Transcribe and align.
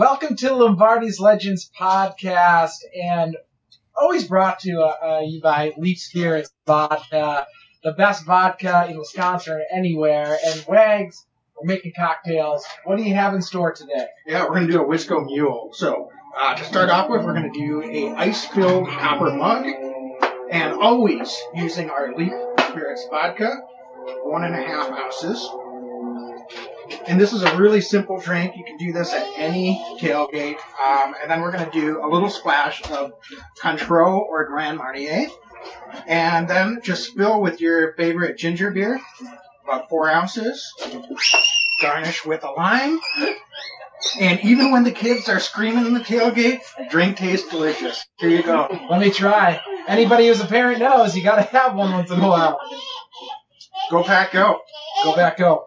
Welcome 0.00 0.36
to 0.36 0.54
Lombardi's 0.54 1.20
Legends 1.20 1.70
podcast, 1.78 2.78
and 2.98 3.36
always 3.94 4.24
brought 4.24 4.60
to 4.60 4.80
uh, 4.80 4.86
uh, 4.86 5.20
you 5.20 5.42
by 5.42 5.74
Leap 5.76 5.98
Spirits 5.98 6.50
Vodka, 6.66 7.46
the 7.84 7.92
best 7.92 8.24
vodka 8.24 8.86
in 8.88 8.96
Wisconsin 8.96 9.52
or 9.58 9.62
anywhere. 9.70 10.38
And 10.42 10.64
Wags, 10.66 11.26
we're 11.54 11.66
making 11.66 11.92
cocktails. 11.94 12.64
What 12.84 12.96
do 12.96 13.02
you 13.02 13.14
have 13.14 13.34
in 13.34 13.42
store 13.42 13.74
today? 13.74 14.06
Yeah, 14.26 14.44
we're 14.44 14.54
going 14.54 14.68
to 14.68 14.72
do 14.72 14.80
a 14.80 14.86
Wisco 14.86 15.22
Mule. 15.22 15.68
So, 15.74 16.10
uh, 16.34 16.54
to 16.54 16.64
start 16.64 16.88
off 16.88 17.10
with, 17.10 17.22
we're 17.22 17.34
going 17.34 17.52
to 17.52 17.58
do 17.60 17.82
a 17.82 18.14
ice-filled 18.14 18.88
copper 18.88 19.34
mug, 19.34 19.66
and 20.50 20.72
always 20.80 21.38
using 21.54 21.90
our 21.90 22.16
Leap 22.16 22.32
Spirits 22.70 23.06
vodka, 23.10 23.54
one 24.22 24.44
and 24.44 24.54
a 24.54 24.62
half 24.62 24.90
ounces. 24.90 25.46
And 27.10 27.20
this 27.20 27.32
is 27.32 27.42
a 27.42 27.56
really 27.56 27.80
simple 27.80 28.20
drink. 28.20 28.56
You 28.56 28.62
can 28.62 28.76
do 28.76 28.92
this 28.92 29.12
at 29.12 29.26
any 29.36 29.84
tailgate. 29.98 30.58
Um, 30.80 31.16
and 31.20 31.28
then 31.28 31.40
we're 31.40 31.50
going 31.50 31.68
to 31.68 31.70
do 31.72 32.00
a 32.04 32.08
little 32.08 32.30
splash 32.30 32.88
of 32.88 33.14
Cointreau 33.60 34.20
or 34.20 34.46
Grand 34.46 34.78
Marnier. 34.78 35.26
And 36.06 36.46
then 36.46 36.82
just 36.84 37.16
fill 37.16 37.40
with 37.40 37.60
your 37.60 37.94
favorite 37.94 38.38
ginger 38.38 38.70
beer, 38.70 39.00
about 39.64 39.88
four 39.88 40.08
ounces. 40.08 40.72
Garnish 41.82 42.24
with 42.24 42.44
a 42.44 42.50
lime. 42.52 43.00
And 44.20 44.38
even 44.44 44.70
when 44.70 44.84
the 44.84 44.92
kids 44.92 45.28
are 45.28 45.40
screaming 45.40 45.86
in 45.86 45.94
the 45.94 46.00
tailgate, 46.00 46.60
drink 46.90 47.16
tastes 47.16 47.50
delicious. 47.50 48.06
Here 48.20 48.30
you 48.30 48.44
go. 48.44 48.68
Let 48.88 49.00
me 49.00 49.10
try. 49.10 49.60
Anybody 49.88 50.28
who's 50.28 50.40
a 50.40 50.46
parent 50.46 50.78
knows 50.78 51.16
you 51.16 51.24
got 51.24 51.36
to 51.36 51.42
have 51.42 51.74
one 51.74 51.90
once 51.90 52.12
in 52.12 52.20
a 52.20 52.28
while. 52.28 52.60
Go 53.90 54.04
pack, 54.04 54.30
go. 54.30 54.60
Go 55.02 55.16
back, 55.16 55.38
go. 55.38 55.66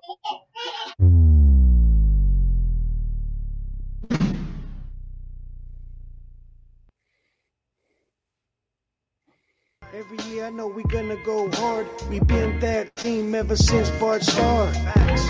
Every 10.13 10.31
year 10.31 10.45
I 10.45 10.49
know 10.51 10.67
we 10.67 10.83
gonna 10.83 11.15
go 11.15 11.49
hard. 11.49 11.87
We 12.09 12.19
been 12.19 12.59
that 12.59 12.95
team 12.95 13.33
ever 13.33 13.55
since 13.55 13.89
Bart 13.91 14.21
started. 14.21 14.77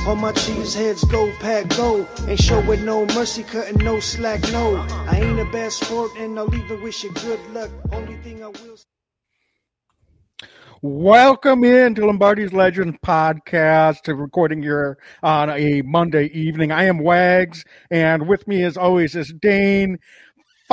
All 0.06 0.18
my 0.18 0.34
cheese 0.34 0.74
heads 0.74 1.06
go 1.06 1.32
pack 1.40 1.70
go. 1.70 2.06
Ain't 2.28 2.42
showing 2.42 2.84
no 2.84 3.06
mercy, 3.06 3.44
cutting 3.44 3.78
no 3.78 4.02
slack, 4.02 4.42
no. 4.52 4.76
I 5.08 5.22
ain't 5.22 5.40
a 5.40 5.46
bad 5.46 5.72
sport 5.72 6.12
and 6.18 6.38
I'll 6.38 6.54
even 6.54 6.82
wish 6.82 7.04
you 7.04 7.12
good 7.12 7.40
luck. 7.54 7.70
Only 7.94 8.18
thing 8.18 8.44
I 8.44 8.48
will 8.48 8.78
Welcome 10.86 11.64
in 11.64 11.96
to 11.96 12.06
Lombardi's 12.06 12.52
Legends 12.52 12.98
podcast, 13.02 14.06
recording 14.08 14.62
here 14.62 14.98
on 15.24 15.50
a 15.50 15.82
Monday 15.82 16.26
evening. 16.26 16.74
I 16.74 16.88
am 16.88 17.00
Wags, 17.00 17.64
and 17.90 18.28
with 18.28 18.46
me, 18.50 18.64
as 18.64 18.76
always, 18.76 19.16
is 19.16 19.32
Dane. 19.32 20.00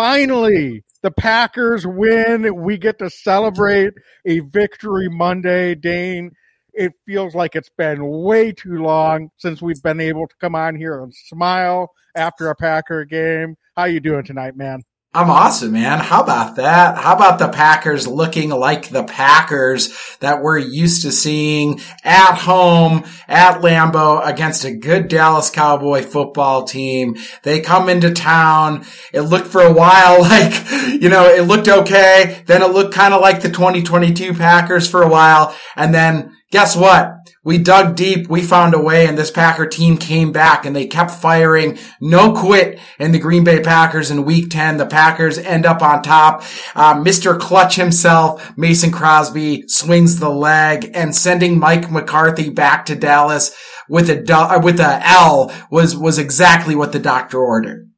Finally, 0.00 0.82
the 1.02 1.10
Packers 1.10 1.86
win. 1.86 2.62
We 2.64 2.78
get 2.78 2.98
to 3.00 3.10
celebrate 3.10 3.92
a 4.24 4.38
victory 4.38 5.10
Monday. 5.10 5.74
Dane, 5.74 6.30
it 6.72 6.94
feels 7.04 7.34
like 7.34 7.54
it's 7.54 7.68
been 7.68 8.00
way 8.02 8.50
too 8.50 8.82
long 8.82 9.28
since 9.36 9.60
we've 9.60 9.82
been 9.82 10.00
able 10.00 10.26
to 10.26 10.34
come 10.40 10.54
on 10.54 10.74
here 10.74 11.02
and 11.02 11.12
smile 11.12 11.90
after 12.14 12.48
a 12.48 12.56
Packer 12.56 13.04
game. 13.04 13.56
How 13.76 13.84
you 13.84 14.00
doing 14.00 14.24
tonight, 14.24 14.56
man? 14.56 14.84
I'm 15.12 15.28
awesome, 15.28 15.72
man. 15.72 15.98
How 15.98 16.22
about 16.22 16.54
that? 16.54 16.96
How 16.96 17.16
about 17.16 17.40
the 17.40 17.48
Packers 17.48 18.06
looking 18.06 18.50
like 18.50 18.90
the 18.90 19.02
Packers 19.02 19.92
that 20.20 20.40
we're 20.40 20.58
used 20.58 21.02
to 21.02 21.10
seeing 21.10 21.80
at 22.04 22.36
home 22.36 23.02
at 23.26 23.60
Lambeau 23.60 24.24
against 24.24 24.64
a 24.64 24.72
good 24.72 25.08
Dallas 25.08 25.50
Cowboy 25.50 26.02
football 26.02 26.62
team? 26.62 27.16
They 27.42 27.60
come 27.60 27.88
into 27.88 28.12
town. 28.12 28.84
It 29.12 29.22
looked 29.22 29.48
for 29.48 29.62
a 29.62 29.72
while 29.72 30.20
like, 30.20 30.52
you 30.92 31.08
know, 31.08 31.26
it 31.26 31.42
looked 31.42 31.66
okay. 31.66 32.44
Then 32.46 32.62
it 32.62 32.70
looked 32.70 32.94
kind 32.94 33.12
of 33.12 33.20
like 33.20 33.42
the 33.42 33.50
2022 33.50 34.34
Packers 34.34 34.88
for 34.88 35.02
a 35.02 35.08
while. 35.08 35.56
And 35.74 35.92
then 35.92 36.36
guess 36.52 36.76
what? 36.76 37.16
We 37.42 37.56
dug 37.56 37.96
deep. 37.96 38.28
We 38.28 38.42
found 38.42 38.74
a 38.74 38.78
way 38.78 39.06
and 39.06 39.16
this 39.16 39.30
Packer 39.30 39.66
team 39.66 39.96
came 39.96 40.30
back 40.30 40.66
and 40.66 40.76
they 40.76 40.86
kept 40.86 41.10
firing. 41.10 41.78
No 41.98 42.34
quit 42.34 42.78
in 42.98 43.12
the 43.12 43.18
Green 43.18 43.44
Bay 43.44 43.60
Packers 43.60 44.10
in 44.10 44.26
week 44.26 44.50
10. 44.50 44.76
The 44.76 44.84
Packers 44.84 45.38
end 45.38 45.64
up 45.64 45.80
on 45.80 46.02
top. 46.02 46.42
Uh, 46.74 46.94
Mr. 46.96 47.38
Clutch 47.40 47.76
himself, 47.76 48.52
Mason 48.58 48.90
Crosby 48.90 49.64
swings 49.68 50.20
the 50.20 50.28
leg 50.28 50.90
and 50.92 51.16
sending 51.16 51.58
Mike 51.58 51.90
McCarthy 51.90 52.50
back 52.50 52.84
to 52.86 52.94
Dallas 52.94 53.56
with 53.88 54.10
a, 54.10 54.22
uh, 54.32 54.60
with 54.62 54.78
a 54.78 55.00
L 55.08 55.50
was, 55.70 55.96
was 55.96 56.18
exactly 56.18 56.74
what 56.74 56.92
the 56.92 56.98
doctor 56.98 57.38
ordered. 57.38 57.89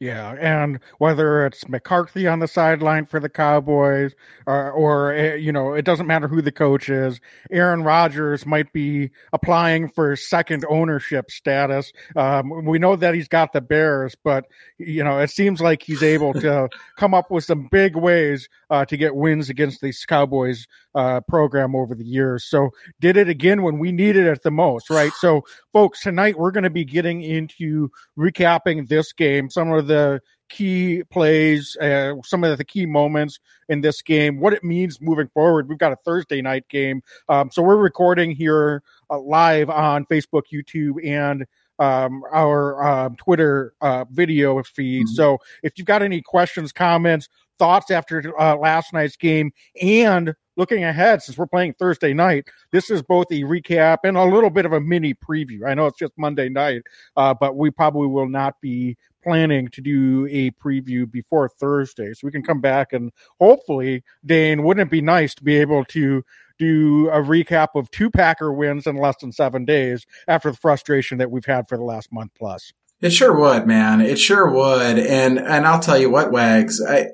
Yeah, 0.00 0.34
and 0.40 0.80
whether 0.96 1.44
it's 1.44 1.68
McCarthy 1.68 2.26
on 2.26 2.38
the 2.38 2.48
sideline 2.48 3.04
for 3.04 3.20
the 3.20 3.28
Cowboys, 3.28 4.14
or, 4.46 4.70
or 4.70 5.12
eh, 5.12 5.34
you 5.34 5.52
know, 5.52 5.74
it 5.74 5.84
doesn't 5.84 6.06
matter 6.06 6.26
who 6.26 6.40
the 6.40 6.50
coach 6.50 6.88
is. 6.88 7.20
Aaron 7.50 7.82
Rodgers 7.82 8.46
might 8.46 8.72
be 8.72 9.10
applying 9.34 9.90
for 9.90 10.16
second 10.16 10.64
ownership 10.70 11.30
status. 11.30 11.92
Um, 12.16 12.64
we 12.64 12.78
know 12.78 12.96
that 12.96 13.14
he's 13.14 13.28
got 13.28 13.52
the 13.52 13.60
Bears, 13.60 14.16
but 14.24 14.46
you 14.78 15.04
know, 15.04 15.18
it 15.18 15.28
seems 15.28 15.60
like 15.60 15.82
he's 15.82 16.02
able 16.02 16.32
to 16.32 16.70
come 16.96 17.12
up 17.12 17.30
with 17.30 17.44
some 17.44 17.68
big 17.70 17.94
ways 17.94 18.48
uh, 18.70 18.86
to 18.86 18.96
get 18.96 19.14
wins 19.14 19.50
against 19.50 19.82
these 19.82 20.06
Cowboys 20.06 20.66
uh, 20.94 21.20
program 21.28 21.76
over 21.76 21.94
the 21.94 22.06
years. 22.06 22.44
So 22.44 22.70
did 23.00 23.18
it 23.18 23.28
again 23.28 23.62
when 23.62 23.78
we 23.78 23.92
needed 23.92 24.26
it 24.26 24.42
the 24.42 24.50
most, 24.50 24.88
right? 24.88 25.12
So, 25.18 25.44
folks, 25.74 26.00
tonight 26.00 26.38
we're 26.38 26.52
going 26.52 26.64
to 26.64 26.70
be 26.70 26.86
getting 26.86 27.20
into 27.20 27.90
recapping 28.18 28.88
this 28.88 29.12
game, 29.12 29.50
some 29.50 29.70
of 29.72 29.89
the 29.90 30.22
key 30.48 31.02
plays, 31.10 31.76
uh, 31.76 32.14
some 32.24 32.42
of 32.44 32.56
the 32.58 32.64
key 32.64 32.86
moments 32.86 33.38
in 33.68 33.80
this 33.80 34.02
game, 34.02 34.40
what 34.40 34.52
it 34.52 34.64
means 34.64 35.00
moving 35.00 35.28
forward. 35.28 35.68
We've 35.68 35.78
got 35.78 35.92
a 35.92 35.96
Thursday 35.96 36.40
night 36.42 36.68
game, 36.68 37.02
um, 37.28 37.50
so 37.50 37.62
we're 37.62 37.76
recording 37.76 38.30
here 38.30 38.82
uh, 39.10 39.18
live 39.18 39.68
on 39.70 40.06
Facebook, 40.06 40.42
YouTube, 40.52 41.06
and 41.06 41.46
um, 41.78 42.22
our 42.32 42.82
uh, 42.82 43.08
Twitter 43.16 43.74
uh, 43.80 44.04
video 44.10 44.62
feed. 44.62 45.06
Mm-hmm. 45.06 45.14
So 45.14 45.38
if 45.62 45.74
you've 45.76 45.86
got 45.86 46.02
any 46.02 46.20
questions, 46.20 46.72
comments, 46.72 47.28
thoughts 47.58 47.90
after 47.90 48.38
uh, 48.40 48.56
last 48.56 48.92
night's 48.92 49.16
game, 49.16 49.52
and 49.80 50.34
looking 50.60 50.84
ahead, 50.84 51.22
since 51.22 51.38
we're 51.38 51.46
playing 51.46 51.72
Thursday 51.72 52.12
night, 52.12 52.46
this 52.70 52.90
is 52.90 53.02
both 53.02 53.26
a 53.32 53.42
recap 53.44 53.98
and 54.04 54.18
a 54.18 54.24
little 54.24 54.50
bit 54.50 54.66
of 54.66 54.74
a 54.74 54.80
mini 54.80 55.14
preview. 55.14 55.66
I 55.66 55.72
know 55.72 55.86
it's 55.86 55.98
just 55.98 56.12
Monday 56.18 56.50
night, 56.50 56.82
uh, 57.16 57.32
but 57.32 57.56
we 57.56 57.70
probably 57.70 58.06
will 58.06 58.28
not 58.28 58.60
be 58.60 58.98
planning 59.24 59.68
to 59.68 59.80
do 59.80 60.28
a 60.30 60.50
preview 60.50 61.10
before 61.10 61.48
Thursday. 61.48 62.12
So 62.12 62.26
we 62.26 62.30
can 62.30 62.42
come 62.42 62.60
back 62.60 62.92
and 62.92 63.10
hopefully, 63.40 64.04
Dane, 64.24 64.62
wouldn't 64.62 64.86
it 64.86 64.90
be 64.90 65.00
nice 65.00 65.34
to 65.36 65.42
be 65.42 65.56
able 65.56 65.84
to 65.86 66.22
do 66.58 67.08
a 67.08 67.22
recap 67.22 67.68
of 67.74 67.90
two 67.90 68.10
Packer 68.10 68.52
wins 68.52 68.86
in 68.86 68.96
less 68.96 69.16
than 69.16 69.32
seven 69.32 69.64
days 69.64 70.04
after 70.28 70.50
the 70.50 70.58
frustration 70.58 71.16
that 71.18 71.30
we've 71.30 71.46
had 71.46 71.68
for 71.68 71.78
the 71.78 71.84
last 71.84 72.12
month 72.12 72.32
plus? 72.38 72.74
It 73.00 73.14
sure 73.14 73.34
would, 73.34 73.66
man. 73.66 74.02
It 74.02 74.18
sure 74.18 74.50
would. 74.50 74.98
And 74.98 75.38
and 75.38 75.66
I'll 75.66 75.80
tell 75.80 75.98
you 75.98 76.10
what, 76.10 76.32
Wags, 76.32 76.82
I 76.86 77.06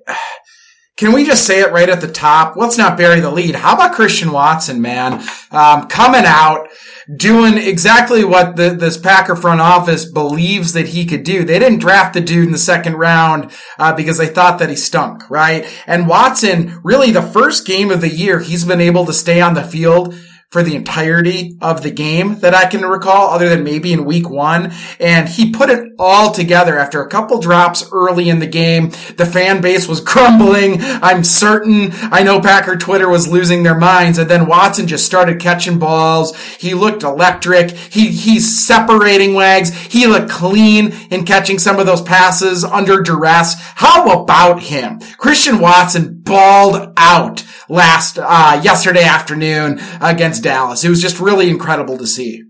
can 0.96 1.12
we 1.12 1.26
just 1.26 1.46
say 1.46 1.60
it 1.60 1.72
right 1.72 1.90
at 1.90 2.00
the 2.00 2.10
top? 2.10 2.56
Let's 2.56 2.78
not 2.78 2.96
bury 2.96 3.20
the 3.20 3.30
lead. 3.30 3.54
How 3.54 3.74
about 3.74 3.94
Christian 3.94 4.32
Watson, 4.32 4.80
man? 4.80 5.22
Um, 5.50 5.88
coming 5.88 6.24
out, 6.24 6.68
doing 7.14 7.58
exactly 7.58 8.24
what 8.24 8.56
the, 8.56 8.70
this 8.70 8.96
Packer 8.96 9.36
front 9.36 9.60
office 9.60 10.06
believes 10.06 10.72
that 10.72 10.88
he 10.88 11.04
could 11.04 11.22
do. 11.22 11.44
They 11.44 11.58
didn't 11.58 11.80
draft 11.80 12.14
the 12.14 12.22
dude 12.22 12.46
in 12.46 12.52
the 12.52 12.58
second 12.58 12.94
round, 12.94 13.52
uh, 13.78 13.92
because 13.92 14.16
they 14.16 14.28
thought 14.28 14.58
that 14.58 14.70
he 14.70 14.76
stunk, 14.76 15.28
right? 15.28 15.66
And 15.86 16.08
Watson, 16.08 16.80
really 16.82 17.10
the 17.10 17.20
first 17.20 17.66
game 17.66 17.90
of 17.90 18.00
the 18.00 18.08
year, 18.08 18.40
he's 18.40 18.64
been 18.64 18.80
able 18.80 19.04
to 19.04 19.12
stay 19.12 19.42
on 19.42 19.52
the 19.52 19.64
field 19.64 20.14
for 20.56 20.62
the 20.62 20.74
entirety 20.74 21.54
of 21.60 21.82
the 21.82 21.90
game 21.90 22.38
that 22.40 22.54
I 22.54 22.64
can 22.64 22.80
recall, 22.80 23.28
other 23.28 23.46
than 23.46 23.62
maybe 23.62 23.92
in 23.92 24.06
week 24.06 24.30
one. 24.30 24.72
And 24.98 25.28
he 25.28 25.52
put 25.52 25.68
it 25.68 25.92
all 25.98 26.32
together 26.32 26.78
after 26.78 27.02
a 27.02 27.10
couple 27.10 27.38
drops 27.40 27.86
early 27.92 28.30
in 28.30 28.38
the 28.38 28.46
game. 28.46 28.88
The 29.18 29.26
fan 29.26 29.60
base 29.60 29.86
was 29.86 30.00
crumbling. 30.12 30.78
I'm 30.80 31.24
certain. 31.24 31.90
I 31.92 32.22
know 32.22 32.40
Packer 32.40 32.76
Twitter 32.76 33.06
was 33.06 33.28
losing 33.28 33.64
their 33.64 33.78
minds. 33.78 34.16
And 34.16 34.30
then 34.30 34.46
Watson 34.46 34.86
just 34.86 35.04
started 35.04 35.40
catching 35.40 35.78
balls. 35.78 36.34
He 36.56 36.72
looked 36.72 37.02
electric. 37.02 37.72
He, 37.72 38.08
he's 38.08 38.66
separating 38.66 39.34
wags. 39.34 39.74
He 39.74 40.06
looked 40.06 40.30
clean 40.30 40.94
in 41.10 41.26
catching 41.26 41.58
some 41.58 41.78
of 41.78 41.84
those 41.84 42.00
passes 42.00 42.64
under 42.64 43.02
duress. 43.02 43.56
How 43.74 44.22
about 44.22 44.62
him? 44.62 45.00
Christian 45.18 45.58
Watson 45.58 46.15
balled 46.26 46.92
out 46.96 47.44
last, 47.68 48.18
uh, 48.18 48.60
yesterday 48.62 49.04
afternoon 49.04 49.80
against 50.00 50.42
Dallas. 50.42 50.84
It 50.84 50.90
was 50.90 51.00
just 51.00 51.20
really 51.20 51.48
incredible 51.48 51.96
to 51.98 52.06
see. 52.06 52.42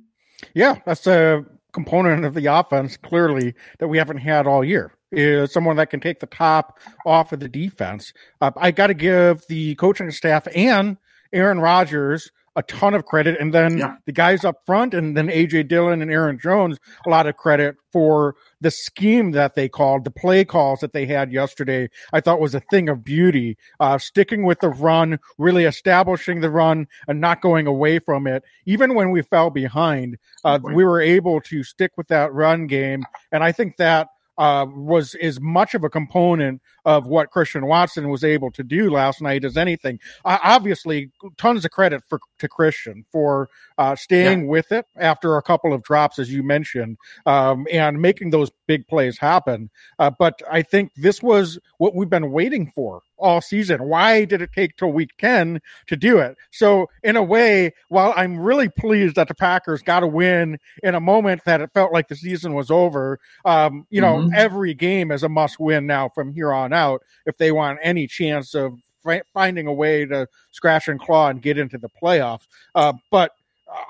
Yeah, 0.54 0.76
that's 0.86 1.06
a 1.06 1.44
component 1.72 2.24
of 2.24 2.34
the 2.34 2.46
offense 2.46 2.96
clearly 2.96 3.54
that 3.78 3.88
we 3.88 3.98
haven't 3.98 4.18
had 4.18 4.46
all 4.46 4.64
year. 4.64 4.92
Is 5.12 5.52
someone 5.52 5.76
that 5.76 5.90
can 5.90 6.00
take 6.00 6.18
the 6.18 6.26
top 6.26 6.78
off 7.06 7.32
of 7.32 7.38
the 7.38 7.48
defense. 7.48 8.12
Uh, 8.40 8.50
I 8.56 8.72
got 8.72 8.88
to 8.88 8.94
give 8.94 9.42
the 9.48 9.76
coaching 9.76 10.10
staff 10.10 10.48
and 10.54 10.96
Aaron 11.32 11.60
Rodgers 11.60 12.30
a 12.56 12.62
ton 12.62 12.92
of 12.94 13.04
credit. 13.04 13.38
And 13.38 13.54
then 13.54 13.78
Yeah. 13.78 13.94
the 14.06 14.12
guys 14.12 14.44
up 14.44 14.56
front, 14.66 14.94
and 14.94 15.16
then 15.16 15.28
AJ 15.28 15.62
Dillon 15.68 16.02
and 16.02 16.10
Aaron 16.10 16.38
Jones, 16.42 16.78
a 17.06 17.10
lot 17.10 17.26
of 17.26 17.36
credit 17.36 17.76
for 17.92 18.34
the 18.66 18.70
scheme 18.72 19.30
that 19.30 19.54
they 19.54 19.68
called, 19.68 20.02
the 20.02 20.10
play 20.10 20.44
calls 20.44 20.80
that 20.80 20.92
they 20.92 21.06
had 21.06 21.30
yesterday. 21.30 21.88
I 22.12 22.20
thought 22.20 22.40
was 22.40 22.52
a 22.52 22.58
thing 22.58 22.88
of 22.88 23.04
beauty. 23.04 23.56
Uh, 23.78 23.96
sticking 23.96 24.42
with 24.42 24.58
the 24.58 24.70
run, 24.70 25.20
really 25.38 25.66
establishing 25.66 26.40
the 26.40 26.50
run, 26.50 26.88
and 27.06 27.20
not 27.20 27.40
going 27.40 27.68
away 27.68 28.00
from 28.00 28.26
it. 28.26 28.42
Even 28.64 28.96
when 28.96 29.12
we 29.12 29.22
fell 29.22 29.50
behind, 29.50 30.18
uh, 30.44 30.58
we 30.64 30.82
were 30.82 31.00
able 31.00 31.40
to 31.42 31.62
stick 31.62 31.92
with 31.96 32.08
that 32.08 32.34
run 32.34 32.66
game, 32.66 33.04
and 33.30 33.44
I 33.44 33.52
think 33.52 33.76
that 33.76 34.08
uh, 34.36 34.66
was 34.68 35.14
as 35.22 35.40
much 35.40 35.74
of 35.74 35.84
a 35.84 35.88
component 35.88 36.60
of 36.86 37.06
what 37.06 37.30
Christian 37.30 37.66
Watson 37.66 38.08
was 38.08 38.24
able 38.24 38.50
to 38.52 38.62
do 38.62 38.88
last 38.90 39.20
night 39.20 39.44
as 39.44 39.58
anything. 39.58 39.98
Uh, 40.24 40.38
obviously, 40.42 41.10
tons 41.36 41.64
of 41.66 41.70
credit 41.72 42.02
for 42.08 42.18
to 42.38 42.48
Christian 42.48 43.04
for 43.12 43.50
uh, 43.76 43.94
staying 43.96 44.46
with 44.46 44.72
it 44.72 44.86
after 44.96 45.36
a 45.36 45.42
couple 45.42 45.74
of 45.74 45.82
drops, 45.82 46.18
as 46.18 46.32
you 46.32 46.42
mentioned, 46.42 46.96
um, 47.26 47.66
and 47.70 48.00
making 48.00 48.30
those 48.30 48.50
big 48.66 48.86
plays 48.88 49.18
happen. 49.18 49.68
Uh, 49.98 50.10
but 50.18 50.40
I 50.50 50.62
think 50.62 50.92
this 50.96 51.22
was 51.22 51.58
what 51.78 51.94
we've 51.94 52.08
been 52.08 52.30
waiting 52.30 52.70
for 52.74 53.02
all 53.18 53.40
season. 53.40 53.82
Why 53.84 54.24
did 54.26 54.42
it 54.42 54.50
take 54.54 54.76
till 54.76 54.92
week 54.92 55.10
10 55.18 55.60
to 55.88 55.96
do 55.96 56.18
it? 56.18 56.36
So, 56.52 56.88
in 57.02 57.16
a 57.16 57.22
way, 57.22 57.72
while 57.88 58.12
I'm 58.16 58.38
really 58.38 58.68
pleased 58.68 59.16
that 59.16 59.28
the 59.28 59.34
Packers 59.34 59.82
got 59.82 60.02
a 60.02 60.06
win 60.06 60.58
in 60.82 60.94
a 60.94 61.00
moment 61.00 61.42
that 61.46 61.60
it 61.60 61.70
felt 61.74 61.92
like 61.92 62.08
the 62.08 62.16
season 62.16 62.54
was 62.54 62.70
over, 62.70 63.18
um, 63.44 63.86
you 63.90 64.00
know, 64.00 64.16
Mhm. 64.18 64.34
every 64.34 64.74
game 64.74 65.10
is 65.10 65.22
a 65.22 65.28
must 65.28 65.58
win 65.58 65.86
now 65.86 66.08
from 66.10 66.32
here 66.32 66.52
on 66.52 66.72
out 66.76 67.02
if 67.24 67.36
they 67.38 67.50
want 67.50 67.80
any 67.82 68.06
chance 68.06 68.54
of 68.54 68.78
fi- 69.02 69.22
finding 69.34 69.66
a 69.66 69.72
way 69.72 70.06
to 70.06 70.28
scratch 70.52 70.88
and 70.88 71.00
claw 71.00 71.28
and 71.28 71.42
get 71.42 71.58
into 71.58 71.78
the 71.78 71.90
playoffs. 72.02 72.46
Uh, 72.74 72.92
but 73.10 73.32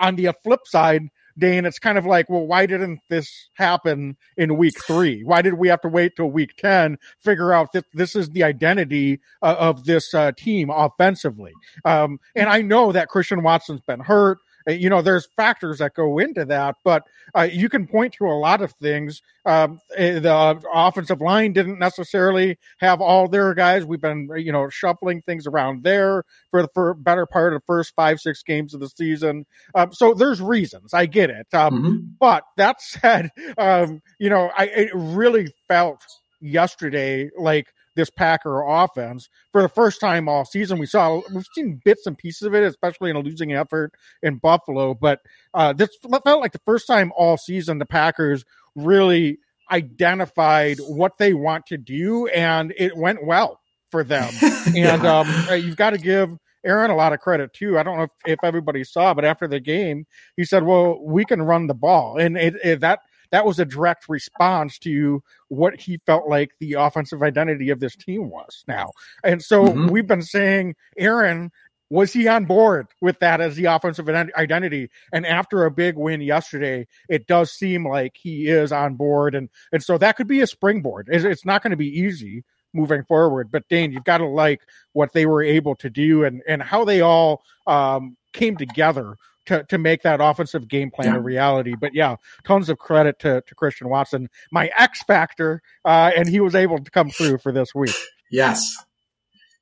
on 0.01 0.17
the 0.17 0.33
flip 0.43 0.61
side, 0.65 1.03
Dane, 1.39 1.67
it's 1.67 1.79
kind 1.79 1.99
of 1.99 2.07
like, 2.07 2.31
well, 2.31 2.47
why 2.47 2.65
didn't 2.65 3.01
this 3.11 3.49
happen 3.55 4.17
in 4.37 4.57
week 4.57 4.83
three? 4.83 5.23
Why 5.23 5.43
did 5.43 5.55
we 5.55 5.69
have 5.69 5.83
to 5.83 5.89
wait 5.89 6.17
till 6.17 6.31
week 6.31 6.57
10, 6.57 6.97
figure 7.23 7.53
out 7.53 7.73
that 7.73 7.85
this 7.93 8.17
is 8.17 8.31
the 8.31 8.43
identity 8.43 9.21
uh, 9.43 9.57
of 9.59 9.85
this 9.85 10.15
uh, 10.15 10.33
team 10.37 10.71
offensively? 10.71 11.53
Um, 11.85 12.21
and 12.35 12.49
I 12.49 12.63
know 12.63 12.91
that 12.93 13.09
Christian 13.09 13.43
Watson's 13.43 13.83
been 13.83 14.01
hurt. 14.01 14.39
Uh, 14.69 14.73
You 14.73 14.89
know, 14.91 15.03
there's 15.03 15.27
factors 15.37 15.79
that 15.79 15.95
go 15.95 16.19
into 16.19 16.45
that, 16.47 16.77
but 16.85 17.05
uh, 17.37 17.49
you 17.51 17.69
can 17.69 17.87
point 17.87 18.15
to 18.15 18.27
a 18.27 18.39
lot 18.39 18.63
of 18.63 18.73
things. 18.73 19.23
Um, 19.45 19.81
eh, 19.97 20.19
the 20.19 20.61
offensive 20.73 21.21
line 21.21 21.53
didn't 21.53 21.79
necessarily 21.79 22.59
have 22.79 23.01
all 23.01 23.29
their 23.29 23.55
guys. 23.55 23.85
We've 23.85 24.01
been, 24.01 24.29
you 24.37 24.53
know, 24.53 24.69
shuffling 24.69 25.23
things 25.23 25.47
around 25.47 25.83
there 25.85 26.25
for 26.51 26.63
the 26.63 26.69
for 26.75 26.95
better 26.95 27.27
part 27.27 27.53
of 27.55 27.61
the 27.61 27.65
first 27.67 27.95
five, 27.95 28.21
six 28.21 28.43
games 28.43 28.75
of 28.75 28.81
the 28.81 28.89
season. 28.89 29.47
Um, 29.75 29.93
so 29.93 30.15
there's 30.15 30.41
reasons. 30.43 30.93
I 30.95 31.07
get 31.07 31.31
it. 31.31 31.47
Um, 31.55 31.83
Mhm. 31.83 32.19
but 32.19 32.45
that 32.57 32.81
said, 32.83 33.31
um, 33.59 34.01
you 34.19 34.31
know, 34.31 34.51
I 34.57 34.65
it 34.67 34.91
really 34.95 35.53
felt 35.69 36.01
yesterday 36.41 37.31
like 37.39 37.67
this 37.97 38.11
Packer 38.11 38.63
offense 38.63 39.29
for 39.51 39.63
the 39.63 39.69
first 39.69 40.01
time 40.01 40.29
all 40.29 40.45
season. 40.45 40.79
We 40.79 40.87
saw 40.87 41.21
we've 41.35 41.47
seen 41.55 41.81
bits 41.85 42.07
and 42.07 42.17
pieces 42.17 42.43
of 42.43 42.55
it, 42.55 42.63
especially 42.63 43.11
in 43.11 43.17
a 43.17 43.21
losing 43.21 43.53
effort 43.53 43.93
in 44.23 44.37
Buffalo. 44.37 44.95
But 44.95 45.21
uh, 45.53 45.73
this 45.73 45.91
felt 46.01 46.41
like 46.41 46.53
the 46.53 46.61
first 46.65 46.87
time 46.87 47.13
all 47.17 47.37
season 47.37 47.79
the 47.79 47.87
Packers 47.87 48.45
really 48.77 49.39
identified 49.73 50.79
what 50.79 51.19
they 51.19 51.35
want 51.35 51.67
to 51.67 51.77
do, 51.77 52.29
and 52.29 52.73
it 52.77 52.97
went 52.97 53.27
well 53.27 53.61
for 53.91 54.05
them. 54.05 54.33
And 54.77 55.07
um, 55.07 55.29
you've 55.53 55.77
got 55.77 55.91
to 55.91 55.99
give 55.99 56.37
Aaron 56.65 56.91
a 56.91 56.97
lot 56.97 57.13
of 57.13 57.21
credit 57.21 57.53
too. 57.53 57.79
I 57.79 57.85
don't 57.85 57.99
know 57.99 58.03
if, 58.03 58.11
if 58.27 58.39
everybody 58.43 58.83
saw, 58.83 59.15
but 59.15 59.25
after 59.25 59.47
the 59.47 59.61
game, 59.61 60.07
he 60.37 60.45
said, 60.45 60.65
"Well, 60.65 60.99
we 61.03 61.25
can 61.25 61.41
run 61.41 61.69
the 61.69 61.75
ball," 61.75 62.19
and 62.19 62.37
it, 62.37 62.57
it, 62.65 62.81
that 62.81 63.01
that 63.31 63.45
was 63.45 63.59
a 63.59 63.65
direct 63.65 64.09
response 64.09 64.79
to 64.81 65.23
what 65.49 65.79
he 65.79 65.99
felt 66.07 66.29
like 66.29 66.53
the 66.61 66.75
offensive 66.75 67.23
identity 67.23 67.71
of 67.71 67.81
this 67.81 67.97
team 67.97 68.31
was 68.31 68.65
now. 68.67 68.93
And 69.25 69.43
so 69.43 69.65
Mhm. 69.65 69.91
we've 69.91 70.07
been 70.07 70.23
saying, 70.23 70.75
Aaron. 70.97 71.51
Was 71.89 72.13
he 72.13 72.27
on 72.27 72.47
board 72.47 72.89
with 73.01 73.21
that 73.21 73.41
as 73.41 73.55
the 73.55 73.67
offensive 73.67 74.09
identity? 74.09 74.91
And 75.13 75.25
after 75.25 75.65
a 75.65 75.71
big 75.71 75.97
win 75.97 76.21
yesterday, 76.21 76.89
it 77.09 77.29
does 77.29 77.53
seem 77.53 77.87
like 77.87 78.17
he 78.17 78.49
is 78.49 78.73
on 78.73 78.97
board, 78.97 79.37
and 79.37 79.49
and 79.71 79.81
so 79.81 79.97
that 79.99 80.17
could 80.17 80.27
be 80.27 80.41
a 80.41 80.49
springboard. 80.49 81.09
It's, 81.09 81.25
it's 81.25 81.45
not 81.45 81.63
going 81.63 81.71
to 81.71 81.77
be 81.77 82.01
easy 82.01 82.43
moving 82.73 83.05
forward, 83.05 83.53
but 83.53 83.69
Dane, 83.69 83.93
you've 83.93 84.03
got 84.03 84.19
to 84.19 84.27
like 84.27 84.63
what 84.95 85.13
they 85.13 85.27
were 85.27 85.45
able 85.45 85.77
to 85.77 85.89
do 85.89 86.25
and 86.25 86.43
and 86.49 86.61
how 86.61 86.85
they 86.85 87.03
all 87.03 87.45
um, 87.69 88.17
came 88.33 88.57
together 88.57 89.17
to, 89.47 89.65
to 89.65 89.79
make 89.79 90.03
that 90.03 90.21
offensive 90.21 90.69
game 90.69 90.91
plan 90.91 91.15
Yeah. 91.15 91.17
a 91.17 91.21
reality. 91.21 91.75
But 91.79 91.95
yeah, 91.95 92.17
tons 92.45 92.69
of 92.69 92.79
credit 92.79 93.19
to, 93.21 93.43
to 93.47 93.55
Christian 93.55 93.89
Watson, 93.89 94.29
my 94.53 94.71
X 94.79 95.03
factor, 95.05 95.63
uh, 95.85 96.11
and 96.17 96.29
he 96.29 96.41
was 96.41 96.55
able 96.55 96.79
to 96.79 96.91
come 96.91 97.11
through 97.11 97.39
for 97.39 97.53
this 97.53 97.75
week. 97.75 97.95
Yes. 98.31 98.77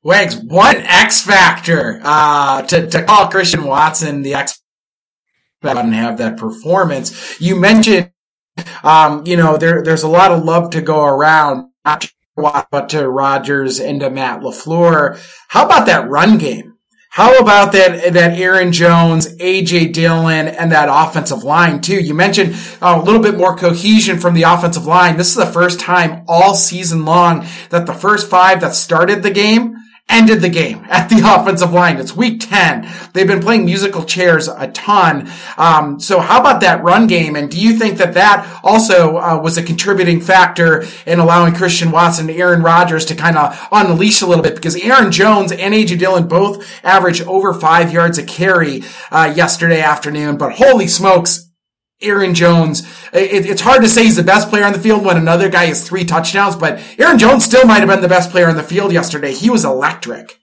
Wags, 0.02 0.36
one 0.36 0.76
X 0.76 1.22
factor 1.22 2.00
uh, 2.04 2.62
to, 2.62 2.86
to 2.88 3.02
call 3.04 3.28
Christian 3.28 3.64
Watson 3.64 4.22
the 4.22 4.34
X 4.34 4.60
factor 5.62 5.80
and 5.80 5.94
have 5.94 6.18
that 6.18 6.36
performance. 6.36 7.40
You 7.40 7.56
mentioned, 7.56 8.10
um, 8.82 9.26
you 9.26 9.36
know, 9.36 9.56
there, 9.56 9.82
there's 9.82 10.02
a 10.02 10.08
lot 10.08 10.30
of 10.30 10.44
love 10.44 10.70
to 10.70 10.82
go 10.82 11.04
around, 11.04 11.70
not 11.84 12.02
to 12.02 12.12
Watt, 12.36 12.68
but 12.70 12.90
to 12.90 13.08
Rodgers 13.08 13.80
and 13.80 14.00
to 14.00 14.10
Matt 14.10 14.40
LaFleur. 14.40 15.18
How 15.48 15.64
about 15.64 15.86
that 15.86 16.08
run 16.08 16.36
game? 16.36 16.73
How 17.14 17.38
about 17.38 17.70
that, 17.74 18.12
that 18.14 18.40
Aaron 18.40 18.72
Jones, 18.72 19.36
AJ 19.36 19.92
Dillon, 19.92 20.48
and 20.48 20.72
that 20.72 20.88
offensive 20.90 21.44
line 21.44 21.80
too? 21.80 22.00
You 22.00 22.12
mentioned 22.12 22.56
uh, 22.82 23.00
a 23.00 23.04
little 23.04 23.22
bit 23.22 23.36
more 23.36 23.56
cohesion 23.56 24.18
from 24.18 24.34
the 24.34 24.42
offensive 24.42 24.84
line. 24.84 25.16
This 25.16 25.28
is 25.28 25.36
the 25.36 25.46
first 25.46 25.78
time 25.78 26.24
all 26.26 26.56
season 26.56 27.04
long 27.04 27.46
that 27.70 27.86
the 27.86 27.94
first 27.94 28.28
five 28.28 28.62
that 28.62 28.74
started 28.74 29.22
the 29.22 29.30
game 29.30 29.76
ended 30.08 30.40
the 30.40 30.48
game 30.48 30.84
at 30.90 31.08
the 31.08 31.20
offensive 31.24 31.72
line. 31.72 31.98
It's 31.98 32.14
week 32.14 32.40
10. 32.40 32.88
They've 33.12 33.26
been 33.26 33.40
playing 33.40 33.64
musical 33.64 34.04
chairs 34.04 34.48
a 34.48 34.68
ton. 34.68 35.30
Um, 35.56 35.98
so 36.00 36.20
how 36.20 36.40
about 36.40 36.60
that 36.60 36.82
run 36.82 37.06
game? 37.06 37.36
And 37.36 37.50
do 37.50 37.60
you 37.60 37.78
think 37.78 37.98
that 37.98 38.14
that 38.14 38.60
also 38.62 39.16
uh, 39.16 39.40
was 39.40 39.56
a 39.58 39.62
contributing 39.62 40.20
factor 40.20 40.84
in 41.06 41.18
allowing 41.18 41.54
Christian 41.54 41.90
Watson 41.90 42.28
and 42.28 42.38
Aaron 42.38 42.62
Rodgers 42.62 43.04
to 43.06 43.14
kind 43.14 43.36
of 43.36 43.58
unleash 43.72 44.22
a 44.22 44.26
little 44.26 44.42
bit? 44.42 44.54
Because 44.54 44.76
Aaron 44.76 45.10
Jones 45.10 45.52
and 45.52 45.74
AJ 45.74 45.98
Dillon 45.98 46.28
both 46.28 46.64
averaged 46.84 47.22
over 47.22 47.52
five 47.52 47.92
yards 47.92 48.18
a 48.18 48.24
carry 48.24 48.82
uh, 49.10 49.32
yesterday 49.34 49.80
afternoon. 49.80 50.36
But 50.36 50.52
holy 50.52 50.86
smokes, 50.86 51.43
Aaron 52.04 52.34
Jones, 52.34 52.80
it, 53.12 53.46
it's 53.46 53.60
hard 53.60 53.82
to 53.82 53.88
say 53.88 54.04
he's 54.04 54.16
the 54.16 54.22
best 54.22 54.48
player 54.48 54.64
on 54.64 54.72
the 54.72 54.78
field 54.78 55.04
when 55.04 55.16
another 55.16 55.48
guy 55.48 55.66
has 55.66 55.86
three 55.86 56.04
touchdowns, 56.04 56.56
but 56.56 56.80
Aaron 56.98 57.18
Jones 57.18 57.44
still 57.44 57.66
might 57.66 57.80
have 57.80 57.88
been 57.88 58.00
the 58.00 58.08
best 58.08 58.30
player 58.30 58.48
on 58.48 58.56
the 58.56 58.62
field 58.62 58.92
yesterday. 58.92 59.32
He 59.32 59.50
was 59.50 59.64
electric. 59.64 60.40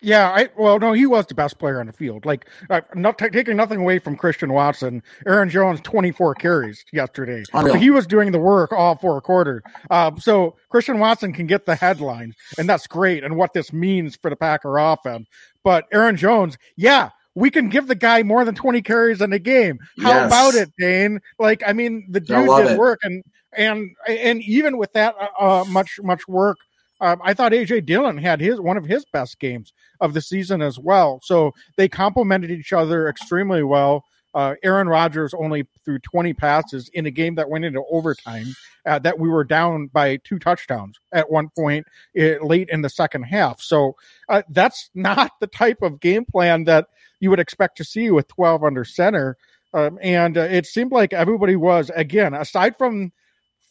Yeah, 0.00 0.30
I 0.30 0.48
well, 0.56 0.78
no, 0.78 0.92
he 0.92 1.06
was 1.06 1.26
the 1.26 1.34
best 1.34 1.58
player 1.58 1.80
on 1.80 1.88
the 1.88 1.92
field. 1.92 2.24
Like, 2.24 2.48
uh, 2.70 2.82
not 2.94 3.18
t- 3.18 3.30
taking 3.30 3.56
nothing 3.56 3.80
away 3.80 3.98
from 3.98 4.16
Christian 4.16 4.52
Watson, 4.52 5.02
Aaron 5.26 5.50
Jones, 5.50 5.80
twenty 5.80 6.12
four 6.12 6.36
carries 6.36 6.84
yesterday. 6.92 7.42
Unreal. 7.52 7.74
So 7.74 7.80
he 7.80 7.90
was 7.90 8.06
doing 8.06 8.30
the 8.30 8.38
work 8.38 8.70
all 8.70 8.94
four 8.94 9.20
quarters. 9.20 9.62
Um, 9.90 10.20
so 10.20 10.54
Christian 10.68 11.00
Watson 11.00 11.32
can 11.32 11.48
get 11.48 11.66
the 11.66 11.74
headlines, 11.74 12.36
and 12.58 12.68
that's 12.68 12.86
great. 12.86 13.24
And 13.24 13.36
what 13.36 13.52
this 13.52 13.72
means 13.72 14.14
for 14.14 14.30
the 14.30 14.36
Packer 14.36 14.78
offense. 14.78 15.28
But 15.64 15.86
Aaron 15.92 16.16
Jones, 16.16 16.56
yeah, 16.76 17.10
we 17.38 17.50
can 17.50 17.68
give 17.68 17.86
the 17.86 17.94
guy 17.94 18.22
more 18.22 18.44
than 18.44 18.54
twenty 18.54 18.82
carries 18.82 19.20
in 19.20 19.32
a 19.32 19.38
game. 19.38 19.78
How 20.00 20.10
Yes. 20.10 20.26
about 20.26 20.54
it, 20.54 20.70
Dane? 20.78 21.20
Like, 21.38 21.62
I 21.66 21.72
mean, 21.72 22.06
the 22.10 22.20
dude 22.20 22.48
did 22.48 22.72
it. 22.72 22.78
work, 22.78 22.98
and 23.02 23.22
and 23.56 23.90
and 24.08 24.42
even 24.42 24.76
with 24.78 24.92
that 24.94 25.14
uh, 25.20 25.28
uh, 25.60 25.64
much 25.68 25.98
much 26.02 26.26
work. 26.28 26.58
Um, 27.00 27.20
I 27.22 27.32
thought 27.32 27.52
AJ 27.52 27.86
Dillon 27.86 28.18
had 28.18 28.40
his 28.40 28.60
one 28.60 28.76
of 28.76 28.84
his 28.84 29.04
best 29.12 29.38
games 29.38 29.72
of 30.00 30.14
the 30.14 30.20
season 30.20 30.60
as 30.60 30.80
well. 30.80 31.20
So 31.22 31.52
they 31.76 31.88
complemented 31.88 32.50
each 32.50 32.72
other 32.72 33.08
extremely 33.08 33.62
well. 33.62 34.04
Uh, 34.38 34.54
Aaron 34.62 34.88
Rodgers 34.88 35.34
only 35.34 35.66
threw 35.84 35.98
20 35.98 36.32
passes 36.32 36.88
in 36.94 37.06
a 37.06 37.10
game 37.10 37.34
that 37.34 37.50
went 37.50 37.64
into 37.64 37.82
overtime. 37.90 38.54
Uh, 38.86 38.96
that 39.00 39.18
we 39.18 39.28
were 39.28 39.42
down 39.42 39.88
by 39.88 40.16
two 40.18 40.38
touchdowns 40.38 40.98
at 41.12 41.28
one 41.28 41.48
point 41.48 41.84
uh, 42.18 42.40
late 42.40 42.68
in 42.70 42.80
the 42.80 42.88
second 42.88 43.24
half. 43.24 43.60
So 43.60 43.96
uh, 44.28 44.42
that's 44.48 44.90
not 44.94 45.32
the 45.40 45.48
type 45.48 45.82
of 45.82 45.98
game 45.98 46.24
plan 46.24 46.64
that 46.64 46.86
you 47.18 47.30
would 47.30 47.40
expect 47.40 47.78
to 47.78 47.84
see 47.84 48.12
with 48.12 48.28
12 48.28 48.62
under 48.62 48.84
center. 48.84 49.36
Um, 49.74 49.98
and 50.00 50.38
uh, 50.38 50.42
it 50.42 50.66
seemed 50.66 50.92
like 50.92 51.12
everybody 51.12 51.56
was 51.56 51.90
again, 51.90 52.32
aside 52.32 52.78
from 52.78 53.10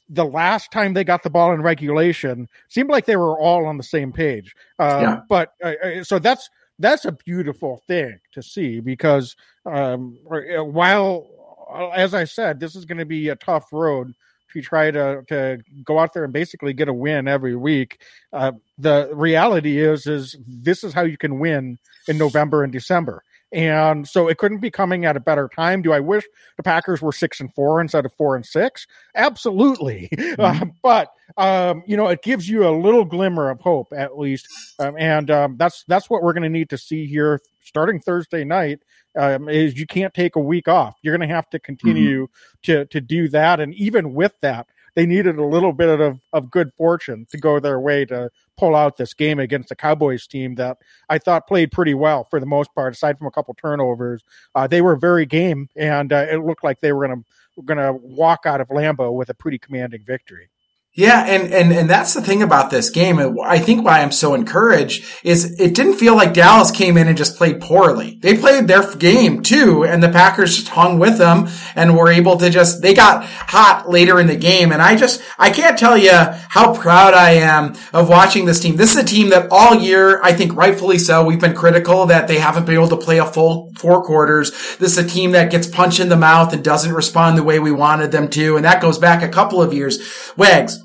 the 0.09 0.25
last 0.25 0.71
time 0.71 0.93
they 0.93 1.05
got 1.05 1.23
the 1.23 1.29
ball 1.29 1.53
in 1.53 1.61
regulation, 1.61 2.49
seemed 2.67 2.89
like 2.89 3.05
they 3.05 3.15
were 3.15 3.39
all 3.39 3.65
on 3.65 3.77
the 3.77 3.83
same 3.83 4.11
page. 4.11 4.53
Um, 4.79 5.01
Yeah. 5.01 5.19
But 5.29 5.53
uh, 5.63 5.73
uh, 5.83 6.03
so 6.03 6.19
that's 6.19 6.49
that's 6.79 7.05
a 7.05 7.11
beautiful 7.11 7.83
thing 7.87 8.19
to 8.33 8.41
see 8.41 8.79
because 8.79 9.35
um, 9.65 10.17
while, 10.23 11.27
uh, 11.69 11.89
as 11.89 12.13
I 12.13 12.23
said, 12.23 12.59
this 12.59 12.75
is 12.75 12.85
going 12.85 12.99
to 12.99 13.05
be 13.05 13.29
a 13.29 13.35
tough 13.35 13.71
road 13.71 14.13
to 14.53 14.61
try 14.61 14.91
to 14.91 15.23
to 15.27 15.59
go 15.83 15.99
out 15.99 16.13
there 16.13 16.23
and 16.23 16.33
basically 16.33 16.73
get 16.73 16.87
a 16.87 16.93
win 16.93 17.27
every 17.27 17.55
week. 17.55 18.01
Uh, 18.31 18.53
the 18.77 19.09
reality 19.13 19.79
is 19.79 20.07
is 20.07 20.35
this 20.47 20.83
is 20.83 20.93
how 20.93 21.03
you 21.03 21.17
can 21.17 21.39
win 21.39 21.77
in 22.07 22.17
November 22.17 22.63
and 22.63 22.71
December. 22.71 23.23
And 23.51 24.07
so 24.07 24.27
it 24.27 24.37
couldn't 24.37 24.59
be 24.59 24.69
coming 24.69 25.05
at 25.05 25.15
a 25.15 25.21
better 25.21 25.49
time. 25.53 25.81
Do 25.81 25.93
I 25.93 25.99
wish 25.99 26.25
the 26.57 26.63
Packers 26.63 27.01
were 27.01 27.13
six 27.13 27.39
and 27.39 27.53
four 27.53 27.79
instead 27.79 28.05
of 28.05 28.13
four 28.13 28.35
and 28.35 28.45
six? 28.45 28.87
Absolutely. 29.15 30.09
Mm-hmm. 30.27 30.63
Uh, 30.63 30.65
but 30.83 31.13
um, 31.37 31.83
you 31.87 31.95
know, 31.95 32.07
it 32.07 32.21
gives 32.21 32.49
you 32.49 32.67
a 32.67 32.69
little 32.69 33.05
glimmer 33.05 33.49
of 33.49 33.59
hope 33.61 33.87
at 33.95 34.17
least. 34.17 34.47
Um, 34.77 34.95
and 34.97 35.31
um, 35.31 35.57
that's 35.57 35.83
that's 35.87 36.09
what 36.09 36.21
we're 36.21 36.33
going 36.33 36.43
to 36.43 36.49
need 36.49 36.69
to 36.69 36.77
see 36.77 37.05
here 37.05 37.41
starting 37.63 37.99
Thursday 37.99 38.43
night. 38.43 38.79
Um, 39.17 39.49
is 39.49 39.79
you 39.79 39.87
can't 39.87 40.13
take 40.13 40.35
a 40.35 40.39
week 40.39 40.67
off. 40.67 40.95
You're 41.01 41.15
going 41.15 41.27
to 41.27 41.33
have 41.33 41.49
to 41.51 41.59
continue 41.59 42.23
mm-hmm. 42.23 42.71
to 42.71 42.85
to 42.85 43.01
do 43.01 43.29
that. 43.29 43.59
And 43.59 43.73
even 43.75 44.13
with 44.13 44.33
that, 44.41 44.67
they 44.97 45.05
needed 45.05 45.37
a 45.37 45.45
little 45.45 45.73
bit 45.73 45.99
of, 45.99 46.19
of 46.33 46.49
good 46.49 46.73
fortune 46.73 47.27
to 47.29 47.37
go 47.37 47.59
their 47.59 47.79
way 47.79 48.03
to 48.03 48.31
pull 48.57 48.75
out 48.75 48.97
this 48.97 49.13
game 49.13 49.37
against 49.37 49.69
the 49.69 49.75
Cowboys 49.75 50.25
team 50.25 50.55
that 50.55 50.79
I 51.07 51.19
thought 51.19 51.45
played 51.45 51.71
pretty 51.71 51.93
well 51.93 52.23
for 52.23 52.39
the 52.39 52.47
most 52.47 52.73
part, 52.73 52.95
aside 52.95 53.15
from 53.15 53.27
a 53.27 53.31
couple 53.31 53.53
turnovers. 53.53 54.23
Uh, 54.55 54.65
they 54.65 54.81
were 54.81 54.95
very 54.95 55.27
game, 55.27 55.69
and 55.75 56.11
uh, 56.11 56.25
it 56.31 56.43
looked 56.43 56.63
like 56.63 56.79
they 56.79 56.93
were 56.93 57.05
going 57.05 57.23
to 57.23 57.61
going 57.63 57.77
to 57.77 57.93
walk 57.93 58.47
out 58.47 58.59
of 58.59 58.69
Lambeau 58.69 59.13
with 59.13 59.29
a 59.29 59.35
pretty 59.35 59.59
commanding 59.59 60.01
victory. 60.03 60.49
Yeah, 60.97 61.25
and, 61.27 61.53
and, 61.53 61.71
and 61.71 61.87
that's 61.87 62.15
the 62.15 62.23
thing 62.23 62.41
about 62.41 62.71
this 62.71 62.89
game. 62.89 63.19
I 63.43 63.59
think 63.59 63.85
why 63.85 64.01
I'm 64.01 64.11
so 64.11 64.33
encouraged 64.33 65.05
is 65.23 65.59
it 65.59 65.75
didn't 65.75 65.97
feel 65.97 66.15
like 66.15 66.33
Dallas 66.33 66.71
came 66.71 66.97
in 66.97 67.07
and 67.07 67.15
just 67.15 67.37
played 67.37 67.61
poorly. 67.61 68.17
They 68.19 68.35
played 68.35 68.67
their 68.67 68.95
game 68.95 69.43
too, 69.43 69.85
and 69.85 70.01
the 70.01 70.09
Packers 70.09 70.55
just 70.55 70.69
hung 70.69 70.97
with 70.97 71.19
them 71.19 71.49
and 71.75 71.95
were 71.95 72.11
able 72.11 72.37
to 72.37 72.49
just, 72.49 72.81
they 72.81 72.95
got 72.95 73.23
hot 73.25 73.87
later 73.87 74.19
in 74.19 74.25
the 74.25 74.35
game. 74.35 74.71
And 74.71 74.81
I 74.81 74.95
just, 74.95 75.21
I 75.37 75.51
can't 75.51 75.77
tell 75.77 75.95
you 75.95 76.13
how 76.13 76.73
proud 76.73 77.13
I 77.13 77.33
am 77.33 77.75
of 77.93 78.09
watching 78.09 78.45
this 78.45 78.59
team. 78.59 78.75
This 78.75 78.95
is 78.95 79.03
a 79.03 79.05
team 79.05 79.29
that 79.29 79.49
all 79.51 79.75
year, 79.75 80.19
I 80.23 80.33
think 80.33 80.55
rightfully 80.55 80.97
so, 80.97 81.23
we've 81.23 81.39
been 81.39 81.53
critical 81.53 82.07
that 82.07 82.27
they 82.27 82.39
haven't 82.39 82.65
been 82.65 82.73
able 82.73 82.87
to 82.87 82.97
play 82.97 83.19
a 83.19 83.25
full 83.25 83.71
four 83.77 84.03
quarters. 84.03 84.49
This 84.77 84.97
is 84.97 85.05
a 85.05 85.07
team 85.07 85.33
that 85.33 85.51
gets 85.51 85.67
punched 85.67 85.99
in 85.99 86.09
the 86.09 86.17
mouth 86.17 86.53
and 86.53 86.63
doesn't 86.63 86.91
respond 86.91 87.37
the 87.37 87.43
way 87.43 87.59
we 87.59 87.71
wanted 87.71 88.11
them 88.11 88.29
to. 88.29 88.55
And 88.55 88.65
that 88.65 88.81
goes 88.81 88.97
back 88.97 89.21
a 89.21 89.29
couple 89.29 89.61
of 89.61 89.75
years. 89.75 89.99
Wags, 90.35 90.83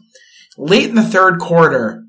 late 0.56 0.88
in 0.88 0.94
the 0.94 1.02
third 1.02 1.38
quarter, 1.38 2.02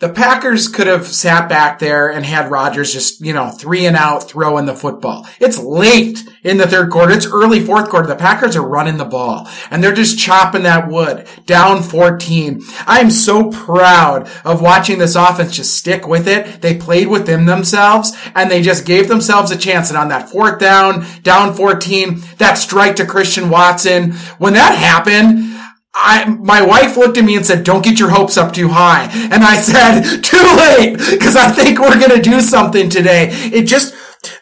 the 0.00 0.08
Packers 0.08 0.68
could 0.68 0.88
have 0.88 1.06
sat 1.06 1.48
back 1.48 1.78
there 1.78 2.10
and 2.10 2.26
had 2.26 2.50
Rodgers 2.50 2.92
just, 2.92 3.20
you 3.20 3.32
know, 3.32 3.48
three 3.48 3.86
and 3.86 3.96
out 3.96 4.28
throwing 4.28 4.66
the 4.66 4.74
football. 4.74 5.26
It's 5.40 5.56
late 5.56 6.22
in 6.42 6.58
the 6.58 6.66
third 6.66 6.90
quarter. 6.90 7.12
It's 7.12 7.24
early 7.26 7.60
fourth 7.60 7.88
quarter. 7.88 8.08
The 8.08 8.16
Packers 8.16 8.56
are 8.56 8.66
running 8.66 8.98
the 8.98 9.04
ball 9.04 9.48
and 9.70 9.82
they're 9.82 9.94
just 9.94 10.18
chopping 10.18 10.64
that 10.64 10.88
wood 10.88 11.26
down 11.46 11.82
14. 11.82 12.60
I 12.86 13.00
am 13.00 13.10
so 13.10 13.50
proud 13.50 14.28
of 14.44 14.60
watching 14.60 14.98
this 14.98 15.14
offense 15.14 15.56
just 15.56 15.78
stick 15.78 16.08
with 16.08 16.26
it. 16.26 16.60
They 16.60 16.76
played 16.76 17.06
within 17.06 17.46
themselves 17.46 18.14
and 18.34 18.50
they 18.50 18.62
just 18.62 18.84
gave 18.84 19.08
themselves 19.08 19.52
a 19.52 19.56
chance. 19.56 19.88
And 19.88 19.96
on 19.96 20.08
that 20.08 20.28
fourth 20.28 20.58
down, 20.58 21.06
down 21.22 21.54
14, 21.54 22.20
that 22.38 22.58
strike 22.58 22.96
to 22.96 23.06
Christian 23.06 23.48
Watson, 23.48 24.12
when 24.38 24.52
that 24.54 24.76
happened, 24.76 25.53
I, 25.94 26.24
my 26.28 26.60
wife 26.60 26.96
looked 26.96 27.18
at 27.18 27.24
me 27.24 27.36
and 27.36 27.46
said, 27.46 27.64
don't 27.64 27.84
get 27.84 28.00
your 28.00 28.10
hopes 28.10 28.36
up 28.36 28.52
too 28.52 28.68
high. 28.68 29.08
And 29.12 29.44
I 29.44 29.60
said, 29.60 30.22
too 30.22 30.36
late, 30.56 30.98
because 30.98 31.36
I 31.36 31.50
think 31.52 31.78
we're 31.78 31.98
going 31.98 32.10
to 32.10 32.20
do 32.20 32.40
something 32.40 32.88
today. 32.88 33.28
It 33.30 33.66
just, 33.66 33.94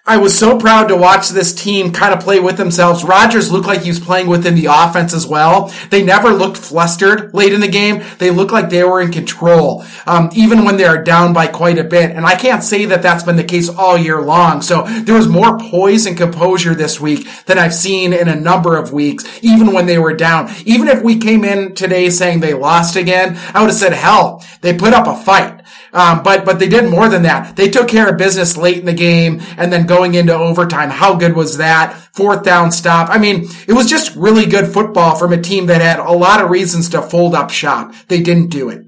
I 0.04 0.16
was 0.16 0.37
so 0.37 0.59
proud 0.59 0.88
to 0.88 0.97
watch 0.97 1.28
this 1.28 1.54
team 1.54 1.92
kind 1.92 2.12
of 2.12 2.18
play 2.18 2.40
with 2.40 2.56
themselves. 2.56 3.04
Rodgers 3.04 3.52
looked 3.52 3.68
like 3.68 3.82
he 3.82 3.88
was 3.88 4.00
playing 4.00 4.26
within 4.26 4.56
the 4.56 4.66
offense 4.66 5.14
as 5.14 5.28
well. 5.28 5.73
They 5.90 6.02
never 6.02 6.30
looked 6.30 6.56
flustered 6.56 7.32
late 7.32 7.52
in 7.52 7.61
the 7.61 7.68
game. 7.68 8.02
They 8.18 8.32
looked 8.32 8.50
like 8.50 8.68
they 8.68 8.82
were 8.82 9.00
in 9.00 9.12
control, 9.12 9.85
um, 10.04 10.28
even 10.35 10.64
when 10.64 10.76
they 10.76 10.87
are 10.87 11.00
down 11.00 11.32
by 11.32 11.47
quite 11.47 11.78
a 11.78 11.85
bit. 11.85 12.11
And 12.11 12.26
I 12.26 12.35
can't 12.35 12.64
say 12.64 12.85
that 12.87 13.02
that's 13.02 13.23
been 13.23 13.37
the 13.37 13.44
case 13.44 13.68
all 13.68 13.97
year 13.97 14.21
long. 14.21 14.61
So 14.61 14.82
there 14.82 15.14
was 15.14 15.28
more 15.28 15.56
poise 15.56 16.04
and 16.06 16.16
composure 16.16 16.75
this 16.75 17.00
week 17.00 17.28
than 17.44 17.59
I've 17.59 17.73
seen 17.73 18.12
in 18.12 18.26
a 18.26 18.35
number 18.35 18.76
of 18.76 18.92
weeks, 18.92 19.25
even 19.40 19.73
when 19.73 19.87
they 19.87 19.99
were 19.99 20.14
down. 20.14 20.52
Even 20.66 20.88
if 20.88 21.04
we 21.04 21.18
came 21.18 21.44
in 21.44 21.76
today 21.76 22.11
saying 22.11 22.40
they 22.40 22.54
lost 22.54 22.97
again, 22.97 23.38
I 23.54 23.61
would 23.61 23.71
have 23.71 23.78
said, 23.78 23.92
hell, 23.92 24.44
they 24.62 24.76
put 24.76 24.94
up 24.94 25.06
a 25.06 25.14
fight. 25.23 25.62
Um, 25.92 26.23
but 26.23 26.47
but 26.47 26.59
they 26.59 26.68
did 26.68 26.90
more 26.90 27.09
than 27.09 27.25
that. 27.25 27.54
They 27.54 27.68
took 27.68 27.87
care 27.87 28.09
of 28.09 28.16
business 28.16 28.56
late 28.56 28.78
in 28.78 28.87
the 28.87 28.94
game 28.94 29.42
and 29.59 29.71
then 29.71 29.87
going 29.92 30.14
into 30.14 30.34
overtime. 30.34 30.88
How 30.88 31.14
good 31.14 31.37
was 31.37 31.58
that? 31.58 31.94
Fourth 32.14 32.44
down 32.44 32.72
stop. 32.72 33.11
I 33.11 33.18
mean, 33.18 33.44
it 33.68 33.75
was 33.75 33.88
just 33.88 34.16
really 34.16 34.46
good 34.46 34.66
football 34.66 35.16
from 35.16 35.32
a 35.32 35.40
team 35.40 35.66
that 35.66 35.82
had 35.82 35.99
a 35.99 36.12
lot 36.12 36.40
of 36.42 36.49
reasons 36.49 36.88
to 36.90 37.02
fold 37.02 37.34
up 37.34 37.50
shop. 37.50 37.94
They 38.08 38.22
didn't 38.22 38.49
do 38.49 38.70
it. 38.70 38.87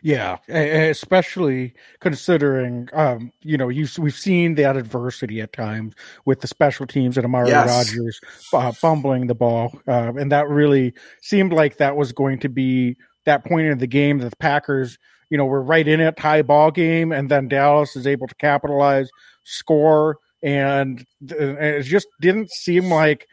Yeah, 0.00 0.38
especially 0.48 1.74
considering, 2.00 2.88
um, 2.92 3.32
you 3.42 3.58
know, 3.58 3.66
we've 3.66 4.14
seen 4.14 4.54
that 4.54 4.76
adversity 4.76 5.40
at 5.40 5.52
times 5.52 5.94
with 6.24 6.40
the 6.40 6.46
special 6.46 6.86
teams 6.86 7.18
and 7.18 7.26
Amari 7.26 7.48
yes. 7.48 7.66
Rodgers 7.68 8.20
uh, 8.52 8.72
fumbling 8.72 9.26
the 9.26 9.34
ball, 9.34 9.78
uh, 9.88 10.12
and 10.16 10.30
that 10.32 10.48
really 10.48 10.94
seemed 11.20 11.52
like 11.52 11.78
that 11.78 11.96
was 11.96 12.12
going 12.12 12.38
to 12.38 12.48
be 12.48 12.96
that 13.26 13.44
point 13.44 13.66
in 13.66 13.78
the 13.78 13.88
game 13.88 14.18
that 14.18 14.30
the 14.30 14.36
Packers 14.36 14.98
you 15.30 15.36
know, 15.36 15.44
we're 15.44 15.60
right 15.60 15.86
in 15.86 16.00
it, 16.00 16.16
tie 16.16 16.42
ball 16.42 16.70
game, 16.70 17.12
and 17.12 17.30
then 17.30 17.48
Dallas 17.48 17.96
is 17.96 18.06
able 18.06 18.26
to 18.26 18.34
capitalize, 18.36 19.10
score, 19.48 20.18
and 20.42 21.04
it 21.20 21.82
just 21.82 22.06
didn't 22.20 22.50
seem 22.50 22.90
like 22.90 23.26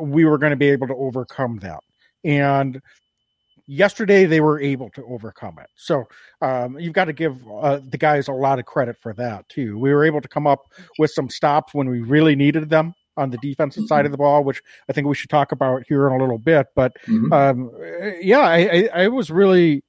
we 0.00 0.24
were 0.24 0.38
going 0.38 0.50
to 0.50 0.56
be 0.56 0.68
able 0.68 0.88
to 0.88 0.94
overcome 0.94 1.58
that. 1.58 1.80
And 2.24 2.80
yesterday 3.66 4.26
they 4.26 4.40
were 4.40 4.60
able 4.60 4.90
to 4.90 5.04
overcome 5.06 5.58
it. 5.60 5.68
So 5.76 6.04
um, 6.42 6.78
you've 6.78 6.92
got 6.92 7.04
to 7.06 7.12
give 7.12 7.40
uh, 7.48 7.80
the 7.88 7.98
guys 7.98 8.28
a 8.28 8.32
lot 8.32 8.58
of 8.58 8.66
credit 8.66 8.98
for 8.98 9.12
that 9.14 9.48
too. 9.48 9.78
We 9.78 9.94
were 9.94 10.04
able 10.04 10.20
to 10.20 10.28
come 10.28 10.46
up 10.46 10.60
with 10.98 11.12
some 11.12 11.30
stops 11.30 11.72
when 11.72 11.88
we 11.88 12.00
really 12.00 12.36
needed 12.36 12.68
them 12.68 12.94
on 13.16 13.30
the 13.30 13.38
defensive 13.38 13.86
side 13.86 14.06
of 14.06 14.12
the 14.12 14.18
ball, 14.18 14.44
which 14.44 14.62
I 14.88 14.92
think 14.92 15.06
we 15.06 15.14
should 15.14 15.30
talk 15.30 15.52
about 15.52 15.84
here 15.88 16.06
in 16.08 16.14
a 16.14 16.18
little 16.18 16.38
bit. 16.38 16.66
But 16.74 16.92
mm-hmm. 17.06 17.32
um, 17.32 17.70
yeah, 18.20 18.40
I, 18.40 18.58
I, 18.58 19.02
I 19.04 19.08
was 19.08 19.30
really 19.30 19.82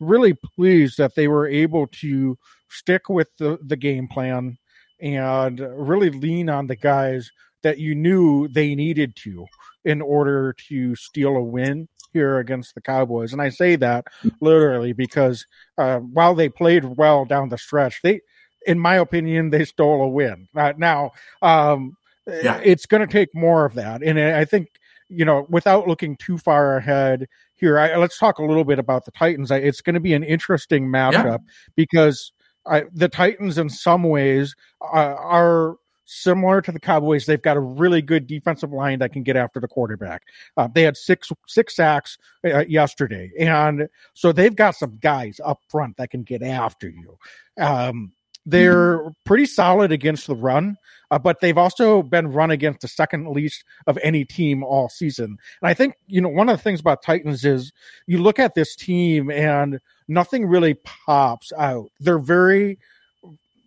really 0.00 0.34
pleased 0.34 0.98
that 0.98 1.14
they 1.14 1.26
were 1.26 1.46
able 1.48 1.86
to 1.88 2.38
stick 2.68 3.08
with 3.08 3.28
the, 3.38 3.58
the 3.66 3.76
game 3.76 4.06
plan 4.08 4.58
and 5.00 5.60
really 5.60 6.10
lean 6.10 6.48
on 6.48 6.66
the 6.66 6.76
guys 6.76 7.30
that 7.62 7.78
you 7.78 7.94
knew 7.94 8.48
they 8.48 8.74
needed 8.74 9.16
to 9.16 9.46
in 9.84 10.00
order 10.00 10.54
to 10.68 10.94
steal 10.96 11.36
a 11.36 11.42
win 11.42 11.88
here 12.12 12.38
against 12.38 12.74
the 12.74 12.80
Cowboys. 12.80 13.32
And 13.32 13.42
I 13.42 13.48
say 13.48 13.76
that 13.76 14.06
literally 14.40 14.92
because 14.92 15.46
uh, 15.76 15.98
while 15.98 16.34
they 16.34 16.48
played 16.48 16.84
well 16.96 17.24
down 17.24 17.48
the 17.48 17.58
stretch, 17.58 18.00
they, 18.02 18.20
in 18.66 18.78
my 18.78 18.96
opinion, 18.96 19.50
they 19.50 19.64
stole 19.64 20.02
a 20.02 20.08
win. 20.08 20.48
Uh, 20.56 20.72
now, 20.76 21.12
um, 21.42 21.96
yeah. 22.26 22.60
it's 22.64 22.86
going 22.86 23.06
to 23.06 23.12
take 23.12 23.34
more 23.34 23.64
of 23.64 23.74
that. 23.74 24.02
And 24.02 24.18
I 24.18 24.44
think, 24.44 24.68
you 25.08 25.24
know, 25.24 25.46
without 25.48 25.88
looking 25.88 26.16
too 26.16 26.38
far 26.38 26.76
ahead, 26.76 27.28
here. 27.58 27.78
I, 27.78 27.96
let's 27.96 28.18
talk 28.18 28.38
a 28.38 28.44
little 28.44 28.64
bit 28.64 28.78
about 28.78 29.04
the 29.04 29.10
Titans. 29.10 29.50
I, 29.50 29.58
it's 29.58 29.80
going 29.80 29.94
to 29.94 30.00
be 30.00 30.14
an 30.14 30.24
interesting 30.24 30.86
matchup 30.86 31.24
yeah. 31.24 31.52
because 31.76 32.32
I, 32.68 32.84
the 32.92 33.08
Titans, 33.08 33.58
in 33.58 33.68
some 33.68 34.02
ways, 34.02 34.54
uh, 34.80 35.14
are 35.18 35.76
similar 36.04 36.62
to 36.62 36.72
the 36.72 36.80
Cowboys. 36.80 37.26
They've 37.26 37.40
got 37.40 37.56
a 37.56 37.60
really 37.60 38.02
good 38.02 38.26
defensive 38.26 38.72
line 38.72 38.98
that 39.00 39.12
can 39.12 39.22
get 39.22 39.36
after 39.36 39.60
the 39.60 39.68
quarterback. 39.68 40.22
Uh, 40.56 40.68
they 40.72 40.82
had 40.82 40.96
six 40.96 41.30
six 41.46 41.76
sacks 41.76 42.18
uh, 42.44 42.64
yesterday, 42.66 43.30
and 43.38 43.88
so 44.14 44.32
they've 44.32 44.56
got 44.56 44.74
some 44.74 44.98
guys 45.00 45.40
up 45.44 45.60
front 45.68 45.96
that 45.98 46.10
can 46.10 46.22
get 46.22 46.42
after 46.42 46.88
you. 46.88 47.18
Um, 47.60 48.12
they're 48.46 48.98
mm-hmm. 48.98 49.08
pretty 49.26 49.46
solid 49.46 49.92
against 49.92 50.26
the 50.26 50.34
run, 50.34 50.76
uh, 51.10 51.18
but 51.18 51.40
they've 51.40 51.58
also 51.58 52.02
been 52.02 52.28
run 52.28 52.50
against 52.50 52.80
the 52.80 52.88
second 52.88 53.28
least 53.28 53.64
of 53.86 53.98
any 54.02 54.24
team 54.24 54.62
all 54.62 54.88
season. 54.88 55.38
And 55.62 55.68
I 55.68 55.74
think, 55.74 55.94
you 56.06 56.20
know, 56.20 56.28
one 56.28 56.48
of 56.48 56.56
the 56.56 56.62
things 56.62 56.80
about 56.80 57.02
Titans 57.02 57.44
is 57.44 57.72
you 58.06 58.18
look 58.18 58.38
at 58.38 58.54
this 58.54 58.76
team 58.76 59.30
and 59.30 59.80
nothing 60.06 60.46
really 60.46 60.74
pops 60.74 61.52
out. 61.52 61.90
They're 62.00 62.18
very 62.18 62.78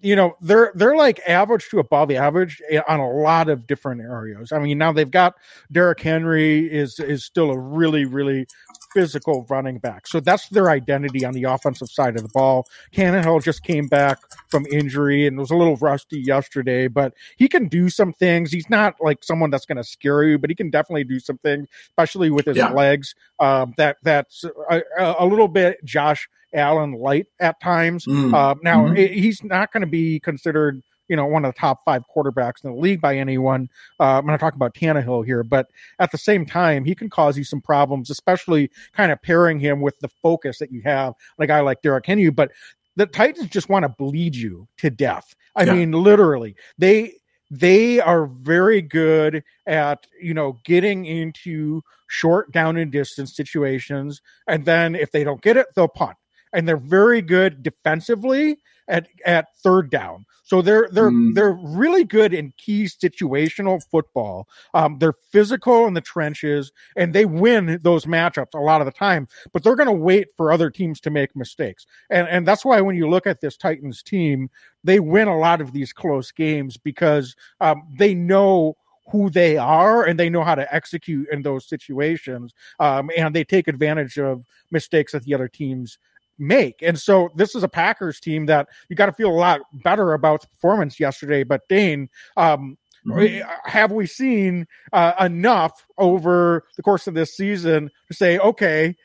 you 0.01 0.15
know 0.15 0.36
they're 0.41 0.71
they're 0.75 0.95
like 0.95 1.21
average 1.27 1.69
to 1.69 1.79
above 1.79 2.12
average 2.12 2.62
on 2.88 3.00
a 3.00 3.10
lot 3.10 3.50
of 3.50 3.67
different 3.67 4.01
areas. 4.01 4.51
I 4.51 4.60
mean, 4.60 4.77
now 4.77 4.91
they've 4.91 5.10
got 5.10 5.36
Derrick 5.71 6.00
Henry 6.00 6.71
is 6.71 7.00
is 7.00 7.24
still 7.24 7.51
a 7.51 7.57
really 7.57 8.05
really 8.05 8.48
physical 8.93 9.45
running 9.50 9.77
back. 9.77 10.07
So 10.07 10.19
that's 10.19 10.50
their 10.50 10.69
identity 10.69 11.25
on 11.25 11.33
the 11.33 11.43
offensive 11.43 11.89
side 11.89 12.15
of 12.15 12.24
the 12.24 12.29
ball. 12.29 12.67
Tannehill 12.93 13.43
just 13.43 13.63
came 13.63 13.88
back 13.88 14.19
from 14.50 14.65
injury 14.67 15.27
and 15.27 15.38
was 15.38 15.51
a 15.51 15.55
little 15.55 15.77
rusty 15.77 16.19
yesterday, 16.19 16.88
but 16.88 17.13
he 17.38 17.48
can 17.48 17.67
do 17.67 17.89
some 17.89 18.13
things. 18.13 18.51
He's 18.51 18.69
not 18.69 18.95
like 19.00 19.24
someone 19.24 19.50
that's 19.50 19.65
going 19.65 19.77
to 19.77 19.83
scare 19.83 20.24
you, 20.24 20.38
but 20.38 20.50
he 20.50 20.55
can 20.55 20.69
definitely 20.69 21.03
do 21.03 21.19
some 21.19 21.38
things, 21.39 21.67
especially 21.89 22.29
with 22.29 22.45
his 22.45 22.57
yeah. 22.57 22.71
legs. 22.71 23.15
Um, 23.39 23.74
that 23.77 23.98
that's 24.03 24.43
a, 24.69 24.81
a 24.98 25.25
little 25.25 25.48
bit 25.48 25.83
Josh 25.83 26.29
Allen 26.53 26.93
light 26.93 27.27
at 27.39 27.60
times. 27.62 28.05
Mm. 28.05 28.33
Uh, 28.33 28.55
now 28.62 28.86
mm-hmm. 28.86 28.95
he's 28.95 29.43
not 29.43 29.71
going 29.71 29.81
to 29.81 29.88
be 29.88 30.19
considered 30.19 30.81
you 31.12 31.18
know, 31.18 31.25
one 31.25 31.44
of 31.44 31.53
the 31.53 31.60
top 31.60 31.84
five 31.84 32.03
quarterbacks 32.15 32.63
in 32.63 32.72
the 32.72 32.77
league 32.80 33.01
by 33.01 33.18
anyone. 33.18 33.68
Uh, 34.00 34.18
I'm 34.18 34.25
going 34.25 34.38
to 34.38 34.41
talk 34.41 34.56
about 34.56 34.74
Tannehill 34.74 35.25
here, 35.25 35.44
but 35.44 35.68
at 36.00 36.10
the 36.10 36.18
same 36.18 36.46
time, 36.46 36.86
he 36.86 36.96
can 36.96 37.10
cause 37.10 37.38
you 37.38 37.44
some 37.44 37.60
problems, 37.60 38.10
especially 38.10 38.72
kind 38.94 39.12
of 39.12 39.22
pairing 39.22 39.60
him 39.60 39.82
with 39.82 40.00
the 40.00 40.08
focus 40.08 40.58
that 40.60 40.72
you 40.72 40.82
have 40.84 41.08
on 41.10 41.44
a 41.44 41.48
guy 41.48 41.60
like 41.60 41.82
Derrick 41.82 42.06
Henry. 42.06 42.30
But 42.30 42.53
the 42.96 43.08
Titans 43.08 43.50
just 43.50 43.68
want 43.68 43.84
to 43.84 43.89
bleed 43.89 44.38
you 44.38 44.70
to 44.77 44.89
death. 44.89 45.36
I 45.58 45.63
Yeah. 45.65 45.74
mean, 45.74 45.91
literally, 45.91 46.56
they 46.77 47.18
they 47.50 48.00
are 48.00 48.27
very 48.27 48.82
good 48.82 49.44
at 49.68 50.08
you 50.22 50.34
know 50.34 50.60
getting 50.63 51.03
into 51.06 51.82
short 52.08 52.53
down 52.53 52.77
and 52.77 52.89
distance 52.89 53.36
situations, 53.36 54.22
and 54.48 54.63
then 54.63 54.96
if 54.96 55.12
they 55.12 55.25
don't 55.25 55.41
get 55.41 55.58
it, 55.58 55.68
they'll 55.75 55.89
punt. 55.89 56.15
And 56.53 56.65
they're 56.70 56.77
very 56.77 57.22
good 57.22 57.63
defensively 57.63 58.60
at 58.88 59.08
at 59.25 59.48
third 59.62 59.89
down. 59.89 60.25
So 60.43 60.62
they're 60.62 60.89
they're 60.91 61.12
Mm. 61.12 61.33
they're 61.36 61.57
really 61.62 62.03
good 62.03 62.33
in 62.33 62.53
key 62.57 62.86
situational 62.86 63.81
football. 63.89 64.48
Um, 64.74 64.98
they're 65.00 65.13
physical 65.31 65.88
in 65.88 65.93
the 65.93 66.01
trenches, 66.01 66.71
and 66.95 67.13
they 67.13 67.25
win 67.25 67.79
those 67.83 68.05
matchups 68.05 68.53
a 68.53 68.60
lot 68.60 68.81
of 68.81 68.86
the 68.86 68.91
time. 68.91 69.27
But 69.53 69.63
they're 69.63 69.75
going 69.75 69.88
to 69.88 69.93
wait 69.93 70.27
for 70.36 70.51
other 70.51 70.69
teams 70.69 71.00
to 71.01 71.10
make 71.10 71.36
mistakes, 71.36 71.86
and 72.10 72.27
and 72.27 72.48
that's 72.48 72.65
why 72.65 72.81
when 72.81 72.95
you 72.95 73.10
look 73.10 73.27
at 73.27 73.41
this 73.41 73.57
Titans 73.57 74.01
team, 74.03 74.50
they 74.83 75.00
win 75.00 75.27
a 75.27 75.38
lot 75.38 75.62
of 75.62 75.74
these 75.74 75.93
close 75.93 76.31
games 76.31 76.77
because 76.77 77.36
um, 77.60 77.83
they 77.98 78.13
know 78.13 78.75
who 79.12 79.29
they 79.29 79.57
are 79.57 80.03
and 80.05 80.19
they 80.19 80.29
know 80.29 80.43
how 80.43 80.55
to 80.55 80.74
execute 80.74 81.27
in 81.31 81.41
those 81.41 81.67
situations, 81.67 82.53
um, 82.79 83.10
and 83.17 83.36
they 83.36 83.43
take 83.43 83.67
advantage 83.67 84.17
of 84.17 84.43
mistakes 84.71 85.12
that 85.12 85.24
the 85.24 85.33
other 85.33 85.48
teams 85.48 85.98
make. 86.41 86.81
And 86.81 87.00
so 87.00 87.29
this 87.36 87.55
is 87.55 87.63
a 87.63 87.69
Packers 87.69 88.19
team 88.19 88.48
that 88.48 88.67
you 88.89 88.95
got 88.95 89.05
to 89.05 89.13
feel 89.13 89.29
a 89.29 89.38
lot 89.38 89.62
better 89.83 90.13
about 90.13 90.41
the 90.41 90.48
performance 90.48 91.00
yesterday. 91.00 91.43
But 91.43 91.62
Dane, 91.69 92.10
um, 92.36 92.77
Mhm. 93.05 93.43
have 93.65 93.91
we 93.91 94.05
seen 94.05 94.67
uh, 94.93 95.13
enough 95.19 95.88
over 95.98 96.65
the 96.75 96.83
course 96.83 97.07
of 97.07 97.15
this 97.15 97.36
season 97.36 97.89
to 98.07 98.13
say, 98.13 98.38
okay, 98.38 98.95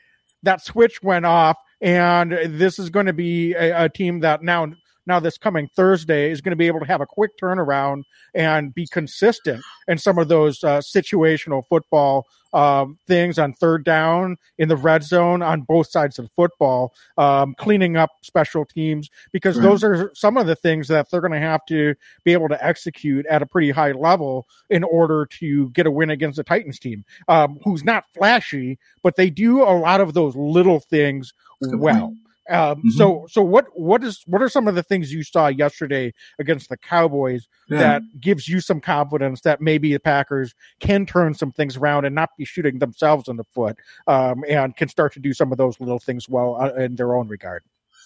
that 0.43 0.63
switch 0.63 1.01
went 1.01 1.25
off, 1.25 1.57
and 1.81 2.31
this 2.31 2.77
is 2.77 2.91
going 2.91 3.07
to 3.07 3.13
be 3.13 3.53
a, 3.55 3.85
a 3.85 3.89
team 3.89 4.19
that 4.19 4.43
now 4.43 4.67
now 5.07 5.19
this 5.19 5.37
coming 5.37 5.69
Thursday 5.75 6.29
is 6.29 6.41
going 6.41 6.51
to 6.51 6.57
be 6.57 6.67
able 6.67 6.79
to 6.79 6.85
have 6.85 7.01
a 7.01 7.05
quick 7.05 7.37
turnaround 7.37 8.03
and 8.35 8.73
be 8.73 8.85
consistent 8.87 9.63
in 9.87 9.97
some 9.97 10.17
of 10.17 10.27
those 10.27 10.63
uh, 10.63 10.79
situational 10.79 11.65
football 11.65 12.25
um, 12.53 12.97
things 13.07 13.37
on 13.37 13.53
third 13.53 13.83
down 13.83 14.37
in 14.57 14.69
the 14.69 14.75
red 14.75 15.03
zone 15.03 15.41
on 15.41 15.61
both 15.61 15.89
sides 15.89 16.17
of 16.17 16.25
the 16.25 16.31
football, 16.35 16.93
um, 17.17 17.53
cleaning 17.57 17.97
up 17.97 18.09
special 18.21 18.65
teams 18.65 19.09
because 19.31 19.57
Right. 19.57 19.63
those 19.63 19.83
are 19.83 20.11
some 20.15 20.37
of 20.37 20.47
the 20.47 20.55
things 20.55 20.87
that 20.87 21.09
they're 21.09 21.21
going 21.21 21.33
to 21.33 21.39
have 21.39 21.65
to 21.67 21.95
be 22.23 22.33
able 22.33 22.47
to 22.49 22.65
execute 22.65 23.25
at 23.27 23.41
a 23.41 23.45
pretty 23.45 23.71
high 23.71 23.91
level 23.91 24.47
in 24.69 24.83
order 24.83 25.25
to 25.39 25.69
get 25.71 25.85
a 25.85 25.91
win 25.91 26.09
against 26.09 26.37
the 26.37 26.43
Titans 26.43 26.79
team, 26.79 27.03
um, 27.27 27.59
who's 27.63 27.83
not 27.83 28.05
flashy, 28.13 28.79
but 29.03 29.15
they 29.15 29.29
do 29.29 29.61
a 29.61 29.75
lot 29.77 30.01
of 30.01 30.13
those 30.13 30.35
little 30.35 30.79
things 30.79 31.33
well. 31.61 32.13
Um, 32.49 32.81
Mhm. 32.85 32.91
So, 32.97 33.27
so 33.29 33.41
what 33.41 33.65
what 33.73 34.03
is 34.03 34.23
what 34.25 34.41
are 34.41 34.49
some 34.49 34.67
of 34.67 34.75
the 34.75 34.83
things 34.83 35.11
you 35.13 35.23
saw 35.23 35.47
yesterday 35.47 36.13
against 36.39 36.69
the 36.69 36.77
Cowboys 36.77 37.47
Yeah. 37.69 37.79
that 37.79 38.01
gives 38.21 38.47
you 38.47 38.59
some 38.61 38.79
confidence 38.79 39.41
that 39.41 39.59
maybe 39.61 39.91
the 39.93 39.99
Packers 39.99 40.53
can 40.79 41.05
turn 41.05 41.33
some 41.33 41.51
things 41.51 41.75
around 41.77 42.05
and 42.05 42.15
not 42.15 42.29
be 42.37 42.45
shooting 42.45 42.79
themselves 42.79 43.27
in 43.27 43.35
the 43.37 43.43
foot, 43.43 43.75
um, 44.07 44.43
and 44.47 44.75
can 44.75 44.87
start 44.87 45.13
to 45.13 45.19
do 45.19 45.33
some 45.33 45.51
of 45.51 45.57
those 45.57 45.79
little 45.79 45.99
things 45.99 46.29
well 46.29 46.55
uh, 46.59 46.73
in 46.81 46.95
their 46.95 47.15
own 47.15 47.27
regard? 47.27 47.63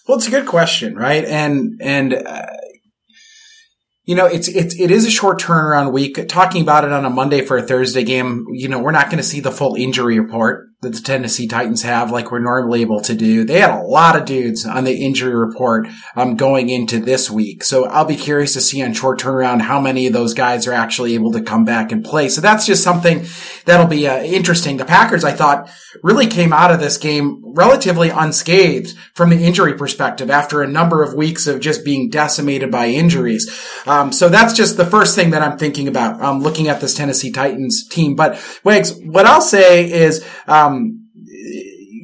Well, 0.08 0.18
it's 0.18 0.26
a 0.26 0.30
good 0.30 0.46
question, 0.46 0.96
right? 0.96 1.24
And 1.24 1.80
and 1.80 2.14
uh, 2.14 2.46
you 4.04 4.16
know, 4.16 4.26
it's 4.26 4.48
it's 4.48 4.74
it 4.80 4.90
is 4.90 5.06
a 5.06 5.10
short 5.10 5.40
turnaround 5.40 5.92
week. 5.92 6.26
Talking 6.28 6.62
about 6.62 6.84
it 6.84 6.90
on 6.90 7.04
a 7.04 7.10
Monday 7.10 7.42
for 7.44 7.56
a 7.56 7.62
Thursday 7.62 8.02
game, 8.02 8.46
you 8.50 8.68
know, 8.68 8.80
we're 8.80 8.90
not 8.90 9.06
going 9.06 9.18
to 9.18 9.22
see 9.22 9.38
the 9.38 9.52
full 9.52 9.76
injury 9.76 10.18
report 10.18 10.66
that 10.82 10.94
the 10.94 11.00
Tennessee 11.00 11.46
Titans 11.46 11.82
have, 11.82 12.10
like 12.10 12.32
we're 12.32 12.40
normally 12.40 12.80
able 12.80 13.00
to 13.02 13.14
do. 13.14 13.44
They 13.44 13.60
had 13.60 13.70
a 13.70 13.84
lot 13.84 14.16
of 14.16 14.24
dudes 14.24 14.66
on 14.66 14.82
the 14.82 15.04
injury 15.04 15.32
report 15.32 15.86
um, 16.16 16.34
going 16.34 16.70
into 16.70 16.98
this 16.98 17.30
week, 17.30 17.62
so 17.62 17.84
I'll 17.84 18.04
be 18.04 18.16
curious 18.16 18.54
to 18.54 18.60
see 18.60 18.82
on 18.82 18.92
short 18.92 19.20
turnaround 19.20 19.60
how 19.60 19.80
many 19.80 20.08
of 20.08 20.12
those 20.12 20.34
guys 20.34 20.66
are 20.66 20.72
actually 20.72 21.14
able 21.14 21.30
to 21.32 21.40
come 21.40 21.64
back 21.64 21.92
and 21.92 22.04
play. 22.04 22.28
So 22.28 22.40
that's 22.40 22.66
just 22.66 22.82
something 22.82 23.24
that'll 23.64 23.86
be 23.86 24.08
uh, 24.08 24.24
interesting. 24.24 24.76
The 24.76 24.84
Packers, 24.84 25.22
I 25.22 25.30
thought, 25.30 25.70
really 26.02 26.26
came 26.26 26.52
out 26.52 26.72
of 26.72 26.80
this 26.80 26.98
game 26.98 27.40
relatively 27.54 28.08
unscathed 28.08 28.96
from 29.14 29.30
the 29.30 29.44
injury 29.44 29.74
perspective 29.74 30.30
after 30.30 30.62
a 30.62 30.68
number 30.68 31.04
of 31.04 31.14
weeks 31.14 31.46
of 31.46 31.60
just 31.60 31.84
being 31.84 32.10
decimated 32.10 32.72
by 32.72 32.86
injuries. 32.88 33.48
Um, 33.86 34.10
so 34.10 34.28
that's 34.28 34.52
just 34.52 34.76
the 34.76 34.86
first 34.86 35.14
thing 35.14 35.30
that 35.30 35.42
I'm 35.42 35.58
thinking 35.58 35.86
about, 35.86 36.20
um, 36.20 36.40
looking 36.40 36.66
at 36.66 36.80
this 36.80 36.94
Tennessee 36.94 37.30
Titans 37.30 37.86
team. 37.88 38.16
But 38.16 38.42
Wags, 38.64 38.94
what 39.04 39.26
I'll 39.26 39.40
say 39.40 39.88
is, 39.88 40.26
um, 40.48 40.71
um, 40.72 41.01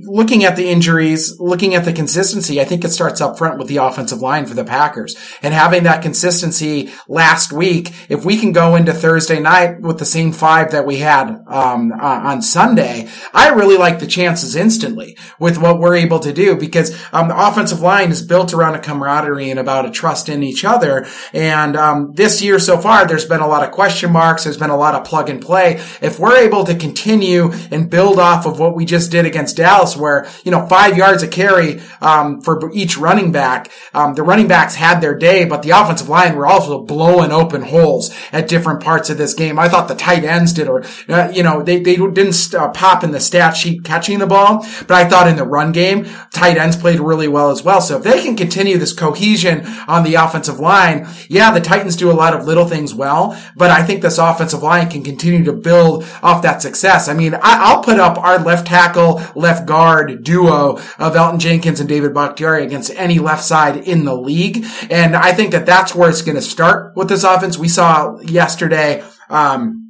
looking 0.09 0.44
at 0.44 0.57
the 0.57 0.68
injuries, 0.68 1.38
looking 1.38 1.75
at 1.75 1.85
the 1.85 1.92
consistency, 1.92 2.61
I 2.61 2.64
think 2.64 2.85
it 2.85 2.90
starts 2.90 3.21
up 3.21 3.37
front 3.37 3.59
with 3.59 3.68
the 3.68 3.77
offensive 3.77 4.21
line 4.21 4.47
for 4.47 4.55
the 4.55 4.64
Packers 4.64 5.16
and 5.42 5.53
having 5.53 5.83
that 5.85 6.03
consistency 6.03 6.90
last 7.07 7.53
week. 7.53 7.92
If 8.09 8.25
we 8.25 8.38
can 8.38 8.53
go 8.53 8.75
into 8.75 8.92
Thursday 8.92 9.38
night 9.38 9.83
with 9.83 9.99
the 9.99 10.05
same 10.05 10.33
five 10.33 10.71
that 10.73 10.87
we 10.87 10.97
had, 10.97 11.29
um, 11.47 11.92
on 11.92 12.42
Sunday, 12.42 13.09
I 13.35 13.51
really 13.51 13.77
like 13.77 13.99
the 13.99 14.07
chances 14.07 14.57
instantly 14.57 15.16
with 15.38 15.59
what 15.59 15.79
we're 15.79 15.97
able 15.97 16.21
to 16.21 16.33
do 16.33 16.57
because, 16.57 16.97
um, 17.12 17.29
the 17.29 17.38
offensive 17.38 17.81
line 17.81 18.11
is 18.11 18.23
built 18.23 18.55
around 18.55 18.75
a 18.75 18.81
camaraderie 18.81 19.51
and 19.51 19.61
about 19.61 19.87
a 19.87 19.90
trust 19.90 20.29
in 20.29 20.42
each 20.42 20.64
other. 20.64 21.07
And, 21.33 21.77
um, 21.77 22.12
this 22.14 22.40
year 22.42 22.59
so 22.59 22.79
far, 22.79 23.07
there's 23.07 23.27
been 23.27 23.40
a 23.40 23.49
lot 23.49 23.62
of 23.62 23.73
question 23.73 24.11
marks. 24.11 24.44
There's 24.44 24.57
been 24.57 24.71
a 24.71 24.77
lot 24.77 24.94
of 24.94 25.05
plug 25.05 25.29
and 25.29 25.42
play. 25.42 25.81
If 26.01 26.18
we're 26.18 26.38
able 26.38 26.64
to 26.64 26.75
continue 26.75 27.53
and 27.71 27.90
build 27.90 28.18
off 28.18 28.47
of 28.47 28.59
what 28.59 28.75
we 28.75 28.85
just 28.85 29.11
did 29.11 29.27
against 29.27 29.57
Dallas, 29.57 29.98
where, 29.99 30.29
you 30.45 30.51
know, 30.51 30.67
five 30.67 30.97
yards 30.97 31.23
a 31.23 31.29
carry, 31.29 31.81
um, 32.01 32.41
for 32.41 32.71
each 32.73 32.97
running 32.97 33.33
back, 33.33 33.71
um, 33.95 34.15
the 34.15 34.23
running 34.23 34.49
backs 34.49 34.77
had 34.77 35.01
their 35.01 35.17
day, 35.17 35.45
but 35.45 35.63
the 35.63 35.71
offensive 35.71 36.09
line 36.09 36.37
were 36.37 36.47
also 36.47 36.83
blowing 36.83 37.33
open 37.33 37.63
holes 37.63 38.15
at 38.33 38.49
different 38.49 38.83
parts 38.83 39.11
of 39.11 39.19
this 39.19 39.35
game. 39.35 39.59
I 39.59 39.69
thought 39.69 39.89
the 39.89 39.95
tight 39.95 40.25
ends 40.25 40.53
did, 40.53 40.69
or, 40.69 40.85
uh, 41.09 41.31
you 41.35 41.43
know, 41.43 41.63
they, 41.63 41.81
they 41.81 41.97
didn't 41.97 42.55
uh, 42.55 42.69
pop 42.69 43.03
in 43.05 43.11
the 43.11 43.21
stat 43.21 43.57
sheet 43.57 43.85
catching 43.85 44.19
the 44.19 44.27
ball, 44.27 44.67
but 44.87 44.93
I 44.93 45.09
thought 45.09 45.29
in 45.29 45.37
the 45.37 45.45
run 45.45 45.73
game, 45.73 46.07
tight 46.33 46.57
ends 46.57 46.77
played 46.77 47.01
really 47.01 47.29
well 47.29 47.51
as 47.51 47.63
well. 47.63 47.81
So 47.81 47.97
if 47.99 48.05
they 48.05 48.23
can 48.23 48.37
continue 48.37 48.79
this 48.79 48.93
cohesion 48.93 49.67
on 49.89 50.05
the 50.05 50.15
offensive 50.15 50.61
line, 50.61 51.09
yeah, 51.29 51.51
the 51.51 51.61
Titans 51.61 51.97
do 51.97 52.11
a 52.11 52.13
lot 52.13 52.35
of 52.35 52.47
little 52.47 52.67
things 52.67 52.95
well, 52.95 53.41
but 53.57 53.71
I 53.71 53.83
think 53.83 54.03
this 54.03 54.19
offensive 54.19 54.63
line 54.63 54.89
can 54.91 55.03
continue 55.03 55.45
to 55.45 55.53
build 55.53 56.05
off 56.23 56.43
that 56.43 56.63
success. 56.63 57.09
I 57.09 57.15
mean, 57.15 57.35
I, 57.35 57.41
I'll 57.43 57.83
put 57.83 57.99
up 57.99 58.19
our 58.19 58.39
left 58.39 58.67
tackle, 58.67 59.23
left 59.35 59.67
guard 59.67 59.78
duo 60.23 60.77
of 60.99 61.14
Elgton 61.14 61.38
Jenkins 61.38 61.81
and 61.81 61.88
David 61.88 62.14
Bakhtiari 62.14 62.64
against 62.64 62.93
any 62.95 63.19
left 63.19 63.45
side 63.45 63.77
in 63.77 64.05
the 64.05 64.14
league. 64.14 64.64
And 64.91 65.17
I 65.17 65.33
think 65.33 65.53
that 65.53 65.67
that's 65.67 65.95
where 65.95 66.11
it's 66.11 66.23
going 66.23 66.37
to 66.37 66.43
start 66.43 66.97
with 66.97 67.09
this 67.09 67.25
offense. 67.25 67.59
We 67.59 67.69
saw 67.69 68.19
yesterday, 68.21 69.05
um, 69.29 69.88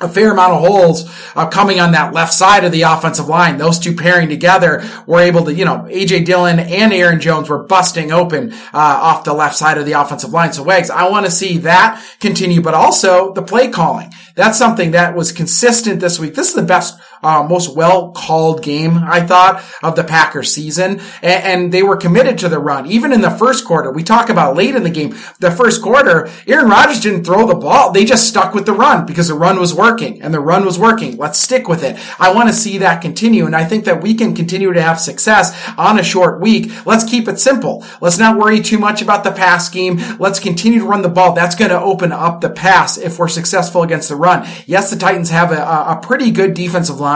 a 0.00 0.08
fair 0.08 0.32
amount 0.32 0.54
of 0.54 0.60
holes 0.60 1.04
uh, 1.36 1.46
coming 1.48 1.78
on 1.78 1.92
that 1.92 2.14
left 2.14 2.32
side 2.32 2.64
of 2.64 2.72
the 2.72 2.82
offensive 2.82 3.28
line. 3.28 3.58
Those 3.58 3.78
two 3.78 3.94
pairing 3.94 4.28
together 4.28 4.82
were 5.06 5.20
able 5.20 5.44
to, 5.44 5.54
you 5.54 5.64
know, 5.64 5.86
AJ 5.90 6.24
Dillon 6.24 6.58
and 6.58 6.92
Aaron 6.92 7.20
Jones 7.20 7.48
were 7.48 7.64
busting 7.64 8.10
open 8.10 8.52
uh, 8.52 8.58
off 8.72 9.24
the 9.24 9.34
left 9.34 9.56
side 9.56 9.78
of 9.78 9.84
the 9.84 9.92
offensive 9.92 10.30
line. 10.30 10.52
So 10.52 10.62
Wags, 10.62 10.90
I 10.90 11.08
want 11.08 11.26
to 11.26 11.32
see 11.32 11.58
that 11.58 12.02
continue, 12.18 12.62
but 12.62 12.74
also 12.74 13.32
the 13.34 13.42
play 13.42 13.68
calling. 13.68 14.10
That's 14.34 14.58
something 14.58 14.92
that 14.92 15.14
was 15.14 15.32
consistent 15.32 16.00
this 16.00 16.18
week. 16.18 16.34
This 16.34 16.48
is 16.48 16.54
the 16.54 16.62
best, 16.62 16.98
uh, 17.22 17.46
most 17.48 17.76
well 17.76 18.12
called 18.12 18.62
game 18.62 18.98
I 18.98 19.20
thought 19.20 19.62
of 19.82 19.96
the 19.96 20.04
Packers 20.04 20.52
season, 20.52 21.00
and, 21.22 21.44
and 21.44 21.72
they 21.72 21.82
were 21.82 21.96
committed 21.96 22.38
to 22.38 22.48
the 22.48 22.58
run. 22.58 22.86
Even 22.86 23.12
in 23.12 23.20
the 23.20 23.30
first 23.30 23.64
quarter, 23.64 23.90
we 23.90 24.02
talk 24.02 24.28
about 24.28 24.56
late 24.56 24.74
in 24.74 24.82
the 24.82 24.90
game, 24.90 25.14
the 25.38 25.50
first 25.50 25.82
quarter, 25.82 26.28
Aaron 26.46 26.68
Rodgers 26.68 27.00
didn't 27.00 27.24
throw 27.24 27.46
the 27.46 27.54
ball. 27.54 27.92
They 27.92 28.04
just 28.04 28.28
stuck 28.28 28.54
with 28.54 28.66
the 28.66 28.72
run 28.72 29.06
because 29.06 29.28
the 29.28 29.34
run 29.34 29.58
was 29.58 29.74
working 29.74 30.22
and 30.22 30.32
the 30.32 30.40
run 30.40 30.64
was 30.64 30.78
working. 30.78 31.16
Let's 31.16 31.38
stick 31.38 31.68
with 31.68 31.82
it. 31.82 31.98
I 32.20 32.32
want 32.32 32.48
to 32.48 32.54
see 32.54 32.78
that 32.78 33.02
continue. 33.02 33.46
And 33.46 33.56
I 33.56 33.64
think 33.64 33.84
that 33.84 34.02
we 34.02 34.14
can 34.14 34.34
continue 34.34 34.72
to 34.72 34.82
have 34.82 35.00
success 35.00 35.56
on 35.76 35.98
a 35.98 36.02
short 36.02 36.40
week. 36.40 36.86
Let's 36.86 37.04
keep 37.04 37.28
it 37.28 37.38
simple. 37.38 37.84
Let's 38.00 38.18
not 38.18 38.38
worry 38.38 38.60
too 38.60 38.78
much 38.78 39.02
about 39.02 39.24
the 39.24 39.32
pass 39.32 39.66
scheme. 39.66 39.98
Let's 40.18 40.40
continue 40.40 40.80
to 40.80 40.86
run 40.86 41.02
the 41.02 41.08
ball. 41.08 41.32
That's 41.32 41.54
going 41.54 41.70
to 41.70 41.80
open 41.80 42.12
up 42.12 42.40
the 42.40 42.50
pass 42.50 42.98
if 42.98 43.18
we're 43.18 43.28
successful 43.28 43.82
against 43.82 44.08
the 44.08 44.16
run. 44.16 44.46
Yes, 44.66 44.90
the 44.90 44.96
Titans 44.96 45.30
have 45.30 45.52
a, 45.52 45.56
a 45.56 46.00
pretty 46.02 46.30
good 46.30 46.54
defensive 46.54 47.00
line, 47.00 47.09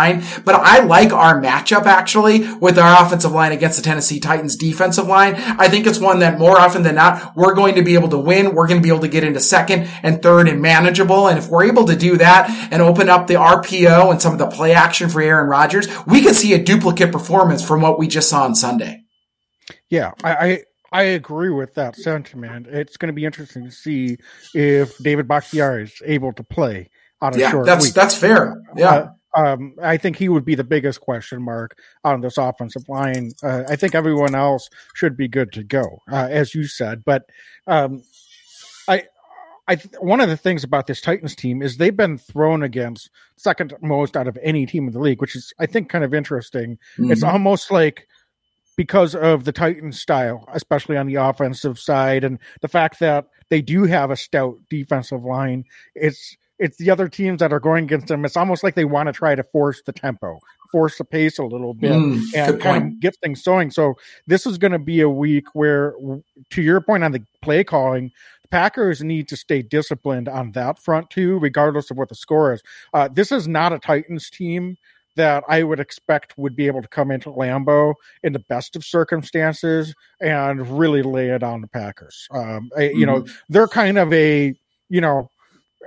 but 0.44 0.54
I 0.54 0.80
like 0.84 1.12
our 1.12 1.40
matchup 1.40 1.86
actually 1.86 2.52
with 2.54 2.78
our 2.78 3.04
offensive 3.04 3.32
line 3.32 3.52
against 3.52 3.76
the 3.76 3.82
Tennessee 3.82 4.20
Titans 4.20 4.56
defensive 4.56 5.06
line. 5.06 5.34
I 5.36 5.68
think 5.68 5.86
it's 5.86 6.00
one 6.00 6.18
that 6.20 6.38
more 6.38 6.58
often 6.58 6.82
than 6.82 6.96
not, 6.96 7.36
we're 7.36 7.54
going 7.54 7.76
to 7.76 7.82
be 7.82 7.94
able 7.94 8.08
to 8.08 8.18
win. 8.18 8.54
We're 8.54 8.66
going 8.66 8.80
to 8.80 8.82
be 8.82 8.88
able 8.88 9.00
to 9.00 9.08
get 9.08 9.24
into 9.24 9.40
second 9.40 9.88
and 10.02 10.22
third 10.22 10.48
and 10.48 10.60
manageable. 10.60 11.28
And 11.28 11.38
if 11.38 11.48
we're 11.48 11.64
able 11.64 11.84
to 11.86 11.96
do 11.96 12.16
that 12.18 12.50
and 12.70 12.82
open 12.82 13.08
up 13.08 13.26
the 13.26 13.34
RPO 13.34 14.10
and 14.10 14.20
some 14.20 14.32
of 14.32 14.38
the 14.38 14.46
play 14.48 14.72
action 14.74 15.08
for 15.08 15.20
Aaron 15.22 15.48
Rodgers, 15.48 15.86
we 16.06 16.22
could 16.22 16.34
see 16.34 16.52
a 16.54 16.62
duplicate 16.62 17.12
performance 17.12 17.66
from 17.66 17.80
what 17.80 17.98
we 17.98 18.08
just 18.08 18.28
saw 18.28 18.44
on 18.44 18.54
Sunday. 18.54 19.02
Yeah, 19.90 20.12
I, 20.22 20.34
I 20.34 20.62
I 20.92 21.02
agree 21.04 21.50
with 21.50 21.74
that 21.74 21.96
sentiment. 21.96 22.66
It's 22.68 22.96
going 22.96 23.08
to 23.08 23.12
be 23.14 23.24
interesting 23.24 23.64
to 23.64 23.70
see 23.70 24.16
if 24.54 24.96
David 24.98 25.26
Bakhtiari 25.26 25.84
is 25.84 25.94
able 26.04 26.32
to 26.34 26.44
play 26.44 26.90
on 27.20 27.34
a 27.34 27.38
Yeah, 27.38 27.50
short 27.50 27.66
that's 27.66 27.86
week. 27.86 27.94
that's 27.94 28.16
fair. 28.16 28.54
Yeah. 28.76 28.90
Uh, 28.90 29.08
Um, 29.36 29.74
I 29.82 29.96
think 29.96 30.16
he 30.16 30.28
would 30.28 30.44
be 30.44 30.54
the 30.54 30.64
biggest 30.64 31.00
question 31.00 31.42
mark 31.42 31.78
on 32.04 32.20
this 32.20 32.38
offensive 32.38 32.88
line. 32.88 33.32
Uh, 33.42 33.64
I 33.68 33.76
think 33.76 33.94
everyone 33.94 34.34
else 34.34 34.68
should 34.94 35.16
be 35.16 35.28
good 35.28 35.52
to 35.52 35.64
go, 35.64 36.02
uh, 36.10 36.28
as 36.30 36.54
you 36.54 36.66
said. 36.66 37.04
But 37.04 37.24
um, 37.66 38.02
I, 38.88 39.04
I 39.66 39.76
one 39.98 40.20
of 40.20 40.28
the 40.28 40.36
things 40.36 40.62
about 40.62 40.86
this 40.86 41.00
Titans 41.00 41.34
team 41.34 41.62
is 41.62 41.76
they've 41.76 41.96
been 41.96 42.18
thrown 42.18 42.62
against 42.62 43.10
second 43.36 43.74
most 43.82 44.16
out 44.16 44.28
of 44.28 44.38
any 44.42 44.66
team 44.66 44.86
in 44.86 44.92
the 44.92 45.00
league, 45.00 45.20
which 45.20 45.34
is 45.34 45.52
I 45.58 45.66
think 45.66 45.88
kind 45.88 46.04
of 46.04 46.14
interesting. 46.14 46.78
Mm-hmm. 46.98 47.10
It's 47.10 47.22
almost 47.22 47.70
like 47.70 48.06
because 48.76 49.14
of 49.14 49.44
the 49.44 49.52
Titans 49.52 50.00
style, 50.00 50.48
especially 50.52 50.96
on 50.96 51.06
the 51.06 51.14
offensive 51.16 51.78
side, 51.78 52.24
and 52.24 52.38
the 52.60 52.68
fact 52.68 53.00
that 53.00 53.26
they 53.48 53.62
do 53.62 53.84
have 53.84 54.10
a 54.10 54.16
stout 54.16 54.58
defensive 54.68 55.24
line. 55.24 55.64
It's 55.94 56.36
it's 56.58 56.76
the 56.76 56.90
other 56.90 57.08
teams 57.08 57.40
that 57.40 57.52
are 57.52 57.60
going 57.60 57.84
against 57.84 58.08
them. 58.08 58.24
It's 58.24 58.36
almost 58.36 58.62
like 58.62 58.74
they 58.74 58.84
want 58.84 59.08
to 59.08 59.12
try 59.12 59.34
to 59.34 59.42
force 59.42 59.82
the 59.84 59.92
tempo, 59.92 60.38
force 60.70 60.98
the 60.98 61.04
pace 61.04 61.38
a 61.38 61.44
little 61.44 61.74
bit, 61.74 61.92
mm, 61.92 62.22
and 62.34 62.60
kind 62.60 62.92
of 62.92 63.00
get 63.00 63.16
things 63.22 63.42
going. 63.42 63.70
So 63.70 63.94
this 64.26 64.46
is 64.46 64.58
going 64.58 64.72
to 64.72 64.78
be 64.78 65.00
a 65.00 65.10
week 65.10 65.46
where, 65.54 65.94
to 66.50 66.62
your 66.62 66.80
point 66.80 67.04
on 67.04 67.12
the 67.12 67.24
play 67.42 67.64
calling, 67.64 68.12
the 68.42 68.48
Packers 68.48 69.02
need 69.02 69.28
to 69.28 69.36
stay 69.36 69.62
disciplined 69.62 70.28
on 70.28 70.52
that 70.52 70.78
front 70.78 71.10
too, 71.10 71.38
regardless 71.38 71.90
of 71.90 71.96
what 71.96 72.08
the 72.08 72.14
score 72.14 72.52
is. 72.52 72.62
Uh, 72.92 73.08
this 73.08 73.32
is 73.32 73.48
not 73.48 73.72
a 73.72 73.78
Titans 73.78 74.30
team 74.30 74.76
that 75.16 75.44
I 75.48 75.62
would 75.62 75.80
expect 75.80 76.36
would 76.36 76.56
be 76.56 76.66
able 76.66 76.82
to 76.82 76.88
come 76.88 77.10
into 77.10 77.30
Lambeau 77.30 77.94
in 78.22 78.32
the 78.32 78.40
best 78.40 78.74
of 78.74 78.84
circumstances 78.84 79.94
and 80.20 80.78
really 80.78 81.02
lay 81.02 81.30
it 81.30 81.42
on 81.42 81.60
the 81.60 81.68
Packers. 81.68 82.26
Um, 82.32 82.70
mm-hmm. 82.76 82.98
You 82.98 83.06
know, 83.06 83.22
mm-hmm. 83.22 83.32
they're 83.48 83.68
kind 83.68 83.98
of 83.98 84.12
a, 84.12 84.54
you 84.88 85.00
know, 85.00 85.30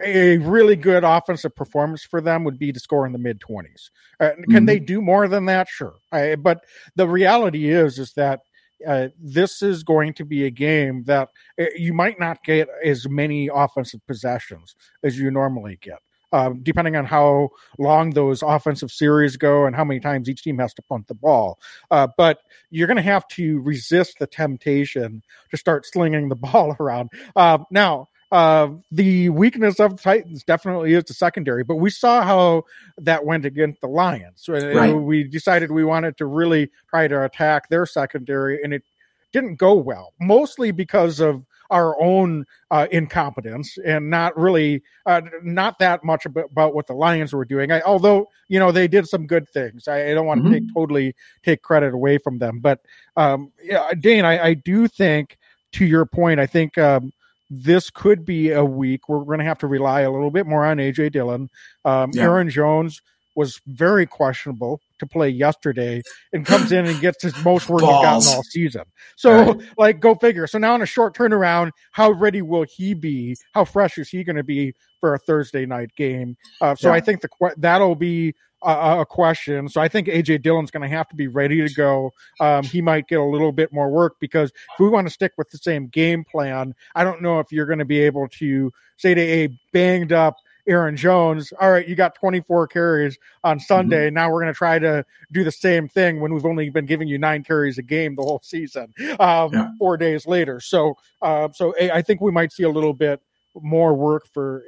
a 0.04 0.38
really 0.38 0.76
good 0.76 1.04
offensive 1.04 1.56
performance 1.56 2.04
for 2.04 2.22
them 2.22 2.44
would 2.44 2.60
be 2.60 2.72
to 2.72 2.80
score 2.80 3.06
in 3.06 3.12
the 3.12 3.20
mid 3.20 3.40
20s. 3.40 3.90
Uh, 4.20 4.30
can 4.30 4.46
mm-hmm. 4.46 4.66
they 4.66 4.80
do 4.80 5.02
more 5.02 5.28
than 5.28 5.46
that? 5.46 5.68
Sure. 5.70 5.96
I, 6.12 6.36
but 6.36 6.64
the 6.96 7.08
reality 7.08 7.70
is, 7.70 8.00
is 8.00 8.14
that 8.14 8.42
uh, 8.88 9.08
this 9.20 9.62
is 9.62 9.84
going 9.84 10.14
to 10.14 10.26
be 10.26 10.46
a 10.46 10.52
game 10.52 11.04
that 11.06 11.30
uh, 11.60 11.66
you 11.76 11.94
might 11.94 12.20
not 12.20 12.44
get 12.44 12.70
as 12.84 13.10
many 13.10 13.50
offensive 13.54 14.06
possessions 14.06 14.76
as 15.04 15.18
you 15.18 15.32
normally 15.32 15.78
get 15.82 16.00
um, 16.34 16.62
depending 16.62 16.96
on 16.96 17.06
how 17.06 17.50
long 17.78 18.12
those 18.12 18.42
offensive 18.42 18.92
series 18.92 19.38
go 19.38 19.66
and 19.66 19.76
how 19.76 19.84
many 19.84 20.00
times 20.00 20.30
each 20.30 20.44
team 20.44 20.58
has 20.60 20.74
to 20.76 20.82
punt 20.82 21.08
the 21.08 21.14
ball. 21.14 21.60
Uh, 21.90 22.08
but 22.18 22.40
you're 22.70 22.88
going 22.88 22.98
to 22.98 23.04
have 23.04 23.28
to 23.30 23.60
resist 23.62 24.20
the 24.20 24.28
temptation 24.28 25.24
to 25.52 25.58
start 25.58 25.86
slinging 25.86 26.30
the 26.30 26.36
ball 26.36 26.76
around. 26.80 27.10
Uh, 27.36 27.60
now, 27.72 28.08
uh, 28.32 28.70
the 28.92 29.30
weakness 29.30 29.80
of 29.80 29.98
the 29.98 30.02
Titans 30.02 30.44
definitely 30.44 30.94
is 30.94 31.06
the 31.06 31.14
secondary, 31.14 31.64
but 31.64 31.76
we 31.76 31.90
saw 31.90 32.22
how 32.22 32.64
that 32.98 33.26
went 33.26 33.46
against 33.46 33.82
the 33.82 33.88
Lions. 33.88 34.46
Right. 34.48 34.92
We 34.92 35.24
decided 35.24 35.72
we 35.72 35.86
wanted 35.86 36.18
to 36.18 36.26
really 36.26 36.70
try 36.90 37.08
to 37.08 37.24
attack 37.24 37.70
their 37.70 37.86
secondary, 37.86 38.62
and 38.62 38.74
it 38.74 38.84
didn't 39.32 39.56
go 39.56 39.76
well, 39.76 40.14
mostly 40.20 40.72
because 40.72 41.20
of 41.20 41.46
our 41.70 42.02
own 42.02 42.46
uh, 42.72 42.88
incompetence 42.92 43.78
and 43.86 44.10
not 44.10 44.38
really 44.38 44.82
uh, 45.06 45.22
not 45.44 45.80
that 45.80 46.04
much 46.04 46.26
about, 46.26 46.74
what 46.74 46.88
the 46.88 46.94
Lions 46.94 47.34
were 47.34 47.46
doing. 47.46 47.72
I, 47.72 47.82
although 47.82 48.28
you 48.48 48.60
know 48.60 48.72
they 48.72 48.88
did 48.88 49.08
some 49.08 49.28
good 49.28 49.48
things. 49.50 49.88
I, 49.88 50.12
I 50.12 50.14
don't 50.14 50.26
want 50.26 50.44
to 50.44 50.50
mm-hmm. 50.50 50.66
take 50.66 50.74
totally 50.74 51.16
take 51.44 51.62
credit 51.62 51.94
away 51.94 52.18
from 52.18 52.40
them, 52.40 52.60
but 52.60 52.80
um, 53.16 53.52
yeah, 53.62 53.92
Dane, 53.98 54.26
I, 54.26 54.48
I, 54.48 54.54
do 54.54 54.88
think 54.88 55.38
to 55.74 55.86
your 55.86 56.06
point, 56.06 56.40
I 56.40 56.46
think. 56.46 56.78
Um, 56.78 57.12
this 57.50 57.90
could 57.90 58.26
be 58.26 58.52
a 58.52 58.64
week 58.64 59.08
where 59.08 59.20
we're 59.20 59.26
going 59.26 59.40
to 59.40 59.46
have 59.46 59.60
to 59.60 59.68
rely 59.68 60.02
a 60.02 60.12
little 60.12 60.32
bit 60.32 60.46
more 60.46 60.66
on 60.66 60.78
AJ 60.78 61.14
Dillon. 61.14 61.50
Um, 61.86 62.12
yeah. 62.14 62.24
Aaron 62.24 62.50
Jones 62.50 63.02
was 63.38 63.62
very 63.68 64.08
questionable 64.08 64.82
to 64.98 65.06
play 65.06 65.30
yesterday 65.30 66.02
and 66.34 66.44
comes 66.44 66.72
in 66.72 66.88
and 66.88 67.00
gets 67.00 67.22
his 67.22 67.38
most 67.46 67.70
work 67.70 67.82
he's 67.82 67.90
gotten 67.90 68.36
all 68.36 68.44
season. 68.44 68.82
So, 69.16 69.54
right. 69.54 69.62
like, 69.78 70.00
go 70.00 70.16
figure. 70.16 70.48
So 70.48 70.58
now 70.58 70.74
in 70.74 70.82
a 70.82 70.88
short 70.88 71.16
turnaround, 71.16 71.72
how 71.92 72.12
ready 72.12 72.42
will 72.42 72.64
he 72.64 72.96
be? 72.96 73.38
How 73.54 73.64
fresh 73.64 74.00
is 74.00 74.10
he 74.10 74.24
going 74.24 74.38
to 74.38 74.44
be 74.44 74.74
for 75.00 75.14
a 75.14 75.20
Thursday 75.20 75.68
night 75.68 75.92
game? 75.96 76.36
Uh, 76.62 76.76
so 76.76 76.90
yeah. 76.90 76.96
I 76.96 77.00
think 77.00 77.22
the 77.22 77.30
that'll 77.58 77.96
be 77.96 78.34
a, 78.64 79.00
a, 79.02 79.06
question. 79.06 79.70
So 79.70 79.82
I 79.82 79.88
think 79.88 80.08
AJ 80.08 80.42
Dillon's 80.42 80.72
going 80.72 80.90
to 80.90 80.96
have 80.96 81.08
to 81.10 81.16
be 81.16 81.28
ready 81.28 81.66
to 81.68 81.74
go. 81.74 82.12
Um, 82.40 82.64
he 82.64 82.82
might 82.82 83.08
get 83.08 83.20
a 83.20 83.24
little 83.24 83.52
bit 83.52 83.72
more 83.72 83.90
work 83.90 84.16
because 84.20 84.50
if 84.50 84.80
we 84.80 84.90
want 84.90 85.08
to 85.08 85.14
stick 85.14 85.34
with 85.38 85.50
the 85.50 85.58
same 85.58 85.88
game 85.88 86.24
plan, 86.24 86.74
I 86.96 87.04
don't 87.04 87.22
know 87.22 87.40
if 87.40 87.52
you're 87.52 87.66
going 87.66 87.80
to 87.80 87.86
be 87.86 88.00
able 88.00 88.28
to 88.40 88.72
say 88.98 89.14
to 89.14 89.22
a 89.22 89.50
banged 89.72 90.12
up 90.12 90.38
Aaron 90.68 90.98
Jones, 90.98 91.54
all 91.60 91.72
right, 91.72 91.88
you 91.88 91.96
got 91.96 92.16
24 92.16 92.68
carries 92.68 93.18
on 93.44 93.60
Sunday. 93.60 94.08
Mm-hmm. 94.08 94.16
Now 94.16 94.30
we're 94.32 94.42
going 94.42 94.54
to 94.54 94.58
try 94.58 94.80
to 94.80 95.06
do 95.32 95.44
the 95.44 95.52
same 95.52 95.88
thing 95.88 96.20
when 96.20 96.34
we've 96.34 96.46
only 96.46 96.70
been 96.70 96.86
giving 96.86 97.08
you 97.08 97.18
nine 97.18 97.44
carries 97.44 97.78
a 97.78 97.82
game 97.82 98.16
the 98.16 98.22
whole 98.22 98.42
season, 98.44 98.94
um, 99.20 99.54
yeah. 99.54 99.70
four 99.80 99.96
days 99.96 100.28
later. 100.28 100.60
So, 100.60 100.96
uh, 101.22 101.50
so 101.54 101.74
I 101.80 102.02
think 102.02 102.20
we 102.20 102.32
might 102.32 102.52
see 102.52 102.64
a 102.64 102.70
little 102.70 102.94
bit 102.94 103.22
more 103.56 103.94
work 103.94 104.28
for 104.34 104.66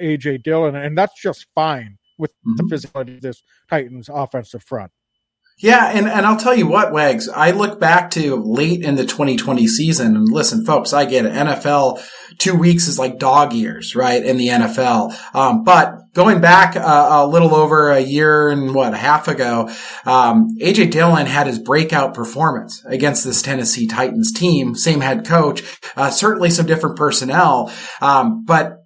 AJ 0.00 0.42
Dillon, 0.42 0.74
and 0.74 0.98
that's 0.98 1.20
just 1.20 1.46
fine 1.54 1.96
with 2.18 2.32
mm-hmm. 2.32 2.54
the 2.56 2.74
physicality 2.74 3.16
of 3.16 3.22
this 3.22 3.42
Titans 3.68 4.08
offensive 4.12 4.62
front. 4.62 4.92
Yeah, 5.58 5.86
and, 5.86 6.06
and 6.06 6.26
I'll 6.26 6.36
tell 6.36 6.54
you 6.54 6.66
what, 6.66 6.92
Wags, 6.92 7.30
I 7.30 7.52
look 7.52 7.80
back 7.80 8.10
to 8.10 8.36
late 8.36 8.82
in 8.82 8.96
the 8.96 9.06
2020 9.06 9.66
season 9.66 10.14
and 10.14 10.30
listen, 10.30 10.66
folks, 10.66 10.92
I 10.92 11.06
get 11.06 11.24
it. 11.24 11.32
NFL 11.32 12.06
two 12.36 12.54
weeks 12.54 12.88
is 12.88 12.98
like 12.98 13.18
dog 13.18 13.54
years, 13.54 13.96
right? 13.96 14.22
In 14.22 14.36
the 14.36 14.48
NFL. 14.48 15.14
Um, 15.34 15.64
but 15.64 16.12
going 16.12 16.42
back 16.42 16.76
a, 16.76 16.80
a, 16.80 17.26
little 17.26 17.54
over 17.54 17.90
a 17.90 18.00
year 18.00 18.50
and 18.50 18.74
what, 18.74 18.92
a 18.92 18.98
half 18.98 19.28
ago, 19.28 19.70
um, 20.04 20.54
AJ 20.60 20.90
Dillon 20.90 21.24
had 21.24 21.46
his 21.46 21.58
breakout 21.58 22.12
performance 22.12 22.84
against 22.84 23.24
this 23.24 23.40
Tennessee 23.40 23.86
Titans 23.86 24.32
team. 24.32 24.74
Same 24.74 25.00
head 25.00 25.24
coach, 25.24 25.62
uh, 25.96 26.10
certainly 26.10 26.50
some 26.50 26.66
different 26.66 26.96
personnel. 26.96 27.72
Um, 28.02 28.44
but 28.44 28.85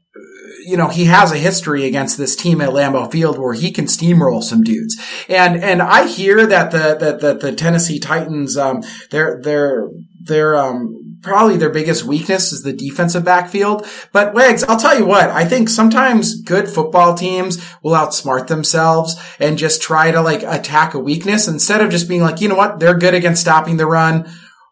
you 0.67 0.77
know, 0.77 0.89
he 0.89 1.07
has 1.07 1.33
a 1.33 1.39
history 1.39 1.87
against 1.87 2.19
this 2.19 2.37
team 2.37 2.61
at 2.61 2.71
Lambeau 2.71 3.11
Field 3.11 3.39
where 3.39 3.55
he 3.55 3.71
can 3.71 3.87
steamroll 3.87 4.43
some 4.43 4.63
dudes. 4.63 4.97
And, 5.29 5.63
and 5.63 5.83
I 5.83 6.07
hear 6.07 6.47
that 6.47 6.71
the, 6.71 6.97
that, 6.99 7.21
that 7.21 7.41
the 7.41 7.53
Tennessee 7.53 7.99
Titans, 7.99 8.57
um, 8.57 8.83
they're, 9.11 9.41
they're, 9.43 9.89
they're, 10.23 10.57
um, 10.57 11.11
probably 11.23 11.57
their 11.57 11.71
biggest 11.71 12.05
weakness 12.05 12.53
is 12.53 12.63
the 12.63 12.73
defensive 12.73 13.25
backfield. 13.25 13.87
But 14.13 14.35
Wags, 14.35 14.65
I'll 14.65 14.79
tell 14.79 14.99
you 14.99 15.05
what, 15.05 15.29
I 15.31 15.45
think 15.45 15.69
sometimes 15.69 16.41
good 16.41 16.69
football 16.69 17.15
teams 17.15 17.59
will 17.83 17.93
outsmart 17.93 18.47
themselves 18.47 19.21
and 19.39 19.59
just 19.59 19.83
try 19.83 20.11
to 20.11 20.23
like 20.23 20.43
attack 20.43 20.95
a 20.95 20.99
weakness 20.99 21.49
instead 21.49 21.81
of 21.81 21.91
just 21.91 22.09
being 22.09 22.23
like, 22.23 22.41
you 22.41 22.49
know 22.49 22.55
what, 22.55 22.79
they're 22.81 22.97
good 22.97 23.15
against 23.15 23.43
stopping 23.43 23.77
the 23.77 23.87
run. 23.87 24.31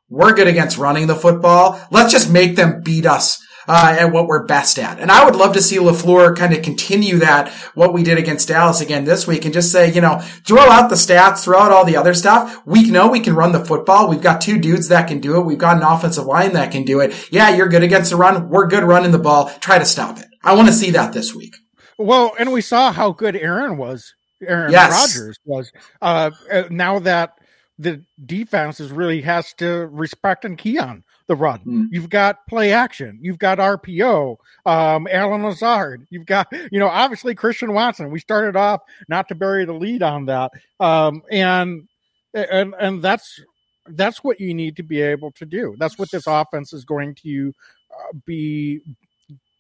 We're 0.09 0.35
good 0.35 0.49
against 0.49 0.79
running 0.79 1.07
the 1.07 1.15
football. 1.15 1.79
Let's 1.91 2.13
just 2.13 2.31
make 2.31 2.57
them 2.57 2.81
beat 2.83 3.05
us 3.05 3.45
uh, 3.69 3.97
at 4.01 4.11
what 4.13 4.27
we're 4.27 4.45
best 4.47 4.79
at. 4.79 4.99
And 4.99 5.13
I 5.13 5.25
would 5.25 5.37
love 5.37 5.53
to 5.55 5.63
see 5.63 5.77
LaFleur 5.77 6.35
kind 6.37 6.55
of 6.55 6.63
continue 6.63 7.19
that, 7.19 7.53
what 7.75 7.93
we 7.93 8.03
did 8.03 8.19
against 8.19 8.49
Dallas 8.49 8.81
again 8.81 9.05
this 9.05 9.27
week 9.27 9.45
and 9.45 9.53
just 9.53 9.71
say, 9.71 9.93
you 9.93 10.01
know, 10.01 10.19
throw 10.19 10.63
out 10.63 10.89
the 10.89 10.97
stats, 10.97 11.45
throw 11.45 11.59
out 11.59 11.71
all 11.71 11.85
the 11.85 11.97
other 11.97 12.15
stuff. 12.15 12.63
We 12.65 12.91
know 12.91 13.09
we 13.09 13.21
can 13.21 13.35
run 13.35 13.53
the 13.53 13.65
football. 13.65 14.09
We've 14.09 14.23
got 14.23 14.41
two 14.41 14.59
dudes 14.59 14.89
that 14.89 15.07
can 15.07 15.21
do 15.21 15.37
it. 15.39 15.45
We've 15.45 15.59
got 15.59 15.77
an 15.77 15.83
offensive 15.83 16.25
line 16.25 16.55
that 16.55 16.73
can 16.73 16.85
do 16.85 17.01
it. 17.01 17.29
Yeah, 17.31 17.51
you're 17.55 17.69
good 17.69 17.83
against 17.83 18.11
the 18.11 18.17
run. 18.17 18.49
We're 18.49 18.67
good 18.67 18.85
running 18.85 19.13
the 19.13 19.19
ball. 19.19 19.51
Try 19.61 19.79
to 19.79 19.85
stop 19.85 20.19
it. 20.19 20.27
I 20.43 20.55
want 20.55 20.69
to 20.69 20.75
see 20.75 20.91
that 20.93 21.13
this 21.13 21.35
week. 21.35 21.57
Well, 21.99 22.33
and 22.39 22.53
we 22.53 22.63
saw 22.63 22.93
how 22.93 23.13
good 23.13 23.37
Aaron 23.37 23.77
was. 23.77 24.15
Aaron 24.41 24.73
yes. 24.73 24.93
Rodgers 24.93 25.39
was. 25.45 25.73
Uh, 26.01 26.31
now 26.71 27.01
that 27.01 27.35
the 27.79 28.05
defense 28.25 28.81
is 28.81 28.91
really 28.91 29.23
has 29.23 29.53
to 29.55 29.87
respect 29.89 30.45
and 30.45 30.57
key 30.57 30.79
on 30.79 31.05
the 31.29 31.37
run. 31.37 31.61
Mm. 31.61 31.89
You've 31.91 32.11
got 32.11 32.47
play 32.49 32.73
action. 32.73 33.19
You've 33.23 33.39
got 33.39 33.59
RPO. 33.59 34.37
Um, 34.67 35.07
Allen 35.11 35.45
Lazard. 35.45 36.07
You've 36.11 36.27
got, 36.27 36.49
you 36.73 36.81
know, 36.81 36.89
obviously 36.89 37.35
Christian 37.35 37.73
Watson. 37.73 38.11
We 38.11 38.19
started 38.19 38.57
off 38.57 38.81
not 39.09 39.29
to 39.29 39.35
bury 39.35 39.65
the 39.65 39.75
lead 39.75 40.03
on 40.03 40.27
that. 40.27 40.51
Um, 40.81 41.23
and, 41.31 41.87
and, 42.35 42.75
and 42.81 43.03
that's, 43.03 43.41
that's 43.87 44.25
what 44.25 44.41
you 44.41 44.55
need 44.55 44.77
to 44.77 44.83
be 44.83 45.01
able 45.01 45.31
to 45.33 45.47
do. 45.47 45.77
That's 45.79 45.99
what 45.99 46.11
this 46.11 46.27
offense 46.27 46.73
is 46.73 46.85
going 46.85 47.15
to 47.23 47.55
uh, 47.91 48.19
be 48.27 48.81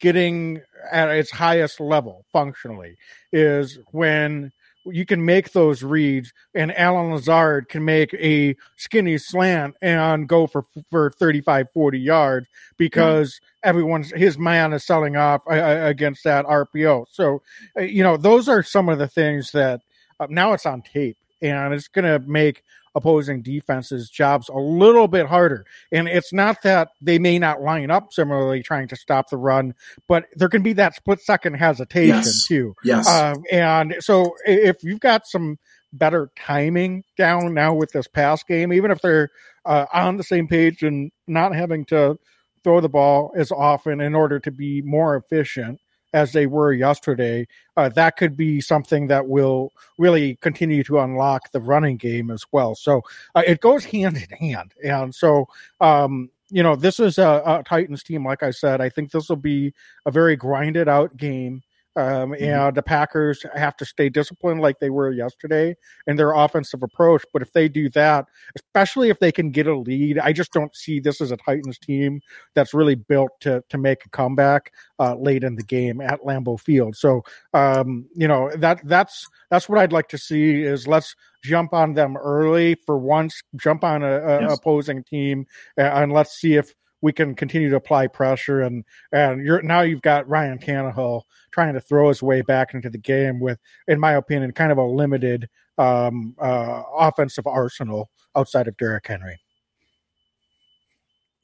getting 0.00 0.62
at 0.90 1.08
its 1.08 1.30
highest 1.30 1.80
level 1.80 2.24
functionally 2.32 2.96
is 3.32 3.78
when 3.90 4.52
you 4.92 5.06
can 5.06 5.24
make 5.24 5.52
those 5.52 5.82
reads, 5.82 6.32
and 6.54 6.76
Allen 6.76 7.12
Lazard 7.12 7.68
can 7.68 7.84
make 7.84 8.12
a 8.14 8.56
skinny 8.76 9.18
slant 9.18 9.76
and 9.82 10.28
go 10.28 10.46
for 10.46 10.64
for 10.90 11.10
35, 11.10 11.66
40 11.72 11.98
yards 11.98 12.46
because 12.76 13.40
yeah. 13.42 13.68
everyone's 13.70 14.10
his 14.12 14.38
man 14.38 14.72
is 14.72 14.84
selling 14.84 15.16
off 15.16 15.42
uh, 15.46 15.54
uh 15.54 15.80
against 15.84 16.24
that 16.24 16.44
RPO. 16.46 17.06
So, 17.10 17.42
uh, 17.78 17.82
you 17.82 18.02
know, 18.02 18.16
those 18.16 18.48
are 18.48 18.62
some 18.62 18.88
of 18.88 18.98
the 18.98 19.08
things 19.08 19.52
that 19.52 19.80
uh, 20.20 20.26
now 20.30 20.52
it's 20.52 20.66
on 20.66 20.82
tape 20.82 21.16
and 21.40 21.72
it's 21.74 21.88
going 21.88 22.04
to 22.04 22.18
make 22.26 22.62
opposing 22.94 23.42
defenses' 23.42 24.10
jobs 24.10 24.48
a 24.48 24.58
little 24.58 25.08
bit 25.08 25.26
harder. 25.26 25.64
And 25.92 26.08
it's 26.08 26.32
not 26.32 26.62
that 26.62 26.88
they 27.00 27.18
may 27.18 27.38
not 27.38 27.60
line 27.62 27.90
up 27.90 28.12
similarly 28.12 28.62
trying 28.62 28.88
to 28.88 28.96
stop 28.96 29.30
the 29.30 29.36
run, 29.36 29.74
but 30.08 30.26
there 30.34 30.48
can 30.48 30.62
be 30.62 30.72
that 30.74 30.94
split 30.94 31.20
second 31.20 31.54
hesitation 31.54 32.16
Yes. 32.16 32.46
too. 32.46 32.74
Yes. 32.84 33.08
Um, 33.08 33.42
and 33.50 33.96
so 34.00 34.34
if 34.46 34.82
you've 34.82 35.00
got 35.00 35.26
some 35.26 35.58
better 35.92 36.30
timing 36.38 37.04
down 37.16 37.54
now 37.54 37.74
with 37.74 37.92
this 37.92 38.08
pass 38.08 38.42
game, 38.42 38.72
even 38.72 38.90
if 38.90 39.00
they're 39.00 39.30
uh, 39.64 39.86
on 39.92 40.16
the 40.16 40.24
same 40.24 40.46
page 40.48 40.82
and 40.82 41.10
not 41.26 41.54
having 41.54 41.84
to 41.86 42.18
throw 42.64 42.80
the 42.80 42.88
ball 42.88 43.32
as 43.36 43.52
often 43.52 44.00
in 44.00 44.14
order 44.14 44.38
to 44.40 44.50
be 44.50 44.82
more 44.82 45.16
efficient 45.16 45.80
as 46.12 46.32
they 46.32 46.46
were 46.46 46.72
yesterday, 46.72 47.46
uh, 47.76 47.88
that 47.90 48.16
could 48.16 48.36
be 48.36 48.60
something 48.60 49.06
that 49.08 49.28
will 49.28 49.72
really 49.98 50.36
continue 50.36 50.82
to 50.84 50.98
unlock 50.98 51.50
the 51.52 51.60
running 51.60 51.96
game 51.96 52.30
as 52.30 52.44
well. 52.52 52.74
So 52.74 53.02
uh, 53.34 53.42
it 53.46 53.60
goes 53.60 53.84
hand 53.84 54.16
in 54.16 54.36
hand. 54.36 54.74
And 54.82 55.14
so, 55.14 55.48
um, 55.80 56.30
you 56.50 56.62
know, 56.62 56.76
this 56.76 56.98
is 56.98 57.18
a, 57.18 57.42
a 57.44 57.62
Titans 57.66 58.02
team, 58.02 58.24
like 58.24 58.42
I 58.42 58.50
said. 58.50 58.80
I 58.80 58.88
think 58.88 59.10
this 59.10 59.28
will 59.28 59.36
be 59.36 59.74
a 60.06 60.10
very 60.10 60.36
grinded 60.36 60.88
out 60.88 61.16
game. 61.16 61.62
Um, 61.98 62.34
and 62.34 62.76
the 62.76 62.82
Packers 62.82 63.44
have 63.54 63.76
to 63.78 63.84
stay 63.84 64.08
disciplined 64.08 64.60
like 64.60 64.78
they 64.78 64.90
were 64.90 65.10
yesterday 65.10 65.74
in 66.06 66.16
their 66.16 66.32
offensive 66.32 66.82
approach. 66.82 67.24
But 67.32 67.42
if 67.42 67.52
they 67.52 67.68
do 67.68 67.88
that, 67.90 68.26
especially 68.54 69.10
if 69.10 69.18
they 69.18 69.32
can 69.32 69.50
get 69.50 69.66
a 69.66 69.76
lead, 69.76 70.18
I 70.18 70.32
just 70.32 70.52
don't 70.52 70.74
see 70.76 71.00
this 71.00 71.20
as 71.20 71.32
a 71.32 71.36
Titans 71.36 71.78
team 71.78 72.20
that's 72.54 72.72
really 72.72 72.94
built 72.94 73.32
to 73.40 73.64
to 73.68 73.78
make 73.78 74.04
a 74.04 74.10
comeback 74.10 74.72
uh, 75.00 75.16
late 75.16 75.42
in 75.42 75.56
the 75.56 75.62
game 75.64 76.00
at 76.00 76.20
Lambeau 76.20 76.58
Field. 76.60 76.96
So 76.96 77.22
um, 77.52 78.06
you 78.14 78.28
know 78.28 78.50
that 78.56 78.80
that's 78.86 79.28
that's 79.50 79.68
what 79.68 79.78
I'd 79.78 79.92
like 79.92 80.08
to 80.10 80.18
see 80.18 80.62
is 80.62 80.86
let's 80.86 81.14
jump 81.42 81.72
on 81.72 81.94
them 81.94 82.16
early 82.16 82.74
for 82.86 82.98
once, 82.98 83.42
jump 83.56 83.84
on 83.84 84.02
a, 84.02 84.18
a 84.20 84.40
Yes. 84.40 84.52
opposing 84.52 85.02
team, 85.04 85.46
and 85.76 86.12
let's 86.12 86.32
see 86.38 86.54
if 86.54 86.74
we 87.00 87.12
can 87.12 87.34
continue 87.34 87.70
to 87.70 87.76
apply 87.76 88.06
pressure 88.06 88.62
and 88.62 88.84
and 89.12 89.44
you're 89.44 89.62
now 89.62 89.82
you've 89.82 90.02
got 90.02 90.28
Ryan 90.28 90.58
Tannehill 90.58 91.22
trying 91.50 91.74
to 91.74 91.80
throw 91.80 92.08
his 92.08 92.22
way 92.22 92.42
back 92.42 92.74
into 92.74 92.90
the 92.90 92.98
game 92.98 93.40
with, 93.40 93.58
in 93.86 93.98
my 93.98 94.12
opinion, 94.12 94.52
kind 94.52 94.72
of 94.72 94.78
a 94.78 94.84
limited 94.84 95.48
um, 95.76 96.34
uh, 96.38 96.82
offensive 96.96 97.46
arsenal 97.46 98.10
outside 98.36 98.68
of 98.68 98.76
Derrick 98.76 99.06
Henry. 99.06 99.40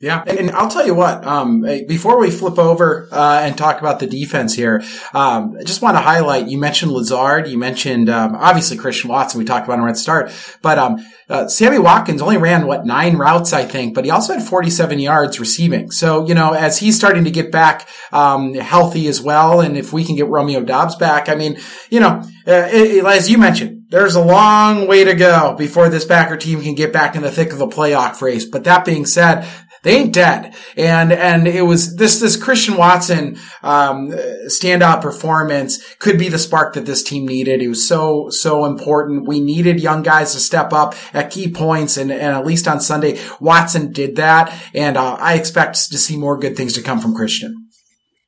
Yeah, 0.00 0.22
and, 0.26 0.50
I'll 0.50 0.68
tell 0.68 0.84
you 0.84 0.94
what. 0.94 1.24
Um, 1.24 1.62
before 1.86 2.18
we 2.18 2.30
flip 2.30 2.58
over 2.58 3.08
uh, 3.12 3.40
and 3.44 3.56
talk 3.56 3.78
about 3.80 4.00
the 4.00 4.06
defense 4.06 4.52
here, 4.52 4.82
um, 5.14 5.56
I 5.58 5.62
just 5.62 5.82
want 5.82 5.96
to 5.96 6.00
highlight. 6.02 6.48
You 6.48 6.58
mentioned 6.58 6.90
Lazard. 6.92 7.48
You 7.48 7.56
mentioned 7.56 8.10
um, 8.10 8.34
obviously 8.34 8.76
Christian 8.76 9.08
Watson. 9.08 9.38
We 9.38 9.44
talked 9.44 9.66
about 9.66 9.78
him 9.78 9.86
at 9.86 9.92
the 9.92 9.98
start, 10.00 10.32
but 10.62 10.78
um, 10.78 10.96
uh, 11.30 11.46
Sammy 11.48 11.78
Watkins 11.78 12.20
only 12.20 12.36
ran 12.36 12.66
what 12.66 12.84
nine 12.84 13.16
routes, 13.16 13.52
I 13.52 13.64
think, 13.64 13.94
but 13.94 14.04
he 14.04 14.10
also 14.10 14.34
had 14.34 14.42
47 14.42 14.98
yards 14.98 15.38
receiving. 15.40 15.90
So 15.92 16.26
you 16.26 16.34
know, 16.34 16.52
as 16.52 16.78
he's 16.78 16.96
starting 16.96 17.24
to 17.24 17.30
get 17.30 17.50
back 17.52 17.88
um, 18.12 18.52
healthy 18.54 19.06
as 19.06 19.22
well, 19.22 19.60
and 19.60 19.76
if 19.76 19.92
we 19.92 20.04
can 20.04 20.16
get 20.16 20.26
Romeo 20.28 20.60
Doubs 20.62 20.96
back, 20.96 21.28
I 21.28 21.34
mean, 21.36 21.56
you 21.88 22.00
know, 22.00 22.20
uh, 22.46 22.68
it, 22.72 22.96
it- 22.96 23.04
as 23.06 23.30
you 23.30 23.38
mentioned, 23.38 23.84
there's 23.90 24.16
a 24.16 24.24
long 24.24 24.88
way 24.88 25.04
to 25.04 25.14
go 25.14 25.54
before 25.56 25.88
this 25.88 26.04
Packer 26.04 26.36
team 26.36 26.60
can 26.62 26.74
get 26.74 26.92
back 26.92 27.14
in 27.14 27.22
the 27.22 27.30
thick 27.30 27.52
of 27.52 27.60
a 27.60 27.68
playoff 27.68 28.20
race. 28.20 28.44
But 28.44 28.64
that 28.64 28.84
being 28.84 29.06
said, 29.06 29.46
they 29.84 29.98
ain't 29.98 30.12
dead. 30.12 30.54
And, 30.76 31.12
and 31.12 31.46
it 31.46 31.62
was 31.62 31.94
this, 31.94 32.18
this 32.18 32.36
Christian 32.36 32.76
Watson, 32.76 33.38
um, 33.62 34.08
standout 34.46 35.00
performance 35.00 35.94
could 35.96 36.18
be 36.18 36.28
the 36.28 36.38
spark 36.38 36.74
that 36.74 36.86
this 36.86 37.02
team 37.02 37.28
needed. 37.28 37.62
It 37.62 37.68
was 37.68 37.86
so, 37.86 38.30
so 38.30 38.64
important. 38.64 39.28
We 39.28 39.40
needed 39.40 39.80
young 39.80 40.02
guys 40.02 40.32
to 40.32 40.40
step 40.40 40.72
up 40.72 40.96
at 41.12 41.30
key 41.30 41.52
points. 41.52 41.96
And, 41.96 42.10
and 42.10 42.36
at 42.36 42.44
least 42.44 42.66
on 42.66 42.80
Sunday, 42.80 43.20
Watson 43.40 43.92
did 43.92 44.16
that. 44.16 44.52
And, 44.74 44.96
uh, 44.96 45.14
I 45.20 45.34
expect 45.34 45.90
to 45.90 45.98
see 45.98 46.16
more 46.16 46.38
good 46.38 46.56
things 46.56 46.72
to 46.72 46.82
come 46.82 46.98
from 46.98 47.14
Christian. 47.14 47.63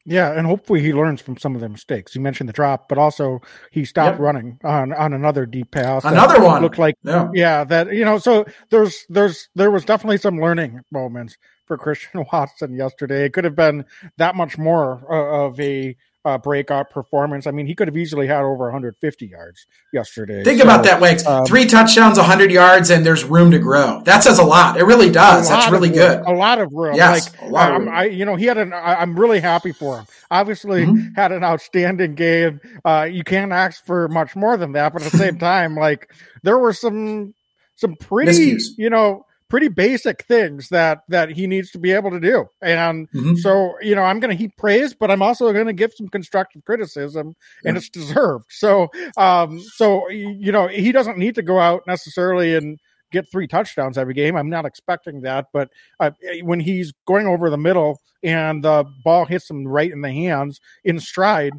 Yeah, 0.08 0.32
and 0.32 0.46
hopefully 0.46 0.80
he 0.80 0.94
learns 0.94 1.20
from 1.20 1.36
some 1.36 1.54
of 1.56 1.60
the 1.60 1.68
mistakes. 1.68 2.14
You 2.14 2.20
mentioned 2.20 2.48
the 2.48 2.52
drop, 2.52 2.88
but 2.88 2.96
also 2.96 3.40
he 3.72 3.84
stopped 3.84 4.14
Yep. 4.14 4.20
running 4.20 4.60
on 4.64 4.92
on 4.92 5.12
another 5.12 5.46
deep 5.46 5.72
pass. 5.72 6.04
Another 6.04 6.40
one. 6.40 6.62
looked 6.62 6.78
like 6.78 6.94
Yeah. 7.02 7.28
yeah 7.34 7.64
that 7.64 7.92
you 7.92 8.04
know. 8.04 8.18
So 8.18 8.46
there's 8.70 9.04
there's 9.08 9.48
there 9.56 9.70
was 9.70 9.84
definitely 9.84 10.18
some 10.18 10.40
learning 10.40 10.80
moments 10.92 11.36
for 11.66 11.76
Christian 11.76 12.24
Watson 12.32 12.74
yesterday. 12.74 13.24
It 13.24 13.32
could 13.32 13.44
have 13.44 13.56
been 13.56 13.84
that 14.16 14.36
much 14.36 14.56
more 14.56 15.02
uh, 15.12 15.46
of 15.46 15.58
a 15.60 15.96
uh, 16.26 16.36
breakout 16.38 16.90
performance. 16.90 17.46
I 17.46 17.52
mean, 17.52 17.66
he 17.66 17.74
could 17.74 17.86
have 17.88 17.96
easily 17.96 18.26
had 18.26 18.40
over 18.42 18.64
150 18.64 19.26
yards 19.26 19.66
yesterday. 19.92 20.42
Think 20.42 20.58
So, 20.58 20.64
about 20.64 20.82
that, 20.84 21.00
Wags. 21.00 21.24
um, 21.24 21.46
Three 21.46 21.66
touchdowns, 21.66 22.18
100 22.18 22.50
yards, 22.50 22.90
and 22.90 23.06
there's 23.06 23.22
room 23.24 23.52
to 23.52 23.58
grow. 23.58 24.02
That 24.04 24.22
says 24.24 24.38
a 24.38 24.44
lot. 24.44 24.76
It 24.76 24.84
really 24.84 25.10
does. 25.10 25.48
That's 25.48 25.70
really 25.70 25.88
of 25.90 25.94
good. 25.94 26.20
A 26.26 26.32
lot 26.32 26.58
of 26.60 26.72
room. 26.72 26.96
Yes, 26.96 27.32
like 27.32 27.42
a 27.42 27.46
lot 27.52 27.72
um, 27.72 27.84
room. 27.86 27.94
I, 27.94 28.04
you 28.06 28.24
know, 28.24 28.34
he 28.36 28.46
had 28.46 28.58
an. 28.58 28.72
I, 28.72 28.96
I'm 28.96 29.18
really 29.18 29.40
happy 29.40 29.72
for 29.72 29.98
him. 29.98 30.06
Obviously, 30.30 30.84
Mhm. 30.84 31.14
had 31.16 31.30
an 31.32 31.44
outstanding 31.44 32.14
game. 32.16 32.60
Uh, 32.84 33.06
you 33.10 33.22
can't 33.22 33.52
ask 33.52 33.84
for 33.86 34.08
much 34.08 34.34
more 34.34 34.56
than 34.56 34.72
that, 34.72 34.92
but 34.92 35.02
at 35.02 35.12
the 35.12 35.18
same 35.18 35.38
time, 35.40 35.76
like 35.76 36.10
there 36.42 36.58
were 36.58 36.72
some 36.72 37.34
some 37.76 37.94
pretty, 37.94 38.32
Miscues. 38.54 38.62
you 38.78 38.88
know, 38.90 39.25
pretty 39.48 39.68
basic 39.68 40.24
things 40.24 40.68
that 40.70 41.02
that 41.08 41.30
he 41.30 41.46
needs 41.46 41.70
to 41.70 41.78
be 41.78 41.92
able 41.92 42.10
to 42.10 42.20
do. 42.20 42.46
And 42.62 43.08
Mhm. 43.12 43.36
so, 43.38 43.74
you 43.80 43.94
know, 43.94 44.02
I'm 44.02 44.20
going 44.20 44.36
to 44.36 44.40
heap 44.42 44.56
praise, 44.56 44.94
but 44.94 45.10
I'm 45.10 45.22
also 45.22 45.52
going 45.52 45.66
to 45.66 45.72
give 45.72 45.92
some 45.94 46.08
constructive 46.08 46.64
criticism, 46.64 47.34
and 47.64 47.74
Yeah. 47.74 47.78
it's 47.78 47.88
deserved. 47.88 48.46
So, 48.50 48.88
um, 49.16 49.60
so 49.60 50.08
you 50.10 50.52
know, 50.52 50.66
he 50.68 50.92
doesn't 50.92 51.18
need 51.18 51.34
to 51.36 51.42
go 51.42 51.58
out 51.60 51.82
necessarily 51.86 52.56
and 52.56 52.78
get 53.12 53.30
three 53.30 53.46
touchdowns 53.46 53.96
every 53.96 54.14
game. 54.14 54.36
I'm 54.36 54.50
not 54.50 54.64
expecting 54.66 55.20
that, 55.22 55.46
but 55.52 55.70
uh, 56.00 56.10
when 56.42 56.58
he's 56.58 56.92
going 57.06 57.28
over 57.28 57.48
the 57.50 57.56
middle 57.56 58.00
and 58.24 58.64
the 58.64 58.84
ball 59.04 59.24
hits 59.26 59.48
him 59.48 59.66
right 59.66 59.90
in 59.92 60.00
the 60.00 60.10
hands 60.12 60.60
in 60.84 60.98
stride, 60.98 61.52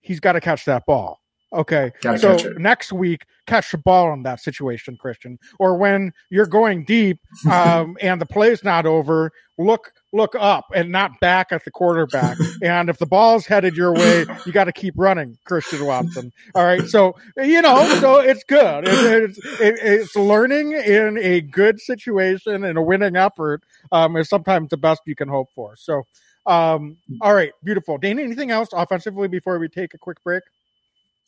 he's 0.00 0.18
got 0.18 0.32
to 0.32 0.40
catch 0.40 0.64
that 0.64 0.86
ball. 0.86 1.20
Okay. 1.54 1.92
Gotta 2.00 2.18
so 2.18 2.36
next 2.58 2.92
week, 2.92 3.26
catch 3.46 3.70
the 3.70 3.78
ball 3.78 4.12
in 4.12 4.24
that 4.24 4.40
situation, 4.40 4.96
Christian. 4.96 5.38
Or 5.58 5.76
when 5.76 6.12
you're 6.28 6.46
going 6.46 6.84
deep 6.84 7.20
um, 7.50 7.96
and 8.00 8.20
the 8.20 8.26
play's 8.26 8.64
not 8.64 8.86
over, 8.86 9.30
look 9.56 9.92
look 10.12 10.34
up 10.38 10.66
and 10.74 10.90
not 10.90 11.18
back 11.20 11.52
at 11.52 11.64
the 11.64 11.70
quarterback. 11.70 12.36
and 12.62 12.88
if 12.88 12.98
the 12.98 13.06
ball's 13.06 13.46
headed 13.46 13.76
your 13.76 13.92
way, 13.92 14.26
you 14.44 14.52
got 14.52 14.64
to 14.64 14.72
keep 14.72 14.94
running, 14.96 15.38
Christian 15.44 15.84
Watson. 15.84 16.32
All 16.54 16.64
right. 16.64 16.86
So 16.88 17.14
you 17.36 17.62
know, 17.62 17.86
so 18.00 18.18
it's 18.18 18.44
good. 18.44 18.88
It, 18.88 19.22
it's 19.22 19.38
it, 19.60 19.74
it's 19.80 20.16
learning 20.16 20.72
in 20.72 21.18
a 21.18 21.40
good 21.40 21.80
situation 21.80 22.64
and 22.64 22.76
a 22.76 22.82
winning 22.82 23.16
effort 23.16 23.62
um, 23.92 24.16
is 24.16 24.28
sometimes 24.28 24.70
the 24.70 24.76
best 24.76 25.02
you 25.06 25.14
can 25.14 25.28
hope 25.28 25.50
for. 25.54 25.76
So. 25.76 26.02
Um, 26.46 26.98
all 27.22 27.32
right, 27.32 27.52
beautiful. 27.64 27.96
Dana, 27.96 28.20
anything 28.20 28.50
else 28.50 28.68
offensively 28.74 29.28
before 29.28 29.58
we 29.58 29.66
take 29.66 29.94
a 29.94 29.98
quick 29.98 30.22
break? 30.22 30.42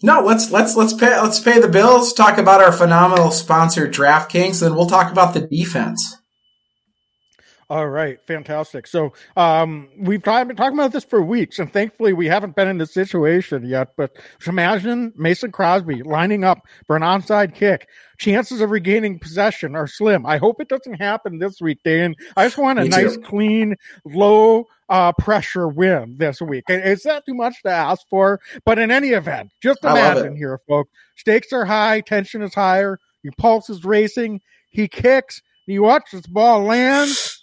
No, 0.03 0.21
let's 0.21 0.51
let's 0.51 0.77
let's 0.77 0.93
pay 0.93 1.19
let's 1.21 1.41
pay 1.41 1.59
the 1.59 1.69
bills. 1.69 2.13
Talk 2.13 2.37
about 2.37 2.63
our 2.63 2.73
phenomenal 2.73 3.31
sponsor, 3.31 3.89
DraftKings, 3.89 4.61
then 4.61 4.75
we'll 4.75 4.87
talk 4.87 5.11
about 5.11 5.33
the 5.33 5.41
defense. 5.41 6.19
All 7.69 7.89
right, 7.89 8.23
fantastic. 8.25 8.87
So 8.87 9.13
um, 9.37 9.89
we've 9.99 10.23
t- 10.23 10.45
been 10.45 10.55
talking 10.55 10.79
about 10.79 10.93
this 10.93 11.03
for 11.03 11.21
weeks, 11.21 11.59
and 11.59 11.73
thankfully 11.73 12.13
we 12.13 12.27
haven't 12.29 12.55
been 12.55 12.69
in 12.69 12.79
this 12.79 12.95
situation 12.95 13.67
yet. 13.67 13.89
But 13.97 14.15
just 14.39 14.47
imagine 14.47 15.13
Mason 15.17 15.51
Crosby 15.51 16.05
lining 16.05 16.45
up 16.45 16.61
for 16.87 16.95
an 16.95 17.03
onside 17.03 17.57
kick. 17.57 17.89
Chances 18.19 18.61
of 18.61 18.71
regaining 18.71 19.19
possession 19.19 19.75
are 19.75 19.89
slim. 19.89 20.25
I 20.25 20.37
hope 20.37 20.61
it 20.61 20.69
doesn't 20.69 21.01
happen 21.01 21.41
this 21.41 21.61
week, 21.61 21.81
Dan. 21.83 22.15
I 22.37 22.47
just 22.47 22.57
want 22.57 22.79
a 22.79 22.83
Me 22.83 22.89
nice, 22.89 23.17
too. 23.17 23.23
clean, 23.23 23.75
low 24.05 24.67
uh, 24.89 25.13
pressure 25.15 25.67
win 25.67 26.19
this 26.19 26.41
week. 26.41 26.65
Is 26.69 27.03
that 27.03 27.27
too 27.27 27.35
much 27.35 27.61
to 27.65 27.71
ask 27.71 28.07
for? 28.09 28.39
But 28.65 28.79
in 28.79 28.93
any 28.93 29.09
event, 29.09 29.51
just 29.61 29.83
imagine 29.83 30.37
here, 30.37 30.61
folks. 30.69 30.93
Stakes 31.17 31.53
are 31.53 31.65
high, 31.65 32.01
tension 32.01 32.43
is 32.43 32.55
higher, 32.55 33.01
your 33.25 33.33
pulse 33.39 33.69
is 33.71 33.85
racing. 33.85 34.41
He 34.71 34.87
kicks, 34.87 35.43
you 35.67 35.83
watch 35.83 36.05
this 36.13 36.29
ball 36.29 36.63
lands 36.63 37.36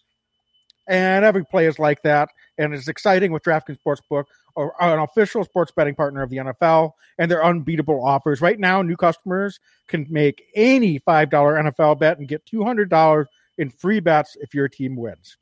and 0.87 1.25
every 1.25 1.45
play 1.45 1.65
is 1.65 1.79
like 1.79 2.01
that. 2.03 2.29
And 2.57 2.73
it's 2.73 2.87
exciting 2.87 3.31
with 3.31 3.43
DraftKings 3.43 3.77
Sportsbook, 3.85 4.25
or 4.55 4.73
an 4.79 4.99
official 4.99 5.43
sports 5.43 5.71
betting 5.75 5.95
partner 5.95 6.21
of 6.21 6.29
the 6.29 6.37
NFL, 6.37 6.91
and 7.17 7.29
their 7.29 7.43
unbeatable 7.43 8.05
offers. 8.05 8.41
Right 8.41 8.59
now, 8.59 8.81
new 8.81 8.95
customers 8.95 9.59
can 9.87 10.05
make 10.09 10.43
any 10.55 10.99
$5 10.99 11.29
NFL 11.29 11.99
bet 11.99 12.19
and 12.19 12.27
get 12.27 12.45
$200 12.45 13.25
in 13.57 13.69
free 13.69 13.99
bets 13.99 14.37
if 14.39 14.53
your 14.53 14.67
team 14.67 14.95
wins. 14.95 15.37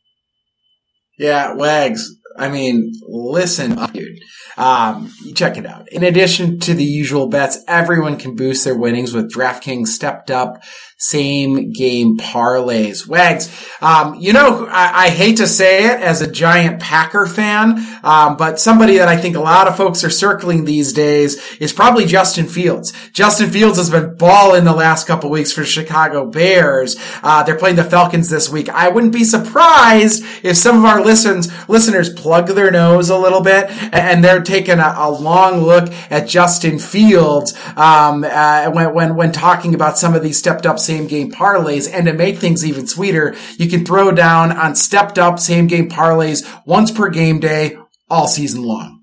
Yeah, 1.21 1.53
Wags. 1.53 2.15
I 2.35 2.49
mean, 2.49 2.93
listen, 3.07 3.75
dude. 3.93 4.17
Um, 4.57 5.13
check 5.35 5.55
it 5.55 5.67
out. 5.67 5.87
In 5.91 6.03
addition 6.03 6.59
to 6.61 6.73
the 6.73 6.83
usual 6.83 7.27
bets, 7.27 7.59
everyone 7.67 8.17
can 8.17 8.35
boost 8.35 8.65
their 8.65 8.75
winnings 8.75 9.13
with 9.13 9.31
DraftKings 9.31 9.87
stepped 9.87 10.31
up 10.31 10.63
same 11.01 11.71
game 11.71 12.15
parlays. 12.15 13.07
Wags, 13.07 13.49
um, 13.81 14.13
you 14.19 14.33
know, 14.33 14.67
I, 14.67 15.05
I, 15.05 15.09
hate 15.09 15.37
to 15.37 15.47
say 15.47 15.85
it 15.85 15.99
as 15.99 16.21
a 16.21 16.29
giant 16.29 16.79
Packer 16.79 17.25
fan, 17.25 17.83
um, 18.03 18.37
but 18.37 18.59
somebody 18.59 18.99
that 18.99 19.07
I 19.07 19.17
think 19.17 19.35
a 19.35 19.39
lot 19.39 19.67
of 19.67 19.75
folks 19.75 20.03
are 20.03 20.11
circling 20.11 20.63
these 20.63 20.93
days 20.93 21.57
is 21.57 21.73
probably 21.73 22.05
Justin 22.05 22.45
Fields. 22.45 22.93
Justin 23.13 23.49
Fields 23.49 23.79
has 23.79 23.89
been 23.89 24.15
balling 24.15 24.63
the 24.63 24.75
last 24.75 25.07
couple 25.07 25.31
weeks 25.31 25.51
for 25.51 25.65
Chicago 25.65 26.27
Bears. 26.29 26.97
Uh, 27.23 27.41
they're 27.41 27.57
playing 27.57 27.77
the 27.77 27.83
Falcons 27.83 28.29
this 28.29 28.47
week. 28.47 28.69
I 28.69 28.89
wouldn't 28.89 29.13
be 29.13 29.23
surprised 29.23 30.23
if 30.43 30.55
some 30.55 30.77
of 30.77 30.85
our 30.85 31.03
listens, 31.11 31.67
listeners 31.67 32.09
plug 32.09 32.47
their 32.47 32.71
nose 32.71 33.09
a 33.09 33.17
little 33.17 33.41
bit 33.41 33.69
and 33.93 34.23
they're 34.23 34.41
taking 34.41 34.79
a, 34.79 34.93
a 34.97 35.11
long 35.11 35.61
look 35.61 35.91
at 36.09 36.25
Justin 36.25 36.79
Fields, 36.79 37.53
um, 37.75 38.23
uh, 38.23 38.71
when, 38.71 38.93
when, 38.93 39.15
when 39.17 39.31
talking 39.33 39.75
about 39.75 39.97
some 39.97 40.15
of 40.15 40.23
these 40.23 40.37
stepped 40.37 40.65
up 40.65 40.79
same 40.79 41.07
game 41.07 41.29
parlays. 41.29 41.91
And 41.91 42.05
to 42.05 42.13
make 42.13 42.37
things 42.37 42.65
even 42.65 42.87
sweeter, 42.87 43.35
you 43.57 43.69
can 43.69 43.85
throw 43.85 44.11
down 44.11 44.53
on 44.53 44.75
stepped 44.75 45.19
up 45.19 45.37
same 45.37 45.67
game 45.67 45.89
parlays 45.89 46.47
once 46.65 46.91
per 46.91 47.09
game 47.09 47.41
day 47.41 47.77
all 48.09 48.27
season 48.27 48.63
long. 48.63 49.00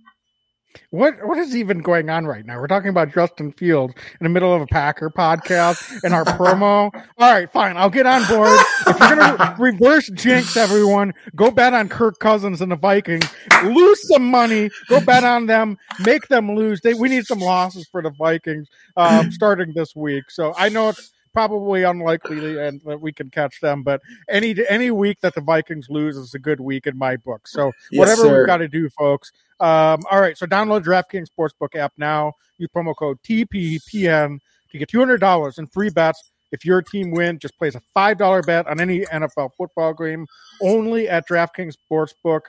What 0.90 1.16
what 1.26 1.36
is 1.36 1.54
even 1.54 1.80
going 1.80 2.08
on 2.08 2.24
right 2.24 2.46
now? 2.46 2.58
We're 2.58 2.66
talking 2.66 2.88
about 2.88 3.12
Justin 3.12 3.52
Fields 3.52 3.92
in 4.18 4.24
the 4.24 4.30
middle 4.30 4.54
of 4.54 4.62
a 4.62 4.66
Packer 4.66 5.10
podcast 5.10 6.02
and 6.02 6.14
our 6.14 6.24
promo. 6.24 6.90
All 7.18 7.30
right, 7.30 7.50
fine. 7.52 7.76
I'll 7.76 7.90
get 7.90 8.06
on 8.06 8.26
board. 8.26 8.58
If 8.86 8.98
you're 8.98 9.16
gonna 9.16 9.56
reverse 9.58 10.08
jinx 10.14 10.56
everyone, 10.56 11.12
go 11.36 11.50
bet 11.50 11.74
on 11.74 11.90
Kirk 11.90 12.18
Cousins 12.20 12.62
and 12.62 12.72
the 12.72 12.76
Vikings. 12.76 13.28
Lose 13.64 14.08
some 14.08 14.30
money. 14.30 14.70
Go 14.88 14.98
bet 15.00 15.24
on 15.24 15.44
them. 15.44 15.76
Make 16.06 16.28
them 16.28 16.56
lose. 16.56 16.80
They, 16.80 16.94
we 16.94 17.10
need 17.10 17.26
some 17.26 17.40
losses 17.40 17.86
for 17.92 18.00
the 18.00 18.10
Vikings 18.10 18.68
um, 18.96 19.30
starting 19.30 19.74
this 19.74 19.94
week. 19.94 20.30
So 20.30 20.54
I 20.56 20.70
know 20.70 20.88
it's 20.88 21.12
probably 21.34 21.82
unlikely 21.82 22.58
and 22.58 22.80
that 22.86 23.02
we 23.02 23.12
can 23.12 23.28
catch 23.28 23.60
them. 23.60 23.82
But 23.82 24.00
any 24.30 24.56
any 24.70 24.90
week 24.90 25.20
that 25.20 25.34
the 25.34 25.42
Vikings 25.42 25.88
lose 25.90 26.16
is 26.16 26.32
a 26.32 26.38
good 26.38 26.60
week 26.60 26.86
in 26.86 26.96
my 26.96 27.16
book. 27.16 27.46
So 27.46 27.72
whatever 27.92 28.24
yes, 28.24 28.32
we've 28.38 28.46
got 28.46 28.56
to 28.56 28.68
do, 28.68 28.88
folks. 28.88 29.32
Um, 29.60 30.02
all 30.10 30.20
right, 30.20 30.36
so 30.38 30.46
download 30.46 30.84
DraftKings 30.84 31.26
Sportsbook 31.28 31.74
app 31.74 31.92
now. 31.96 32.32
Use 32.58 32.68
promo 32.74 32.94
code 32.96 33.18
TPPN 33.22 34.38
to 34.70 34.78
get 34.78 34.88
two 34.88 34.98
hundred 34.98 35.18
dollars 35.18 35.58
in 35.58 35.66
free 35.66 35.90
bets. 35.90 36.30
If 36.50 36.64
your 36.64 36.80
team 36.80 37.10
wins, 37.10 37.40
just 37.40 37.58
place 37.58 37.74
a 37.74 37.80
five 37.92 38.18
dollar 38.18 38.42
bet 38.42 38.66
on 38.66 38.80
any 38.80 39.00
NFL 39.06 39.50
football 39.56 39.94
game 39.94 40.26
only 40.62 41.08
at 41.08 41.28
DraftKings 41.28 41.74
Sportsbook. 41.90 42.40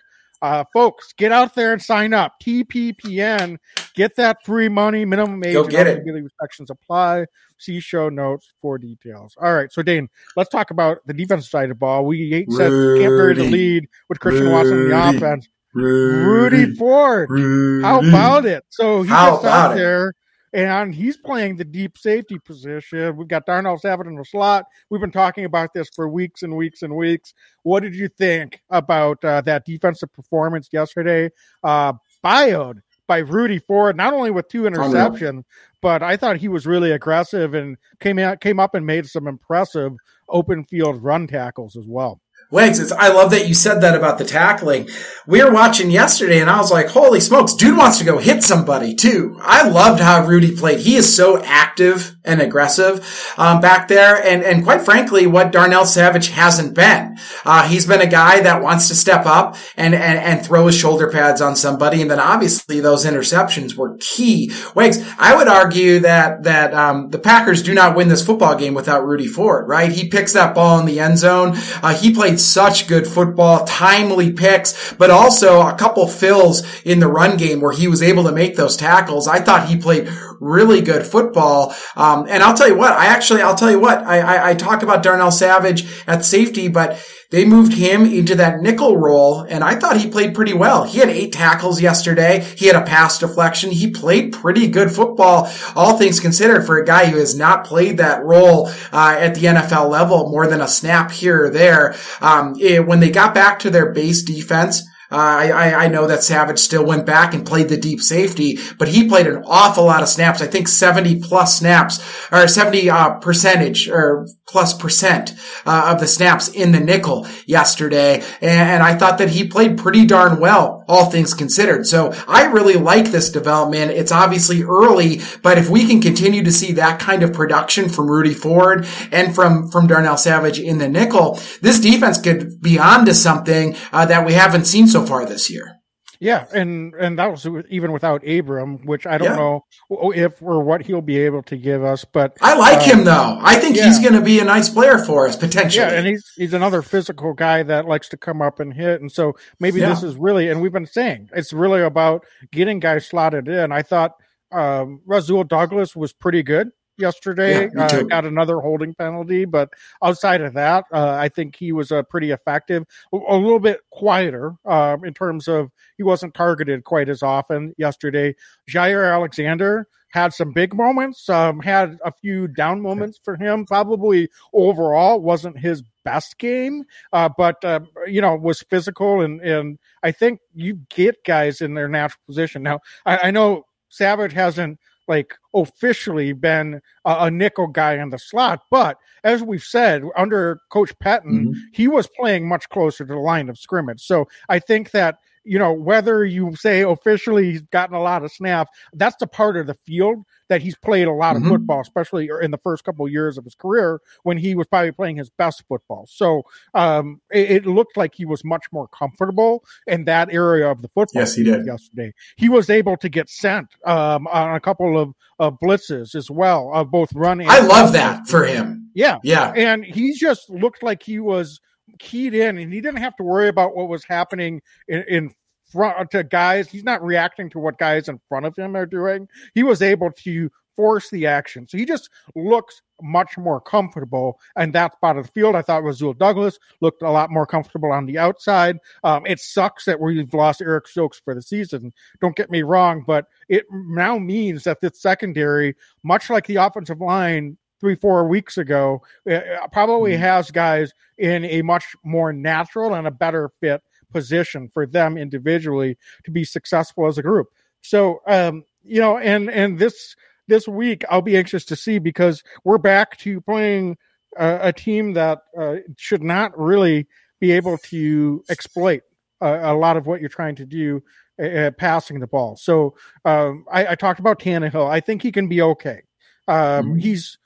Uh, 0.42 0.64
folks, 0.72 1.12
get 1.14 1.34
out 1.34 1.54
there 1.54 1.74
and 1.74 1.82
sign 1.82 2.14
up. 2.14 2.34
TPPN, 2.42 3.58
get 3.94 4.16
that 4.16 4.38
free 4.46 4.70
money. 4.70 5.04
Minimum 5.04 5.44
age 5.44 5.54
Go 5.54 5.66
get 5.66 5.86
it. 5.86 6.02
restrictions 6.06 6.70
apply. 6.70 7.26
See 7.58 7.82
show 7.82 8.08
notes 8.08 8.54
for 8.62 8.78
details. 8.78 9.36
All 9.42 9.54
right, 9.54 9.70
so 9.72 9.82
Dane, 9.82 10.08
let's 10.38 10.50
talk 10.50 10.72
about 10.72 11.00
the 11.06 11.14
defensive 11.14 11.50
side 11.50 11.64
of 11.64 11.70
the 11.70 11.76
ball. 11.76 12.06
We 12.06 12.46
said 12.52 12.70
can't 12.70 13.10
bury 13.10 13.34
the 13.34 13.50
lead 13.50 13.88
with 14.08 14.22
Christian 14.22 14.44
Rudy. 14.46 14.54
Watson 14.56 14.80
in 14.80 14.90
the 14.90 15.10
offense. 15.10 15.48
Rudy, 15.74 16.58
Rudy 16.58 16.76
Ford, 16.76 17.30
Rudy. 17.30 17.84
how 17.84 18.00
about 18.00 18.46
it? 18.46 18.64
So 18.70 19.04
he 19.04 19.10
gets 19.10 19.46
out 19.46 19.74
it? 19.74 19.76
there 19.76 20.14
and 20.54 20.94
he's 20.94 21.18
playing 21.18 21.58
the 21.58 21.66
deep 21.66 21.98
safety 21.98 22.40
position. 22.40 23.16
We've 23.16 23.28
got 23.28 23.46
Darnell 23.46 23.78
Savage 23.78 24.08
in 24.08 24.16
the 24.16 24.26
slot. 24.26 24.66
We've 24.90 25.02
been 25.02 25.12
talking 25.12 25.46
about 25.46 25.74
this 25.74 25.90
for 25.96 26.10
weeks 26.10 26.44
and 26.44 26.56
weeks 26.56 26.82
and 26.82 26.96
weeks. 26.96 27.34
What 27.64 27.82
did 27.84 27.96
you 27.96 28.08
think 28.08 28.62
about 28.70 29.24
uh, 29.24 29.42
that 29.42 29.66
defensive 29.66 30.12
performance 30.12 30.70
yesterday? 30.72 31.30
Uh, 31.64 31.94
bioed 32.24 32.82
by 33.08 33.20
Rudy 33.20 33.60
Ford, 33.60 33.96
not 33.96 34.14
only 34.14 34.32
with 34.32 34.48
two 34.50 34.64
interceptions, 34.64 35.44
but 35.82 36.04
I 36.04 36.18
thought 36.18 36.38
he 36.38 36.48
was 36.48 36.68
really 36.68 36.92
aggressive 36.92 37.54
and 37.54 37.78
came 38.00 38.20
out, 38.20 38.42
came 38.42 38.60
up 38.60 38.76
and 38.76 38.86
made 38.86 39.08
some 39.08 39.28
impressive 39.28 39.94
open 40.28 40.64
field 40.64 41.02
run 41.02 41.28
tackles 41.28 41.76
as 41.76 41.86
well. 41.88 42.22
Wags, 42.52 42.92
I 42.92 43.10
love 43.10 43.30
that 43.30 43.48
you 43.48 43.54
said 43.54 43.82
that 43.82 43.94
about 43.94 44.18
the 44.18 44.26
tackling. 44.26 44.90
We 45.28 45.44
were 45.44 45.52
watching 45.52 45.92
yesterday 45.92 46.42
and 46.42 46.50
I 46.50 46.58
was 46.58 46.72
like, 46.72 46.88
holy 46.88 47.20
smokes, 47.20 47.54
dude 47.54 47.78
wants 47.78 48.00
to 48.00 48.04
go 48.04 48.18
hit 48.18 48.42
somebody 48.42 48.96
too. 48.96 49.38
I 49.44 49.70
loved 49.70 50.00
how 50.00 50.26
Rudy 50.26 50.56
played. 50.56 50.80
He 50.80 50.96
is 50.96 51.16
so 51.16 51.40
active 51.44 52.16
and 52.26 52.42
aggressive, 52.42 53.34
um, 53.38 53.62
back 53.62 53.88
there. 53.88 54.16
And, 54.16 54.44
and 54.44 54.64
quite 54.64 54.82
frankly, 54.82 55.28
what 55.28 55.52
Darnell 55.52 55.86
Savage 55.86 56.30
hasn't 56.30 56.74
been. 56.74 57.18
Uh, 57.46 57.68
he's 57.68 57.86
been 57.86 58.02
a 58.02 58.08
guy 58.08 58.42
that 58.42 58.64
wants 58.64 58.88
to 58.88 58.96
step 58.96 59.28
up 59.28 59.56
and, 59.78 59.94
and, 59.94 60.18
and 60.18 60.44
throw 60.44 60.66
his 60.66 60.76
shoulder 60.76 61.12
pads 61.12 61.42
on 61.42 61.56
somebody. 61.56 62.02
And 62.02 62.10
then 62.10 62.20
obviously 62.20 62.80
those 62.80 63.06
interceptions 63.06 63.76
were 63.76 63.98
key. 64.00 64.52
Wags, 64.74 64.98
I 65.20 65.36
would 65.36 65.48
argue 65.48 66.00
that, 66.00 66.42
that, 66.44 66.74
um, 66.74 67.12
the 67.12 67.20
Packers 67.20 67.62
do 67.62 67.76
not 67.76 67.96
win 67.96 68.08
this 68.08 68.26
football 68.26 68.56
game 68.56 68.74
without 68.74 69.06
Rudy 69.06 69.28
Ford, 69.28 69.68
right? 69.68 69.92
He 69.92 70.10
picks 70.10 70.34
that 70.34 70.56
ball 70.56 70.80
in 70.80 70.88
the 70.88 71.00
end 71.00 71.20
zone. 71.20 71.54
Uh, 71.84 71.94
he 71.94 72.12
played 72.30 72.40
such 72.40 72.88
good 72.88 73.08
football, 73.08 73.66
timely 73.66 74.32
picks, 74.32 74.94
but 74.94 75.10
also 75.10 75.62
a 75.62 75.76
couple 75.76 76.08
fills 76.08 76.64
in 76.84 77.00
the 77.00 77.08
run 77.08 77.38
game 77.38 77.60
where 77.60 77.72
he 77.72 77.88
was 77.88 78.04
able 78.04 78.24
to 78.24 78.32
make 78.32 78.56
those 78.56 78.78
tackles. 78.78 79.28
I 79.28 79.40
thought 79.40 79.68
he 79.68 79.78
played 79.78 80.08
really 80.40 80.82
good 80.82 81.06
football. 81.06 81.76
Um, 81.96 82.26
and 82.30 82.44
I'll 82.44 82.56
tell 82.56 82.68
you 82.68 82.78
what, 82.78 82.94
I 82.94 83.08
actually, 83.08 83.42
I'll 83.42 83.56
tell 83.56 83.72
you 83.72 83.80
what, 83.80 84.00
I, 84.00 84.20
I, 84.20 84.50
I 84.50 84.54
talk 84.56 84.84
about 84.84 85.04
Darnell 85.04 85.32
Savage 85.32 85.86
at 86.08 86.26
safety, 86.26 86.68
but 86.68 87.00
they 87.32 87.46
moved 87.46 87.74
him 87.74 88.06
into 88.06 88.34
that 88.36 88.60
nickel 88.60 88.98
role, 88.98 89.42
and 89.42 89.64
I 89.64 89.76
thought 89.76 89.98
he 89.98 90.10
played 90.10 90.34
pretty 90.34 90.54
well. 90.54 90.86
He 90.86 90.98
had 90.98 91.10
eight 91.10 91.32
tackles 91.32 91.80
yesterday. 91.80 92.40
He 92.58 92.66
had 92.66 92.76
a 92.76 92.82
pass 92.82 93.20
deflection. 93.20 93.70
He 93.70 93.92
played 93.92 94.34
pretty 94.34 94.68
good 94.68 94.92
football, 94.92 95.48
all 95.76 95.96
things 95.96 96.20
considered, 96.20 96.66
for 96.66 96.80
a 96.80 96.86
guy 96.86 97.06
who 97.06 97.20
has 97.20 97.38
not 97.38 97.66
played 97.66 97.98
that 97.98 98.24
role 98.24 98.70
uh, 98.92 99.16
at 99.20 99.36
the 99.36 99.46
NFL 99.46 99.92
level 99.92 100.32
more 100.32 100.48
than 100.48 100.60
a 100.60 100.68
snap 100.68 101.12
here 101.12 101.46
or 101.46 101.50
there. 101.52 101.96
Um, 102.20 102.56
it, 102.60 102.88
when 102.88 103.00
they 103.00 103.12
got 103.12 103.36
back 103.36 103.60
to 103.60 103.70
their 103.70 103.92
base 103.92 104.24
defense, 104.24 104.89
uh, 105.12 105.16
I, 105.16 105.86
I 105.86 105.88
know 105.88 106.06
that 106.06 106.24
Savage 106.24 106.60
still 106.60 106.86
went 106.86 107.06
back 107.06 107.34
and 107.34 107.46
played 107.46 107.70
the 107.70 107.78
deep 107.78 108.00
safety, 108.00 108.60
but 108.78 108.90
he 108.90 109.08
played 109.08 109.26
an 109.26 109.44
awful 109.46 109.86
lot 109.86 110.04
of 110.04 110.10
snaps. 110.10 110.42
I 110.42 110.48
think 110.48 110.68
70 110.68 111.22
plus 111.22 111.58
snaps 111.58 112.00
or 112.32 112.48
70 112.48 112.90
uh, 112.90 113.16
percentage 113.16 113.90
or 113.90 114.28
plus 114.50 114.74
percent 114.74 115.34
uh, 115.66 115.92
of 115.94 116.00
the 116.00 116.08
snaps 116.08 116.48
in 116.48 116.72
the 116.72 116.80
nickel 116.80 117.28
yesterday. 117.46 118.24
And, 118.42 118.80
I 118.80 118.96
thought 118.96 119.18
that 119.18 119.30
he 119.30 119.46
played 119.46 119.78
pretty 119.78 120.06
darn 120.06 120.40
well, 120.40 120.86
all 120.88 121.12
things 121.12 121.34
considered. 121.34 121.86
So 121.86 122.14
I 122.28 122.46
really 122.46 122.76
like 122.76 123.12
this 123.12 123.30
development. 123.30 123.92
It's 123.92 124.12
obviously 124.12 124.64
early, 124.64 125.22
but 125.44 125.58
if 125.58 125.70
we 125.70 125.86
can 125.86 126.02
continue 126.02 126.44
to 126.44 126.52
see 126.52 126.72
that 126.74 127.00
kind 127.00 127.22
of 127.22 127.34
production 127.34 127.90
from 127.90 128.10
Rudy 128.10 128.34
Ford 128.34 128.88
and 129.12 129.36
from, 129.36 129.70
from 129.70 129.88
Darnell 129.88 130.18
Savage 130.18 130.60
in 130.60 130.78
the 130.78 130.88
nickel, 130.88 131.40
this 131.62 131.80
defense 131.80 132.18
could 132.20 132.62
be 132.62 132.80
on 132.80 133.06
to 133.06 133.14
something 133.14 133.76
uh, 133.92 134.06
that 134.06 134.26
we 134.26 134.34
haven't 134.34 134.66
seen 134.66 134.88
so 134.88 135.06
far 135.06 135.26
this 135.26 135.50
year. 135.50 135.79
Yeah, 136.22 136.48
and 136.54 136.94
and 136.96 137.18
that 137.18 137.32
was 137.32 137.48
even 137.70 137.94
without 137.94 138.28
Abram, 138.28 138.86
which 138.86 139.08
I 139.08 139.18
don't 139.18 139.30
yeah. 139.30 139.36
know 139.38 139.66
if 140.14 140.42
or 140.42 140.62
what 140.62 140.82
he'll 140.82 141.02
be 141.02 141.18
able 141.18 141.42
to 141.44 141.56
give 141.56 141.82
us. 141.82 142.04
But 142.04 142.38
I 142.42 142.58
like 142.58 142.82
um, 142.90 143.00
him 143.00 143.04
though. 143.06 143.40
I 143.42 143.56
think 143.56 143.78
yeah. 143.78 143.86
he's 143.86 144.00
going 144.00 144.14
to 144.14 144.22
be 144.22 144.40
a 144.40 144.44
nice 144.44 144.68
player 144.68 144.98
for 144.98 145.30
us 145.30 145.38
potentially. 145.38 145.86
Yeah, 145.86 145.94
and 145.94 146.06
he's 146.06 146.30
he's 146.36 146.54
another 146.54 146.82
physical 146.82 147.34
guy 147.34 147.64
that 147.64 147.86
likes 147.86 148.10
to 148.10 148.18
come 148.18 148.42
up 148.42 148.60
and 148.60 148.74
hit, 148.74 149.00
and 149.00 149.10
so 149.10 149.34
maybe 149.62 149.80
yeah. 149.80 149.90
this 149.90 150.04
is 150.04 150.18
really. 150.18 150.50
And 150.50 150.62
we've 150.62 150.74
been 150.74 150.86
saying 150.86 151.30
it's 151.34 151.54
really 151.54 151.82
about 151.82 152.26
getting 152.52 152.80
guys 152.80 153.06
slotted 153.06 153.48
in. 153.48 153.72
I 153.72 153.82
thought 153.82 154.16
um, 154.52 155.02
Rasul 155.06 155.46
Douglas 155.46 155.96
was 155.96 156.12
pretty 156.12 156.44
good 156.44 156.72
yesterday. 157.00 157.70
Yeah, 157.76 157.86
uh, 157.86 158.04
got 158.04 158.26
another 158.26 158.60
holding 158.60 158.94
penalty, 158.94 159.46
but 159.46 159.70
outside 160.04 160.42
of 160.42 160.54
that, 160.54 160.86
uh, 160.92 161.14
I 161.14 161.30
think 161.30 161.56
he 161.56 161.72
was 161.72 161.92
uh, 161.92 162.04
pretty 162.04 162.32
effective. 162.32 162.86
A, 163.14 163.18
a 163.18 163.38
little 163.38 163.60
bit 163.60 163.82
quieter 163.92 164.56
um, 164.66 165.06
in 165.06 165.14
terms 165.14 165.48
of 165.48 165.72
he 165.98 166.04
wasn't 166.04 166.34
targeted 166.34 166.84
quite 166.84 167.10
as 167.10 167.24
often 167.24 167.74
yesterday. 167.78 168.36
Jaire 168.70 169.12
Alexander 169.12 169.88
had 170.10 170.34
some 170.34 170.52
big 170.52 170.74
moments, 170.74 171.30
um, 171.30 171.60
had 171.60 171.98
a 172.04 172.12
few 172.12 172.48
down 172.48 172.82
moments 172.82 173.20
for 173.24 173.36
him. 173.36 173.66
Probably 173.66 174.30
overall 174.54 175.20
wasn't 175.20 175.60
his 175.60 175.84
best 176.04 176.38
game, 176.38 176.84
uh, 177.14 177.30
but 177.38 177.64
uh, 177.64 177.82
you 178.08 178.22
know 178.22 178.36
was 178.36 178.62
physical 178.62 179.22
and 179.22 179.42
and 179.42 179.78
I 180.04 180.12
think 180.12 180.40
you 180.54 180.80
get 180.90 181.24
guys 181.24 181.62
in 181.62 181.76
their 181.76 181.88
natural 181.88 182.22
position. 182.26 182.64
Now 182.64 182.80
I, 183.06 183.20
I 183.24 183.32
know 183.32 183.66
Savage 183.90 184.34
hasn't 184.34 184.80
like 185.10 185.36
officially 185.54 186.32
been 186.32 186.82
a, 187.04 187.18
a, 187.22 187.32
nickel 187.32 187.68
guy 187.68 187.96
in 187.96 188.12
the 188.12 188.20
slot. 188.20 188.62
But 188.70 188.98
as 189.24 189.42
we've 189.44 189.64
said, 189.64 190.04
under 190.16 190.62
Coach 190.70 190.98
Patton, 191.00 191.48
mm-hmm. 191.48 191.60
he 191.74 191.88
was 191.88 192.08
playing 192.08 192.48
much 192.48 192.70
closer 192.70 193.06
to 193.06 193.14
the 193.14 193.20
line 193.20 193.50
of 193.50 193.58
scrimmage. 193.58 194.02
So 194.02 194.28
I 194.48 194.60
think 194.60 194.92
that 194.92 195.18
you 195.44 195.58
know, 195.60 195.74
whether 195.74 196.24
you 196.26 196.56
say 196.56 196.82
officially 196.82 197.52
he's 197.52 197.62
gotten 197.62 197.96
a 197.96 198.02
lot 198.02 198.24
of 198.24 198.32
snaps, 198.32 198.70
that's 198.94 199.16
the 199.18 199.28
part 199.28 199.58
of 199.58 199.68
the 199.68 199.74
field 199.74 200.24
that 200.50 200.62
he's 200.62 200.76
played 200.76 201.08
a 201.08 201.12
lot 201.14 201.36
of 201.36 201.44
Mhm. 201.44 201.50
football, 201.50 201.80
especially 201.82 202.30
in 202.42 202.50
the 202.52 202.58
first 202.58 202.84
couple 202.84 203.06
of 203.06 203.12
years 203.12 203.38
of 203.38 203.44
his 203.44 203.54
career 203.54 204.02
when 204.24 204.38
he 204.38 204.56
was 204.56 204.66
probably 204.68 204.92
playing 204.92 205.16
his 205.16 205.30
best 205.30 205.64
football. 205.68 206.06
So 206.10 206.44
um, 206.74 207.22
it, 207.32 207.52
it 207.52 207.66
looked 207.68 207.96
like 207.98 208.16
he 208.16 208.26
was 208.26 208.44
much 208.44 208.66
more 208.72 208.88
comfortable 208.88 209.64
in 209.88 210.06
that 210.06 210.34
area 210.34 210.70
of 210.70 210.82
the 210.82 210.88
football. 210.88 211.22
Yes, 211.22 211.36
he 211.36 211.44
did. 211.44 211.66
Yesterday, 211.68 212.14
he 212.36 212.50
was 212.50 212.70
able 212.70 212.98
to 212.98 213.10
get 213.10 213.30
sent 213.30 213.68
um, 213.86 214.26
on 214.28 214.56
a 214.56 214.60
couple 214.60 214.98
of, 215.00 215.14
of 215.38 215.60
blitzes 215.60 216.16
as 216.16 216.32
well, 216.32 216.72
of 216.74 216.90
both 216.90 217.14
running. 217.14 217.48
I 217.50 217.60
love 217.60 217.94
that 217.94 218.28
for 218.28 218.46
him. 218.46 218.90
Yeah, 218.96 219.20
Yeah. 219.24 219.54
and 219.56 219.86
he 219.86 220.14
just 220.14 220.50
looked 220.50 220.82
like 220.82 221.04
he 221.04 221.20
was 221.20 221.60
keyed 221.98 222.34
in 222.34 222.58
and 222.58 222.74
he 222.74 222.82
didn't 222.82 223.02
have 223.02 223.16
to 223.18 223.24
worry 223.24 223.48
about 223.48 223.76
what 223.76 223.90
was 223.90 224.04
happening 224.04 224.62
in, 224.88 225.04
in 225.08 225.34
front 225.72 226.00
of 226.00 226.10
to 226.10 226.24
guys. 226.24 226.70
He's 226.70 226.84
not 226.84 227.04
reacting 227.04 227.50
to 227.52 227.60
what 227.60 227.78
guys 227.78 228.08
in 228.08 228.20
front 228.28 228.46
of 228.46 228.56
him 228.56 228.76
are 228.76 228.86
doing. 228.86 229.28
He 229.54 229.64
was 229.64 229.82
able 229.82 230.12
to 230.12 230.50
force 230.76 231.10
the 231.10 231.28
action. 231.28 231.68
So 231.68 231.78
he 231.78 231.86
just 231.86 232.10
looks 232.36 232.82
much 233.02 233.38
more 233.38 233.60
comfortable 233.60 234.40
and 234.56 234.72
that 234.72 234.94
spot 234.94 235.18
of 235.18 235.26
the 235.26 235.32
field. 235.34 235.56
I 235.56 235.62
thought 235.62 235.84
Rasul 235.84 236.14
douglas 236.14 236.58
looked 236.80 237.02
a 237.02 237.12
lot 237.12 237.32
more 237.32 237.46
comfortable 237.46 237.92
on 237.92 238.06
the 238.06 238.18
outside. 238.18 238.78
Um, 239.04 239.26
it 239.26 239.42
sucks 239.42 239.84
that 239.86 240.00
we've 240.00 240.34
lost 240.34 240.62
eric 240.62 240.88
stokes 240.88 241.20
for 241.20 241.36
the 241.36 241.42
season. 241.42 241.92
Don't 242.22 242.36
get 242.36 242.50
me 242.50 242.62
wrong 242.62 243.04
but 243.06 243.26
it 243.50 243.66
now 243.72 244.18
means 244.18 244.64
that 244.64 244.80
this 244.80 245.02
secondary 245.02 245.76
much 246.04 246.30
like 246.30 246.48
the 246.48 246.56
offensive 246.56 247.02
line 247.02 247.58
three 247.80 247.96
four 247.96 248.28
weeks 248.28 248.58
ago 248.58 249.02
uh, 249.30 249.40
probably 249.72 250.14
Mhm. 250.14 250.20
has 250.20 250.52
guys 250.52 250.92
in 251.18 251.46
a 251.46 251.62
much 251.62 251.96
more 252.04 252.32
natural 252.34 252.94
and 252.94 253.08
a 253.08 253.12
better 253.12 253.50
fit 253.60 253.82
position 254.12 254.70
for 254.74 254.86
them 254.88 255.18
individually 255.18 255.98
to 256.24 256.32
be 256.32 256.44
successful 256.44 257.06
as 257.08 257.18
a 257.18 257.22
group 257.22 257.48
so 257.82 258.22
um 258.28 258.64
you 258.84 259.00
know 259.00 259.18
and 259.18 259.50
and 259.50 259.78
this 259.80 260.16
this 260.48 260.68
week 260.68 261.04
i'll 261.10 261.22
be 261.22 261.38
anxious 261.38 261.64
to 261.66 261.76
see 261.76 262.00
because 262.00 262.44
we're 262.64 262.78
back 262.80 263.18
to 263.18 263.40
playing 263.42 263.98
a, 264.38 264.60
a 264.70 264.74
team 264.74 265.14
that 265.14 265.40
uh, 265.58 265.76
should 265.98 266.24
not 266.24 266.58
really 266.58 267.08
be 267.40 267.52
able 267.52 267.78
to 267.78 268.44
exploit 268.50 269.02
a, 269.42 269.72
a 269.72 269.76
lot 269.76 269.96
of 269.96 270.08
what 270.08 270.20
you're 270.20 270.30
trying 270.30 270.56
to 270.56 270.66
do 270.66 271.02
uh, 271.42 271.72
passing 271.78 272.20
the 272.20 272.28
ball 272.28 272.56
so 272.58 272.96
um 273.26 273.64
I, 273.72 273.88
I 273.92 273.96
talked 273.96 274.20
about 274.20 274.40
Tannehill. 274.40 274.90
i 274.90 275.00
think 275.00 275.22
he 275.22 275.32
can 275.32 275.48
be 275.48 275.62
okay 275.62 276.02
um 276.48 276.96
Mhm. 276.96 277.00
he's 277.02 277.38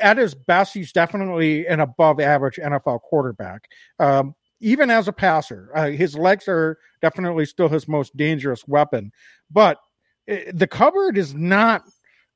at 0.00 0.18
his 0.18 0.34
best, 0.34 0.74
he's 0.74 0.92
definitely 0.92 1.66
an 1.66 1.80
above 1.80 2.20
average 2.20 2.56
NFL 2.62 3.00
quarterback. 3.02 3.68
Um, 3.98 4.34
even 4.60 4.90
as 4.90 5.08
a 5.08 5.12
passer, 5.12 5.70
uh, 5.74 5.88
his 5.88 6.14
legs 6.16 6.46
are 6.46 6.78
definitely 7.00 7.46
still 7.46 7.68
his 7.68 7.88
most 7.88 8.16
dangerous 8.16 8.66
weapon. 8.68 9.10
But 9.50 9.78
uh, 10.30 10.36
the 10.52 10.66
cupboard 10.66 11.16
is 11.16 11.34
not 11.34 11.82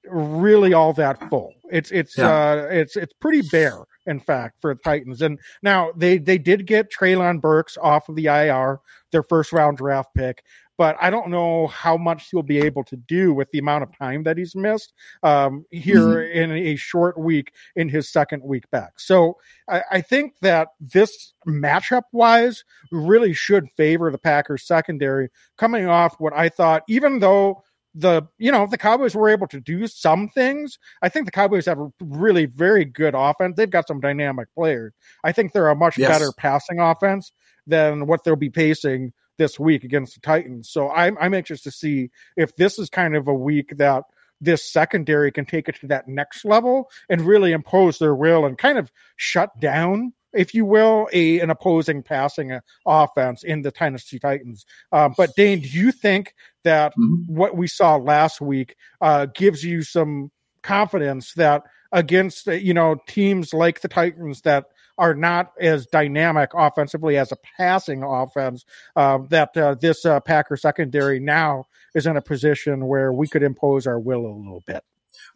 really 0.07 0.73
all 0.75 0.93
that 0.95 1.29
full. 1.31 1.53
It's 1.71 1.91
it's 1.91 2.17
Yeah. 2.19 2.31
uh, 2.31 2.69
it's 2.71 2.97
it's 2.97 3.13
pretty 3.15 3.43
bare, 3.51 3.79
in 4.07 4.21
fact, 4.21 4.61
for 4.61 4.75
the 4.75 4.81
Titans. 4.83 5.23
And 5.23 5.39
now 5.63 5.93
they 5.97 6.19
they 6.19 6.39
did 6.39 6.67
get 6.67 6.91
Treylon 6.93 7.41
Burks 7.41 7.77
off 7.81 8.09
of 8.09 8.17
the 8.17 8.27
IR, 8.27 8.81
their 9.13 9.23
first 9.23 9.53
round 9.53 9.77
draft 9.79 10.11
pick. 10.15 10.43
But 10.77 10.97
I 11.01 11.11
don't 11.11 11.29
know 11.29 11.69
how 11.69 11.97
much 11.97 12.31
he'll 12.31 12.43
be 12.43 12.59
able 12.59 12.85
to 12.85 12.97
do 12.97 13.33
with 13.33 13.51
the 13.53 13.59
amount 13.59 13.85
of 13.85 13.97
time 13.97 14.25
that 14.25 14.37
he's 14.37 14.57
missed 14.57 14.93
um, 15.23 15.65
here 15.71 16.23
in 16.23 16.51
a 16.51 16.77
short 16.77 17.19
week 17.19 17.53
in 17.77 17.89
his 17.89 18.11
second 18.11 18.43
week 18.43 18.69
back. 18.71 18.99
So 18.99 19.37
I, 19.69 19.83
I 19.91 20.01
think 20.01 20.35
that 20.43 20.69
this 20.81 21.33
matchup 21.47 22.03
wise 22.13 22.65
really 22.91 23.33
should 23.33 23.71
favor 23.77 24.11
the 24.11 24.19
Packers 24.19 24.67
secondary 24.67 25.29
coming 25.59 25.87
off 25.87 26.17
what 26.19 26.33
I 26.33 26.49
thought, 26.49 26.83
even 26.89 27.21
though 27.21 27.63
the 27.95 28.23
you 28.39 28.51
know 28.51 28.67
the 28.67 28.77
Cowboys 28.77 29.15
were 29.15 29.29
able 29.29 29.47
to 29.47 29.61
do 29.61 29.87
some 29.87 30.29
things. 30.29 30.79
I 31.03 31.09
think 31.09 31.27
the 31.27 31.31
Cowboys 31.33 31.67
have 31.67 31.79
a 31.79 31.91
really 32.01 32.47
very 32.47 32.85
good 32.85 33.15
offense. 33.17 33.55
They've 33.57 33.71
got 33.71 33.87
some 33.87 34.01
dynamic 34.01 34.49
players. 34.55 34.93
I 35.23 35.31
think 35.31 35.53
they're 35.53 35.69
a 35.69 35.77
much 35.77 35.97
Yes. 35.97 36.11
better 36.11 36.33
passing 36.37 36.81
offense 36.81 37.31
than 37.67 38.07
what 38.07 38.25
they'll 38.25 38.35
be 38.37 38.51
facing 38.51 39.13
this 39.39 39.59
week 39.59 39.85
against 39.85 40.15
the 40.15 40.21
Titans. 40.21 40.69
So 40.71 40.91
I'm 40.91 41.17
I'm 41.21 41.35
anxious 41.35 41.63
to 41.63 41.71
see 41.71 42.11
if 42.37 42.57
this 42.57 42.79
is 42.79 42.89
kind 42.89 43.17
of 43.17 43.29
a 43.29 43.35
week 43.35 43.77
that 43.79 44.05
this 44.41 44.71
secondary 44.71 45.31
can 45.33 45.47
take 45.47 45.69
it 45.69 45.77
to 45.81 45.87
that 45.89 46.09
next 46.09 46.45
level 46.45 46.91
and 47.09 47.23
really 47.23 47.53
impose 47.53 47.99
their 47.99 48.15
will 48.15 48.45
and 48.45 48.59
kind 48.59 48.77
of 48.79 48.91
shut 49.17 49.59
down, 49.61 50.13
if 50.33 50.53
you 50.55 50.65
will, 50.65 51.09
a 51.13 51.41
an 51.41 51.51
opposing 51.51 52.03
passing 52.03 52.53
uh, 52.53 52.61
offense 52.87 53.43
in 53.45 53.63
the 53.63 53.71
Tennessee 53.71 54.19
Titans. 54.19 54.67
Um, 54.93 55.15
but 55.17 55.31
Dane, 55.37 55.61
do 55.61 55.69
you 55.69 55.93
think 55.93 56.35
that 56.65 56.93
Mhm. 56.99 57.29
what 57.29 57.57
we 57.57 57.67
saw 57.67 57.97
last 57.97 58.41
week 58.41 58.77
uh, 59.01 59.27
gives 59.27 59.63
you 59.65 59.83
some 59.83 60.31
confidence 60.63 61.35
that 61.35 61.63
against 61.93 62.49
uh, 62.49 62.53
you 62.53 62.75
know 62.75 62.97
teams 63.07 63.55
like 63.55 63.81
the 63.81 63.89
Titans 63.89 64.41
that 64.43 64.67
are 64.99 65.15
not 65.15 65.53
as 65.61 65.87
dynamic 65.87 66.51
offensively 66.55 67.17
as 67.17 67.33
a 67.33 67.37
passing 67.57 68.03
offense, 68.03 68.65
uh, 68.97 69.19
that 69.29 69.57
uh, 69.57 69.75
this 69.75 70.05
uh, 70.05 70.21
Packer 70.21 70.57
secondary 70.57 71.21
now 71.21 71.65
is 71.95 72.07
in 72.07 72.17
a 72.17 72.23
position 72.23 72.87
where 72.87 73.13
we 73.13 73.29
could 73.29 73.43
impose 73.43 73.87
our 73.87 73.99
will 73.99 74.27
a 74.27 74.35
little 74.37 74.63
bit. 74.67 74.85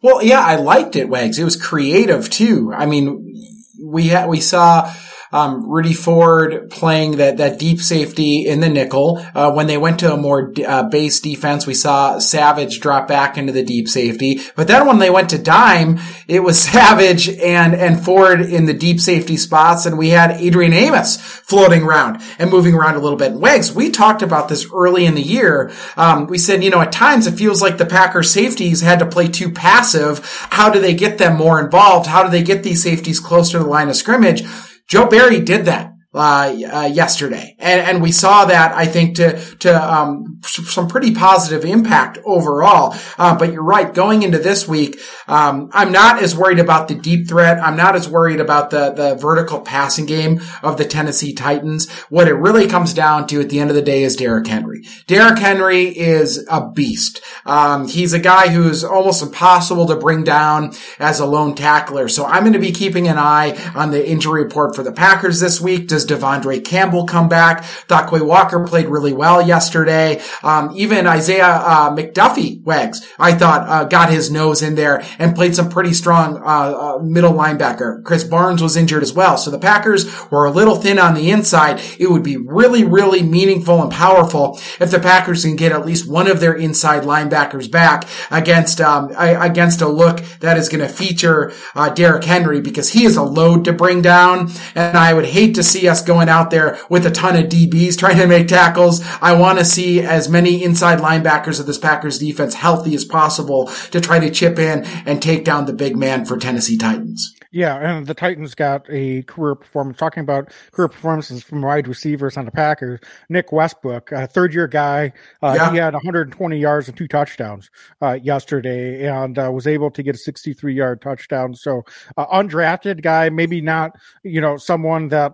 Well, 0.01 0.23
yeah, 0.23 0.41
I 0.41 0.55
liked 0.55 0.95
it, 0.95 1.09
Wags. 1.09 1.39
It 1.39 1.43
was 1.43 1.55
creative 1.55 2.29
too. 2.29 2.73
I 2.73 2.85
mean, 2.85 3.58
we 3.83 4.07
had, 4.07 4.27
we 4.29 4.39
saw, 4.39 4.93
um, 5.31 5.69
Rudy 5.69 5.93
Ford 5.93 6.69
playing 6.71 7.17
that, 7.17 7.37
that 7.37 7.59
deep 7.59 7.79
safety 7.79 8.47
in 8.47 8.61
the 8.61 8.69
nickel. 8.69 9.23
Uh, 9.35 9.51
when 9.51 9.67
they 9.67 9.77
went 9.77 9.99
to 9.99 10.13
a 10.13 10.17
more, 10.17 10.51
uh, 10.65 10.83
base 10.83 11.19
defense, 11.19 11.67
we 11.67 11.75
saw 11.75 12.17
Savage 12.17 12.79
drop 12.79 13.07
back 13.07 13.37
into 13.37 13.53
the 13.53 13.63
deep 13.63 13.87
safety. 13.87 14.41
But 14.55 14.67
then 14.67 14.87
when 14.87 14.97
they 14.97 15.09
went 15.09 15.29
to 15.29 15.37
dime, 15.37 15.99
it 16.27 16.39
was 16.41 16.59
Savage 16.69 17.29
and, 17.29 17.75
and 17.75 18.03
Ford 18.03 18.41
in 18.41 18.65
the 18.65 18.73
deep 18.73 18.99
safety 18.99 19.37
spots. 19.37 19.85
And 19.85 19.97
we 19.97 20.09
had 20.09 20.31
Adrian 20.31 20.73
Amos 20.73 21.17
floating 21.17 21.83
around 21.83 22.21
and 22.39 22.49
moving 22.49 22.73
around 22.73 22.95
a 22.95 22.99
little 22.99 23.17
bit. 23.17 23.33
Wags, 23.33 23.71
we 23.71 23.91
talked 23.91 24.23
about 24.23 24.49
this 24.49 24.67
early 24.73 25.05
in 25.05 25.13
the 25.13 25.21
year. 25.21 25.71
Um, 25.95 26.25
we 26.25 26.37
said, 26.39 26.63
you 26.63 26.71
know, 26.71 26.81
at 26.81 26.91
times 26.91 27.27
it 27.27 27.37
feels 27.37 27.61
like 27.61 27.77
the 27.77 27.85
Packers 27.85 28.31
safeties 28.31 28.81
had 28.81 28.99
to 28.99 29.05
play 29.05 29.27
too 29.27 29.51
passive. 29.51 30.25
How 30.49 30.71
do 30.71 30.79
they 30.79 30.95
get 30.95 31.19
them 31.19 31.37
more 31.37 31.63
involved? 31.63 32.07
How 32.07 32.23
do 32.23 32.29
they 32.29 32.43
get 32.43 32.63
these 32.63 32.81
safeties 32.81 33.19
closer 33.19 33.59
to 33.59 33.63
the 33.63 33.68
line 33.69 33.89
of 33.89 33.95
scrimmage? 33.95 34.43
Joe 34.87 35.07
Barry 35.07 35.39
did 35.39 35.65
that. 35.65 35.93
Uh, 36.19 36.53
uh, 36.73 36.85
yesterday, 36.85 37.55
and 37.59 37.79
and 37.79 38.01
we 38.01 38.11
saw 38.11 38.43
that 38.43 38.75
I 38.75 38.87
think 38.87 39.15
to 39.15 39.39
to 39.59 39.71
um, 39.71 40.41
some 40.43 40.89
pretty 40.89 41.15
positive 41.15 41.63
impact 41.63 42.17
overall. 42.25 42.93
Uh, 43.17 43.37
but 43.37 43.53
you're 43.53 43.63
right. 43.63 43.93
Going 43.93 44.23
into 44.23 44.37
this 44.37 44.67
week, 44.67 44.99
um, 45.29 45.69
I'm 45.71 45.93
not 45.93 46.21
as 46.21 46.35
worried 46.35 46.59
about 46.59 46.89
the 46.89 46.95
deep 46.95 47.29
threat. 47.29 47.63
I'm 47.63 47.77
not 47.77 47.95
as 47.95 48.09
worried 48.09 48.41
about 48.41 48.69
the 48.69 48.91
the 48.91 49.15
vertical 49.15 49.61
passing 49.61 50.05
game 50.05 50.41
of 50.61 50.77
the 50.77 50.83
Tennessee 50.83 51.33
Titans. 51.33 51.89
What 52.09 52.27
it 52.27 52.33
really 52.33 52.67
comes 52.67 52.93
down 52.93 53.25
to 53.27 53.39
at 53.39 53.47
the 53.47 53.61
end 53.61 53.69
of 53.69 53.77
the 53.77 53.81
day 53.81 54.03
is 54.03 54.17
Derrick 54.17 54.47
Henry. 54.47 54.83
Derrick 55.07 55.39
Henry 55.39 55.83
is 55.83 56.45
a 56.51 56.69
beast. 56.69 57.21
Um, 57.45 57.87
he's 57.87 58.11
a 58.11 58.19
guy 58.19 58.49
who's 58.49 58.83
almost 58.83 59.23
impossible 59.23 59.87
to 59.87 59.95
bring 59.95 60.25
down 60.25 60.73
as 60.99 61.21
a 61.21 61.25
lone 61.25 61.55
tackler. 61.55 62.09
So 62.09 62.25
I'm 62.25 62.43
going 62.43 62.51
to 62.51 62.59
be 62.59 62.73
keeping 62.73 63.07
an 63.07 63.17
eye 63.17 63.57
on 63.73 63.91
the 63.91 64.05
injury 64.05 64.43
report 64.43 64.75
for 64.75 64.83
the 64.83 64.91
Packers 64.91 65.39
this 65.39 65.61
week. 65.61 65.87
Does 65.87 66.08
De'Vondre 66.09 66.63
Campbell 66.63 67.05
come 67.05 67.29
back? 67.29 67.63
Thought 67.63 68.09
Walker 68.11 68.65
played 68.67 68.87
really 68.87 69.13
well 69.13 69.41
yesterday. 69.41 70.21
Um, 70.43 70.71
even 70.75 71.07
Isaiah 71.07 71.45
uh, 71.45 71.95
McDuffie, 71.95 72.63
Wags, 72.63 73.05
I 73.17 73.33
thought 73.33 73.67
uh, 73.67 73.83
got 73.85 74.09
his 74.09 74.31
nose 74.31 74.61
in 74.61 74.75
there 74.75 75.03
and 75.17 75.35
played 75.35 75.55
some 75.55 75.69
pretty 75.69 75.93
strong 75.93 76.37
uh, 76.37 76.41
uh, 76.41 76.99
middle 77.01 77.33
linebacker. 77.33 78.03
Chris 78.03 78.23
Barnes 78.23 78.61
was 78.61 78.75
injured 78.75 79.03
as 79.03 79.13
well. 79.13 79.37
So 79.37 79.51
the 79.51 79.59
Packers 79.59 80.05
were 80.29 80.45
a 80.45 80.51
little 80.51 80.75
thin 80.75 80.99
on 80.99 81.13
the 81.13 81.31
inside. 81.31 81.81
It 81.99 82.09
would 82.09 82.23
be 82.23 82.37
really, 82.37 82.83
really 82.83 83.23
meaningful 83.23 83.81
and 83.81 83.91
powerful 83.91 84.59
if 84.79 84.91
the 84.91 84.99
Packers 84.99 85.43
can 85.43 85.55
get 85.55 85.71
at 85.71 85.85
least 85.85 86.09
one 86.09 86.27
of 86.27 86.39
their 86.39 86.53
inside 86.53 87.03
linebackers 87.03 87.69
back 87.69 88.07
against 88.31 88.81
um, 88.81 89.11
against 89.17 89.81
a 89.81 89.87
look 89.87 90.19
that 90.39 90.57
is 90.57 90.69
going 90.69 90.85
to 90.85 90.87
feature 90.87 91.51
uh, 91.75 91.89
Derrick 91.89 92.23
Henry 92.23 92.61
because 92.61 92.89
he 92.89 93.05
is 93.05 93.17
a 93.17 93.23
load 93.23 93.65
to 93.65 93.73
bring 93.73 94.01
down. 94.01 94.51
And 94.75 94.97
I 94.97 95.13
would 95.13 95.25
hate 95.25 95.55
to 95.55 95.63
see 95.63 95.87
us 95.89 96.01
going 96.01 96.29
out 96.29 96.51
there 96.51 96.77
with 96.89 97.05
a 97.05 97.11
ton 97.11 97.35
of 97.35 97.49
DBs 97.49 97.97
trying 97.97 98.17
to 98.17 98.27
make 98.27 98.47
tackles. 98.47 99.01
I 99.21 99.33
want 99.33 99.59
to 99.59 99.65
see 99.65 100.01
as 100.01 100.29
many 100.29 100.63
inside 100.63 100.99
linebackers 100.99 101.59
of 101.59 101.65
this 101.65 101.77
Packers 101.77 102.19
defense 102.19 102.53
healthy 102.53 102.95
as 102.95 103.03
possible 103.03 103.67
to 103.91 103.99
try 103.99 104.19
to 104.19 104.29
chip 104.29 104.57
in 104.59 104.85
and 105.05 105.21
take 105.21 105.43
down 105.43 105.65
the 105.65 105.73
big 105.73 105.97
man 105.97 106.23
for 106.25 106.37
Tennessee 106.37 106.77
Titans. 106.77 107.35
Yeah, 107.51 107.77
and 107.77 108.05
the 108.05 108.13
Titans 108.13 108.53
got 108.53 108.85
a 108.91 109.23
career 109.23 109.55
performance. 109.55 109.97
Talking 109.97 110.21
about 110.21 110.51
career 110.71 110.87
performances 110.87 111.41
from 111.41 111.63
wide 111.63 111.87
receivers 111.87 112.37
on 112.37 112.45
the 112.45 112.51
Packers, 112.51 112.99
Nick 113.27 113.51
Westbrook, 113.51 114.11
a 114.11 114.27
third 114.27 114.53
year 114.53 114.67
guy, 114.67 115.13
uh, 115.41 115.55
Yeah. 115.57 115.71
he 115.71 115.77
had 115.77 115.95
120 115.95 116.59
yards 116.59 116.87
and 116.87 116.95
two 116.95 117.07
touchdowns 117.07 117.71
uh, 118.03 118.19
yesterday, 118.21 119.07
and 119.07 119.39
uh, 119.39 119.49
was 119.51 119.65
able 119.65 119.89
to 119.89 120.03
get 120.03 120.13
a 120.13 120.19
63 120.19 120.75
yard 120.75 121.01
touchdown. 121.01 121.55
So, 121.55 121.81
uh, 122.17 122.27
undrafted 122.27 123.01
guy, 123.01 123.29
maybe 123.29 123.61
not, 123.61 123.95
you 124.23 124.41
know, 124.41 124.57
someone 124.57 125.07
that 125.07 125.33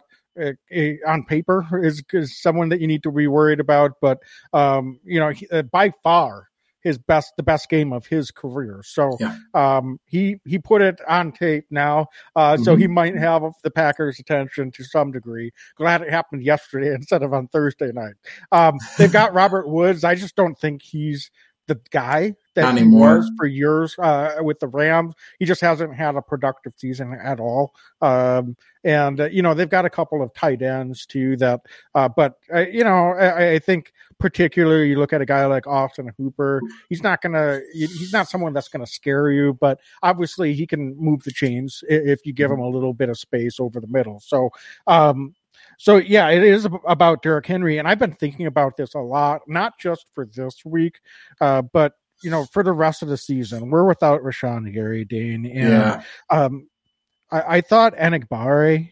on 1.08 1.24
paper 1.26 1.66
is, 1.84 2.04
is 2.14 2.42
someone 2.42 2.70
that 2.70 2.82
you 2.82 2.88
need 2.88 3.04
to 3.04 3.12
be 3.12 3.28
worried 3.28 3.60
about, 3.60 3.94
but 4.02 4.20
um, 4.54 5.00
you 5.04 5.20
know, 5.20 5.30
he, 5.30 5.48
uh, 5.50 5.62
by 5.64 5.92
far 6.04 6.48
his 6.82 7.00
best, 7.00 7.34
the 7.36 7.42
best 7.42 7.68
game 7.68 7.92
of 7.92 8.06
his 8.06 8.30
career. 8.30 8.82
So 8.84 9.18
Yeah. 9.20 9.36
um, 9.56 10.00
he 10.06 10.40
he 10.46 10.60
put 10.60 10.84
it 10.84 11.00
on 11.08 11.32
tape 11.32 11.66
now, 11.72 12.08
uh, 12.36 12.58
so 12.58 12.76
Mhm. 12.76 12.80
he 12.80 12.88
might 12.88 13.16
have 13.18 13.44
the 13.64 13.72
Packers' 13.72 14.20
attention 14.20 14.72
to 14.72 14.84
some 14.84 15.12
degree. 15.12 15.52
Glad 15.78 16.04
it 16.04 16.12
happened 16.12 16.44
yesterday 16.44 16.94
instead 16.94 17.24
of 17.24 17.34
on 17.34 17.48
Thursday 17.48 17.92
night. 17.92 18.14
Um, 18.52 18.78
they've 19.00 19.12
got 19.12 19.34
Robert 19.34 19.68
Woods. 19.68 20.04
I 20.04 20.14
just 20.14 20.36
don't 20.36 20.60
think 20.60 20.84
he's 20.84 21.32
the 21.68 21.80
guy 21.90 22.36
that 22.56 22.62
Not 22.64 22.74
he 22.76 22.82
anymore. 22.82 23.18
was 23.18 23.32
for 23.38 23.46
years 23.46 23.98
uh, 24.00 24.38
with 24.40 24.60
the 24.60 24.68
Rams. 24.68 25.14
He 25.40 25.46
just 25.46 25.62
hasn't 25.62 25.94
had 25.94 26.16
a 26.16 26.22
productive 26.22 26.74
season 26.78 27.14
at 27.22 27.40
all. 27.40 27.74
Um, 28.02 28.56
and 28.84 29.20
uh, 29.20 29.26
you 29.26 29.42
know 29.42 29.54
they've 29.54 29.70
got 29.70 29.86
a 29.86 29.90
couple 29.90 30.22
of 30.22 30.34
tight 30.34 30.62
ends 30.62 31.06
too. 31.06 31.36
That, 31.38 31.62
uh, 31.94 32.08
but 32.08 32.38
uh, 32.54 32.68
you 32.68 32.84
know 32.84 33.10
I, 33.10 33.54
I 33.54 33.60
think 33.60 33.92
particularly 34.20 34.90
you 34.90 34.98
look 34.98 35.12
at 35.12 35.22
a 35.22 35.26
guy 35.26 35.46
like 35.48 35.68
Austin 35.68 36.12
Hooper. 36.18 36.62
He's 36.90 37.04
not 37.04 37.22
gonna. 37.22 37.60
He's 37.74 38.14
not 38.14 38.30
someone 38.30 38.54
that's 38.54 38.70
gonna 38.70 38.88
scare 38.88 39.32
you, 39.32 39.54
but 39.60 39.80
obviously 40.04 40.54
he 40.54 40.66
can 40.66 40.96
move 40.98 41.24
the 41.24 41.32
chains 41.32 41.84
if 41.90 42.26
you 42.26 42.34
give 42.34 42.52
him 42.52 42.60
a 42.60 42.70
little 42.70 42.94
bit 42.94 43.10
of 43.10 43.18
space 43.18 43.60
over 43.60 43.80
the 43.80 43.88
middle. 43.88 44.20
So. 44.20 44.50
Um, 44.88 45.36
so 45.78 45.98
yeah, 45.98 46.30
it 46.30 46.44
is 46.44 46.68
about 46.88 47.22
Derrick 47.22 47.48
Henry, 47.48 47.80
and 47.80 47.88
I've 47.88 48.00
been 48.00 48.14
thinking 48.14 48.46
about 48.46 48.78
this 48.78 48.94
a 48.94 49.00
lot, 49.00 49.42
not 49.48 49.78
just 49.78 50.06
for 50.14 50.26
this 50.26 50.64
week, 50.64 51.00
uh, 51.42 51.64
but 51.64 51.94
you 52.26 52.32
know, 52.32 52.46
for 52.52 52.64
the 52.64 52.74
rest 52.74 53.04
of 53.04 53.08
the 53.08 53.18
season. 53.18 53.70
We're 53.70 53.86
without 53.86 54.24
Rashan 54.24 54.74
Gary 54.74 55.06
Dane, 55.06 55.46
and 55.46 55.70
Yeah. 55.70 56.02
um, 56.32 56.68
I, 57.32 57.58
I 57.58 57.62
thought 57.62 57.96
Enagbare 57.96 58.92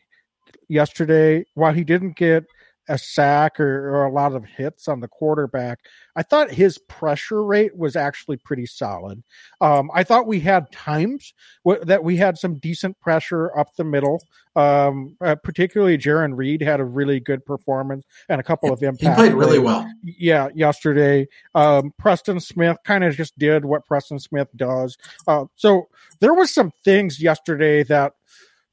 yesterday, 0.67 1.43
while 1.55 1.73
he 1.73 1.83
didn't 1.83 2.15
get 2.15 2.45
a 2.89 2.97
sack 2.97 3.59
or, 3.59 3.89
or 3.95 4.05
a 4.05 4.11
lot 4.11 4.33
of 4.33 4.43
hits 4.45 4.87
on 4.87 4.99
the 4.99 5.07
quarterback, 5.07 5.79
I 6.15 6.23
thought 6.23 6.51
his 6.51 6.77
pressure 6.77 7.43
rate 7.43 7.77
was 7.77 7.95
actually 7.95 8.37
pretty 8.37 8.65
solid. 8.65 9.23
Um, 9.61 9.89
I 9.93 10.03
thought 10.03 10.27
we 10.27 10.41
had 10.41 10.71
times 10.71 11.33
w- 11.65 11.83
that 11.85 12.03
we 12.03 12.17
had 12.17 12.37
some 12.37 12.55
decent 12.55 12.99
pressure 12.99 13.57
up 13.57 13.75
the 13.75 13.83
middle. 13.85 14.21
Um, 14.55 15.17
uh, 15.19 15.33
particularly 15.35 15.97
Jarran 15.97 16.37
Reed 16.37 16.61
had 16.61 16.79
a 16.79 16.85
really 16.85 17.19
good 17.19 17.43
performance 17.43 18.05
and 18.29 18.39
a 18.39 18.43
couple 18.43 18.71
of 18.71 18.81
He 18.81 18.85
impact. 18.85 19.17
played 19.17 19.33
really 19.33 19.57
well. 19.57 19.89
yeah, 20.03 20.49
yesterday. 20.53 21.27
Um, 21.55 21.91
Preston 21.97 22.39
Smith 22.39 22.77
kind 22.83 23.03
of 23.03 23.15
just 23.15 23.35
did 23.39 23.65
what 23.65 23.85
Preston 23.87 24.19
Smith 24.19 24.49
does. 24.55 24.95
Uh, 25.27 25.45
so 25.55 25.87
there 26.19 26.35
was 26.35 26.53
some 26.53 26.71
things 26.83 27.19
yesterday 27.19 27.81
that 27.85 28.13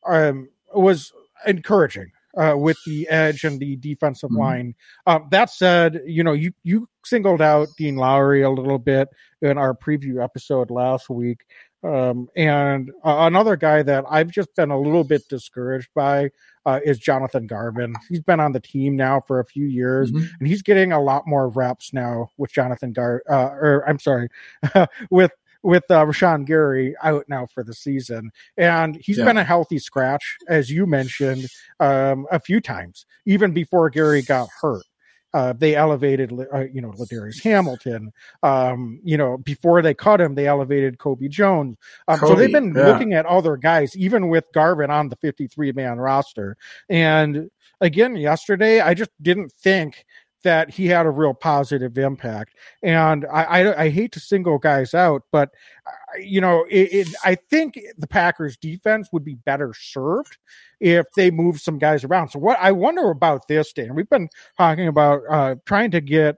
um, 0.06 0.50
was 0.74 1.12
encouraging 1.46 2.10
uh, 2.36 2.54
with 2.56 2.76
the 2.86 3.08
edge 3.08 3.44
and 3.44 3.58
the 3.60 3.76
defensive 3.76 4.30
Mhm. 4.30 4.38
line. 4.38 4.74
Um, 5.06 5.26
that 5.30 5.50
said, 5.50 6.00
you 6.06 6.22
know, 6.24 6.32
you 6.32 6.52
you 6.62 6.88
singled 7.04 7.40
out 7.42 7.68
Dean 7.78 7.96
Lowry 7.96 8.42
a 8.42 8.50
little 8.50 8.78
bit 8.78 9.08
in 9.42 9.58
our 9.58 9.74
preview 9.74 10.22
episode 10.22 10.70
last 10.70 11.08
week. 11.10 11.40
Um, 11.82 12.28
and 12.36 12.90
uh, 13.02 13.20
another 13.20 13.56
guy 13.56 13.82
that 13.82 14.04
I've 14.10 14.30
just 14.30 14.54
been 14.54 14.70
a 14.70 14.78
little 14.78 15.02
bit 15.02 15.22
discouraged 15.30 15.88
by 15.94 16.30
uh, 16.66 16.78
is 16.84 16.98
Jonathan 16.98 17.46
Garvin. 17.46 17.94
He's 18.10 18.20
been 18.20 18.38
on 18.38 18.52
the 18.52 18.60
team 18.60 18.96
now 18.96 19.20
for 19.26 19.40
a 19.40 19.46
few 19.46 19.64
years 19.64 20.12
Mhm. 20.12 20.28
and 20.38 20.46
he's 20.46 20.60
getting 20.60 20.92
a 20.92 21.00
lot 21.00 21.22
more 21.26 21.48
reps 21.48 21.94
now 21.94 22.28
with 22.36 22.52
Jonathan 22.52 22.92
Gar, 22.92 23.22
uh, 23.30 23.48
or 23.54 23.82
I'm 23.88 23.98
sorry, 23.98 24.28
with 25.10 25.32
with 25.62 25.84
uh, 25.90 26.04
Rashan 26.04 26.46
Gary 26.46 26.94
out 27.02 27.24
now 27.28 27.46
for 27.46 27.62
the 27.62 27.74
season, 27.74 28.30
and 28.56 28.96
he's 28.96 29.18
Yeah. 29.18 29.26
been 29.26 29.38
a 29.38 29.44
healthy 29.44 29.78
scratch, 29.78 30.36
as 30.48 30.70
you 30.70 30.86
mentioned, 30.86 31.46
um, 31.80 32.26
a 32.30 32.40
few 32.40 32.60
times, 32.60 33.06
even 33.26 33.52
before 33.52 33.90
Gary 33.90 34.22
got 34.22 34.48
hurt. 34.60 34.84
Uh, 35.32 35.52
they 35.52 35.76
elevated, 35.76 36.32
uh, 36.52 36.64
you 36.72 36.80
know, 36.80 36.90
Ladarius 36.92 37.40
Hamilton. 37.42 38.12
Um, 38.42 39.00
you 39.04 39.16
know, 39.16 39.38
before 39.38 39.80
they 39.80 39.94
cut 39.94 40.20
him, 40.20 40.34
they 40.34 40.48
elevated 40.48 40.98
Kobe 40.98 41.28
Jones. 41.28 41.76
Um, 42.08 42.18
so 42.18 42.34
they've 42.34 42.50
been 42.50 42.74
yeah. 42.74 42.86
looking 42.88 43.12
at 43.12 43.26
other 43.26 43.56
guys, 43.56 43.96
even 43.96 44.28
with 44.28 44.44
Garvin 44.52 44.90
on 44.90 45.08
the 45.08 45.16
53 45.16 45.70
man 45.70 45.98
roster. 45.98 46.56
And 46.88 47.48
again, 47.80 48.16
yesterday, 48.16 48.80
I 48.80 48.94
just 48.94 49.10
didn't 49.22 49.52
think 49.52 50.04
that 50.42 50.70
he 50.70 50.86
had 50.86 51.06
a 51.06 51.10
real 51.10 51.34
positive 51.34 51.98
impact. 51.98 52.54
And 52.82 53.26
I, 53.26 53.42
I, 53.42 53.82
I 53.82 53.90
hate 53.90 54.12
to 54.12 54.20
single 54.20 54.58
guys 54.58 54.94
out, 54.94 55.22
but 55.30 55.50
uh, 55.86 56.18
you 56.18 56.40
know, 56.40 56.64
it, 56.70 56.92
it, 56.92 57.08
I 57.24 57.34
think 57.34 57.78
the 57.98 58.06
Packers 58.06 58.56
defense 58.56 59.08
would 59.12 59.24
be 59.24 59.34
better 59.34 59.74
served 59.78 60.38
if 60.80 61.06
they 61.16 61.30
move 61.30 61.60
some 61.60 61.78
guys 61.78 62.04
around. 62.04 62.30
So 62.30 62.38
what 62.38 62.58
I 62.60 62.72
wonder 62.72 63.10
about 63.10 63.48
this, 63.48 63.72
Dan, 63.72 63.94
we've 63.94 64.08
been 64.08 64.28
talking 64.56 64.88
about 64.88 65.22
uh, 65.28 65.56
trying 65.66 65.90
to 65.92 66.00
get 66.00 66.36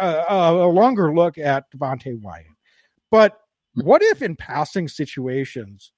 a, 0.00 0.06
a, 0.06 0.66
a 0.66 0.68
longer 0.68 1.14
look 1.14 1.38
at 1.38 1.70
Devonte 1.72 2.20
Wyatt, 2.20 2.46
but 3.10 3.40
what 3.74 4.02
if 4.02 4.20
in 4.20 4.36
passing 4.36 4.88
situations? 4.88 5.92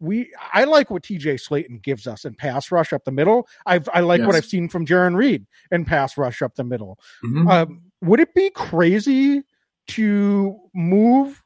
We 0.00 0.32
I 0.52 0.64
like 0.64 0.90
what 0.90 1.02
TJ 1.02 1.40
Slaton 1.40 1.82
gives 1.82 2.06
us 2.06 2.24
in 2.24 2.34
pass 2.34 2.70
rush 2.70 2.92
up 2.92 3.04
the 3.04 3.12
middle. 3.12 3.48
I've 3.66 3.88
I 3.92 4.00
like 4.00 4.22
what 4.22 4.36
I've 4.36 4.44
seen 4.44 4.68
from 4.68 4.86
Jarran 4.86 5.16
Reed 5.16 5.46
in 5.70 5.84
pass 5.84 6.16
rush 6.16 6.42
up 6.42 6.54
the 6.54 6.64
middle. 6.64 6.98
Mhm. 7.24 7.50
Um, 7.50 7.82
would 8.02 8.20
it 8.20 8.34
be 8.34 8.50
crazy 8.50 9.42
to 9.88 10.56
move 10.74 11.42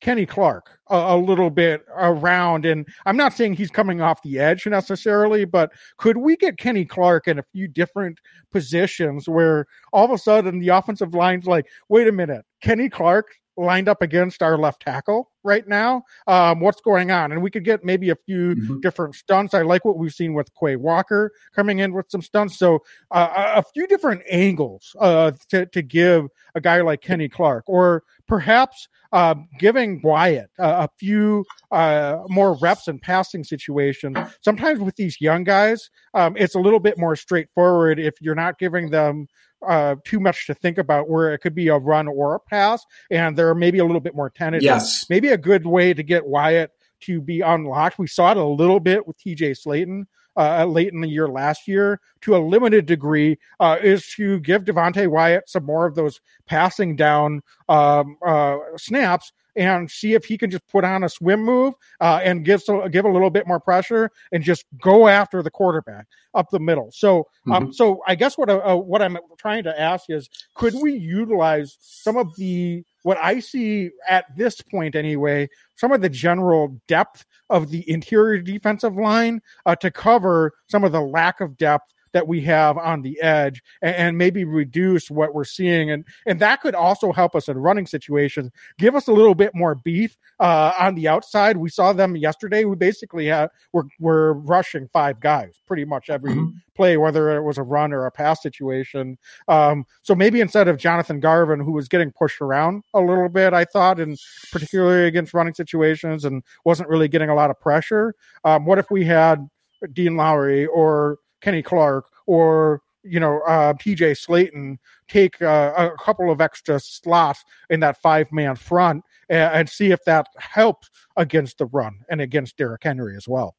Kenny 0.00 0.24
Clark 0.24 0.78
a, 0.88 0.96
a 0.96 1.16
little 1.16 1.50
bit 1.50 1.84
around? 1.96 2.64
And 2.64 2.86
I'm 3.06 3.16
not 3.16 3.32
saying 3.32 3.54
he's 3.54 3.70
coming 3.70 4.00
off 4.00 4.22
the 4.22 4.38
edge 4.38 4.66
necessarily, 4.66 5.44
but 5.44 5.72
could 5.96 6.16
we 6.16 6.36
get 6.36 6.58
Kenny 6.58 6.84
Clark 6.84 7.26
in 7.26 7.38
a 7.38 7.44
few 7.52 7.66
different 7.66 8.20
positions 8.52 9.28
where 9.28 9.66
all 9.92 10.04
of 10.04 10.10
a 10.10 10.18
sudden 10.18 10.60
the 10.60 10.68
offensive 10.68 11.14
line's 11.14 11.46
like, 11.46 11.66
wait 11.88 12.06
a 12.06 12.12
minute, 12.12 12.44
Kenny 12.62 12.88
Clark 12.88 13.26
lined 13.60 13.88
up 13.88 14.02
against 14.02 14.42
our 14.42 14.56
left 14.56 14.82
tackle 14.82 15.30
right 15.44 15.66
now? 15.68 16.02
Um, 16.26 16.60
what's 16.60 16.80
going 16.80 17.10
on? 17.10 17.30
And 17.32 17.42
we 17.42 17.50
could 17.50 17.64
get 17.64 17.84
maybe 17.84 18.10
a 18.10 18.16
few 18.16 18.54
Mhm. 18.56 18.80
different 18.80 19.14
stunts. 19.14 19.54
I 19.54 19.62
like 19.62 19.84
what 19.84 19.98
we've 19.98 20.12
seen 20.12 20.34
with 20.34 20.48
Quay 20.58 20.76
Walker 20.76 21.30
coming 21.54 21.78
in 21.78 21.92
with 21.92 22.10
some 22.10 22.22
stunts. 22.22 22.58
So 22.58 22.80
uh, 23.10 23.52
a 23.56 23.62
few 23.62 23.86
different 23.86 24.22
angles 24.30 24.96
uh, 24.98 25.32
to, 25.50 25.66
to 25.66 25.82
give 25.82 26.26
a 26.54 26.60
guy 26.60 26.80
like 26.80 27.00
Kenny 27.00 27.28
Clark, 27.28 27.64
or 27.66 28.02
perhaps 28.26 28.88
uh, 29.12 29.34
giving 29.58 30.00
Wyatt 30.02 30.50
a 30.58 30.88
few 30.98 31.44
uh, 31.72 32.18
more 32.28 32.56
reps 32.60 32.86
in 32.88 32.98
passing 33.00 33.42
situations. 33.44 34.16
Sometimes 34.40 34.80
with 34.80 34.96
these 34.96 35.20
young 35.20 35.42
guys, 35.44 35.90
um, 36.14 36.36
it's 36.36 36.54
a 36.54 36.60
little 36.60 36.80
bit 36.80 36.96
more 36.98 37.16
straightforward 37.16 37.98
if 37.98 38.14
you're 38.20 38.34
not 38.36 38.58
giving 38.58 38.90
them 38.90 39.26
uh, 39.66 39.96
too 40.04 40.20
much 40.20 40.46
to 40.46 40.54
think 40.54 40.78
about, 40.78 41.08
where 41.08 41.32
it 41.32 41.38
could 41.38 41.54
be 41.54 41.68
a 41.68 41.76
run 41.76 42.08
or 42.08 42.34
a 42.34 42.40
pass, 42.40 42.84
and 43.10 43.36
they're 43.36 43.54
maybe 43.54 43.78
a 43.78 43.84
little 43.84 44.00
bit 44.00 44.14
more 44.14 44.30
tentative 44.30 44.64
Yes. 44.64 45.06
maybe 45.08 45.28
a 45.28 45.38
good 45.38 45.66
way 45.66 45.92
to 45.94 46.02
get 46.02 46.26
Wyatt 46.26 46.70
to 47.00 47.20
be 47.20 47.40
unlocked. 47.40 47.98
We 47.98 48.06
saw 48.06 48.30
it 48.32 48.36
a 48.36 48.44
little 48.44 48.80
bit 48.80 49.06
with 49.06 49.18
TJ 49.18 49.52
Slaton 49.52 50.04
uh, 50.36 50.64
late 50.64 50.92
in 50.92 51.00
the 51.00 51.08
year 51.08 51.28
last 51.28 51.66
year 51.66 52.00
to 52.22 52.36
a 52.36 52.38
limited 52.38 52.86
degree 52.86 53.38
uh, 53.58 53.78
is 53.82 54.06
to 54.16 54.38
give 54.40 54.64
Devonte 54.64 55.08
Wyatt 55.08 55.48
some 55.48 55.64
more 55.64 55.86
of 55.86 55.94
those 55.94 56.20
passing 56.46 56.96
down 56.96 57.42
um, 57.68 58.16
uh, 58.24 58.56
snaps 58.76 59.32
and 59.56 59.90
see 59.90 60.14
if 60.14 60.24
he 60.24 60.38
can 60.38 60.50
just 60.50 60.66
put 60.68 60.84
on 60.84 61.04
a 61.04 61.08
swim 61.08 61.42
move 61.44 61.74
uh, 62.00 62.20
and 62.22 62.44
give 62.44 62.62
so, 62.62 62.88
give 62.88 63.04
a 63.04 63.10
little 63.10 63.30
bit 63.30 63.46
more 63.46 63.60
pressure 63.60 64.10
and 64.32 64.42
just 64.42 64.64
go 64.80 65.08
after 65.08 65.42
the 65.42 65.50
quarterback 65.50 66.06
up 66.34 66.50
the 66.50 66.60
middle. 66.60 66.90
So, 66.92 67.26
um, 67.50 67.72
so 67.72 68.02
I 68.06 68.14
guess 68.14 68.38
what 68.38 68.48
uh, 68.48 68.76
what 68.76 69.02
I'm 69.02 69.18
trying 69.38 69.64
to 69.64 69.80
ask 69.80 70.08
is, 70.08 70.28
could 70.54 70.74
we 70.74 70.92
utilize 70.94 71.76
some 71.80 72.16
of 72.16 72.34
the 72.36 72.84
what 73.02 73.18
I 73.18 73.40
see 73.40 73.90
at 74.08 74.24
this 74.36 74.60
point 74.60 74.94
anyway, 74.94 75.48
some 75.76 75.92
of 75.92 76.00
the 76.00 76.08
general 76.08 76.80
depth 76.86 77.24
of 77.48 77.70
the 77.70 77.88
interior 77.90 78.40
defensive 78.40 78.96
line 78.96 79.40
uh, 79.66 79.76
to 79.76 79.90
cover 79.90 80.52
some 80.68 80.84
of 80.84 80.92
the 80.92 81.00
lack 81.00 81.40
of 81.40 81.56
depth 81.56 81.92
that 82.12 82.26
we 82.26 82.40
have 82.40 82.76
on 82.78 83.02
the 83.02 83.20
edge 83.20 83.62
and, 83.82 83.94
and 83.96 84.18
maybe 84.18 84.44
reduce 84.44 85.10
what 85.10 85.34
we're 85.34 85.44
seeing 85.44 85.90
and 85.90 86.04
and 86.26 86.40
that 86.40 86.60
could 86.60 86.74
also 86.74 87.12
help 87.12 87.34
us 87.34 87.48
in 87.48 87.56
running 87.58 87.86
situations. 87.86 88.50
Give 88.78 88.94
us 88.94 89.08
a 89.08 89.12
little 89.12 89.34
bit 89.34 89.54
more 89.54 89.74
beef 89.74 90.16
uh, 90.40 90.72
on 90.78 90.94
the 90.94 91.08
outside. 91.08 91.56
We 91.56 91.68
saw 91.68 91.92
them 91.92 92.16
yesterday. 92.16 92.64
We 92.64 92.76
basically 92.76 93.26
have 93.26 93.50
we're, 93.72 93.84
we're 93.98 94.32
rushing 94.32 94.88
five 94.88 95.20
guys 95.20 95.60
pretty 95.66 95.84
much 95.84 96.10
every 96.10 96.32
Mhm. 96.32 96.54
play 96.74 96.96
whether 96.96 97.36
it 97.36 97.42
was 97.42 97.58
a 97.58 97.62
run 97.62 97.92
or 97.92 98.06
a 98.06 98.10
pass 98.10 98.42
situation. 98.42 99.18
Um, 99.48 99.84
so 100.02 100.14
maybe 100.14 100.40
instead 100.40 100.68
of 100.68 100.78
Jonathan 100.78 101.20
Garvin, 101.20 101.60
who 101.60 101.72
was 101.72 101.88
getting 101.88 102.10
pushed 102.10 102.40
around 102.40 102.84
a 102.94 103.00
little 103.00 103.28
bit, 103.28 103.52
I 103.52 103.64
thought, 103.64 104.00
and 104.00 104.18
particularly 104.50 105.06
against 105.06 105.34
running 105.34 105.54
situations 105.54 106.24
and 106.24 106.42
wasn't 106.64 106.88
really 106.88 107.08
getting 107.08 107.28
a 107.28 107.34
lot 107.34 107.50
of 107.50 107.60
pressure, 107.60 108.14
um, 108.44 108.64
what 108.64 108.78
if 108.78 108.90
we 108.90 109.04
had 109.04 109.48
Dean 109.92 110.16
Lowry 110.16 110.66
or 110.66 111.18
Kenny 111.40 111.62
Clark 111.62 112.06
or 112.26 112.82
you 113.02 113.20
know 113.20 113.40
uh, 113.40 113.72
TJ 113.74 114.12
Slaton 114.12 114.78
take 115.08 115.40
uh, 115.42 115.72
a 115.76 116.02
couple 116.02 116.30
of 116.30 116.40
extra 116.40 116.78
slots 116.80 117.44
in 117.68 117.80
that 117.80 118.00
five 118.00 118.30
man 118.32 118.56
front 118.56 119.04
and, 119.28 119.54
and 119.54 119.68
see 119.68 119.90
if 119.90 120.04
that 120.04 120.26
helps 120.38 120.90
against 121.16 121.58
the 121.58 121.66
run 121.66 122.00
and 122.08 122.20
against 122.20 122.56
Derrick 122.56 122.84
Henry 122.84 123.16
as 123.16 123.26
well. 123.26 123.56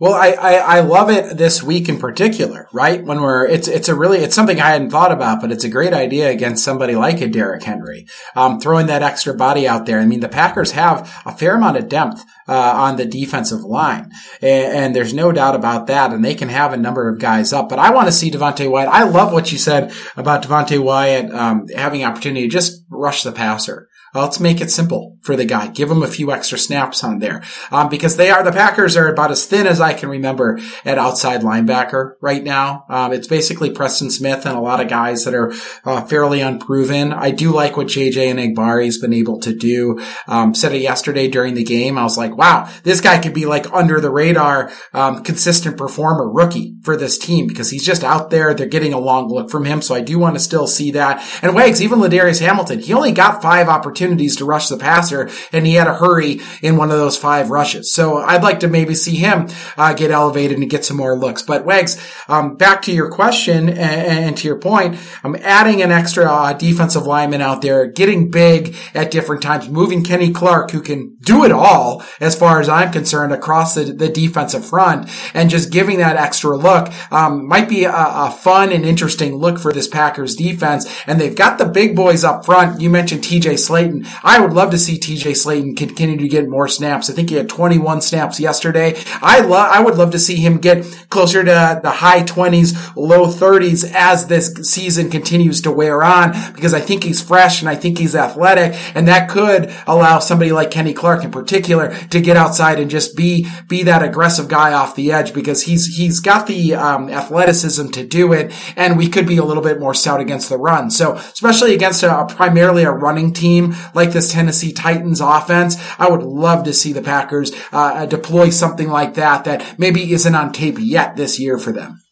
Well, 0.00 0.14
I, 0.14 0.28
I, 0.28 0.54
I, 0.54 0.80
love 0.80 1.10
it 1.10 1.36
this 1.36 1.60
week 1.60 1.88
in 1.88 1.98
particular, 1.98 2.68
right? 2.72 3.04
When 3.04 3.20
we're, 3.20 3.48
it's, 3.48 3.66
it's 3.66 3.88
a 3.88 3.96
really, 3.96 4.18
it's 4.18 4.34
something 4.34 4.60
I 4.60 4.68
hadn't 4.70 4.90
thought 4.90 5.10
about, 5.10 5.40
but 5.40 5.50
it's 5.50 5.64
a 5.64 5.68
great 5.68 5.92
idea 5.92 6.30
against 6.30 6.64
somebody 6.64 6.94
like 6.94 7.20
a 7.20 7.26
Derrick 7.26 7.64
Henry. 7.64 8.06
Um, 8.36 8.60
throwing 8.60 8.86
that 8.86 9.02
extra 9.02 9.34
body 9.34 9.66
out 9.66 9.86
there. 9.86 9.98
I 9.98 10.06
mean, 10.06 10.20
the 10.20 10.28
Packers 10.28 10.70
have 10.70 11.12
a 11.26 11.32
fair 11.32 11.56
amount 11.56 11.78
of 11.78 11.88
depth, 11.88 12.24
uh, 12.46 12.72
on 12.76 12.96
the 12.96 13.06
defensive 13.06 13.64
line. 13.64 14.12
And, 14.40 14.72
and, 14.72 14.96
there's 14.96 15.12
no 15.12 15.32
doubt 15.32 15.56
about 15.56 15.88
that. 15.88 16.12
And 16.12 16.24
they 16.24 16.36
can 16.36 16.48
have 16.48 16.72
a 16.72 16.76
number 16.76 17.08
of 17.08 17.18
guys 17.18 17.52
up, 17.52 17.68
but 17.68 17.80
I 17.80 17.90
want 17.90 18.06
to 18.06 18.12
see 18.12 18.30
Devonte 18.30 18.70
Wyatt. 18.70 18.88
I 18.88 19.02
love 19.02 19.32
what 19.32 19.50
you 19.50 19.58
said 19.58 19.92
about 20.16 20.44
Devonte 20.44 20.78
Wyatt, 20.78 21.32
um, 21.32 21.66
having 21.74 22.04
opportunity 22.04 22.42
to 22.42 22.52
just 22.52 22.84
rush 22.88 23.24
the 23.24 23.32
passer. 23.32 23.88
Let's 24.14 24.40
make 24.40 24.60
it 24.60 24.70
simple 24.70 25.18
for 25.22 25.36
the 25.36 25.44
guy. 25.44 25.68
Give 25.68 25.90
him 25.90 26.02
a 26.02 26.08
few 26.08 26.32
extra 26.32 26.58
snaps 26.58 27.04
on 27.04 27.18
there. 27.18 27.42
Um, 27.70 27.90
because 27.90 28.16
they 28.16 28.30
are, 28.30 28.42
the 28.42 28.50
Packers 28.50 28.96
are 28.96 29.08
about 29.08 29.30
as 29.30 29.44
thin 29.44 29.66
as 29.66 29.80
I 29.80 29.92
can 29.92 30.08
remember 30.08 30.58
at 30.84 30.96
outside 30.96 31.42
linebacker 31.42 32.14
right 32.22 32.42
now. 32.42 32.86
Um, 32.88 33.12
it's 33.12 33.26
basically 33.26 33.70
Preston 33.70 34.10
Smith 34.10 34.46
and 34.46 34.56
a 34.56 34.60
lot 34.60 34.80
of 34.80 34.88
guys 34.88 35.24
that 35.24 35.34
are 35.34 35.52
uh, 35.84 36.00
fairly 36.06 36.40
unproven. 36.40 37.12
I 37.12 37.30
do 37.30 37.52
like 37.52 37.76
what 37.76 37.88
JJ 37.88 38.30
Enagbare's 38.30 38.98
been 38.98 39.12
able 39.12 39.38
to 39.40 39.54
do. 39.54 40.02
Um, 40.26 40.54
said 40.54 40.72
it 40.72 40.80
yesterday 40.80 41.28
during 41.28 41.52
the 41.54 41.64
game. 41.64 41.98
I 41.98 42.04
was 42.04 42.16
like, 42.16 42.34
wow, 42.36 42.70
this 42.84 43.02
guy 43.02 43.18
could 43.18 43.34
be 43.34 43.44
like 43.44 43.70
under 43.72 44.00
the 44.00 44.10
radar, 44.10 44.72
um, 44.94 45.22
consistent 45.22 45.76
performer 45.76 46.30
rookie 46.32 46.76
for 46.82 46.96
this 46.96 47.18
team 47.18 47.46
because 47.46 47.70
he's 47.70 47.84
just 47.84 48.02
out 48.02 48.30
there. 48.30 48.54
They're 48.54 48.66
getting 48.66 48.94
a 48.94 48.98
long 48.98 49.28
look 49.28 49.50
from 49.50 49.66
him. 49.66 49.82
So 49.82 49.94
I 49.94 50.00
do 50.00 50.18
want 50.18 50.36
to 50.36 50.40
still 50.40 50.66
see 50.66 50.92
that. 50.92 51.22
And 51.42 51.54
Wags, 51.54 51.82
even 51.82 51.98
Ladarius 51.98 52.40
Hamilton, 52.40 52.80
he 52.80 52.94
only 52.94 53.12
got 53.12 53.42
five 53.42 53.68
opportunities 53.68 53.97
opportunities 53.98 54.36
to 54.36 54.44
rush 54.44 54.68
the 54.68 54.76
passer, 54.76 55.28
and 55.52 55.66
he 55.66 55.74
had 55.74 55.88
a 55.88 55.94
hurry 55.94 56.40
in 56.62 56.76
one 56.76 56.90
of 56.90 56.98
those 56.98 57.16
five 57.16 57.50
rushes. 57.50 57.92
So 57.92 58.18
I'd 58.18 58.42
like 58.42 58.60
to 58.60 58.68
maybe 58.68 58.94
see 58.94 59.16
him 59.16 59.48
uh, 59.76 59.92
get 59.94 60.10
elevated 60.10 60.58
and 60.58 60.70
get 60.70 60.84
some 60.84 60.96
more 60.96 61.16
looks. 61.16 61.42
But 61.42 61.64
Wags, 61.64 61.98
um, 62.28 62.56
back 62.56 62.82
to 62.82 62.92
your 62.92 63.10
question 63.10 63.68
and, 63.68 63.78
and, 63.78 64.36
to 64.38 64.46
your 64.46 64.58
point, 64.58 64.96
I'm 65.24 65.34
adding 65.36 65.82
an 65.82 65.90
extra 65.90 66.26
uh, 66.26 66.52
defensive 66.52 67.06
lineman 67.06 67.40
out 67.40 67.60
there, 67.60 67.86
getting 67.86 68.30
big 68.30 68.76
at 68.94 69.10
different 69.10 69.42
times, 69.42 69.68
moving 69.68 70.04
Kenny 70.04 70.30
Clark, 70.30 70.70
who 70.70 70.80
can 70.80 71.16
do 71.22 71.44
it 71.44 71.50
all 71.50 72.04
as 72.20 72.36
far 72.36 72.60
as 72.60 72.68
I'm 72.68 72.92
concerned 72.92 73.32
across 73.32 73.74
the, 73.74 73.84
the 73.84 74.08
defensive 74.08 74.64
front, 74.64 75.10
and 75.34 75.50
just 75.50 75.72
giving 75.72 75.98
that 75.98 76.16
extra 76.16 76.56
look 76.56 76.92
um, 77.12 77.48
might 77.48 77.68
be 77.68 77.84
a, 77.84 77.92
a 77.92 78.30
fun 78.30 78.70
and 78.70 78.84
interesting 78.84 79.34
look 79.34 79.58
for 79.58 79.72
this 79.72 79.88
Packers 79.88 80.36
defense. 80.36 80.86
And 81.06 81.20
they've 81.20 81.34
got 81.34 81.58
the 81.58 81.66
big 81.66 81.96
boys 81.96 82.22
up 82.22 82.44
front. 82.44 82.80
You 82.80 82.90
mentioned 82.90 83.22
TJ 83.22 83.58
Slaton. 83.58 83.87
Slaton. 83.88 84.20
I 84.22 84.40
would 84.40 84.52
love 84.52 84.70
to 84.70 84.78
see 84.78 84.98
TJ 84.98 85.32
Slaton 85.32 85.76
continue 85.76 86.16
to 86.16 86.28
get 86.28 86.48
more 86.48 86.68
snaps. 86.68 87.10
I 87.10 87.14
think 87.14 87.30
he 87.30 87.36
had 87.36 87.48
21 87.48 88.00
snaps 88.00 88.40
yesterday. 88.40 88.96
I 89.20 89.40
love, 89.40 89.70
I 89.70 89.80
would 89.80 89.96
love 89.96 90.12
to 90.12 90.18
see 90.18 90.36
him 90.36 90.58
get 90.58 90.84
closer 91.08 91.44
to 91.44 91.80
the 91.82 91.90
high 91.90 92.22
20s, 92.22 92.94
low 92.96 93.26
30s 93.26 93.90
as 93.94 94.26
this 94.26 94.54
season 94.70 95.10
continues 95.10 95.62
to 95.62 95.70
wear 95.70 96.02
on 96.02 96.32
because 96.54 96.74
I 96.74 96.80
think 96.80 97.04
he's 97.04 97.22
fresh 97.22 97.60
and 97.60 97.68
I 97.68 97.74
think 97.74 97.98
he's 97.98 98.14
athletic 98.14 98.74
and 98.94 99.08
that 99.08 99.28
could 99.28 99.74
allow 99.86 100.18
somebody 100.18 100.52
like 100.52 100.70
Kenny 100.70 100.92
Clark 100.92 101.24
in 101.24 101.30
particular 101.30 101.94
to 102.08 102.20
get 102.20 102.36
outside 102.36 102.78
and 102.78 102.90
just 102.90 103.16
be, 103.16 103.46
be 103.68 103.82
that 103.84 104.02
aggressive 104.02 104.48
guy 104.48 104.72
off 104.72 104.94
the 104.94 105.12
edge 105.12 105.32
because 105.32 105.62
he's, 105.62 105.96
he's 105.96 106.20
got 106.20 106.46
the, 106.46 106.74
um, 106.74 107.08
athleticism 107.08 107.88
to 107.88 108.06
do 108.06 108.32
it 108.32 108.52
and 108.76 108.96
we 108.96 109.08
could 109.08 109.26
be 109.26 109.36
a 109.36 109.44
little 109.44 109.62
bit 109.62 109.80
more 109.80 109.94
stout 109.94 110.20
against 110.20 110.48
the 110.48 110.58
run. 110.58 110.90
So 110.90 111.14
especially 111.14 111.74
against 111.74 112.02
a, 112.02 112.26
primarily 112.26 112.84
a 112.84 112.92
running 112.92 113.32
team 113.32 113.74
like 113.94 114.12
this 114.12 114.32
Tennessee 114.32 114.72
Titans 114.72 115.20
offense. 115.20 115.76
I 115.98 116.08
would 116.08 116.22
love 116.22 116.64
to 116.64 116.72
see 116.72 116.92
the 116.92 117.02
Packers 117.02 117.52
uh, 117.72 118.06
deploy 118.06 118.50
something 118.50 118.88
like 118.88 119.14
that 119.14 119.44
that 119.44 119.78
maybe 119.78 120.12
isn't 120.12 120.34
on 120.34 120.52
tape 120.52 120.76
yet 120.78 121.16
this 121.16 121.38
year 121.38 121.58
for 121.58 121.72
them. 121.72 122.02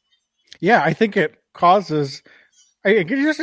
Yeah, 0.61 0.83
I 0.83 0.93
think 0.93 1.17
it 1.17 1.35
causes. 1.53 2.23
I 2.85 3.03
just 3.03 3.41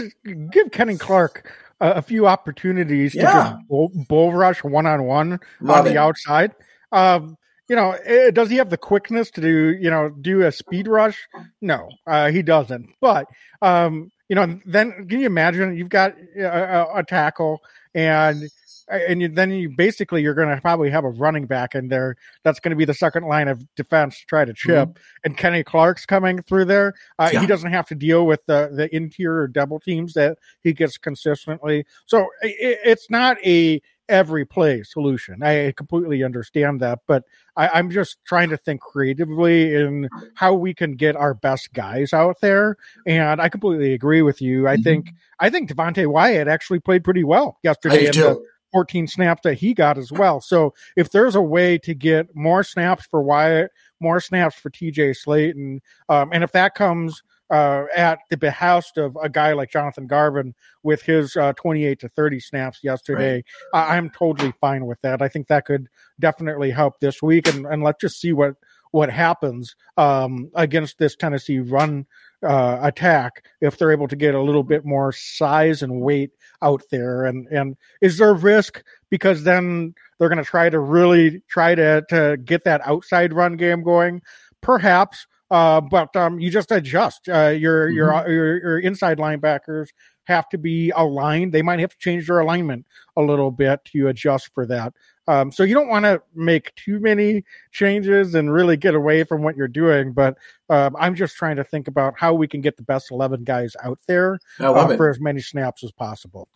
give 0.52 0.72
Kenny 0.72 0.98
Clark 0.98 1.52
a, 1.80 1.92
a 1.92 2.02
few 2.02 2.28
opportunities 2.28 3.14
yeah. 3.14 3.32
to 3.32 3.60
bull, 3.68 3.92
bull 4.08 4.34
rush 4.34 4.64
one 4.64 4.86
on 4.86 5.04
one 5.04 5.40
on 5.68 5.86
the 5.86 5.98
outside. 5.98 6.54
Um, 6.92 7.38
you 7.70 7.76
know, 7.76 7.92
it, 7.92 8.04
eh, 8.06 8.32
does 8.32 8.50
he 8.50 8.58
have 8.58 8.70
the 8.70 8.78
quickness 8.78 9.32
to 9.32 9.42
do, 9.42 9.78
you 9.80 9.90
know, 9.90 10.10
do 10.10 10.42
a 10.46 10.52
speed 10.52 10.88
rush? 10.88 11.28
No, 11.62 11.90
uh, 12.06 12.30
he 12.30 12.42
doesn't. 12.42 12.90
But, 13.00 13.28
um, 13.62 14.12
you 14.30 14.36
know, 14.36 14.60
then 14.66 15.08
can 15.08 15.20
you 15.20 15.26
imagine 15.26 15.76
you've 15.76 15.90
got 15.90 16.14
a, 16.38 16.44
a, 16.44 17.00
a 17.00 17.04
tackle 17.04 17.62
and 17.94 18.50
and 18.90 19.22
you, 19.22 19.28
then 19.30 19.52
you 19.52 19.70
basically 19.70 20.22
you're 20.22 20.34
going 20.34 20.54
to 20.54 20.60
probably 20.62 20.90
have 20.90 21.06
a 21.06 21.10
running 21.10 21.46
back 21.46 21.74
in 21.74 21.88
there 21.88 22.16
that's 22.44 22.60
going 22.60 22.72
to 22.72 22.76
be 22.76 22.86
the 22.86 22.94
second 22.94 23.26
line 23.26 23.48
of 23.48 23.66
defense 23.76 24.20
to 24.20 24.26
try 24.26 24.46
to 24.46 24.54
chip. 24.54 24.90
Mm-hmm. 24.90 25.04
And 25.24 25.38
Kenny 25.38 25.64
Clark's 25.64 26.06
coming 26.06 26.42
through 26.42 26.66
there. 26.66 26.94
Uh, 27.18 27.30
yeah. 27.32 27.42
He 27.42 27.48
doesn't 27.48 27.72
have 27.72 27.88
to 27.88 27.96
deal 27.96 28.26
with 28.26 28.46
the 28.46 28.70
the 28.74 28.94
interior 28.94 29.48
double 29.48 29.80
teams 29.80 30.14
that 30.14 30.38
he 30.62 30.74
gets 30.74 30.98
consistently. 30.98 31.86
So 32.06 32.28
it, 32.42 32.80
it's 32.84 33.10
not 33.10 33.38
a 33.46 33.82
every 34.10 34.46
play 34.46 34.84
solution. 34.84 35.44
I 35.44 35.74
completely 35.76 36.24
understand 36.24 36.82
that, 36.82 37.00
but 37.08 37.24
I, 37.56 37.80
am 37.80 37.90
just 37.90 38.18
trying 38.26 38.50
to 38.50 38.58
think 38.58 38.82
creatively 38.82 39.76
in 39.76 40.10
how 40.36 40.54
we 40.54 40.74
can 40.74 40.94
get 40.94 41.16
our 41.16 41.34
best 41.34 41.74
guys 41.74 42.14
out 42.14 42.42
there. 42.42 42.78
And 43.06 43.42
I 43.42 43.50
completely 43.50 43.94
agree 43.94 44.22
with 44.22 44.42
you. 44.42 44.68
I 44.68 44.76
mm-hmm. 44.76 44.84
think 44.84 45.14
I 45.40 45.50
think 45.50 45.70
Devonte 45.70 46.08
Wyatt 46.08 46.48
actually 46.48 46.80
played 46.80 47.04
pretty 47.04 47.24
well 47.24 47.60
yesterday 47.64 48.06
in 48.08 48.12
the 48.12 48.44
14 48.74 49.08
snaps 49.08 49.42
that 49.44 49.56
he 49.56 49.74
got 49.74 49.98
as 49.98 50.12
well. 50.12 50.42
So 50.42 50.74
if 50.98 51.12
there's 51.12 51.36
a 51.36 51.42
way 51.42 51.78
to 51.80 51.94
get 51.94 52.36
more 52.36 52.64
snaps 52.64 53.06
for 53.06 53.22
Wyatt, 53.22 53.72
more 54.00 54.20
snaps 54.20 54.56
for 54.56 54.70
TJ 54.70 55.16
Slaton, 55.16 55.80
um, 56.10 56.32
and 56.34 56.44
if 56.44 56.52
that 56.54 56.76
comes 56.76 57.22
uh, 57.50 57.86
at 57.96 58.20
the 58.30 58.38
behest 58.38 58.98
of 58.98 59.18
a 59.22 59.30
guy 59.30 59.54
like 59.54 59.72
Jonathan 59.72 60.08
Garvin 60.08 60.56
with 60.82 61.04
his 61.04 61.36
uh, 61.36 61.54
28 61.54 62.00
to 62.00 62.10
30 62.10 62.40
snaps 62.40 62.80
yesterday. 62.84 63.44
Right. 63.74 63.90
I- 63.90 63.98
am 63.98 64.10
totally 64.10 64.54
fine 64.60 64.86
with 64.86 65.02
that. 65.02 65.22
I 65.22 65.28
think 65.28 65.48
that 65.48 65.66
could 65.66 65.88
definitely 66.20 66.72
help 66.72 67.00
this 67.00 67.22
week, 67.22 67.48
and, 67.48 67.66
and 67.66 67.84
let's 67.84 68.02
just 68.02 68.20
see 68.20 68.34
what 68.34 68.56
what 68.94 69.10
happens 69.10 69.76
um, 69.98 70.52
against 70.54 71.00
this 71.00 71.16
Tennessee 71.16 71.58
run 71.58 72.06
uh, 72.44 72.78
attack 72.84 73.44
if 73.60 73.76
they're 73.76 73.92
able 73.92 74.08
to 74.08 74.16
get 74.16 74.36
a 74.36 74.42
little 74.42 74.62
bit 74.62 74.86
more 74.86 75.12
size 75.12 75.82
and 75.82 76.00
weight 76.00 76.30
out 76.62 76.84
there. 76.92 77.26
And 77.26 77.48
and 77.48 77.76
is 78.02 78.20
there 78.20 78.36
risk 78.36 78.84
because 79.10 79.44
then 79.44 79.96
they're 80.18 80.30
going 80.30 80.38
to 80.38 80.44
try 80.44 80.70
to 80.70 80.80
really 80.80 81.42
try 81.50 81.74
to 81.74 82.04
to 82.10 82.38
get 82.38 82.66
that 82.66 82.82
outside 82.86 83.34
run 83.34 83.58
game 83.58 83.82
going? 83.82 84.22
Perhaps, 84.62 85.26
uh, 85.54 85.80
but 85.80 86.16
um, 86.16 86.40
you 86.40 86.50
just 86.50 86.72
adjust. 86.72 87.30
Uh, 87.30 87.50
your, 87.50 87.88
mm-hmm. 87.88 87.96
your, 87.96 88.30
your 88.30 88.58
your 88.58 88.80
inside 88.80 89.20
linebackers 89.20 89.90
have 90.24 90.50
to 90.50 90.58
be 90.58 90.90
aligned. 90.96 91.54
They 91.54 91.62
might 91.62 91.80
have 91.80 91.92
to 91.92 91.98
change 92.00 92.26
their 92.26 92.40
alignment 92.40 92.88
a 93.16 93.22
little 93.22 93.52
bit 93.52 93.86
to 93.92 94.08
adjust 94.08 94.50
for 94.56 94.66
that. 94.66 94.94
Um, 95.28 95.52
so 95.52 95.62
you 95.62 95.76
don't 95.76 95.90
want 95.90 96.06
to 96.06 96.24
make 96.34 96.74
too 96.76 97.00
many 97.00 97.44
changes 97.72 98.34
and 98.34 98.52
really 98.52 98.78
get 98.78 98.96
away 98.96 99.24
from 99.26 99.44
what 99.44 99.56
you're 99.56 99.68
doing. 99.68 100.12
But 100.12 100.38
um, 100.70 100.96
I'm 101.00 101.14
just 101.14 101.36
trying 101.36 101.58
to 101.58 101.64
think 101.64 101.88
about 101.88 102.16
how 102.18 102.34
we 102.34 102.48
can 102.48 102.62
get 102.62 102.76
the 102.76 102.84
best 102.84 103.12
11 103.12 103.44
guys 103.44 103.76
out 103.84 104.00
there 104.08 104.40
uh, 104.60 104.98
for 104.98 105.08
as 105.08 105.20
many 105.20 105.40
snaps 105.40 105.84
as 105.84 105.92
possible. 105.92 106.50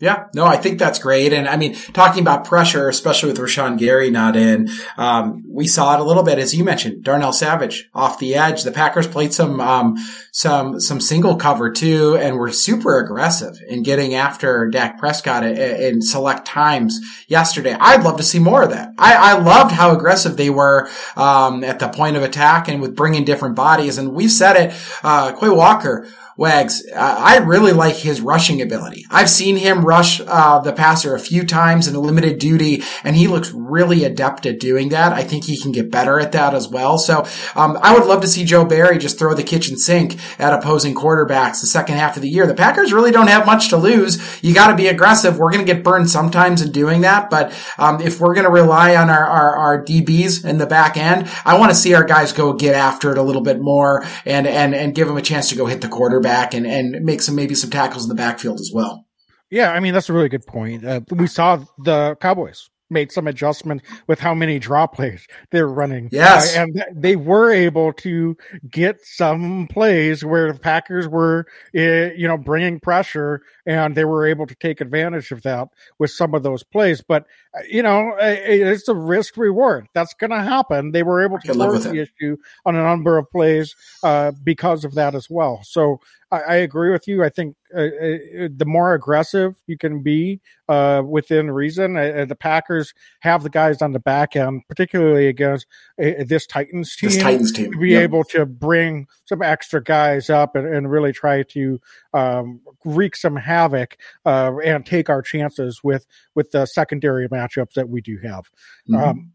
Yeah, 0.00 0.26
no, 0.34 0.44
I 0.44 0.56
think 0.56 0.80
that's 0.80 0.98
great. 0.98 1.32
And 1.32 1.46
I 1.46 1.56
mean, 1.56 1.74
talking 1.92 2.20
about 2.20 2.44
pressure, 2.44 2.88
especially 2.88 3.30
with 3.30 3.38
Rashan 3.38 3.78
Gary 3.78 4.10
not 4.10 4.34
in, 4.34 4.68
um, 4.98 5.44
we 5.48 5.68
saw 5.68 5.94
it 5.94 6.00
a 6.00 6.04
little 6.04 6.24
bit, 6.24 6.38
as 6.38 6.52
you 6.52 6.64
mentioned, 6.64 7.04
Darnell 7.04 7.32
Savage 7.32 7.88
off 7.94 8.18
the 8.18 8.34
edge. 8.34 8.64
The 8.64 8.72
Packers 8.72 9.06
played 9.06 9.32
some, 9.32 9.60
um, 9.60 9.94
some, 10.32 10.80
some 10.80 11.00
single 11.00 11.36
cover 11.36 11.70
too, 11.70 12.16
and 12.16 12.36
were 12.36 12.50
super 12.50 12.98
aggressive 12.98 13.56
in 13.68 13.84
getting 13.84 14.14
after 14.14 14.66
Dak 14.68 14.98
Prescott 14.98 15.44
in, 15.44 16.02
select 16.02 16.44
times 16.44 16.98
yesterday. 17.28 17.76
I'd 17.78 18.02
love 18.02 18.16
to 18.16 18.24
see 18.24 18.40
more 18.40 18.64
of 18.64 18.70
that. 18.70 18.94
I, 18.98 19.14
I 19.14 19.38
loved 19.38 19.70
how 19.70 19.94
aggressive 19.94 20.36
they 20.36 20.50
were, 20.50 20.88
um, 21.16 21.62
at 21.62 21.78
the 21.78 21.88
point 21.88 22.16
of 22.16 22.24
attack 22.24 22.66
and 22.66 22.82
with 22.82 22.96
bringing 22.96 23.24
different 23.24 23.54
bodies. 23.54 23.96
And 23.96 24.12
we've 24.12 24.32
said 24.32 24.56
it, 24.56 24.74
uh, 25.04 25.32
Quay 25.38 25.50
Walker, 25.50 26.08
Wags, 26.36 26.84
I 26.94 27.38
really 27.38 27.72
like 27.72 27.94
his 27.94 28.20
rushing 28.20 28.60
ability. 28.60 29.06
I've 29.08 29.30
seen 29.30 29.56
him 29.56 29.84
rush 29.84 30.20
uh, 30.20 30.58
the 30.58 30.72
passer 30.72 31.14
a 31.14 31.20
few 31.20 31.44
times 31.44 31.86
in 31.86 31.94
a 31.94 32.00
limited 32.00 32.40
duty, 32.40 32.82
and 33.04 33.14
he 33.14 33.28
looks 33.28 33.52
really 33.52 34.02
adept 34.02 34.44
at 34.44 34.58
doing 34.58 34.88
that. 34.88 35.12
I 35.12 35.22
think 35.22 35.44
he 35.44 35.56
can 35.56 35.70
get 35.70 35.92
better 35.92 36.18
at 36.18 36.32
that 36.32 36.52
as 36.52 36.66
well. 36.66 36.98
So 36.98 37.24
um, 37.54 37.78
I 37.80 37.94
would 37.94 38.06
love 38.06 38.20
to 38.22 38.26
see 38.26 38.44
Joe 38.44 38.64
Barry 38.64 38.98
just 38.98 39.16
throw 39.16 39.34
the 39.34 39.44
kitchen 39.44 39.76
sink 39.76 40.18
at 40.40 40.52
opposing 40.52 40.94
quarterbacks 40.94 41.60
the 41.60 41.68
second 41.68 41.96
half 41.96 42.16
of 42.16 42.22
the 42.22 42.28
year. 42.28 42.48
The 42.48 42.54
Packers 42.54 42.92
really 42.92 43.12
don't 43.12 43.28
have 43.28 43.46
much 43.46 43.68
to 43.68 43.76
lose. 43.76 44.42
You 44.42 44.54
got 44.54 44.70
to 44.70 44.76
be 44.76 44.88
aggressive. 44.88 45.38
We're 45.38 45.52
going 45.52 45.64
to 45.64 45.72
get 45.72 45.84
burned 45.84 46.10
sometimes 46.10 46.62
in 46.62 46.72
doing 46.72 47.02
that, 47.02 47.30
but 47.30 47.52
um, 47.78 48.00
if 48.00 48.20
we're 48.20 48.34
going 48.34 48.46
to 48.46 48.50
rely 48.50 48.96
on 48.96 49.08
our, 49.08 49.24
our, 49.24 49.56
our 49.56 49.84
DBs 49.84 50.44
in 50.44 50.58
the 50.58 50.66
back 50.66 50.96
end, 50.96 51.30
I 51.44 51.58
want 51.60 51.70
to 51.70 51.76
see 51.76 51.94
our 51.94 52.04
guys 52.04 52.32
go 52.32 52.54
get 52.54 52.74
after 52.74 53.12
it 53.12 53.18
a 53.18 53.22
little 53.22 53.42
bit 53.42 53.60
more 53.60 54.04
and 54.24 54.46
and 54.46 54.74
and 54.74 54.94
give 54.94 55.06
them 55.06 55.16
a 55.16 55.22
chance 55.22 55.48
to 55.50 55.56
go 55.56 55.66
hit 55.66 55.80
the 55.80 55.88
quarterback 55.88 56.23
quarterback 56.24 56.54
and, 56.54 56.66
and 56.66 57.04
make 57.04 57.22
some 57.22 57.34
maybe 57.34 57.54
some 57.54 57.70
tackles 57.70 58.04
in 58.04 58.08
the 58.08 58.14
backfield 58.14 58.60
as 58.60 58.70
well. 58.72 59.06
Yeah, 59.50 59.72
I 59.72 59.80
mean 59.80 59.94
that's 59.94 60.08
a 60.08 60.12
really 60.12 60.28
good 60.28 60.46
point. 60.46 60.84
Uh, 60.84 61.00
we 61.10 61.26
saw 61.26 61.64
the 61.78 62.16
Cowboys 62.20 62.70
made 62.90 63.10
some 63.10 63.26
adjustment 63.26 63.82
with 64.06 64.20
how 64.20 64.34
many 64.34 64.58
draw 64.58 64.86
plays 64.86 65.26
they're 65.50 65.68
running. 65.68 66.08
Yes. 66.12 66.56
Uh, 66.56 66.62
and 66.62 66.84
they 66.94 67.16
were 67.16 67.50
able 67.50 67.92
to 67.94 68.36
get 68.70 69.04
some 69.04 69.66
plays 69.68 70.24
where 70.24 70.52
the 70.52 70.58
Packers 70.58 71.08
were, 71.08 71.46
uh, 71.76 72.12
you 72.14 72.28
know, 72.28 72.36
bringing 72.36 72.80
pressure 72.80 73.42
and 73.66 73.94
they 73.94 74.04
were 74.04 74.26
able 74.26 74.46
to 74.46 74.54
take 74.54 74.80
advantage 74.80 75.30
of 75.30 75.42
that 75.42 75.68
with 75.98 76.10
some 76.10 76.34
of 76.34 76.42
those 76.42 76.62
plays. 76.62 77.02
But, 77.02 77.26
uh, 77.56 77.62
you 77.68 77.82
know, 77.82 78.14
it's 78.18 78.88
a 78.88 78.94
risk 78.94 79.36
reward. 79.36 79.88
That's 79.94 80.14
going 80.14 80.30
to 80.30 80.42
happen. 80.42 80.92
They 80.92 81.02
were 81.02 81.24
able 81.24 81.38
to 81.40 81.54
force 81.54 81.84
the 81.84 82.00
issue 82.00 82.36
on 82.64 82.76
a 82.76 82.82
number 82.82 83.18
of 83.18 83.30
plays 83.30 83.74
uh, 84.02 84.32
because 84.42 84.84
of 84.84 84.94
that 84.94 85.14
as 85.14 85.28
well. 85.30 85.60
So 85.64 86.00
I, 86.30 86.40
I 86.40 86.54
agree 86.56 86.90
with 86.90 87.06
you. 87.06 87.22
I 87.24 87.28
think 87.28 87.56
uh, 87.74 87.80
uh, 87.80 88.48
the 88.54 88.66
more 88.66 88.94
aggressive 88.94 89.56
you 89.66 89.76
can 89.76 90.02
be 90.02 90.40
uh, 90.68 91.02
within 91.04 91.50
reason, 91.50 91.96
uh, 91.96 92.24
the 92.26 92.36
Packers 92.36 92.94
have 93.20 93.42
the 93.42 93.50
guys 93.50 93.82
on 93.82 93.92
the 93.92 93.98
back 94.00 94.36
end, 94.36 94.62
particularly 94.68 95.28
against 95.28 95.66
uh, 96.02 96.24
this 96.26 96.46
Titans 96.46 96.96
team. 96.96 97.10
This 97.10 97.22
Titans 97.22 97.52
team. 97.52 97.72
To 97.72 97.78
be 97.78 97.90
yep. 97.90 98.02
able 98.02 98.24
to 98.24 98.46
bring 98.46 99.06
some 99.26 99.42
extra 99.42 99.82
guys 99.82 100.30
up 100.30 100.56
and, 100.56 100.66
and 100.66 100.90
really 100.90 101.12
try 101.12 101.42
to 101.42 101.80
um, 102.14 102.60
wreak 102.84 103.16
some 103.16 103.36
havoc 103.36 103.98
uh, 104.24 104.52
and 104.64 104.86
take 104.86 105.10
our 105.10 105.20
chances 105.20 105.80
with 105.82 106.06
with 106.34 106.50
the 106.52 106.64
secondary 106.66 107.28
matchups 107.28 107.74
that 107.74 107.88
we 107.88 108.00
do 108.00 108.18
have. 108.22 108.50
Mm-hmm. 108.88 108.96
Um, 108.96 109.32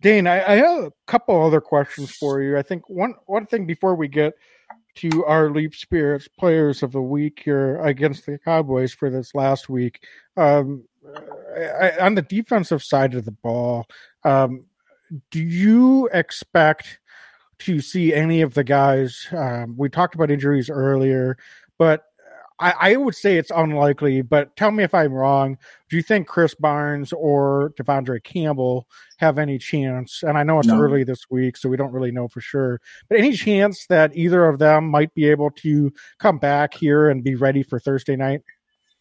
Dane, 0.00 0.26
I, 0.26 0.52
I, 0.52 0.56
have 0.56 0.84
a 0.84 0.92
couple 1.06 1.40
other 1.40 1.60
questions 1.60 2.10
for 2.10 2.42
you. 2.42 2.58
I 2.58 2.62
think 2.62 2.88
one 2.88 3.14
one 3.26 3.46
thing 3.46 3.66
before 3.66 3.94
we 3.94 4.08
get 4.08 4.34
to 4.96 5.24
our 5.24 5.50
Leap 5.50 5.74
Spirits 5.74 6.28
players 6.28 6.82
of 6.82 6.92
the 6.92 7.00
week 7.00 7.42
here 7.44 7.80
against 7.82 8.26
the 8.26 8.38
Cowboys 8.38 8.92
for 8.92 9.10
this 9.10 9.34
last 9.34 9.68
week. 9.68 10.04
Um, 10.36 10.84
I, 11.56 11.92
on 12.00 12.14
the 12.14 12.22
defensive 12.22 12.82
side 12.82 13.14
of 13.14 13.24
the 13.24 13.32
ball, 13.32 13.86
um, 14.24 14.66
do 15.30 15.40
you 15.40 16.08
expect 16.12 17.00
to 17.60 17.80
see 17.80 18.12
any 18.12 18.42
of 18.42 18.54
the 18.54 18.64
guys? 18.64 19.28
Um, 19.30 19.76
we 19.76 19.88
talked 19.88 20.14
about 20.14 20.30
injuries 20.30 20.68
earlier, 20.68 21.36
but 21.82 22.04
uh, 22.60 22.64
I, 22.64 22.92
I, 22.92 22.96
would 22.96 23.16
say 23.16 23.38
it's 23.38 23.50
unlikely, 23.50 24.22
but 24.22 24.54
tell 24.54 24.70
me 24.70 24.84
if 24.84 24.94
I'm 24.94 25.12
wrong. 25.12 25.58
Do 25.90 25.96
you 25.96 26.02
think 26.02 26.28
Chris 26.28 26.54
Barnes 26.54 27.12
or 27.12 27.72
De'Vondre 27.76 28.22
Campbell 28.22 28.86
have 29.16 29.36
any 29.36 29.58
chance? 29.58 30.22
And 30.22 30.38
I 30.38 30.44
know 30.44 30.60
it's 30.60 30.68
no. 30.68 30.80
early 30.80 31.02
this 31.02 31.28
week, 31.28 31.56
so 31.56 31.68
we 31.68 31.76
don't 31.76 31.90
really 31.90 32.12
know 32.12 32.28
for 32.28 32.40
sure. 32.40 32.80
But 33.08 33.18
any 33.18 33.32
chance 33.32 33.86
that 33.88 34.16
either 34.16 34.44
of 34.44 34.60
them 34.60 34.88
might 34.88 35.12
be 35.12 35.28
able 35.28 35.50
to 35.50 35.92
come 36.20 36.38
back 36.38 36.74
here 36.74 37.08
and 37.08 37.24
be 37.24 37.34
ready 37.34 37.64
for 37.64 37.80
Thursday 37.80 38.14
night? 38.14 38.42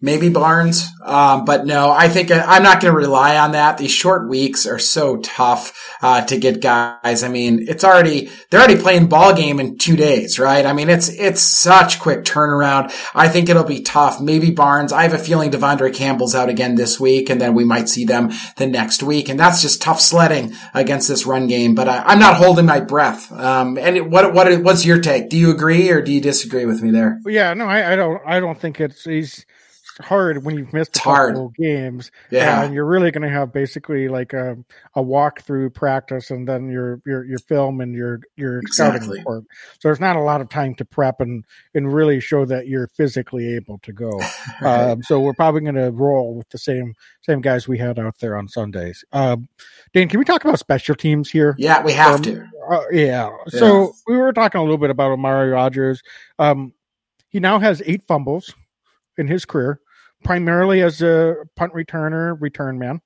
Maybe 0.02 0.30
Barnes. 0.30 0.88
Um, 1.04 1.46
but 1.46 1.66
no, 1.66 1.92
I 1.92 2.10
think 2.10 2.32
uh, 2.32 2.44
I'm 2.46 2.64
not 2.64 2.82
going 2.82 2.92
to 2.92 2.98
rely 2.98 3.38
on 3.38 3.52
that. 3.54 3.78
These 3.78 3.92
short 3.92 4.28
weeks 4.28 4.66
are 4.66 4.80
so 4.80 5.18
tough 5.18 5.96
uh, 6.02 6.26
to 6.26 6.38
get 6.38 6.62
guys. 6.62 7.24
I 7.24 7.28
mean, 7.28 7.66
it's 7.68 7.84
already 7.84 8.30
they're 8.50 8.60
already 8.60 8.82
playing 8.82 9.08
ball 9.08 9.34
game 9.34 9.60
in 9.60 9.78
two 9.78 9.96
days, 9.96 10.40
right? 10.40 10.66
I 10.66 10.74
mean, 10.74 10.90
it's 10.90 11.10
it's 11.10 11.42
such 11.42 12.00
quick 12.00 12.24
turnaround. 12.24 12.94
I 13.14 13.30
think 13.30 13.50
it'll 13.50 13.64
be 13.64 13.82
tough. 13.82 14.20
Maybe 14.20 14.52
Barnes. 14.52 14.92
I 14.92 15.04
have 15.04 15.14
a 15.14 15.20
feeling 15.20 15.52
De'Vondre 15.52 15.94
Campbell's 15.94 16.36
out 16.36 16.50
again 16.50 16.76
this 16.76 17.00
week, 17.00 17.30
and 17.30 17.40
then 17.40 17.54
we 17.54 17.64
might 17.64 17.90
see 17.90 18.06
them 18.06 18.32
the 18.58 18.68
next 18.68 19.04
week, 19.04 19.30
and 19.30 19.40
that's 19.40 19.62
just 19.62 19.82
tough 19.82 20.02
sledding 20.02 20.54
against 20.74 21.08
this 21.08 21.26
run 21.26 21.48
game. 21.48 21.76
But 21.76 21.88
I, 21.88 22.14
am 22.14 22.20
not 22.20 22.38
holding 22.38 22.66
my 22.66 22.80
breath. 22.80 23.32
Um, 23.32 23.78
and 23.78 24.12
what 24.12 24.34
what 24.34 24.62
what's 24.64 24.86
your 24.86 25.00
take? 25.00 25.30
Do 25.30 25.38
you 25.38 25.52
agree 25.52 25.90
or 25.92 26.02
do 26.02 26.12
you 26.12 26.22
disagree 26.22 26.66
with 26.66 26.82
me 26.82 26.92
there? 26.92 27.20
Yeah, 27.26 27.54
no, 27.54 27.66
I, 27.66 27.94
I 27.94 27.96
don't. 27.96 28.22
I 28.26 28.40
don't 28.40 28.60
think 28.60 28.80
it's 28.80 29.04
he's 29.04 29.46
hard 30.04 30.44
when 30.44 30.58
you've 30.58 30.74
missed 30.74 30.98
a 30.98 31.00
couple 31.00 31.50
games. 31.50 32.12
Yeah. 32.30 32.64
And 32.64 32.74
you're 32.74 32.86
really 32.86 33.12
going 33.12 33.28
to 33.28 33.30
have 33.30 33.52
basically 33.54 34.08
like 34.08 34.34
a, 34.34 34.58
a 34.96 35.04
walkthrough 35.04 35.74
practice 35.74 36.32
and 36.32 36.48
then 36.48 36.70
your, 36.70 37.02
your, 37.06 37.24
your 37.24 37.40
film 37.40 37.82
and 37.82 37.94
your, 37.94 38.22
your 38.36 38.60
exactly. 38.60 39.00
scouting 39.00 39.18
report. 39.18 39.44
So 39.80 39.88
there's 39.90 40.00
not 40.00 40.16
a 40.16 40.22
lot 40.22 40.42
of 40.42 40.50
time 40.50 40.76
to 40.76 40.86
prep 40.86 41.22
and, 41.22 41.46
and 41.74 41.94
really 41.94 42.20
show 42.20 42.46
that 42.46 42.68
you're 42.68 42.88
physically 42.88 43.56
able 43.56 43.80
to 43.80 43.94
go. 43.94 44.12
right. 44.62 44.92
um, 44.92 45.04
so 45.04 45.20
we're 45.20 45.34
probably 45.34 45.62
going 45.62 45.76
to 45.76 45.92
roll 45.92 46.36
with 46.36 46.50
the 46.50 46.58
same, 46.58 46.94
same 47.22 47.42
guys 47.42 47.68
we 47.68 47.78
had 47.78 48.00
out 48.00 48.20
there 48.20 48.38
on 48.38 48.48
Sundays. 48.48 49.04
Um, 49.12 49.48
Dane, 49.94 50.08
can 50.08 50.20
we 50.20 50.26
talk 50.26 50.44
about 50.44 50.60
special 50.60 50.96
teams 50.96 51.30
here? 51.30 51.56
Yeah, 51.58 51.84
we 51.84 51.94
have 51.94 52.16
um, 52.16 52.22
to. 52.24 52.46
Uh, 52.70 52.82
yeah. 52.92 53.30
yeah. 53.48 53.60
So 53.60 53.94
we 54.08 54.18
were 54.18 54.34
talking 54.34 54.60
a 54.60 54.64
little 54.64 54.78
bit 54.78 54.90
about 54.90 55.12
Amari 55.12 55.50
Rodgers. 55.50 56.02
Um, 56.40 56.74
he 57.32 57.40
now 57.40 57.60
has 57.60 57.82
eight 57.86 58.04
fumbles 58.04 58.54
in 59.18 59.28
his 59.28 59.46
career, 59.46 59.80
primarily 60.24 60.82
as 60.82 61.02
a 61.02 61.36
punt 61.56 61.74
returner, 61.74 62.40
return 62.40 62.78
man. 62.80 63.02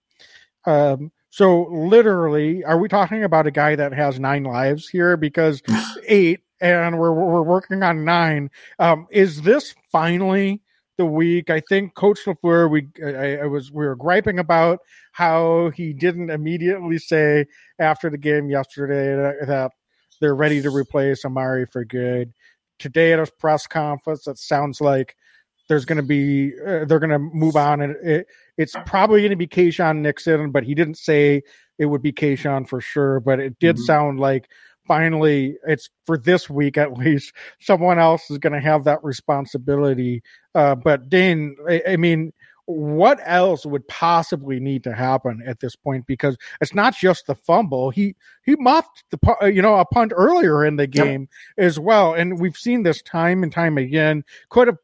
Um, 0.65 1.11
so 1.29 1.63
literally, 1.63 2.63
are 2.63 2.77
we 2.77 2.87
talking 2.87 3.23
about 3.23 3.47
a 3.47 3.51
guy 3.51 3.75
that 3.75 3.93
has 3.93 4.19
nine 4.19 4.43
lives 4.43 4.87
here? 4.87 5.17
Because 5.17 5.61
eight, 6.07 6.41
and 6.61 6.97
we're 6.97 7.13
we're 7.13 7.41
working 7.41 7.83
on 7.83 8.05
nine. 8.05 8.49
Um, 8.79 9.07
is 9.11 9.41
this 9.41 9.75
finally 9.91 10.61
the 10.97 11.05
week? 11.05 11.49
I 11.49 11.61
think 11.67 11.93
Coach 11.93 12.19
Lafleur, 12.25 12.69
we 12.69 12.87
I, 13.05 13.43
I 13.43 13.45
was 13.47 13.71
we 13.71 13.85
were 13.85 13.97
griping 13.97 14.39
about 14.39 14.79
how 15.11 15.71
he 15.75 15.93
didn't 15.93 16.29
immediately 16.29 16.97
say 16.97 17.47
after 17.79 18.09
the 18.09 18.17
game 18.17 18.49
yesterday 18.49 19.15
that, 19.15 19.47
that 19.47 19.71
they're 20.21 20.35
ready 20.35 20.61
to 20.61 20.69
replace 20.69 21.25
Amari 21.25 21.65
for 21.65 21.83
good. 21.83 22.33
Today 22.79 23.13
at 23.13 23.19
a 23.19 23.27
press 23.39 23.67
conference, 23.67 24.27
it 24.27 24.37
sounds 24.37 24.79
like 24.81 25.15
there's 25.67 25.85
going 25.85 25.97
to 25.97 26.03
be 26.03 26.53
uh, 26.59 26.85
they're 26.85 26.99
going 26.99 27.09
to 27.09 27.19
move 27.19 27.55
on, 27.55 27.81
and 27.81 27.95
it, 28.03 28.27
it's 28.57 28.75
probably 28.85 29.21
going 29.21 29.31
to 29.31 29.35
be 29.35 29.47
Keisean 29.47 29.97
Nixon, 29.97 30.51
but 30.51 30.63
he 30.63 30.75
didn't 30.75 30.97
say 30.97 31.43
it 31.77 31.85
would 31.85 32.01
be 32.01 32.13
Keisean 32.13 32.67
for 32.67 32.81
sure. 32.81 33.19
But 33.19 33.39
it 33.39 33.59
did 33.59 33.75
mm-hmm. 33.75 33.85
sound 33.85 34.19
like 34.19 34.49
finally 34.87 35.57
it's 35.67 35.89
for 36.05 36.17
this 36.17 36.49
week 36.49 36.77
at 36.77 36.93
least 36.97 37.33
someone 37.59 37.99
else 37.99 38.29
is 38.29 38.37
going 38.37 38.53
to 38.53 38.59
have 38.59 38.83
that 38.85 39.03
responsibility. 39.03 40.21
Uh, 40.53 40.75
but 40.75 41.09
Dane, 41.09 41.55
I, 41.67 41.81
I 41.89 41.97
mean 41.97 42.31
what 42.67 43.19
else 43.23 43.65
would 43.65 43.87
possibly 43.87 44.59
need 44.59 44.83
to 44.83 44.93
happen 44.93 45.41
at 45.45 45.59
this 45.59 45.75
point 45.75 46.05
because 46.07 46.35
it's 46.61 46.73
not 46.73 46.95
just 46.95 47.27
the 47.27 47.35
fumble 47.35 47.91
he 47.91 48.15
he 48.43 48.55
muffed 48.55 49.03
the 49.11 49.51
you 49.53 49.61
know 49.61 49.75
a 49.75 49.85
punt 49.85 50.11
earlier 50.15 50.65
in 50.65 50.75
the 50.75 50.87
game 50.87 51.29
yep. 51.57 51.65
as 51.65 51.79
well 51.79 52.13
and 52.13 52.39
we've 52.39 52.57
seen 52.57 52.81
this 52.81 53.01
time 53.03 53.43
and 53.43 53.51
time 53.51 53.77
again 53.77 54.23
could 54.49 54.67
have 54.67 54.77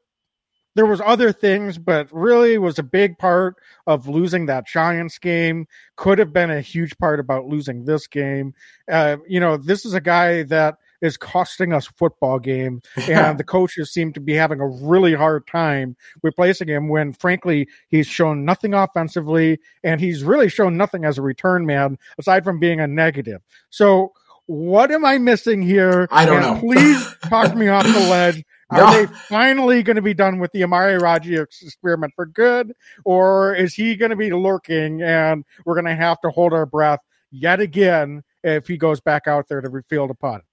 there 0.76 0.86
was 0.86 1.02
other 1.02 1.32
things, 1.32 1.78
but 1.78 2.08
really 2.12 2.58
was 2.58 2.80
a 2.80 2.84
big 2.84 3.18
part 3.18 3.58
of 3.86 4.08
losing 4.08 4.46
that 4.46 4.68
Giants 4.68 5.18
game. 5.18 5.68
Could 5.96 6.20
have 6.20 6.32
been 6.32 6.50
a 6.50 6.62
huge 6.62 6.98
part 6.98 7.20
about 7.20 7.46
losing 7.46 7.86
this 7.86 8.08
game. 8.08 8.54
Uh, 8.90 9.18
you 9.28 9.40
know, 9.40 9.58
this 9.58 9.86
is 9.86 9.94
a 9.94 10.02
guy 10.02 10.44
that 10.44 10.78
is 11.02 11.18
costing 11.18 11.74
us 11.74 11.88
football 11.88 12.40
games, 12.40 12.84
and 13.10 13.38
the 13.38 13.44
coaches 13.44 13.92
seem 13.92 14.14
to 14.14 14.20
be 14.20 14.34
having 14.34 14.60
a 14.60 14.68
really 14.68 15.14
hard 15.14 15.46
time 15.48 15.96
replacing 16.24 16.70
him. 16.70 16.88
When 16.88 17.14
frankly, 17.14 17.68
he's 17.90 18.08
shown 18.08 18.46
nothing 18.46 18.74
offensively, 18.74 19.60
and 19.84 20.00
he's 20.00 20.24
really 20.24 20.50
shown 20.50 20.78
nothing 20.78 21.04
as 21.04 21.18
a 21.18 21.22
return 21.22 21.66
man 21.66 21.98
aside 22.18 22.44
from 22.44 22.60
being 22.60 22.80
a 22.80 22.88
negative. 22.88 23.42
So. 23.70 24.14
What 24.48 24.92
am 24.92 25.06
I 25.06 25.18
missing 25.18 25.62
here? 25.62 26.10
I 26.12 26.26
don't 26.26 26.44
and 26.44 26.56
know. 26.56 26.60
please 26.60 27.16
talk 27.30 27.56
me 27.56 27.70
off 27.70 27.86
the 27.86 28.10
ledge 28.10 28.44
are 28.72 29.06
they 29.06 29.14
finally 29.28 29.84
going 29.84 29.98
to 29.98 30.02
be 30.02 30.14
done 30.14 30.40
with 30.40 30.52
the 30.52 30.64
Amari 30.64 30.98
Rodgers 30.98 31.62
experiment 31.62 32.14
for 32.16 32.26
good, 32.26 32.74
or 33.06 33.54
is 33.54 33.74
he 33.74 33.96
going 33.96 34.12
to 34.12 34.16
be 34.16 34.32
lurking 34.32 35.02
and 35.02 35.44
we're 35.66 35.76
going 35.76 35.86
to 35.86 35.96
have 35.96 36.20
to 36.22 36.30
hold 36.30 36.54
our 36.54 36.66
breath 36.66 37.00
yet 37.32 37.60
again 37.60 38.24
if 38.44 38.68
he 38.68 38.78
goes 38.78 39.02
back 39.02 39.28
out 39.28 39.48
there 39.50 39.62
to 39.62 39.84
field 39.90 40.12
a 40.12 40.16
punt? 40.16 40.44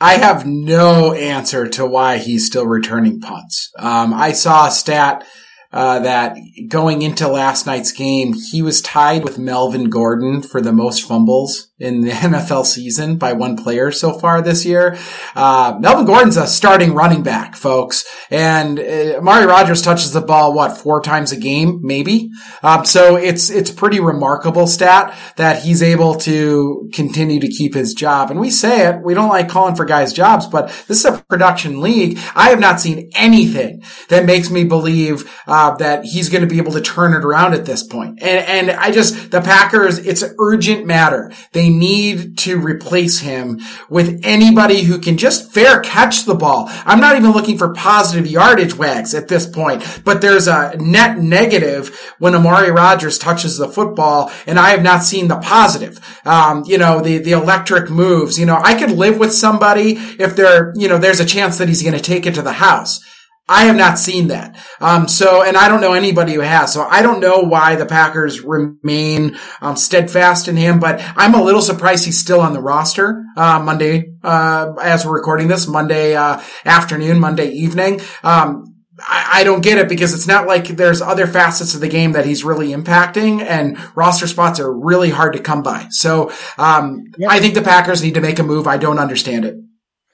I 0.00 0.14
have 0.14 0.46
no 0.46 1.12
answer 1.12 1.68
to 1.70 1.84
why 1.84 2.18
he's 2.18 2.46
still 2.46 2.66
returning 2.66 3.20
punts. 3.20 3.72
Um, 3.78 4.14
I 4.14 4.30
saw 4.30 4.68
a 4.68 4.70
stat 4.70 5.26
uh, 5.70 5.98
that 5.98 6.36
going 6.68 7.02
into 7.02 7.28
last 7.28 7.66
night's 7.66 7.92
game, 7.92 8.32
he 8.32 8.62
was 8.62 8.80
tied 8.80 9.22
with 9.22 9.38
Melvin 9.38 9.90
Gordon 9.90 10.40
for 10.40 10.62
the 10.62 10.72
most 10.72 11.06
fumbles 11.06 11.68
in 11.78 12.00
the 12.00 12.10
NFL 12.10 12.64
season 12.64 13.18
by 13.18 13.34
one 13.34 13.56
player 13.56 13.92
so 13.92 14.18
far 14.18 14.40
this 14.40 14.64
year. 14.64 14.96
Uh, 15.34 15.76
Melvin 15.78 16.06
Gordon's 16.06 16.38
a 16.38 16.46
starting 16.46 16.94
running 16.94 17.22
back, 17.22 17.54
folks, 17.54 18.04
and 18.30 18.80
uh, 18.80 19.18
Amari 19.18 19.44
Rodgers 19.44 19.82
touches 19.82 20.12
the 20.12 20.22
ball 20.22 20.54
what 20.54 20.78
four 20.78 21.02
times 21.02 21.32
a 21.32 21.36
game, 21.36 21.80
maybe. 21.82 22.30
Um, 22.62 22.86
so 22.86 23.16
it's 23.16 23.50
it's 23.50 23.70
pretty 23.70 24.00
remarkable 24.00 24.66
stat 24.66 25.16
that 25.36 25.62
he's 25.62 25.82
able 25.82 26.14
to 26.14 26.88
continue 26.94 27.40
to 27.40 27.48
keep 27.48 27.74
his 27.74 27.92
job. 27.92 28.30
And 28.30 28.40
we 28.40 28.50
say 28.50 28.88
it, 28.88 29.02
we 29.02 29.12
don't 29.12 29.28
like 29.28 29.50
calling 29.50 29.74
for 29.74 29.84
guys' 29.84 30.14
jobs, 30.14 30.46
but 30.46 30.68
this 30.88 31.04
is 31.04 31.04
a 31.04 31.22
production 31.28 31.82
league. 31.82 32.18
I 32.34 32.48
have 32.48 32.60
not 32.60 32.80
seen 32.80 33.10
anything 33.14 33.82
that 34.08 34.24
makes 34.24 34.50
me 34.50 34.64
believe. 34.64 35.30
Uh, 35.46 35.57
uh, 35.58 35.74
that 35.74 36.04
he's 36.04 36.28
going 36.28 36.42
to 36.42 36.46
be 36.46 36.58
able 36.58 36.70
to 36.70 36.80
turn 36.80 37.12
it 37.12 37.24
around 37.24 37.52
at 37.52 37.66
this 37.66 37.82
point. 37.82 38.22
And, 38.22 38.68
and 38.68 38.70
I 38.70 38.92
just, 38.92 39.32
the 39.32 39.40
Packers, 39.40 39.98
it's 39.98 40.22
an 40.22 40.36
urgent 40.38 40.86
matter. 40.86 41.32
They 41.50 41.68
need 41.68 42.38
to 42.38 42.60
replace 42.60 43.18
him 43.18 43.58
with 43.90 44.20
anybody 44.22 44.82
who 44.82 45.00
can 45.00 45.18
just 45.18 45.52
fair 45.52 45.80
catch 45.80 46.26
the 46.26 46.36
ball. 46.36 46.66
I'm 46.84 47.00
not 47.00 47.16
even 47.16 47.32
looking 47.32 47.58
for 47.58 47.74
positive 47.74 48.28
yardage 48.28 48.76
wags 48.76 49.14
at 49.14 49.26
this 49.26 49.46
point, 49.48 49.82
but 50.04 50.20
there's 50.20 50.46
a 50.46 50.76
net 50.78 51.18
negative 51.18 52.14
when 52.20 52.36
Amari 52.36 52.70
Rodgers 52.70 53.18
touches 53.18 53.58
the 53.58 53.66
football, 53.66 54.30
and 54.46 54.60
I 54.60 54.70
have 54.70 54.84
not 54.84 55.02
seen 55.02 55.26
the 55.26 55.38
positive. 55.38 55.98
Um, 56.24 56.62
you 56.66 56.78
know, 56.78 57.00
the, 57.00 57.18
the 57.18 57.32
electric 57.32 57.90
moves. 57.90 58.38
You 58.38 58.46
know, 58.46 58.60
I 58.62 58.78
could 58.78 58.92
live 58.92 59.18
with 59.18 59.32
somebody 59.32 59.94
if 60.20 60.36
there, 60.36 60.72
you 60.76 60.86
know, 60.86 60.98
there's 60.98 61.18
a 61.18 61.26
chance 61.26 61.58
that 61.58 61.66
he's 61.66 61.82
going 61.82 61.96
to 61.96 62.00
take 62.00 62.26
it 62.26 62.36
to 62.36 62.42
the 62.42 62.52
house. 62.52 63.00
I 63.48 63.64
have 63.64 63.76
not 63.76 63.98
seen 63.98 64.28
that. 64.28 64.56
Um, 64.80 65.08
so, 65.08 65.42
and 65.42 65.56
I 65.56 65.68
don't 65.68 65.80
know 65.80 65.94
anybody 65.94 66.34
who 66.34 66.40
has. 66.40 66.72
So 66.72 66.82
I 66.82 67.00
don't 67.02 67.20
know 67.20 67.40
why 67.40 67.76
the 67.76 67.86
Packers 67.86 68.42
remain 68.42 69.38
um, 69.62 69.76
steadfast 69.76 70.48
in 70.48 70.56
him, 70.56 70.80
but 70.80 71.00
I'm 71.16 71.34
a 71.34 71.42
little 71.42 71.62
surprised 71.62 72.04
he's 72.04 72.18
still 72.18 72.40
on 72.40 72.52
the 72.52 72.60
roster 72.60 73.24
uh, 73.36 73.58
Monday, 73.58 74.12
uh, 74.22 74.74
as 74.82 75.06
we're 75.06 75.14
recording 75.14 75.48
this, 75.48 75.66
Monday 75.66 76.14
uh, 76.14 76.40
afternoon, 76.64 77.20
Monday 77.20 77.50
evening. 77.50 78.00
Um, 78.22 78.64
I, 79.00 79.40
I 79.40 79.44
don't 79.44 79.62
get 79.62 79.78
it 79.78 79.88
because 79.88 80.12
it's 80.12 80.26
not 80.26 80.46
like 80.46 80.66
there's 80.66 81.00
other 81.00 81.26
facets 81.26 81.74
of 81.74 81.80
the 81.80 81.88
game 81.88 82.12
that 82.12 82.26
he's 82.26 82.44
really 82.44 82.68
impacting 82.68 83.40
and 83.40 83.78
roster 83.96 84.26
spots 84.26 84.60
are 84.60 84.72
really 84.72 85.10
hard 85.10 85.32
to 85.34 85.38
come 85.38 85.62
by. 85.62 85.86
So, 85.90 86.32
um. 86.58 87.04
I 87.28 87.40
think 87.40 87.54
the 87.54 87.62
Packers 87.62 88.02
need 88.02 88.14
to 88.14 88.20
make 88.20 88.38
a 88.38 88.42
move. 88.42 88.66
I 88.66 88.76
don't 88.76 88.98
understand 88.98 89.44
it. 89.44 89.56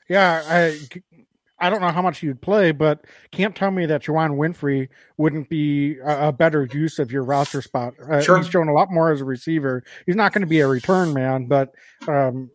Yeah, 0.08 0.42
I, 0.46 0.78
I 1.64 1.70
don't 1.70 1.80
know 1.80 1.90
how 1.90 2.02
much 2.02 2.22
you'd 2.22 2.42
play, 2.42 2.72
but 2.72 3.06
can't 3.30 3.56
tell 3.56 3.70
me 3.70 3.86
that 3.86 4.02
Juwann 4.02 4.36
Winfree 4.36 4.86
wouldn't 5.16 5.48
be 5.48 5.96
a, 6.00 6.28
a 6.28 6.32
better 6.32 6.68
use 6.70 6.98
of 6.98 7.10
your 7.10 7.24
roster 7.24 7.62
spot. 7.62 7.94
Uh, 8.06 8.20
sure. 8.20 8.36
He's 8.36 8.48
shown 8.48 8.68
a 8.68 8.74
lot 8.74 8.90
more 8.90 9.10
as 9.10 9.22
a 9.22 9.24
receiver. 9.24 9.82
He's 10.04 10.14
not 10.14 10.34
going 10.34 10.42
to 10.42 10.46
be 10.46 10.60
a 10.60 10.68
return 10.68 11.14
man, 11.14 11.46
but 11.46 11.74
um, 12.06 12.50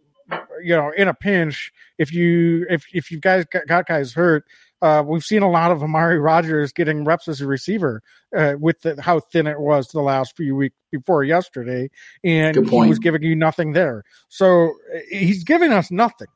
you 0.62 0.76
know, 0.76 0.92
in 0.96 1.08
a 1.08 1.16
pinch, 1.16 1.74
if 1.98 2.14
you 2.14 2.68
if 2.70 2.86
if 2.94 3.10
you 3.10 3.20
guys 3.20 3.46
got, 3.46 3.66
got 3.66 3.88
guys 3.88 4.14
hurt, 4.14 4.46
uh, 4.84 5.04
we've 5.04 5.24
seen 5.24 5.42
a 5.42 5.50
lot 5.50 5.72
of 5.72 5.82
Amari 5.82 6.20
Rodgers 6.20 6.72
getting 6.72 7.04
reps 7.04 7.28
as 7.28 7.42
a 7.42 7.48
receiver 7.48 8.04
uh, 8.38 8.58
with 8.60 8.80
the, 8.82 9.02
how 9.02 9.22
thin 9.22 9.48
it 9.48 9.60
was 9.60 9.88
the 9.88 10.02
last 10.02 10.38
few 10.38 10.56
weeks 10.56 10.76
before 10.92 11.24
yesterday, 11.24 11.90
and 12.24 12.56
he 12.56 12.88
was 12.88 13.00
giving 13.00 13.24
you 13.24 13.36
nothing 13.36 13.74
there. 13.74 14.04
So 14.28 14.68
uh, 14.94 15.00
he's 15.10 15.44
giving 15.44 15.72
us 15.74 15.90
nothing, 15.90 16.28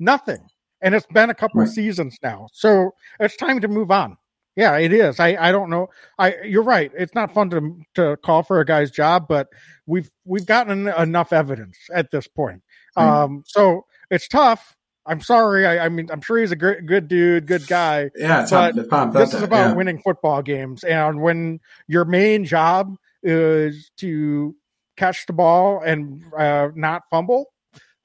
nothing, 0.00 0.48
and 0.80 0.94
it's 0.94 1.06
been 1.06 1.30
a 1.30 1.34
couple 1.34 1.60
right. 1.60 1.68
of 1.68 1.74
seasons 1.74 2.18
now. 2.22 2.48
So 2.52 2.92
it's 3.20 3.36
time 3.36 3.60
to 3.60 3.68
move 3.68 3.90
on. 3.90 4.16
Yeah, 4.54 4.78
it 4.78 4.92
is. 4.92 5.20
I, 5.20 5.36
I 5.38 5.52
don't 5.52 5.68
know. 5.68 5.88
I 6.18 6.34
you're 6.44 6.62
right. 6.62 6.90
It's 6.96 7.14
not 7.14 7.34
fun 7.34 7.50
to 7.50 7.78
to 7.94 8.16
call 8.18 8.42
for 8.42 8.60
a 8.60 8.64
guy's 8.64 8.90
job, 8.90 9.26
but 9.28 9.48
we've 9.86 10.10
we've 10.24 10.46
gotten 10.46 10.88
enough 10.88 11.32
evidence 11.32 11.76
at 11.92 12.10
this 12.10 12.26
point. 12.26 12.62
Um, 12.96 13.42
so 13.46 13.84
it's 14.10 14.26
tough 14.26 14.76
I'm 15.06 15.20
sorry. 15.20 15.66
I, 15.66 15.86
I, 15.86 15.88
mean, 15.88 16.08
I'm 16.10 16.20
sure 16.20 16.38
he's 16.38 16.50
a 16.50 16.56
great, 16.56 16.84
good 16.84 17.08
dude, 17.08 17.46
good 17.46 17.66
guy. 17.66 18.10
Yeah, 18.16 18.46
but 18.50 18.74
this 19.12 19.34
is 19.34 19.42
about 19.42 19.70
yeah. 19.70 19.74
winning 19.74 20.00
football 20.02 20.42
games, 20.42 20.82
and 20.82 21.22
when 21.22 21.60
your 21.86 22.04
main 22.04 22.44
job 22.44 22.96
is 23.22 23.90
to 23.98 24.56
catch 24.96 25.26
the 25.26 25.32
ball 25.32 25.80
and 25.80 26.24
uh, 26.36 26.68
not 26.74 27.02
fumble, 27.10 27.46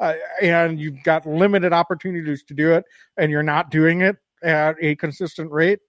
uh, 0.02 0.16
and 0.42 0.80
you've 0.80 1.02
got 1.04 1.26
limited 1.26 1.72
opportunities 1.72 2.44
to 2.44 2.54
do 2.54 2.74
it, 2.74 2.84
and 3.18 3.32
you're 3.32 3.44
not 3.44 3.70
doing 3.70 4.02
it 4.02 4.18
at 4.44 4.76
a 4.82 4.96
consistent 4.96 5.52
rate. 5.52 5.80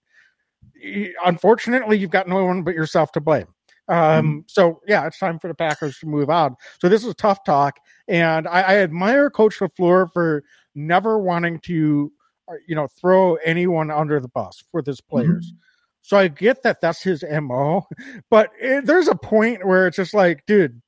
Unfortunately, 1.24 1.96
you've 1.96 2.10
got 2.10 2.28
no 2.28 2.44
one 2.44 2.62
but 2.62 2.74
yourself 2.74 3.10
to 3.12 3.20
blame. 3.20 3.46
Um, 3.88 3.96
mm-hmm. 3.96 4.38
so 4.46 4.80
yeah, 4.86 5.06
it's 5.06 5.18
time 5.18 5.38
for 5.38 5.48
the 5.48 5.54
Packers 5.54 5.98
to 5.98 6.06
move 6.06 6.30
on. 6.30 6.56
So 6.80 6.88
this 6.88 7.04
is 7.04 7.14
tough 7.14 7.42
talk, 7.44 7.78
and 8.06 8.46
I, 8.46 8.60
I 8.60 8.76
admire 8.76 9.30
Coach 9.30 9.58
LaFleur 9.58 10.12
for 10.12 10.44
never 10.74 11.18
wanting 11.18 11.58
to, 11.60 12.12
uh, 12.48 12.54
you 12.68 12.74
know, 12.74 12.86
throw 12.86 13.36
anyone 13.36 13.90
under 13.90 14.20
the 14.20 14.28
bus 14.28 14.62
for 14.70 14.82
his 14.84 15.00
players. 15.00 15.46
Mm-hmm. 15.46 15.56
So 16.02 16.16
I 16.18 16.28
get 16.28 16.62
that 16.64 16.80
that's 16.80 17.02
his 17.02 17.24
mo, 17.24 17.86
but 18.30 18.50
it, 18.60 18.84
there's 18.84 19.08
a 19.08 19.14
point 19.14 19.66
where 19.66 19.86
it's 19.86 19.96
just 19.96 20.14
like, 20.14 20.44
dude, 20.46 20.82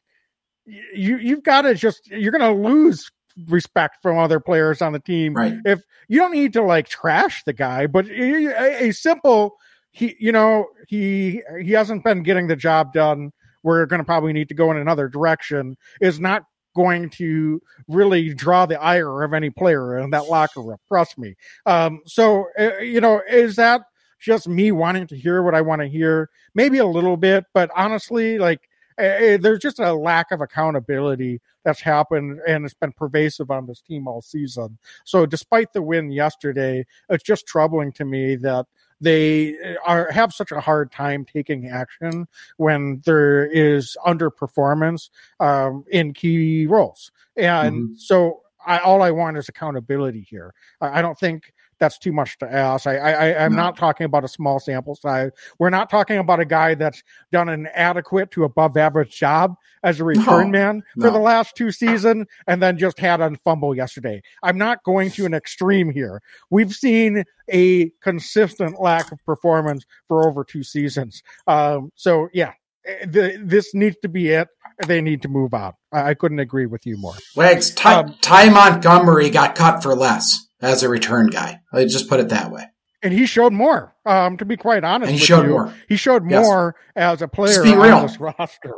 you 0.67 1.19
you've 1.19 1.43
got 1.43 1.63
to 1.63 1.75
just 1.75 2.11
you're 2.11 2.33
gonna 2.33 2.53
lose 2.53 3.11
respect 3.47 4.03
from 4.03 4.19
other 4.19 4.41
players 4.41 4.83
on 4.83 4.93
the 4.93 4.99
team. 4.99 5.35
Right. 5.35 5.55
If 5.65 5.83
you 6.09 6.19
don't 6.19 6.33
need 6.33 6.53
to 6.55 6.63
like 6.63 6.89
trash 6.89 7.43
the 7.45 7.53
guy, 7.53 7.87
but 7.87 8.07
a, 8.07 8.89
a 8.89 8.93
simple 8.93 9.57
he 9.95 10.17
you 10.19 10.33
know 10.33 10.67
he 10.89 11.41
he 11.63 11.71
hasn't 11.71 12.05
been 12.05 12.23
getting 12.23 12.49
the 12.49 12.57
job 12.57 12.93
done 12.93 13.33
we're 13.63 13.87
going 13.87 14.01
to 14.01 14.05
probably 14.05 14.33
need 14.33 14.49
to 14.49 14.55
go 14.55 14.71
in 14.71 14.77
another 14.77 15.09
direction 15.09 15.77
is 16.01 16.21
not 16.21 16.45
going 16.77 17.09
to 17.09 17.63
really 17.89 18.35
draw 18.35 18.67
the 18.67 18.79
ire 18.81 19.23
of 19.23 19.33
any 19.33 19.49
player 19.49 19.97
in 19.97 20.11
that 20.11 20.27
locker 20.27 20.61
room 20.61 20.77
trust 20.89 21.17
me 21.17 21.35
um, 21.65 22.01
so 22.05 22.47
uh, 22.59 22.77
you 22.79 23.01
know 23.01 23.23
is 23.31 23.57
that 23.57 23.83
just 24.21 24.49
me 24.49 24.73
wanting 24.73 25.07
to 25.07 25.17
hear 25.17 25.43
what 25.43 25.55
i 25.55 25.61
want 25.61 25.81
to 25.81 25.89
hear 25.89 26.29
maybe 26.55 26.79
a 26.79 26.87
little 26.87 27.17
bit 27.17 27.45
but 27.55 27.71
honestly 27.77 28.39
like 28.39 28.69
uh, 28.99 29.37
there's 29.39 29.61
just 29.61 29.79
a 29.79 29.93
lack 29.93 30.31
of 30.31 30.41
accountability 30.41 31.41
that's 31.65 31.81
happened 31.81 32.41
and 32.47 32.65
it's 32.65 32.75
been 32.75 32.93
pervasive 32.93 33.51
on 33.51 33.67
this 33.67 33.81
team 33.81 34.07
all 34.07 34.21
season 34.21 34.79
so 35.05 35.27
despite 35.27 35.73
the 35.73 35.83
win 35.83 36.11
yesterday 36.11 36.85
it's 37.09 37.25
just 37.25 37.47
troubling 37.47 37.91
to 37.93 38.05
me 38.05 38.37
that 38.37 38.67
they 39.01 39.57
uh, 39.59 39.75
are 39.85 40.11
have 40.11 40.33
such 40.33 40.51
a 40.51 40.61
hard 40.61 40.91
time 40.91 41.25
taking 41.25 41.69
action 41.69 42.27
when 42.57 43.03
there 43.05 43.47
is 43.47 43.97
underperformance 44.05 45.11
um, 45.41 45.85
in 45.91 46.13
key 46.13 46.67
roles. 46.67 47.13
And 47.37 47.75
mm-hmm. 47.77 47.95
so 47.97 48.41
I, 48.67 48.79
all 48.79 49.03
I 49.03 49.11
want 49.11 49.37
is 49.37 49.49
accountability 49.49 50.27
here. 50.29 50.55
I, 50.81 50.99
I 50.99 51.03
don't 51.03 51.19
think 51.19 51.53
that's 51.85 51.99
too 51.99 52.13
much 52.13 52.39
to 52.39 52.51
ask. 52.51 52.87
I, 52.87 52.97
I 52.97 53.45
I'm 53.45 53.53
no. 53.53 53.63
not 53.63 53.77
talking 53.77 54.07
about 54.07 54.25
a 54.25 54.29
small 54.29 54.59
sample 54.59 54.95
size. 54.95 55.31
We're 55.59 55.71
not 55.71 55.91
talking 55.91 56.17
about 56.17 56.41
a 56.41 56.47
guy 56.47 56.75
that's 56.75 57.03
done 57.31 57.51
an 57.51 57.69
adequate 57.75 58.31
to 58.33 58.45
above 58.45 58.77
average 58.77 59.15
job 59.15 59.57
as 59.83 60.01
a 60.01 60.05
return 60.05 60.51
no. 60.51 60.59
man 60.59 60.83
for 60.95 61.09
no. 61.09 61.13
the 61.13 61.19
last 61.19 61.57
two 61.57 61.71
seasons 61.71 62.27
and 62.47 62.63
then 62.63 62.79
just 62.79 62.99
had 62.99 63.21
a 63.21 63.37
fumble 63.45 63.77
yesterday. 63.77 64.23
I'm 64.43 64.57
not 64.57 64.83
going 64.83 65.11
to 65.13 65.27
an 65.27 65.35
extreme 65.35 65.91
here. 65.91 66.23
We've 66.49 66.73
seen 66.73 67.25
a 67.51 67.91
consistent 68.03 68.81
lack 68.81 69.13
of 69.13 69.23
performance 69.27 69.85
for 70.09 70.27
over 70.27 70.43
two 70.43 70.63
seasons. 70.63 71.23
Um, 71.47 71.93
so 71.97 72.29
yeah, 72.33 72.55
eh, 72.87 73.05
the, 73.05 73.43
this 73.45 73.75
needs 73.75 73.97
to 74.01 74.09
be 74.09 74.31
it. 74.31 74.49
They 74.87 75.03
need 75.03 75.21
to 75.23 75.29
move 75.29 75.53
on. 75.53 75.75
I, 75.93 76.11
I 76.11 76.15
couldn't 76.15 76.39
agree 76.39 76.67
with 76.67 76.87
you 76.87 76.97
more. 76.97 77.15
Wags, 77.37 77.73
Ty, 77.75 77.95
um, 77.95 78.15
Ty 78.23 78.49
Montgomery 78.49 79.29
got 79.29 79.55
cut 79.55 79.83
for 79.83 79.95
less 79.95 80.45
as 80.65 80.83
a 80.83 80.89
return 80.89 81.29
guy. 81.29 81.61
I 81.73 81.85
just 81.85 82.09
put 82.09 82.21
it 82.21 82.31
that 82.31 82.51
way. 82.51 82.65
And 83.03 83.13
he 83.13 83.27
showed 83.27 83.53
more. 83.53 83.95
Um, 84.07 84.37
to 84.39 84.45
be 84.45 84.57
quite 84.57 84.83
honest, 84.83 85.11
and 85.11 85.19
he 85.19 85.25
showed 85.25 85.45
you, 85.45 85.51
more. 85.51 85.75
He 85.89 85.97
showed 85.97 86.29
yes. 86.29 86.45
more 86.45 86.75
as 86.97 87.23
a 87.23 87.29
player 87.29 87.63
on 87.63 87.79
real. 87.79 88.01
this 88.03 88.19
roster. 88.19 88.75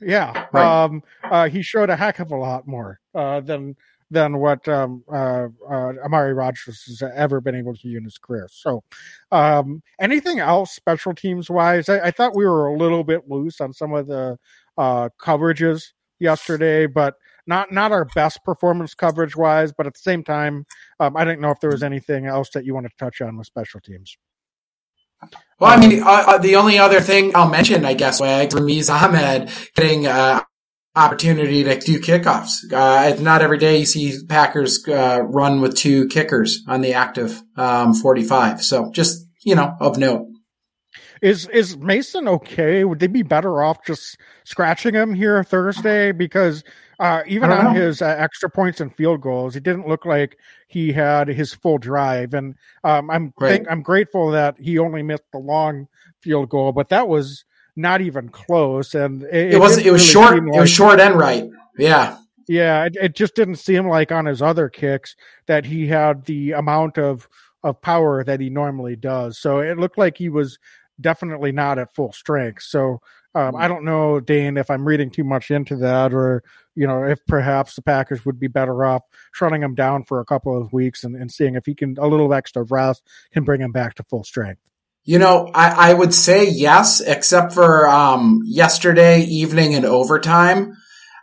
Yeah, 0.00 0.46
right. 0.52 0.84
um, 0.84 1.02
uh, 1.24 1.48
he 1.48 1.62
showed 1.62 1.90
a 1.90 1.96
heck 1.96 2.20
of 2.20 2.30
a 2.30 2.36
lot 2.36 2.66
more 2.66 3.00
uh, 3.14 3.40
than 3.40 3.76
than 4.10 4.38
what 4.38 4.66
um, 4.68 5.04
uh, 5.12 5.48
uh, 5.68 5.92
Amari 6.04 6.32
Rodgers 6.32 6.84
has 6.86 7.02
ever 7.14 7.40
been 7.40 7.54
able 7.54 7.74
to 7.74 7.82
do 7.82 7.96
in 7.96 8.04
his 8.04 8.18
career. 8.18 8.48
So, 8.50 8.82
um, 9.32 9.82
anything 10.00 10.38
else 10.38 10.72
special 10.72 11.14
teams 11.14 11.50
wise? 11.50 11.88
I, 11.88 12.06
I, 12.06 12.10
thought 12.10 12.36
we 12.36 12.46
were 12.46 12.68
a 12.68 12.76
little 12.76 13.04
bit 13.04 13.28
loose 13.28 13.60
on 13.60 13.72
some 13.72 13.92
of 13.92 14.06
the 14.06 14.38
uh, 14.78 15.10
coverages 15.20 15.92
yesterday, 16.18 16.86
but 16.86 17.16
not 17.48 17.72
not 17.72 17.90
our 17.90 18.04
best 18.14 18.44
performance 18.44 18.94
coverage 18.94 19.34
wise, 19.34 19.72
but 19.76 19.86
at 19.86 19.94
the 19.94 20.00
same 20.00 20.22
time, 20.22 20.66
um, 21.00 21.16
I 21.16 21.24
didn't 21.24 21.40
know 21.40 21.50
if 21.50 21.60
there 21.60 21.70
was 21.70 21.82
anything 21.82 22.26
else 22.26 22.50
that 22.50 22.64
you 22.64 22.74
wanted 22.74 22.90
to 22.90 22.96
touch 22.96 23.20
on 23.20 23.36
with 23.36 23.46
special 23.46 23.80
teams. 23.80 24.16
Well, 25.58 25.76
I 25.76 25.80
mean, 25.80 26.02
uh, 26.02 26.06
uh, 26.06 26.38
the 26.38 26.54
only 26.54 26.78
other 26.78 27.00
thing 27.00 27.34
I'll 27.34 27.50
mention, 27.50 27.84
I 27.84 27.94
guess, 27.94 28.20
was 28.20 28.46
Ramiz 28.48 28.88
Ahmed 28.88 29.50
getting 29.74 30.06
uh, 30.06 30.42
opportunity 30.94 31.64
to 31.64 31.78
do 31.80 31.98
kickoffs. 32.00 32.72
Uh, 32.72 33.20
not 33.20 33.42
every 33.42 33.58
day 33.58 33.78
you 33.78 33.86
see 33.86 34.16
Packers 34.28 34.86
uh, 34.86 35.20
run 35.22 35.60
with 35.60 35.74
two 35.74 36.06
kickers 36.08 36.62
on 36.68 36.82
the 36.82 36.94
active 36.94 37.42
um, 37.56 37.94
45. 37.94 38.62
So 38.62 38.92
just, 38.92 39.26
you 39.44 39.56
know, 39.56 39.74
of 39.80 39.98
note. 39.98 40.26
Is 41.20 41.48
is 41.48 41.76
Mason 41.76 42.28
okay? 42.28 42.84
Would 42.84 43.00
they 43.00 43.08
be 43.08 43.22
better 43.22 43.60
off 43.60 43.84
just 43.84 44.16
scratching 44.44 44.94
him 44.94 45.14
here 45.14 45.42
Thursday? 45.42 46.12
Because 46.12 46.62
uh, 46.98 47.22
even 47.26 47.50
on 47.50 47.64
know. 47.64 47.70
his 47.70 48.02
uh, 48.02 48.06
extra 48.18 48.50
points 48.50 48.80
and 48.80 48.94
field 48.94 49.20
goals, 49.20 49.56
it 49.56 49.62
didn't 49.62 49.86
look 49.88 50.04
like 50.04 50.38
he 50.66 50.92
had 50.92 51.28
his 51.28 51.54
full 51.54 51.78
drive. 51.78 52.34
And 52.34 52.54
um, 52.84 53.10
I'm 53.10 53.32
right. 53.38 53.56
think, 53.56 53.70
I'm 53.70 53.82
grateful 53.82 54.30
that 54.32 54.58
he 54.58 54.78
only 54.78 55.02
missed 55.02 55.30
the 55.32 55.38
long 55.38 55.88
field 56.20 56.48
goal, 56.48 56.72
but 56.72 56.88
that 56.88 57.08
was 57.08 57.44
not 57.76 58.00
even 58.00 58.28
close. 58.28 58.94
And 58.94 59.22
it, 59.24 59.54
it 59.54 59.58
was 59.58 59.78
it 59.78 59.92
was 59.92 60.02
really 60.02 60.30
short. 60.30 60.44
Like, 60.44 60.56
it 60.56 60.60
was 60.60 60.70
short 60.70 61.00
and 61.00 61.14
right. 61.14 61.48
Yeah. 61.78 62.18
Yeah, 62.48 62.86
it, 62.86 62.96
it 62.96 63.14
just 63.14 63.34
didn't 63.34 63.56
seem 63.56 63.86
like 63.86 64.10
on 64.10 64.24
his 64.24 64.40
other 64.40 64.70
kicks 64.70 65.14
that 65.46 65.66
he 65.66 65.88
had 65.88 66.24
the 66.24 66.52
amount 66.52 66.98
of 66.98 67.28
of 67.62 67.82
power 67.82 68.24
that 68.24 68.40
he 68.40 68.48
normally 68.48 68.96
does. 68.96 69.38
So 69.38 69.58
it 69.58 69.78
looked 69.78 69.98
like 69.98 70.16
he 70.16 70.28
was 70.28 70.58
definitely 71.00 71.52
not 71.52 71.78
at 71.78 71.94
full 71.94 72.12
strength. 72.12 72.62
So 72.62 73.00
um, 73.34 73.54
I 73.56 73.68
don't 73.68 73.84
know, 73.84 74.20
Dane, 74.20 74.56
if 74.56 74.70
I'm 74.70 74.86
reading 74.86 75.10
too 75.10 75.24
much 75.24 75.50
into 75.50 75.76
that, 75.76 76.14
or 76.14 76.42
you 76.74 76.86
know, 76.86 77.04
if 77.04 77.18
perhaps 77.26 77.74
the 77.74 77.82
Packers 77.82 78.24
would 78.24 78.40
be 78.40 78.48
better 78.48 78.84
off 78.84 79.02
shutting 79.32 79.62
him 79.62 79.74
down 79.74 80.04
for 80.04 80.20
a 80.20 80.24
couple 80.24 80.60
of 80.60 80.72
weeks 80.72 81.04
and, 81.04 81.14
and 81.14 81.30
seeing 81.30 81.54
if 81.54 81.66
he 81.66 81.74
can 81.74 81.96
a 81.98 82.06
little 82.06 82.32
extra 82.32 82.62
rest 82.64 83.02
can 83.32 83.44
bring 83.44 83.60
him 83.60 83.72
back 83.72 83.94
to 83.94 84.02
full 84.04 84.24
strength. 84.24 84.60
You 85.04 85.18
know, 85.18 85.50
I, 85.54 85.90
I 85.90 85.94
would 85.94 86.12
say 86.12 86.48
yes, 86.48 87.00
except 87.00 87.52
for 87.52 87.88
um, 87.88 88.42
yesterday 88.44 89.20
evening 89.22 89.74
and 89.74 89.84
overtime. 89.84 90.76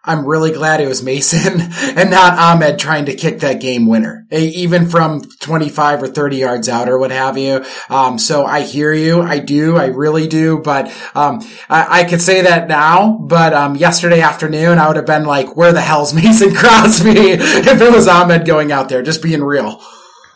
I'm 0.05 0.25
really 0.25 0.51
glad 0.51 0.81
it 0.81 0.87
was 0.87 1.03
Mason 1.03 1.61
and 1.97 2.11
not 2.11 2.37
Ahmed 2.37 2.79
trying 2.79 3.05
to 3.05 3.15
kick 3.15 3.39
that 3.39 3.59
game 3.59 3.87
winner, 3.87 4.27
even 4.31 4.87
from 4.87 5.21
25 5.21 6.03
or 6.03 6.07
30 6.07 6.37
yards 6.37 6.69
out 6.69 6.89
or 6.89 6.97
what 6.97 7.11
have 7.11 7.37
you. 7.37 7.65
Um, 7.89 8.17
so 8.19 8.45
I 8.45 8.61
hear 8.61 8.93
you. 8.93 9.21
I 9.21 9.39
do. 9.39 9.77
I 9.77 9.87
really 9.87 10.27
do. 10.27 10.59
But, 10.59 10.87
um, 11.15 11.41
I, 11.69 12.01
I, 12.01 12.03
could 12.03 12.21
say 12.21 12.41
that 12.41 12.67
now, 12.67 13.17
but, 13.17 13.53
um, 13.53 13.75
yesterday 13.75 14.21
afternoon, 14.21 14.77
I 14.77 14.87
would 14.87 14.97
have 14.97 15.05
been 15.05 15.25
like, 15.25 15.55
where 15.55 15.73
the 15.73 15.81
hell's 15.81 16.13
Mason 16.15 16.53
Crosby 16.53 17.09
if 17.11 17.81
it 17.81 17.91
was 17.91 18.07
Ahmed 18.07 18.45
going 18.45 18.71
out 18.71 18.89
there, 18.89 19.01
just 19.01 19.23
being 19.23 19.43
real. 19.43 19.81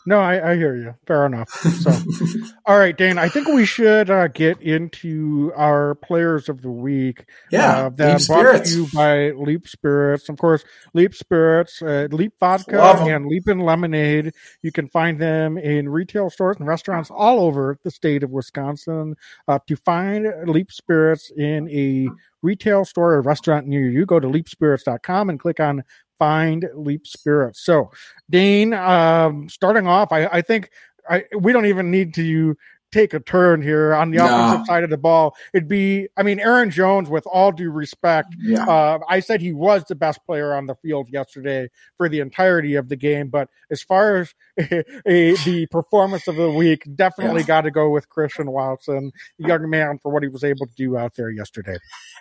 No, 0.05 0.19
I, 0.19 0.51
I, 0.51 0.55
hear 0.55 0.75
you. 0.75 0.95
Fair 1.05 1.25
enough. 1.25 1.49
So, 1.49 1.91
all 2.65 2.77
right, 2.77 2.97
Dane. 2.97 3.17
I 3.17 3.29
think 3.29 3.47
we 3.47 3.65
should 3.65 4.09
uh, 4.09 4.27
get 4.27 4.61
into 4.61 5.51
our 5.55 5.95
players 5.95 6.49
of 6.49 6.61
the 6.61 6.71
week. 6.71 7.25
Yeah, 7.51 7.85
uh, 7.85 7.89
that 7.89 8.19
Leap 8.19 8.27
brought 8.27 8.39
Spirits. 8.39 8.71
to 8.71 8.77
you 8.77 8.87
by 8.93 9.31
Leap 9.31 9.67
Spirits. 9.67 10.29
Of 10.29 10.37
course, 10.37 10.63
Leap 10.93 11.13
Spirits, 11.13 11.81
uh, 11.81 12.07
Leap 12.11 12.33
Vodka, 12.39 12.81
and 12.81 13.27
Leap 13.27 13.47
and 13.47 13.63
Lemonade. 13.63 14.33
You 14.61 14.71
can 14.71 14.87
find 14.87 15.19
them 15.19 15.57
in 15.57 15.89
retail 15.89 16.29
stores 16.29 16.57
and 16.59 16.67
restaurants 16.67 17.09
all 17.11 17.39
over 17.39 17.77
the 17.83 17.91
state 17.91 18.23
of 18.23 18.31
Wisconsin. 18.31 19.15
Uh, 19.47 19.59
to 19.67 19.75
find 19.75 20.27
Leap 20.45 20.71
Spirits 20.71 21.31
in 21.35 21.69
a 21.69 22.09
retail 22.41 22.85
store 22.85 23.15
or 23.15 23.21
restaurant 23.21 23.67
near 23.67 23.89
you, 23.89 24.05
go 24.05 24.19
to 24.19 24.27
leapspirits.com 24.27 25.29
and 25.29 25.39
click 25.39 25.59
on 25.59 25.83
find 26.19 26.69
leap 26.75 27.07
spirits 27.07 27.61
so 27.61 27.89
dane 28.29 28.73
um 28.73 29.49
starting 29.49 29.87
off 29.87 30.11
i 30.11 30.25
i 30.27 30.41
think 30.41 30.69
i 31.09 31.23
we 31.39 31.51
don't 31.51 31.65
even 31.65 31.89
need 31.89 32.13
to 32.13 32.55
take 32.91 33.13
a 33.13 33.19
turn 33.19 33.61
here 33.61 33.93
on 33.93 34.11
the 34.11 34.17
No. 34.17 34.25
offensive 34.25 34.65
side 34.67 34.83
of 34.83 34.89
the 34.89 34.97
ball 34.97 35.35
it'd 35.53 35.67
be 35.67 36.07
i 36.17 36.23
mean 36.23 36.39
aaron 36.39 36.69
jones 36.71 37.09
with 37.09 37.25
all 37.27 37.51
due 37.51 37.69
respect 37.71 38.35
Yeah. 38.41 38.65
uh, 38.65 38.99
I 39.07 39.19
said 39.19 39.41
he 39.41 39.53
was 39.53 39.83
the 39.85 39.95
best 39.95 40.25
player 40.25 40.53
on 40.53 40.65
the 40.65 40.75
field 40.75 41.09
yesterday 41.09 41.69
for 41.97 42.09
the 42.09 42.19
entirety 42.19 42.75
of 42.75 42.89
the 42.89 42.95
game. 42.95 43.29
But 43.29 43.49
as 43.71 43.81
far 43.81 44.17
as 44.17 44.33
a, 44.59 44.83
the 45.45 45.67
performance 45.71 46.27
of 46.27 46.35
the 46.35 46.49
week, 46.51 46.87
definitely 46.95 47.41
Yeah. 47.41 47.47
got 47.47 47.61
to 47.61 47.71
go 47.71 47.89
with 47.89 48.09
Christian 48.09 48.51
Watson, 48.51 49.11
young 49.37 49.69
man, 49.69 49.99
for 50.01 50.11
what 50.11 50.23
he 50.23 50.29
was 50.29 50.43
able 50.43 50.65
to 50.67 50.73
do 50.75 50.97
out 50.97 51.15
there 51.15 51.29
yesterday. 51.29 51.77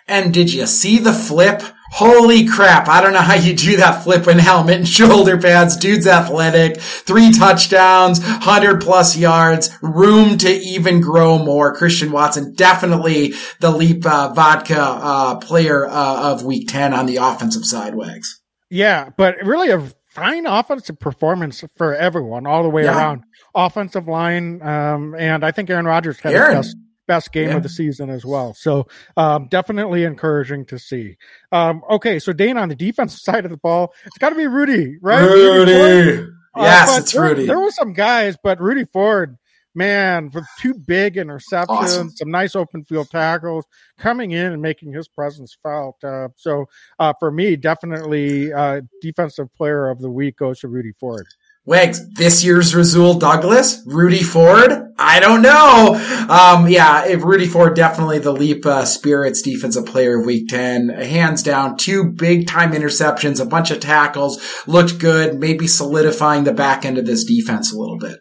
And 0.07 0.33
did 0.33 0.51
you 0.53 0.65
see 0.67 0.97
the 0.99 1.13
flip? 1.13 1.61
Holy 1.91 2.47
crap. 2.47 2.87
I 2.87 3.01
don't 3.01 3.13
know 3.13 3.19
how 3.21 3.33
you 3.35 3.55
do 3.55 3.77
that 3.77 4.03
flip 4.03 4.27
in 4.27 4.39
helmet 4.39 4.77
and 4.77 4.87
shoulder 4.97 5.37
pads. 5.37 5.75
Dude's 5.75 6.07
athletic. 6.07 6.79
Three 6.79 7.31
touchdowns, 7.31 8.19
100 8.19 8.81
plus 8.81 9.17
yards, 9.17 9.69
room 9.81 10.37
to 10.39 10.49
even 10.59 11.01
grow 11.01 11.37
more. 11.37 11.75
Christian 11.75 12.11
Watson, 12.11 12.53
definitely 12.55 13.33
the 13.59 13.71
Leap 13.71 14.05
uh, 14.05 14.33
Vodka 14.33 14.79
uh, 14.81 15.35
player 15.37 15.87
uh, 15.87 16.31
of 16.33 16.43
week 16.43 16.67
10 16.69 16.93
on 16.93 17.05
the 17.05 17.17
offensive 17.17 17.65
side, 17.65 17.95
Wags. 17.95 18.41
Yeah, 18.69 19.09
but 19.17 19.35
really 19.43 19.71
a 19.71 19.91
fine 20.07 20.45
offensive 20.45 20.99
performance 20.99 21.63
for 21.77 21.95
everyone 21.95 22.45
all 22.47 22.63
the 22.63 22.69
way 22.69 22.83
Yeah. 22.83 22.97
around. 22.97 23.23
Offensive 23.55 24.07
line, 24.07 24.61
um, 24.61 25.15
and 25.17 25.43
I 25.43 25.51
think 25.51 25.69
Aaron 25.69 25.85
Rodgers 25.85 26.19
had 26.19 26.33
Aaron. 26.33 26.57
his 26.57 26.67
best 26.75 26.77
best 27.07 27.31
game 27.31 27.49
Yeah. 27.49 27.55
of 27.57 27.63
the 27.63 27.69
season 27.69 28.11
as 28.11 28.23
well. 28.23 28.53
So 28.53 28.85
um, 29.17 29.47
definitely 29.49 30.03
encouraging 30.03 30.65
to 30.67 30.77
see. 30.77 31.17
Um, 31.51 31.81
okay, 31.89 32.19
so 32.19 32.33
Dane 32.33 32.55
on 32.55 32.69
the 32.69 32.75
defensive 32.75 33.19
side 33.23 33.45
of 33.45 33.49
the 33.51 33.57
ball, 33.57 33.95
it's 34.05 34.19
got 34.19 34.29
to 34.29 34.35
be 34.35 34.45
Rudy, 34.45 34.97
right? 35.01 35.19
Ford? 35.27 35.67
Rudy. 35.67 36.21
Uh, 36.55 36.61
Yes, 36.61 36.91
but 36.91 37.01
it's 37.01 37.11
there, 37.13 37.21
Rudy. 37.23 37.45
There 37.47 37.59
were 37.59 37.71
some 37.71 37.93
guys, 37.93 38.37
but 38.43 38.61
Rudy 38.61 38.83
Ford, 38.85 39.37
man, 39.75 40.29
with 40.33 40.45
two 40.59 40.73
big 40.73 41.15
interceptions, 41.15 41.67
Awesome. 41.69 42.09
some 42.11 42.31
nice 42.31 42.55
open 42.55 42.83
field 42.83 43.09
tackles, 43.09 43.65
coming 43.97 44.31
in 44.31 44.51
and 44.51 44.61
making 44.61 44.93
his 44.93 45.07
presence 45.07 45.55
felt. 45.61 46.03
Uh, 46.03 46.29
so 46.35 46.65
uh, 46.99 47.13
for 47.19 47.31
me, 47.31 47.55
definitely 47.55 48.51
uh, 48.51 48.81
defensive 49.01 49.53
player 49.53 49.89
of 49.89 49.99
the 49.99 50.09
week 50.09 50.37
goes 50.37 50.59
to 50.59 50.67
Rudy 50.67 50.91
Ford. 50.91 51.27
Wags, 51.65 52.09
this 52.15 52.43
year's 52.43 52.73
Rasul 52.73 53.19
Douglas, 53.19 53.83
Rudy 53.85 54.23
Ford. 54.23 54.91
I 54.97 55.19
don't 55.19 55.43
know. 55.43 55.95
Um, 56.27 56.67
yeah, 56.67 57.05
if 57.05 57.23
Rudy 57.23 57.45
Ford 57.45 57.75
definitely 57.75 58.17
the 58.17 58.31
Leap 58.31 58.65
uh, 58.65 58.85
Spirits 58.85 59.43
defensive 59.43 59.85
player 59.85 60.19
of 60.19 60.25
Week 60.25 60.47
Ten, 60.47 60.89
hands 60.89 61.43
down. 61.43 61.77
Two 61.77 62.05
big 62.05 62.47
time 62.47 62.71
interceptions, 62.71 63.39
a 63.39 63.45
bunch 63.45 63.69
of 63.69 63.79
tackles, 63.81 64.41
looked 64.65 64.97
good. 64.97 65.39
Maybe 65.39 65.67
solidifying 65.67 66.43
the 66.43 66.53
back 66.53 66.85
end 66.85 66.97
of 66.97 67.05
this 67.05 67.23
defense 67.23 67.71
a 67.71 67.77
little 67.77 67.99
bit. 67.99 68.17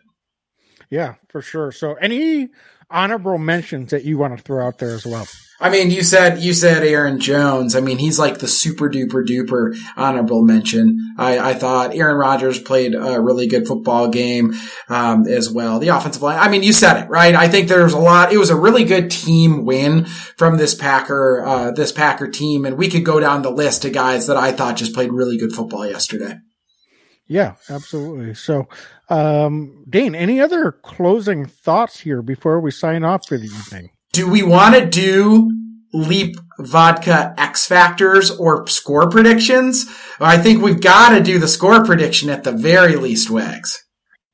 Yeah, 0.91 1.15
for 1.29 1.43
sure. 1.43 1.73
So 1.73 1.95
any 1.95 2.49
honorable 2.91 3.39
mentions 3.39 3.91
that 3.91 4.05
you 4.05 4.19
want 4.19 4.37
to 4.37 4.43
throw 4.43 4.67
out 4.67 4.79
there 4.79 4.95
as 4.95 5.07
well? 5.07 5.27
I 5.61 5.71
mean, 5.71 5.91
you 5.91 6.05
said 6.05 6.39
you 6.39 6.53
said 6.53 6.85
Aaron 6.85 7.19
Jones. 7.19 7.75
I 7.75 7.81
mean, 7.81 7.99
he's 7.99 8.17
like 8.17 8.39
the 8.39 8.47
super 8.47 8.89
duper 8.89 9.27
duper 9.27 9.77
honorable 9.97 10.45
mention. 10.45 11.15
I, 11.19 11.51
I 11.51 11.55
thought 11.55 11.97
Aaron 11.97 12.17
Rodgers 12.17 12.61
played 12.61 12.95
a 12.95 13.21
really 13.21 13.49
good 13.49 13.67
football 13.67 14.09
game 14.09 14.55
um, 14.89 15.27
as 15.27 15.51
well. 15.51 15.81
The 15.81 15.89
offensive 15.89 16.23
line. 16.23 16.39
I 16.39 16.49
mean, 16.49 16.63
you 16.63 16.73
said 16.73 17.03
it 17.03 17.09
right. 17.09 17.35
I 17.35 17.49
think 17.49 17.69
there's 17.69 17.93
a 17.93 17.99
lot. 17.99 18.33
It 18.33 18.39
was 18.39 18.51
a 18.51 18.57
really 18.57 18.85
good 18.85 19.11
team 19.11 19.65
win 19.65 20.05
from 20.05 20.59
this 20.59 20.77
Packer 20.77 21.45
uh, 21.45 21.71
this 21.73 21.91
Packer 21.91 22.29
team, 22.29 22.65
and 22.65 22.79
we 22.79 22.89
could 22.89 23.05
go 23.05 23.19
down 23.19 23.43
the 23.43 23.51
list 23.51 23.85
of 23.85 23.93
guys 23.93 24.29
that 24.29 24.37
I 24.37 24.53
thought 24.53 24.77
just 24.77 24.95
played 24.95 25.13
really 25.13 25.39
good 25.39 25.53
football 25.53 25.85
yesterday. 25.85 26.37
Yeah, 27.29 27.55
absolutely. 27.69 28.35
So, 28.35 28.69
um, 29.11 29.85
Dane, 29.89 30.15
any 30.15 30.41
other 30.41 30.73
closing 30.73 31.45
thoughts 31.45 32.01
here 32.01 32.23
before 32.23 32.59
we 32.59 32.71
sign 32.71 33.05
off 33.05 33.29
for 33.29 33.37
the 33.37 33.47
evening? 33.47 33.91
Do 34.13 34.31
we 34.31 34.43
want 34.43 34.75
to 34.75 34.87
do 34.87 35.53
Leap 35.93 36.37
Vodka 36.59 37.35
X 37.37 37.67
Factors 37.67 38.31
or 38.31 38.67
score 38.67 39.11
predictions? 39.11 39.85
I 40.19 40.39
think 40.39 40.63
we've 40.63 40.81
got 40.81 41.11
to 41.11 41.23
do 41.23 41.39
the 41.39 41.49
score 41.49 41.85
prediction 41.85 42.31
at 42.31 42.45
the 42.45 42.53
very 42.53 42.97
least, 42.97 43.31
Wags. 43.31 43.85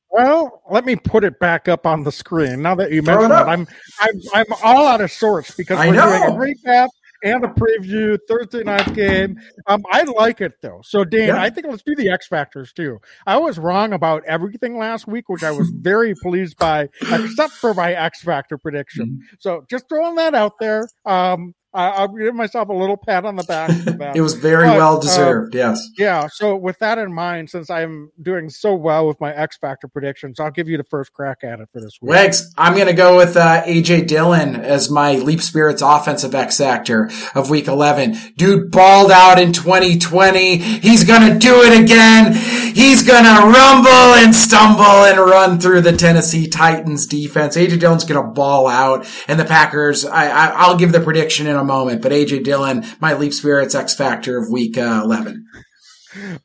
Well, 0.09 0.61
let 0.71 0.85
me 0.85 0.95
put 0.95 1.25
it 1.25 1.39
back 1.39 1.67
up 1.67 1.85
on 1.85 2.03
the 2.03 2.11
screen. 2.11 2.61
Now 2.61 2.75
that 2.75 2.89
you 2.89 3.01
Throw 3.01 3.27
mentioned 3.27 3.33
it 3.33 3.41
it. 3.41 3.47
I'm 3.47 3.67
I'm 3.99 4.21
I'm 4.33 4.45
all 4.63 4.87
out 4.87 5.01
of 5.01 5.11
sorts 5.11 5.51
because 5.51 5.77
I 5.77 5.89
we're 5.89 5.95
doing 5.95 6.23
a 6.23 6.55
recap 6.65 6.87
and 7.23 7.43
a 7.43 7.47
preview 7.49 8.17
Thursday 8.27 8.63
night 8.63 8.93
game. 8.93 9.37
Um, 9.67 9.83
I 9.91 10.03
like 10.03 10.41
it 10.41 10.53
though. 10.61 10.81
So 10.83 11.03
Dan, 11.03 11.29
Yeah. 11.29 11.41
I 11.41 11.49
think 11.49 11.67
let's 11.67 11.83
do 11.83 11.95
the 11.95 12.09
X 12.09 12.27
factors 12.27 12.73
too. 12.73 12.99
I 13.25 13.37
was 13.37 13.57
wrong 13.57 13.93
about 13.93 14.23
everything 14.25 14.77
last 14.77 15.07
week, 15.07 15.29
which 15.29 15.43
I 15.43 15.51
was 15.51 15.69
very 15.75 16.13
pleased 16.21 16.57
by, 16.57 16.89
except 17.01 17.53
for 17.53 17.73
my 17.73 17.93
X 17.93 18.21
factor 18.21 18.57
prediction. 18.57 19.05
Mm-hmm. 19.05 19.35
So 19.39 19.65
just 19.69 19.87
throwing 19.89 20.15
that 20.15 20.35
out 20.35 20.53
there. 20.59 20.87
Um, 21.05 21.53
I, 21.75 21.89
I'll 21.89 22.07
give 22.07 22.33
myself 22.33 22.69
a 22.69 22.73
little 22.73 22.97
pat 22.97 23.25
on 23.25 23.35
the 23.35 23.43
back. 23.43 23.69
It 24.15 24.21
was 24.21 24.33
very 24.35 24.67
But, 24.67 24.77
well 24.77 24.97
uh, 24.97 25.01
deserved. 25.01 25.55
yes. 25.55 25.89
Yeah. 25.97 26.27
So 26.31 26.55
with 26.55 26.79
that 26.79 26.97
in 26.97 27.13
mind, 27.13 27.49
since 27.49 27.69
I'm 27.69 28.11
doing 28.21 28.49
so 28.49 28.73
well 28.75 29.07
with 29.07 29.19
my 29.19 29.33
X 29.33 29.57
Factor 29.57 29.87
predictions, 29.87 30.39
I'll 30.39 30.51
give 30.51 30.69
you 30.69 30.77
the 30.77 30.83
first 30.85 31.11
crack 31.13 31.43
at 31.43 31.59
it 31.59 31.69
for 31.71 31.81
this 31.81 31.97
week. 32.01 32.09
Wags, 32.11 32.53
I'm 32.57 32.73
going 32.75 32.87
to 32.87 32.93
go 32.93 33.17
with 33.17 33.35
uh, 33.35 33.63
AJ 33.63 34.07
Dillon 34.07 34.55
as 34.55 34.89
my 34.89 35.15
Leap 35.15 35.41
Spirits 35.41 35.81
offensive 35.81 36.33
X 36.33 36.57
Factor 36.57 37.09
of 37.33 37.49
week 37.49 37.67
11. 37.67 38.15
Dude 38.37 38.71
balled 38.71 39.11
out 39.11 39.39
in 39.39 39.51
2020. 39.53 40.57
He's 40.57 41.03
going 41.03 41.31
to 41.33 41.37
do 41.39 41.61
it 41.63 41.81
again. 41.83 42.33
He's 42.73 43.03
going 43.03 43.23
to 43.23 43.41
rumble 43.47 43.89
and 44.15 44.33
stumble 44.33 44.83
and 44.83 45.17
run 45.19 45.59
through 45.59 45.81
the 45.81 45.95
Tennessee 45.95 46.47
Titans 46.47 47.05
defense. 47.07 47.57
AJ 47.57 47.79
Dillon's 47.79 48.05
going 48.05 48.23
to 48.23 48.31
ball 48.31 48.67
out 48.67 49.07
and 49.27 49.39
the 49.39 49.45
Packers, 49.45 50.05
I, 50.05 50.27
I, 50.29 50.47
I'll 50.55 50.77
give 50.77 50.91
the 50.91 50.99
prediction 50.99 51.47
in 51.47 51.55
a 51.55 51.63
moment, 51.65 52.01
but 52.01 52.11
AJ 52.11 52.43
Dillon, 52.43 52.85
my 52.99 53.13
Leap 53.13 53.33
Spirits 53.33 53.75
X 53.75 53.93
Factor 53.95 54.37
of 54.37 54.49
week 54.49 54.77
uh, 54.77 55.01
11. 55.03 55.45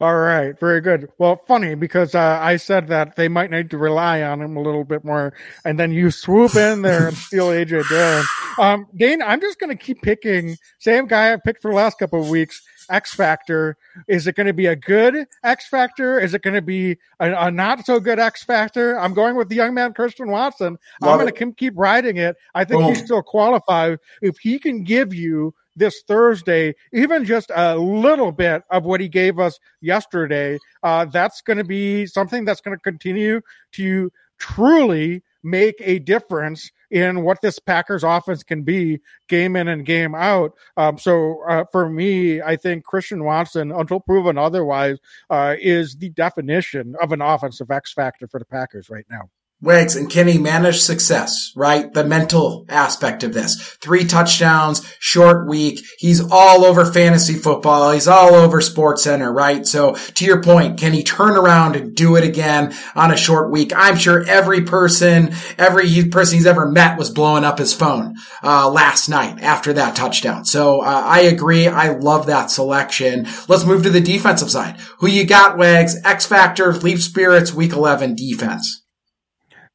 All 0.00 0.16
right. 0.16 0.58
Very 0.58 0.80
good. 0.80 1.08
Well, 1.18 1.36
funny 1.46 1.74
because 1.74 2.14
uh, 2.14 2.38
I 2.40 2.56
said 2.56 2.88
that 2.88 3.16
they 3.16 3.28
might 3.28 3.50
need 3.50 3.70
to 3.70 3.78
rely 3.78 4.22
on 4.22 4.42
him 4.42 4.56
a 4.56 4.62
little 4.62 4.84
bit 4.84 5.04
more, 5.04 5.32
and 5.64 5.78
then 5.78 5.92
you 5.92 6.10
swoop 6.10 6.56
in 6.56 6.82
there 6.82 7.08
and 7.08 7.16
steal 7.16 7.48
AJ 7.48 7.88
Dillon. 7.88 8.24
Um, 8.58 8.86
Dane, 8.94 9.22
I'm 9.22 9.40
just 9.40 9.60
going 9.60 9.76
to 9.76 9.82
keep 9.82 10.02
picking 10.02 10.56
same 10.78 11.06
guy 11.06 11.32
I 11.32 11.36
picked 11.36 11.62
for 11.62 11.70
the 11.70 11.76
last 11.76 11.98
couple 11.98 12.20
of 12.20 12.28
weeks. 12.28 12.60
X 12.90 13.14
Factor. 13.14 13.76
Is 14.08 14.26
it 14.26 14.34
going 14.34 14.46
to 14.46 14.52
be 14.52 14.66
a 14.66 14.76
good 14.76 15.26
X 15.42 15.68
Factor? 15.68 16.18
Is 16.18 16.34
it 16.34 16.42
going 16.42 16.54
to 16.54 16.62
be 16.62 16.98
a, 17.18 17.46
a 17.46 17.50
not 17.50 17.86
so 17.86 18.00
good 18.00 18.18
X 18.18 18.44
Factor? 18.44 18.98
I'm 18.98 19.14
going 19.14 19.36
with 19.36 19.48
the 19.48 19.56
young 19.56 19.74
man 19.74 19.94
Christian 19.94 20.30
Watson. 20.30 20.78
I'm 21.02 21.18
going 21.18 21.32
to 21.32 21.52
keep, 21.52 21.74
riding 21.76 22.16
it. 22.16 22.36
I 22.54 22.64
think 22.64 22.82
he's 22.82 22.98
Boom. 22.98 23.06
still 23.06 23.22
qualified 23.22 23.98
if 24.20 24.38
he 24.38 24.58
can 24.58 24.82
give 24.82 25.14
you 25.14 25.54
this 25.76 26.02
Thursday, 26.06 26.74
even 26.92 27.24
just 27.24 27.50
a 27.54 27.76
little 27.76 28.32
bit 28.32 28.64
of 28.70 28.84
what 28.84 29.00
he 29.00 29.08
gave 29.08 29.38
us 29.38 29.58
yesterday. 29.80 30.58
Uh, 30.82 31.04
that's 31.04 31.40
going 31.40 31.56
to 31.58 31.64
be 31.64 32.06
something 32.06 32.44
that's 32.44 32.60
going 32.60 32.76
to 32.76 32.82
continue 32.82 33.40
to 33.72 34.10
truly 34.38 35.22
make 35.42 35.76
a 35.80 35.98
difference 36.00 36.70
in 36.90 37.22
what 37.22 37.40
this 37.42 37.58
Packers 37.58 38.04
offense 38.04 38.42
can 38.42 38.62
be 38.62 39.00
game 39.28 39.56
in 39.56 39.68
and 39.68 39.86
game 39.86 40.14
out. 40.14 40.52
Um, 40.76 40.98
so 40.98 41.42
uh, 41.48 41.64
for 41.70 41.88
me, 41.88 42.42
I 42.42 42.56
think 42.56 42.84
Christian 42.84 43.24
Watson, 43.24 43.72
until 43.72 44.00
proven 44.00 44.38
otherwise, 44.38 44.98
uh, 45.28 45.56
is 45.60 45.96
the 45.96 46.10
definition 46.10 46.94
of 47.00 47.12
an 47.12 47.22
offensive 47.22 47.70
X 47.70 47.92
factor 47.92 48.26
for 48.26 48.38
the 48.38 48.44
Packers 48.46 48.90
right 48.90 49.06
now. 49.10 49.30
Wags, 49.62 49.94
and 49.94 50.08
can 50.08 50.26
he 50.26 50.38
manage 50.38 50.80
success, 50.80 51.52
right? 51.54 51.92
The 51.92 52.02
mental 52.02 52.64
aspect 52.70 53.22
of 53.22 53.34
this. 53.34 53.60
Three 53.82 54.06
touchdowns, 54.06 54.90
short 54.98 55.46
week. 55.46 55.84
He's 55.98 56.22
all 56.30 56.64
over 56.64 56.86
fantasy 56.86 57.34
football. 57.34 57.92
He's 57.92 58.08
all 58.08 58.34
over 58.34 58.62
Sports 58.62 59.02
Center, 59.02 59.30
right? 59.30 59.66
So 59.66 59.96
to 60.14 60.24
your 60.24 60.42
point, 60.42 60.78
can 60.78 60.94
he 60.94 61.02
turn 61.02 61.36
around 61.36 61.76
and 61.76 61.94
do 61.94 62.16
it 62.16 62.24
again 62.24 62.74
on 62.94 63.10
a 63.10 63.18
short 63.18 63.50
week? 63.50 63.70
I'm 63.76 63.96
sure 63.96 64.24
every 64.26 64.62
person, 64.62 65.34
every 65.58 66.06
person 66.06 66.38
he's 66.38 66.46
ever 66.46 66.66
met 66.66 66.96
was 66.96 67.10
blowing 67.10 67.44
up 67.44 67.58
his 67.58 67.74
phone, 67.74 68.14
uh, 68.42 68.70
last 68.70 69.10
night 69.10 69.42
after 69.42 69.74
that 69.74 69.94
touchdown. 69.94 70.46
So, 70.46 70.80
uh, 70.80 71.02
I 71.04 71.20
agree. 71.20 71.68
I 71.68 71.90
love 71.90 72.24
that 72.26 72.50
selection. 72.50 73.28
Let's 73.46 73.66
move 73.66 73.82
to 73.82 73.90
the 73.90 74.00
defensive 74.00 74.50
side. 74.50 74.80
Who 75.00 75.06
you 75.06 75.26
got, 75.26 75.58
Wags? 75.58 75.96
X 76.02 76.24
Factor, 76.24 76.72
Leap 76.72 76.98
Spirits, 76.98 77.52
week 77.52 77.72
11 77.72 78.14
defense. 78.14 78.79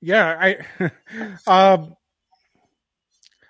Yeah, 0.06 0.56
I 0.80 0.91
um 1.47 1.95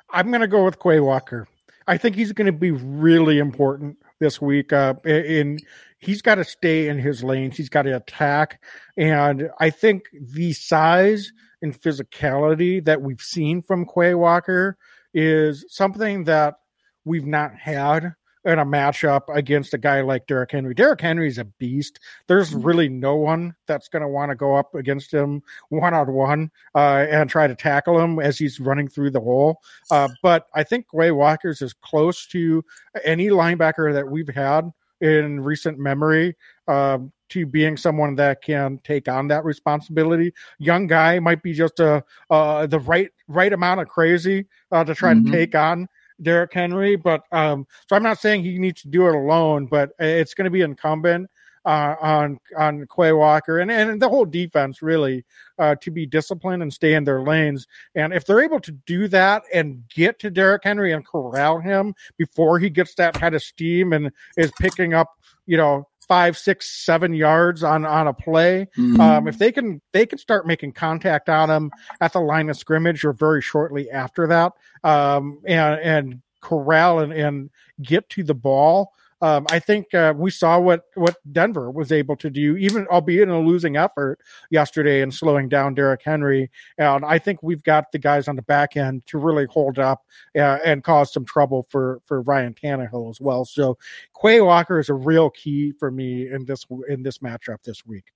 I'm 0.09 0.31
gonna 0.31 0.47
go 0.47 0.63
with 0.63 0.79
Quay 0.79 1.01
Walker. 1.01 1.49
I 1.85 1.97
think 1.97 2.15
he's 2.15 2.31
gonna 2.31 2.53
be 2.53 2.71
really 2.71 3.39
important 3.39 3.97
this 4.21 4.41
week. 4.41 4.71
Uh 4.71 4.93
in 5.03 5.59
he's 5.99 6.21
got 6.21 6.35
to 6.35 6.45
stay 6.45 6.87
in 6.87 6.99
his 6.99 7.23
lanes, 7.25 7.57
he's 7.57 7.67
got 7.67 7.81
to 7.81 7.95
attack. 7.97 8.61
And 8.95 9.49
I 9.59 9.69
think 9.69 10.05
the 10.13 10.53
size 10.53 11.31
and 11.61 11.77
physicality 11.79 12.83
that 12.85 13.01
we've 13.01 13.21
seen 13.21 13.61
from 13.61 13.85
Quay 13.85 14.13
Walker 14.13 14.77
is 15.13 15.65
something 15.67 16.23
that 16.25 16.55
we've 17.03 17.25
not 17.25 17.53
had 17.55 18.13
in 18.45 18.59
a 18.59 18.65
matchup 18.65 19.23
against 19.35 19.73
a 19.73 19.77
guy 19.77 20.01
like 20.01 20.27
Derrick 20.27 20.51
Henry. 20.51 20.73
Derrick 20.73 21.01
Henry's 21.01 21.37
a 21.37 21.45
beast. 21.45 21.99
There's 22.27 22.51
mm-hmm. 22.51 22.61
really 22.61 22.89
no 22.89 23.15
one 23.15 23.55
that's 23.67 23.87
going 23.87 24.01
to 24.01 24.07
want 24.07 24.29
to 24.29 24.35
go 24.35 24.55
up 24.55 24.75
against 24.75 25.13
him 25.13 25.41
one 25.69 25.93
on 25.93 26.13
one 26.13 26.51
and 26.75 27.29
try 27.29 27.47
to 27.47 27.55
tackle 27.55 27.99
him 27.99 28.19
as 28.19 28.37
he's 28.37 28.59
running 28.59 28.87
through 28.87 29.11
the 29.11 29.19
hole. 29.19 29.61
Uh, 29.89 30.09
but 30.21 30.47
I 30.53 30.63
think 30.63 30.85
Quay 30.93 31.11
Walker's 31.11 31.61
as 31.61 31.73
close 31.73 32.27
to 32.27 32.63
any 33.03 33.27
linebacker 33.29 33.93
that 33.93 34.07
we've 34.07 34.29
had 34.29 34.71
in 35.01 35.39
recent 35.41 35.77
memory 35.77 36.35
um, 36.67 37.11
to 37.29 37.45
being 37.45 37.75
someone 37.75 38.15
that 38.15 38.41
can 38.41 38.79
take 38.83 39.07
on 39.07 39.27
that 39.27 39.43
responsibility. 39.43 40.33
Young 40.59 40.87
guy 40.87 41.19
might 41.19 41.43
be 41.43 41.53
just 41.53 41.79
a 41.79 42.03
uh, 42.29 42.65
the 42.67 42.79
right 42.79 43.09
right 43.27 43.51
amount 43.51 43.81
of 43.81 43.87
crazy 43.87 44.45
uh, 44.71 44.83
to 44.83 44.95
try 44.95 45.13
mm-hmm. 45.13 45.31
to 45.31 45.31
take 45.31 45.55
on 45.55 45.87
Derrick 46.21 46.53
Henry. 46.53 46.95
But 46.95 47.21
um, 47.31 47.67
so 47.87 47.95
I'm 47.95 48.03
not 48.03 48.19
saying 48.19 48.43
he 48.43 48.57
needs 48.57 48.81
to 48.83 48.87
do 48.87 49.07
it 49.07 49.15
alone, 49.15 49.65
but 49.65 49.91
it's 49.99 50.33
going 50.33 50.45
to 50.45 50.51
be 50.51 50.61
incumbent 50.61 51.29
uh, 51.65 51.95
on 51.99 52.39
on 52.57 52.85
Quay 52.95 53.11
Walker 53.11 53.59
and, 53.59 53.71
and 53.71 54.01
the 54.01 54.07
whole 54.07 54.25
defense 54.25 54.81
really 54.81 55.25
uh, 55.57 55.75
to 55.81 55.91
be 55.91 56.05
disciplined 56.05 56.61
and 56.61 56.71
stay 56.71 56.93
in 56.93 57.03
their 57.03 57.23
lanes. 57.23 57.67
And 57.95 58.13
if 58.13 58.25
they're 58.25 58.43
able 58.43 58.59
to 58.61 58.71
do 58.71 59.07
that 59.09 59.43
and 59.53 59.83
get 59.89 60.19
to 60.19 60.29
Derrick 60.29 60.63
Henry 60.63 60.93
and 60.93 61.05
corral 61.05 61.59
him 61.59 61.95
before 62.17 62.59
he 62.59 62.69
gets 62.69 62.93
that 62.95 63.17
head 63.17 63.33
of 63.33 63.41
steam 63.41 63.93
and 63.93 64.11
is 64.37 64.51
picking 64.59 64.93
up, 64.93 65.09
you 65.47 65.57
know, 65.57 65.87
five, 66.07 66.37
six, 66.37 66.69
seven 66.85 67.13
yards 67.13 67.63
on 67.63 67.85
on 67.85 68.07
a 68.07 68.13
play. 68.13 68.67
Mm-hmm. 68.77 68.99
Um, 68.99 69.27
if 69.27 69.37
they 69.37 69.51
can 69.51 69.81
they 69.91 70.05
can 70.05 70.17
start 70.17 70.47
making 70.47 70.73
contact 70.73 71.29
on 71.29 71.49
him 71.49 71.71
at 72.01 72.13
the 72.13 72.21
line 72.21 72.49
of 72.49 72.57
scrimmage 72.57 73.03
or 73.03 73.13
very 73.13 73.41
shortly 73.41 73.89
after 73.89 74.27
that, 74.27 74.53
um, 74.83 75.41
and 75.45 75.79
and 75.81 76.21
corral 76.41 76.99
and, 76.99 77.11
and 77.11 77.49
get 77.81 78.07
to 78.09 78.23
the 78.23 78.35
ball 78.35 78.93
um, 79.25 79.47
I 79.49 79.57
think 79.57 79.91
uh, 79.95 80.13
we 80.15 80.29
saw 80.29 80.59
what 80.59 80.83
what 80.93 81.17
Denver 81.31 81.71
was 81.71 81.91
able 81.91 82.15
to 82.17 82.29
do, 82.29 82.55
even 82.57 82.85
albeit 82.91 83.23
in 83.23 83.29
a 83.29 83.39
losing 83.39 83.75
effort 83.75 84.19
yesterday, 84.51 85.01
in 85.01 85.09
slowing 85.09 85.49
down 85.49 85.73
Derrick 85.73 86.03
Henry. 86.05 86.51
And 86.77 87.03
I 87.03 87.17
think 87.17 87.41
we've 87.41 87.63
got 87.63 87.91
the 87.91 87.97
guys 87.97 88.27
on 88.27 88.35
the 88.35 88.43
back 88.43 88.77
end 88.77 89.03
to 89.07 89.17
really 89.17 89.47
hold 89.49 89.79
up 89.79 90.05
uh, 90.35 90.59
and 90.63 90.83
cause 90.83 91.11
some 91.11 91.25
trouble 91.25 91.65
for 91.69 92.01
for 92.05 92.21
Ryan 92.21 92.53
Tannehill 92.53 93.09
as 93.09 93.19
well. 93.19 93.45
So 93.45 93.79
Quay 94.21 94.41
Walker 94.41 94.77
is 94.77 94.89
a 94.89 94.93
real 94.93 95.31
key 95.31 95.71
for 95.71 95.89
me 95.89 96.29
in 96.29 96.45
this 96.45 96.63
in 96.87 97.01
this 97.01 97.17
matchup 97.17 97.63
this 97.63 97.83
week. 97.83 98.14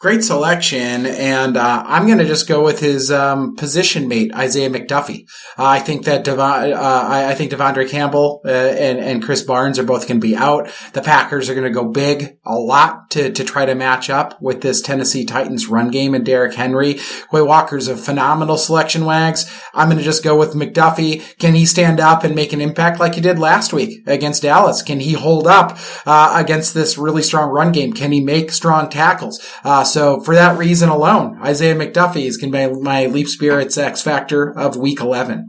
Great 0.00 0.24
selection, 0.24 1.06
and 1.06 1.56
uh, 1.56 1.82
I'm 1.86 2.06
going 2.06 2.18
to 2.18 2.26
just 2.26 2.46
go 2.46 2.62
with 2.62 2.80
his 2.80 3.10
um, 3.10 3.54
position 3.56 4.06
mate, 4.06 4.34
Isaiah 4.34 4.68
McDuffie. 4.68 5.22
Uh, 5.56 5.64
I 5.64 5.78
think 5.78 6.04
that 6.04 6.24
Dev- 6.24 6.38
uh, 6.38 6.42
I, 6.42 7.30
I, 7.30 7.34
think 7.34 7.52
De'Vondre 7.52 7.88
Campbell 7.88 8.42
uh, 8.44 8.50
and 8.50 8.98
and 8.98 9.22
Krys 9.22 9.46
Barnes 9.46 9.78
are 9.78 9.84
both 9.84 10.06
going 10.06 10.20
to 10.20 10.26
be 10.26 10.36
out. 10.36 10.68
The 10.92 11.00
Packers 11.00 11.48
are 11.48 11.54
going 11.54 11.64
to 11.64 11.70
go 11.70 11.88
big 11.88 12.36
a 12.44 12.54
lot 12.54 13.08
to 13.12 13.30
to 13.30 13.44
try 13.44 13.64
to 13.64 13.74
match 13.74 14.10
up 14.10 14.42
with 14.42 14.60
this 14.60 14.82
Tennessee 14.82 15.24
Titans 15.24 15.68
run 15.68 15.90
game 15.90 16.12
and 16.14 16.26
Derrick 16.26 16.54
Henry. 16.54 16.94
Quay 17.30 17.40
Walker's 17.40 17.88
a 17.88 17.96
phenomenal 17.96 18.58
selection. 18.58 19.06
Wags. 19.06 19.50
I'm 19.72 19.88
going 19.88 19.98
to 19.98 20.04
just 20.04 20.24
go 20.24 20.36
with 20.38 20.54
McDuffie. 20.54 21.38
Can 21.38 21.54
he 21.54 21.64
stand 21.64 21.98
up 21.98 22.24
and 22.24 22.34
make 22.34 22.52
an 22.52 22.60
impact 22.60 23.00
like 23.00 23.14
he 23.14 23.20
did 23.22 23.38
last 23.38 23.72
week 23.72 24.02
against 24.06 24.42
Dallas? 24.42 24.82
Can 24.82 25.00
he 25.00 25.14
hold 25.14 25.46
up 25.46 25.78
uh, 26.04 26.34
against 26.36 26.74
this 26.74 26.98
really 26.98 27.22
strong 27.22 27.50
run 27.50 27.72
game? 27.72 27.92
Can 27.92 28.12
he 28.12 28.20
make 28.20 28.50
strong 28.50 28.90
tackles? 28.90 29.40
So 29.84 30.20
for 30.20 30.34
that 30.34 30.58
reason 30.58 30.88
alone, 30.88 31.38
Isaiah 31.42 31.74
McDuffie 31.74 32.26
is 32.26 32.36
going 32.36 32.52
to 32.52 32.68
be 32.68 32.80
my 32.80 33.06
Leap 33.06 33.28
Spirits 33.28 33.78
X 33.78 34.02
factor 34.02 34.56
of 34.58 34.76
week 34.76 35.00
11. 35.00 35.46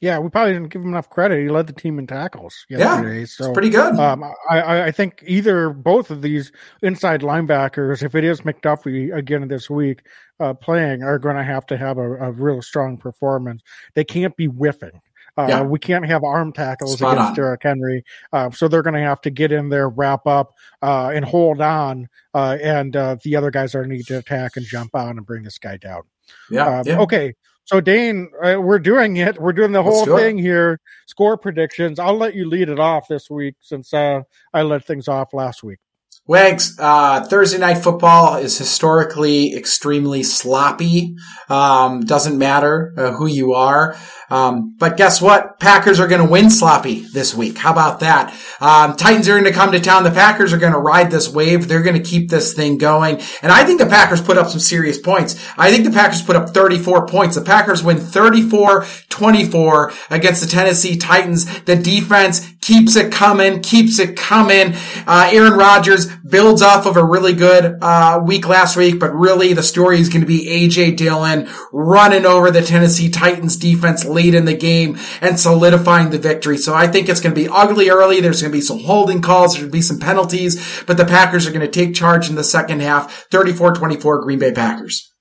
Yeah, 0.00 0.18
we 0.18 0.28
probably 0.28 0.52
didn't 0.52 0.68
give 0.68 0.82
him 0.82 0.88
enough 0.88 1.08
credit. 1.08 1.42
He 1.42 1.48
led 1.48 1.66
the 1.66 1.72
team 1.72 1.98
in 1.98 2.06
tackles 2.06 2.54
yesterday. 2.68 3.20
Yeah, 3.20 3.26
so 3.26 3.52
pretty 3.54 3.70
good. 3.70 3.94
Um, 3.98 4.24
I, 4.48 4.82
I 4.82 4.90
think 4.90 5.24
either 5.26 5.70
both 5.70 6.10
of 6.10 6.20
these 6.20 6.52
inside 6.82 7.22
linebackers, 7.22 8.02
if 8.02 8.14
it 8.14 8.22
is 8.22 8.42
McDuffie 8.42 9.14
again 9.16 9.48
this 9.48 9.70
week 9.70 10.02
uh, 10.38 10.52
playing, 10.52 11.02
are 11.02 11.18
going 11.18 11.36
to 11.36 11.42
have 11.42 11.64
to 11.66 11.78
have 11.78 11.96
a, 11.96 12.14
a 12.16 12.30
real 12.30 12.60
strong 12.60 12.98
performance. 12.98 13.62
They 13.94 14.04
can't 14.04 14.36
be 14.36 14.46
whiffing. 14.46 15.00
Uh, 15.36 15.46
yeah. 15.48 15.62
We 15.62 15.78
can't 15.78 16.06
have 16.06 16.24
arm 16.24 16.52
tackles 16.52 16.98
Spot 16.98 17.12
against 17.12 17.28
on. 17.28 17.34
Derrick 17.34 17.62
Henry, 17.62 18.04
uh, 18.32 18.50
so 18.50 18.68
they're 18.68 18.82
going 18.82 18.94
to 18.94 19.00
have 19.00 19.20
to 19.22 19.30
get 19.30 19.52
in 19.52 19.68
there, 19.68 19.88
wrap 19.88 20.26
up, 20.26 20.54
uh, 20.82 21.10
and 21.14 21.24
hold 21.24 21.60
on, 21.60 22.08
uh, 22.34 22.56
and 22.62 22.96
uh, 22.96 23.16
the 23.22 23.36
other 23.36 23.50
guys 23.50 23.74
are 23.74 23.86
need 23.86 24.06
to 24.06 24.18
attack 24.18 24.56
and 24.56 24.64
jump 24.64 24.94
on 24.94 25.18
and 25.18 25.26
bring 25.26 25.42
this 25.42 25.58
guy 25.58 25.76
down. 25.76 26.02
Yeah. 26.50 26.80
Um, 26.80 26.86
yeah. 26.86 27.00
Okay. 27.00 27.34
So 27.64 27.80
Dane, 27.80 28.30
uh, 28.42 28.60
we're 28.60 28.78
doing 28.78 29.16
it. 29.16 29.40
We're 29.40 29.52
doing 29.52 29.72
the 29.72 29.82
whole 29.82 30.06
thing 30.06 30.38
it. 30.38 30.42
here. 30.42 30.80
Score 31.06 31.36
predictions. 31.36 31.98
I'll 31.98 32.16
let 32.16 32.34
you 32.34 32.48
lead 32.48 32.68
it 32.68 32.78
off 32.78 33.08
this 33.08 33.28
week 33.28 33.56
since 33.60 33.92
I 33.92 34.22
let 34.54 34.84
things 34.84 35.08
off 35.08 35.34
last 35.34 35.64
week. 35.64 35.80
Wags, 36.28 36.76
uh, 36.80 37.24
Thursday 37.24 37.58
night 37.58 37.78
football 37.78 38.36
is 38.36 38.58
historically 38.58 39.54
extremely 39.54 40.24
sloppy. 40.24 41.14
Um, 41.48 42.00
doesn't 42.00 42.36
matter 42.36 42.92
uh, 42.96 43.12
who 43.12 43.26
you 43.26 43.52
are. 43.52 43.96
Um, 44.28 44.74
but 44.76 44.96
guess 44.96 45.22
what? 45.22 45.60
Packers 45.60 46.00
are 46.00 46.08
going 46.08 46.24
to 46.24 46.28
win 46.28 46.50
sloppy 46.50 47.06
this 47.12 47.32
week. 47.32 47.58
How 47.58 47.70
about 47.70 48.00
that? 48.00 48.34
Um, 48.60 48.96
Titans 48.96 49.28
are 49.28 49.34
going 49.34 49.44
to 49.44 49.52
come 49.52 49.70
to 49.70 49.78
town. 49.78 50.02
The 50.02 50.10
Packers 50.10 50.52
are 50.52 50.58
going 50.58 50.72
to 50.72 50.80
ride 50.80 51.12
this 51.12 51.28
wave. 51.28 51.68
They're 51.68 51.84
going 51.84 51.96
to 51.96 52.02
keep 52.02 52.28
this 52.28 52.52
thing 52.52 52.76
going. 52.76 53.20
And 53.40 53.52
I 53.52 53.64
think 53.64 53.78
the 53.78 53.86
Packers 53.86 54.20
put 54.20 54.36
up 54.36 54.48
some 54.48 54.58
serious 54.58 54.98
points. 54.98 55.36
I 55.56 55.70
think 55.70 55.84
the 55.84 55.92
Packers 55.92 56.22
put 56.22 56.34
up 56.34 56.50
34 56.50 57.06
points. 57.06 57.36
The 57.36 57.42
Packers 57.42 57.84
win 57.84 57.98
34-24 57.98 60.10
against 60.10 60.42
the 60.42 60.48
Tennessee 60.48 60.96
Titans. 60.96 61.62
The 61.62 61.76
defense 61.76 62.52
keeps 62.60 62.96
it 62.96 63.12
coming, 63.12 63.62
keeps 63.62 64.00
it 64.00 64.16
coming. 64.16 64.74
Uh, 65.06 65.30
Aaron 65.32 65.52
Rodgers 65.52 66.08
builds 66.28 66.62
off 66.62 66.86
of 66.86 66.96
a 66.96 67.04
really 67.04 67.32
good 67.32 67.78
uh, 67.82 68.22
week 68.24 68.46
last 68.46 68.76
week, 68.76 68.98
but 68.98 69.14
really 69.14 69.52
the 69.52 69.62
story 69.62 69.98
is 69.98 70.08
going 70.08 70.20
to 70.20 70.26
be 70.26 70.46
AJ 70.46 70.96
Dillon 70.96 71.48
running 71.72 72.26
over 72.26 72.50
the 72.50 72.62
Tennessee 72.62 73.10
Titans 73.10 73.56
defense 73.56 74.04
late 74.04 74.34
in 74.34 74.44
the 74.44 74.56
game 74.56 74.98
and 75.20 75.38
solidifying 75.38 76.10
the 76.10 76.18
victory. 76.18 76.58
So 76.58 76.74
I 76.74 76.86
think 76.86 77.08
it's 77.08 77.20
going 77.20 77.34
to 77.34 77.40
be 77.40 77.48
ugly 77.48 77.90
early. 77.90 78.20
There's 78.20 78.42
going 78.42 78.52
to 78.52 78.58
be 78.58 78.62
some 78.62 78.80
holding 78.80 79.22
calls. 79.22 79.52
There's 79.52 79.62
going 79.62 79.72
to 79.72 79.78
be 79.78 79.82
some 79.82 79.98
penalties, 79.98 80.82
but 80.86 80.96
the 80.96 81.04
Packers 81.04 81.46
are 81.46 81.52
going 81.52 81.60
to 81.60 81.68
take 81.68 81.94
charge 81.94 82.28
in 82.28 82.36
the 82.36 82.44
second 82.44 82.80
half. 82.80 83.28
34-24 83.30 84.22
Green 84.22 84.38
Bay 84.38 84.52
Packers. 84.52 85.12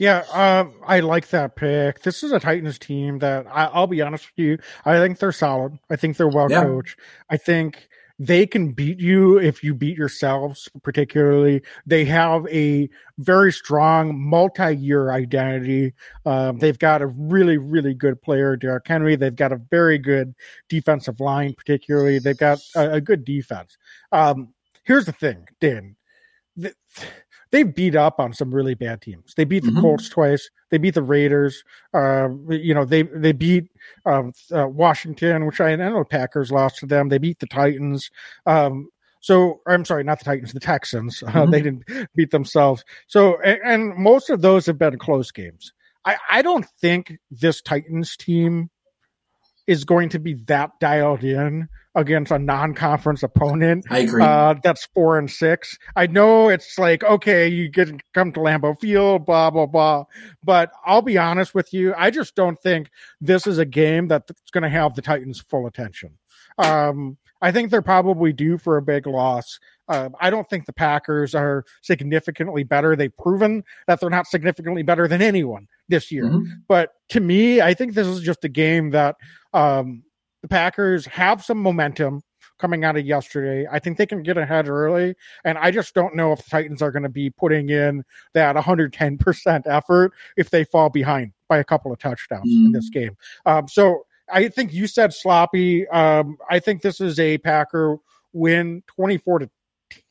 Yeah, 0.00 0.24
um, 0.32 0.76
I 0.86 1.00
like 1.00 1.28
that 1.28 1.56
pick. 1.56 2.00
This 2.00 2.22
is 2.22 2.32
a 2.32 2.40
Titans 2.40 2.78
team 2.78 3.18
that 3.18 3.46
I, 3.46 3.78
will 3.78 3.86
be 3.86 4.00
honest 4.00 4.30
with 4.30 4.42
you. 4.42 4.58
I 4.82 4.96
think 4.96 5.18
they're 5.18 5.30
solid. 5.30 5.78
I 5.90 5.96
think 5.96 6.16
they're 6.16 6.26
well 6.26 6.50
yeah. 6.50 6.62
coached. 6.62 6.98
I 7.28 7.36
think 7.36 7.89
they 8.22 8.46
can 8.46 8.72
beat 8.72 9.00
you 9.00 9.38
if 9.38 9.64
you 9.64 9.74
beat 9.74 9.96
yourselves, 9.96 10.68
particularly. 10.82 11.62
They 11.86 12.04
have 12.04 12.46
a 12.48 12.90
very 13.16 13.50
strong 13.50 14.20
multi 14.20 14.76
year 14.76 15.10
identity. 15.10 15.94
Um, 16.26 16.58
they've 16.58 16.78
got 16.78 17.00
a 17.00 17.06
really, 17.06 17.56
really 17.56 17.94
good 17.94 18.20
player, 18.20 18.56
Derrick 18.56 18.86
Henry. 18.86 19.16
They've 19.16 19.34
got 19.34 19.52
a 19.52 19.56
very 19.70 19.96
good 19.96 20.34
defensive 20.68 21.18
line, 21.18 21.54
particularly. 21.54 22.18
They've 22.18 22.36
got 22.36 22.58
a, 22.76 22.92
a 22.92 23.00
good 23.00 23.24
defense. 23.24 23.78
Um, 24.12 24.52
here's 24.84 25.06
the 25.06 25.12
thing, 25.12 25.46
Dan. 25.58 25.96
The, 26.58 26.74
they 27.52 27.62
beat 27.62 27.96
up 27.96 28.20
on 28.20 28.32
some 28.32 28.54
really 28.54 28.74
bad 28.74 29.00
teams. 29.00 29.34
They 29.34 29.44
beat 29.44 29.64
the 29.64 29.70
Mhm. 29.70 29.80
Colts 29.80 30.08
twice. 30.08 30.50
They 30.70 30.78
beat 30.78 30.94
the 30.94 31.02
Raiders. 31.02 31.64
Uh, 31.94 32.28
you 32.50 32.74
know, 32.74 32.84
they 32.84 33.02
they 33.02 33.32
beat 33.32 33.70
um, 34.06 34.32
uh, 34.54 34.66
Washington, 34.68 35.46
which 35.46 35.60
I, 35.60 35.70
I 35.72 35.76
know 35.76 36.04
Packers 36.04 36.50
lost 36.50 36.78
to 36.78 36.86
them. 36.86 37.08
They 37.08 37.18
beat 37.18 37.38
the 37.38 37.46
Titans. 37.46 38.10
Um, 38.46 38.88
so 39.20 39.60
I'm 39.66 39.84
sorry, 39.84 40.02
not 40.04 40.18
the 40.18 40.24
Titans, 40.24 40.52
the 40.52 40.60
Texans. 40.60 41.22
Uh, 41.22 41.26
Mhm. 41.32 41.50
they 41.50 41.62
didn't 41.62 41.84
beat 42.14 42.30
themselves. 42.30 42.84
So 43.06 43.40
and, 43.42 43.60
and 43.64 43.96
most 43.96 44.30
of 44.30 44.40
those 44.40 44.66
have 44.66 44.78
been 44.78 44.98
close 44.98 45.30
games. 45.30 45.72
I, 46.04 46.16
I 46.30 46.42
don't 46.42 46.64
think 46.80 47.18
this 47.30 47.60
Titans 47.60 48.16
team 48.16 48.70
is 49.66 49.84
going 49.84 50.08
to 50.10 50.18
be 50.18 50.34
that 50.46 50.70
dialed 50.80 51.22
in 51.22 51.68
against 51.94 52.30
a 52.30 52.38
non-conference 52.38 53.22
opponent 53.22 53.84
I 53.90 54.00
agree. 54.00 54.22
uh, 54.22 54.54
that's 54.62 54.86
four 54.94 55.18
and 55.18 55.30
six. 55.30 55.76
I 55.96 56.06
know 56.06 56.48
it's 56.48 56.78
like 56.78 57.02
okay, 57.04 57.48
you 57.48 57.68
get 57.68 57.88
come 58.14 58.32
to 58.32 58.40
Lambeau 58.40 58.78
Field, 58.78 59.26
blah 59.26 59.50
blah 59.50 59.66
blah. 59.66 60.04
But 60.42 60.70
I'll 60.86 61.02
be 61.02 61.18
honest 61.18 61.54
with 61.54 61.72
you, 61.72 61.94
I 61.96 62.10
just 62.10 62.34
don't 62.36 62.60
think 62.60 62.90
this 63.20 63.46
is 63.46 63.58
a 63.58 63.64
game 63.64 64.08
that's 64.08 64.32
going 64.52 64.62
to 64.62 64.68
have 64.68 64.94
the 64.94 65.02
Titans' 65.02 65.40
full 65.40 65.66
attention. 65.66 66.18
Um, 66.58 67.16
I 67.42 67.52
think 67.52 67.70
they're 67.70 67.80
probably 67.82 68.32
due 68.32 68.58
for 68.58 68.76
a 68.76 68.82
big 68.82 69.06
loss. 69.06 69.58
Uh, 69.88 70.10
I 70.20 70.28
don't 70.30 70.48
think 70.48 70.66
the 70.66 70.72
Packers 70.74 71.34
are 71.34 71.64
significantly 71.80 72.64
better. 72.64 72.94
They've 72.94 73.16
proven 73.16 73.64
that 73.86 73.98
they're 73.98 74.10
not 74.10 74.26
significantly 74.26 74.82
better 74.82 75.08
than 75.08 75.22
anyone 75.22 75.66
this 75.88 76.12
year. 76.12 76.26
Mhm. 76.26 76.44
But 76.68 76.90
to 77.08 77.20
me, 77.20 77.60
I 77.60 77.74
think 77.74 77.94
this 77.94 78.06
is 78.06 78.20
just 78.20 78.44
a 78.44 78.48
game 78.48 78.90
that 78.90 79.16
um, 79.52 80.04
the 80.42 80.48
Packers 80.48 81.06
have 81.06 81.44
some 81.44 81.58
momentum 81.58 82.22
coming 82.58 82.84
out 82.84 82.96
of 82.96 83.06
yesterday. 83.06 83.66
I 83.70 83.78
think 83.78 83.96
they 83.96 84.06
can 84.06 84.22
get 84.22 84.36
ahead 84.36 84.68
early, 84.68 85.14
and 85.44 85.56
I 85.58 85.70
just 85.70 85.94
don't 85.94 86.14
know 86.14 86.32
if 86.32 86.44
the 86.44 86.50
Titans 86.50 86.82
are 86.82 86.90
going 86.90 87.02
to 87.04 87.08
be 87.08 87.30
putting 87.30 87.70
in 87.70 88.04
that 88.34 88.56
110% 88.56 89.62
effort 89.66 90.12
if 90.36 90.50
they 90.50 90.64
fall 90.64 90.90
behind 90.90 91.32
by 91.48 91.58
a 91.58 91.64
couple 91.64 91.92
of 91.92 91.98
touchdowns 91.98 92.50
in 92.66 92.72
this 92.72 92.88
game. 92.90 93.16
Um, 93.46 93.66
so 93.68 94.06
I 94.32 94.48
think 94.48 94.72
you 94.72 94.86
said 94.86 95.12
sloppy. 95.14 95.88
Um, 95.88 96.36
I 96.48 96.58
think 96.60 96.82
this 96.82 97.00
is 97.00 97.18
a 97.18 97.38
Packer 97.38 97.96
win 98.32 98.82
24 98.86 99.40
to 99.40 99.50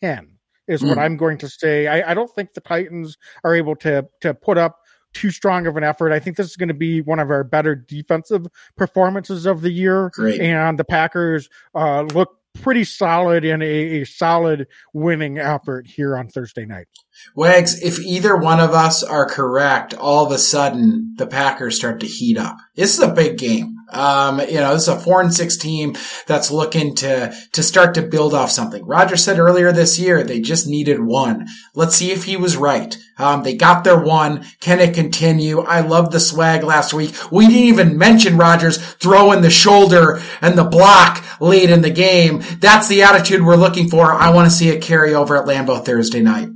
10 0.02 0.32
is 0.68 0.84
what 0.84 0.98
Mm. 0.98 1.02
I'm 1.02 1.18
going 1.18 1.38
to 1.40 1.50
say. 1.50 1.88
I, 1.88 2.12
I 2.12 2.14
don't 2.14 2.30
think 2.36 2.54
the 2.54 2.62
Titans 2.62 3.18
are 3.44 3.56
able 3.56 3.76
to 3.78 4.08
to 4.22 4.34
put 4.34 4.58
up 4.58 4.80
too 5.14 5.32
strong 5.32 5.68
of 5.68 5.78
an 5.78 5.84
effort. 5.84 6.12
I 6.12 6.20
think 6.20 6.38
this 6.38 6.48
is 6.48 6.56
going 6.56 6.70
to 6.70 6.74
be 6.74 7.02
one 7.02 7.20
of 7.20 7.30
our 7.30 7.44
better 7.44 7.76
defensive 7.76 8.48
performances 8.78 9.46
of 9.46 9.62
the 9.62 9.72
year. 9.72 10.12
Great. 10.14 10.40
And 10.40 10.78
the 10.78 10.84
Packers 10.84 11.50
uh, 11.76 12.04
look 12.04 12.40
pretty 12.56 12.84
solid 12.84 13.46
in 13.46 13.62
a, 13.62 14.02
a 14.02 14.06
solid 14.06 14.68
winning 14.94 15.38
effort 15.38 15.88
here 15.88 16.18
on 16.18 16.28
Thursday 16.28 16.66
night. 16.66 16.88
Wags, 17.36 17.82
if 17.82 18.00
either 18.00 18.36
one 18.36 18.60
of 18.60 18.72
us 18.72 19.04
are 19.04 19.26
correct, 19.26 19.94
all 19.94 20.26
of 20.26 20.32
a 20.32 20.38
sudden 20.38 21.14
the 21.18 21.28
Packers 21.28 21.78
start 21.78 22.00
to 22.00 22.08
heat 22.08 22.38
up. 22.38 22.58
This 22.76 22.98
is 22.98 23.04
a 23.04 23.14
big 23.14 23.38
game. 23.38 23.76
Um, 23.92 24.40
you 24.40 24.56
know, 24.56 24.74
this 24.74 24.84
is 24.84 24.88
a 24.88 25.00
four 25.00 25.22
and 25.22 25.34
six 25.34 25.58
team 25.58 25.96
that's 26.28 26.52
looking 26.52 26.96
to, 26.98 27.34
to 27.54 27.64
start 27.64 27.96
to 27.96 28.02
build 28.02 28.34
off 28.34 28.52
something. 28.52 28.86
Rodgers 28.86 29.24
said 29.24 29.40
earlier 29.40 29.72
this 29.72 30.00
year 30.00 30.24
they 30.24 30.40
just 30.42 30.68
needed 30.68 31.00
one. 31.00 31.48
Let's 31.74 31.96
see 31.96 32.12
if 32.12 32.26
he 32.26 32.38
was 32.38 32.58
right. 32.58 32.98
Um, 33.18 33.44
they 33.44 33.56
got 33.56 33.84
their 33.84 34.00
one. 34.00 34.46
Can 34.62 34.80
it 34.80 34.96
continue? 34.96 35.62
I 35.62 35.82
love 35.82 36.12
the 36.12 36.20
swag 36.20 36.64
last 36.64 36.94
week. 36.94 37.14
We 37.32 37.48
didn't 37.48 37.64
even 37.64 37.98
mention 37.98 38.38
Rodgers 38.38 38.78
throwing 38.96 39.42
the 39.42 39.50
shoulder 39.50 40.22
and 40.42 40.58
the 40.58 40.64
block 40.64 41.24
late 41.42 41.70
in 41.70 41.82
the 41.82 41.90
game. 41.90 42.42
That's 42.60 42.88
the 42.88 43.04
attitude 43.04 43.44
we're 43.44 43.56
looking 43.56 43.90
for. 43.90 44.14
I 44.14 44.30
want 44.30 44.50
to 44.50 44.56
see 44.56 44.70
it 44.70 44.82
carry 44.82 45.14
over 45.14 45.36
at 45.36 45.48
Lambeau 45.48 45.84
Thursday 45.84 46.22
night. 46.22 46.50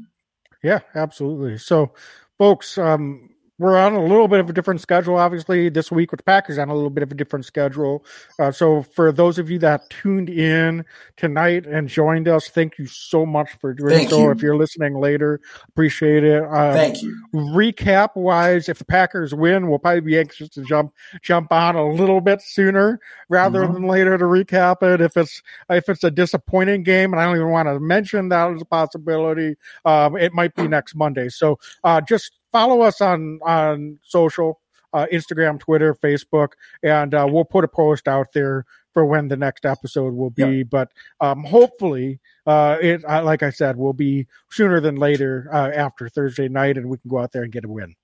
Yeah, 0.63 0.79
absolutely. 0.95 1.57
So, 1.57 1.93
folks, 2.37 2.77
um, 2.77 3.29
we're 3.59 3.77
on 3.77 3.93
a 3.93 4.01
little 4.03 4.27
bit 4.27 4.39
of 4.39 4.49
a 4.49 4.53
different 4.53 4.81
schedule, 4.81 5.15
obviously, 5.15 5.69
this 5.69 5.91
week 5.91 6.11
with 6.11 6.19
the 6.19 6.23
Packers 6.23 6.57
on 6.57 6.69
a 6.69 6.73
little 6.73 6.89
bit 6.89 7.03
of 7.03 7.11
a 7.11 7.15
different 7.15 7.45
schedule. 7.45 8.03
Uh, 8.39 8.51
so, 8.51 8.81
for 8.81 9.11
those 9.11 9.37
of 9.37 9.49
you 9.51 9.59
that 9.59 9.89
tuned 9.89 10.29
in 10.29 10.83
tonight 11.17 11.65
and 11.67 11.87
joined 11.87 12.27
us, 12.27 12.49
thank 12.49 12.77
you 12.79 12.87
so 12.87 13.25
much 13.25 13.49
for 13.61 13.73
doing 13.73 13.91
Thank 13.91 14.09
so. 14.09 14.19
you. 14.23 14.31
If 14.31 14.41
you're 14.41 14.57
listening 14.57 14.95
later, 14.95 15.39
appreciate 15.69 16.23
it. 16.23 16.43
Uh, 16.43 16.73
Thank 16.73 17.01
you. 17.03 17.15
recap 17.33 18.15
wise, 18.15 18.67
if 18.69 18.79
the 18.79 18.85
Packers 18.85 19.33
win, 19.35 19.69
we'll 19.69 19.79
probably 19.79 20.01
be 20.01 20.17
anxious 20.17 20.49
to 20.49 20.63
jump 20.63 20.91
jump 21.21 21.51
on 21.51 21.75
a 21.75 21.87
little 21.87 22.21
bit 22.21 22.41
sooner 22.41 22.99
rather 23.29 23.61
Mhm. 23.61 23.73
than 23.73 23.83
later 23.87 24.17
to 24.17 24.25
recap 24.25 24.81
it. 24.81 24.99
If 24.99 25.15
it's 25.15 25.41
if 25.69 25.89
it's 25.89 26.03
a 26.03 26.11
disappointing 26.11 26.83
game, 26.83 27.13
and 27.13 27.21
I 27.21 27.25
don't 27.25 27.35
even 27.35 27.49
want 27.51 27.67
to 27.67 27.79
mention 27.79 28.29
that 28.29 28.51
as 28.51 28.61
a 28.61 28.65
possibility, 28.65 29.55
um, 29.85 30.17
it 30.17 30.33
might 30.33 30.55
be 30.55 30.67
next 30.67 30.95
Monday. 30.95 31.29
So 31.29 31.59
uh, 31.83 32.01
just 32.01 32.31
follow 32.53 32.81
us 32.81 33.01
on 33.01 33.39
on 33.45 33.99
social. 34.03 34.61
Uh, 34.95 35.07
Instagram, 35.11 35.59
Twitter, 35.59 35.95
Facebook, 35.95 36.49
and 36.83 37.15
uh, 37.15 37.25
we'll 37.27 37.43
put 37.43 37.63
a 37.63 37.67
post 37.67 38.07
out 38.07 38.27
there 38.35 38.63
for 38.93 39.03
when 39.03 39.27
the 39.27 39.35
next 39.35 39.65
episode 39.65 40.13
will 40.13 40.29
be. 40.29 40.61
But 40.61 40.91
um, 41.19 41.43
hopefully, 41.45 42.19
uh, 42.45 42.77
it 42.79 43.03
uh, 43.03 43.23
like 43.23 43.41
I 43.41 43.49
said, 43.49 43.75
will 43.75 43.93
be 43.93 44.27
sooner 44.51 44.79
than 44.79 44.95
later 44.95 45.49
uh, 45.51 45.71
after 45.73 46.07
Thursday 46.09 46.47
night, 46.47 46.77
and 46.77 46.89
we 46.89 46.97
can 46.97 47.09
go 47.09 47.17
out 47.17 47.31
there 47.31 47.41
and 47.41 47.51
get 47.51 47.65
a 47.65 47.69
win. 47.69 47.95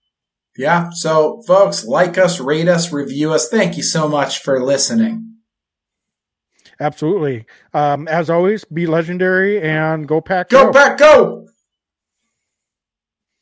Yeah. 0.58 0.90
So, 0.92 1.42
folks, 1.44 1.86
like 1.86 2.18
us, 2.18 2.40
rate 2.40 2.68
us, 2.68 2.92
review 2.92 3.34
us. 3.34 3.50
Thank 3.50 3.78
you 3.78 3.84
so 3.84 4.10
much 4.10 4.40
for 4.40 4.60
listening. 4.64 5.36
Absolutely. 6.80 7.46
Um, 7.74 8.08
as 8.08 8.30
always, 8.30 8.66
be 8.66 8.88
legendary 8.88 9.62
and 9.62 10.08
go 10.08 10.22
pack. 10.22 10.50
Go 10.50 10.72
back, 10.72 10.98
go! 10.98 11.49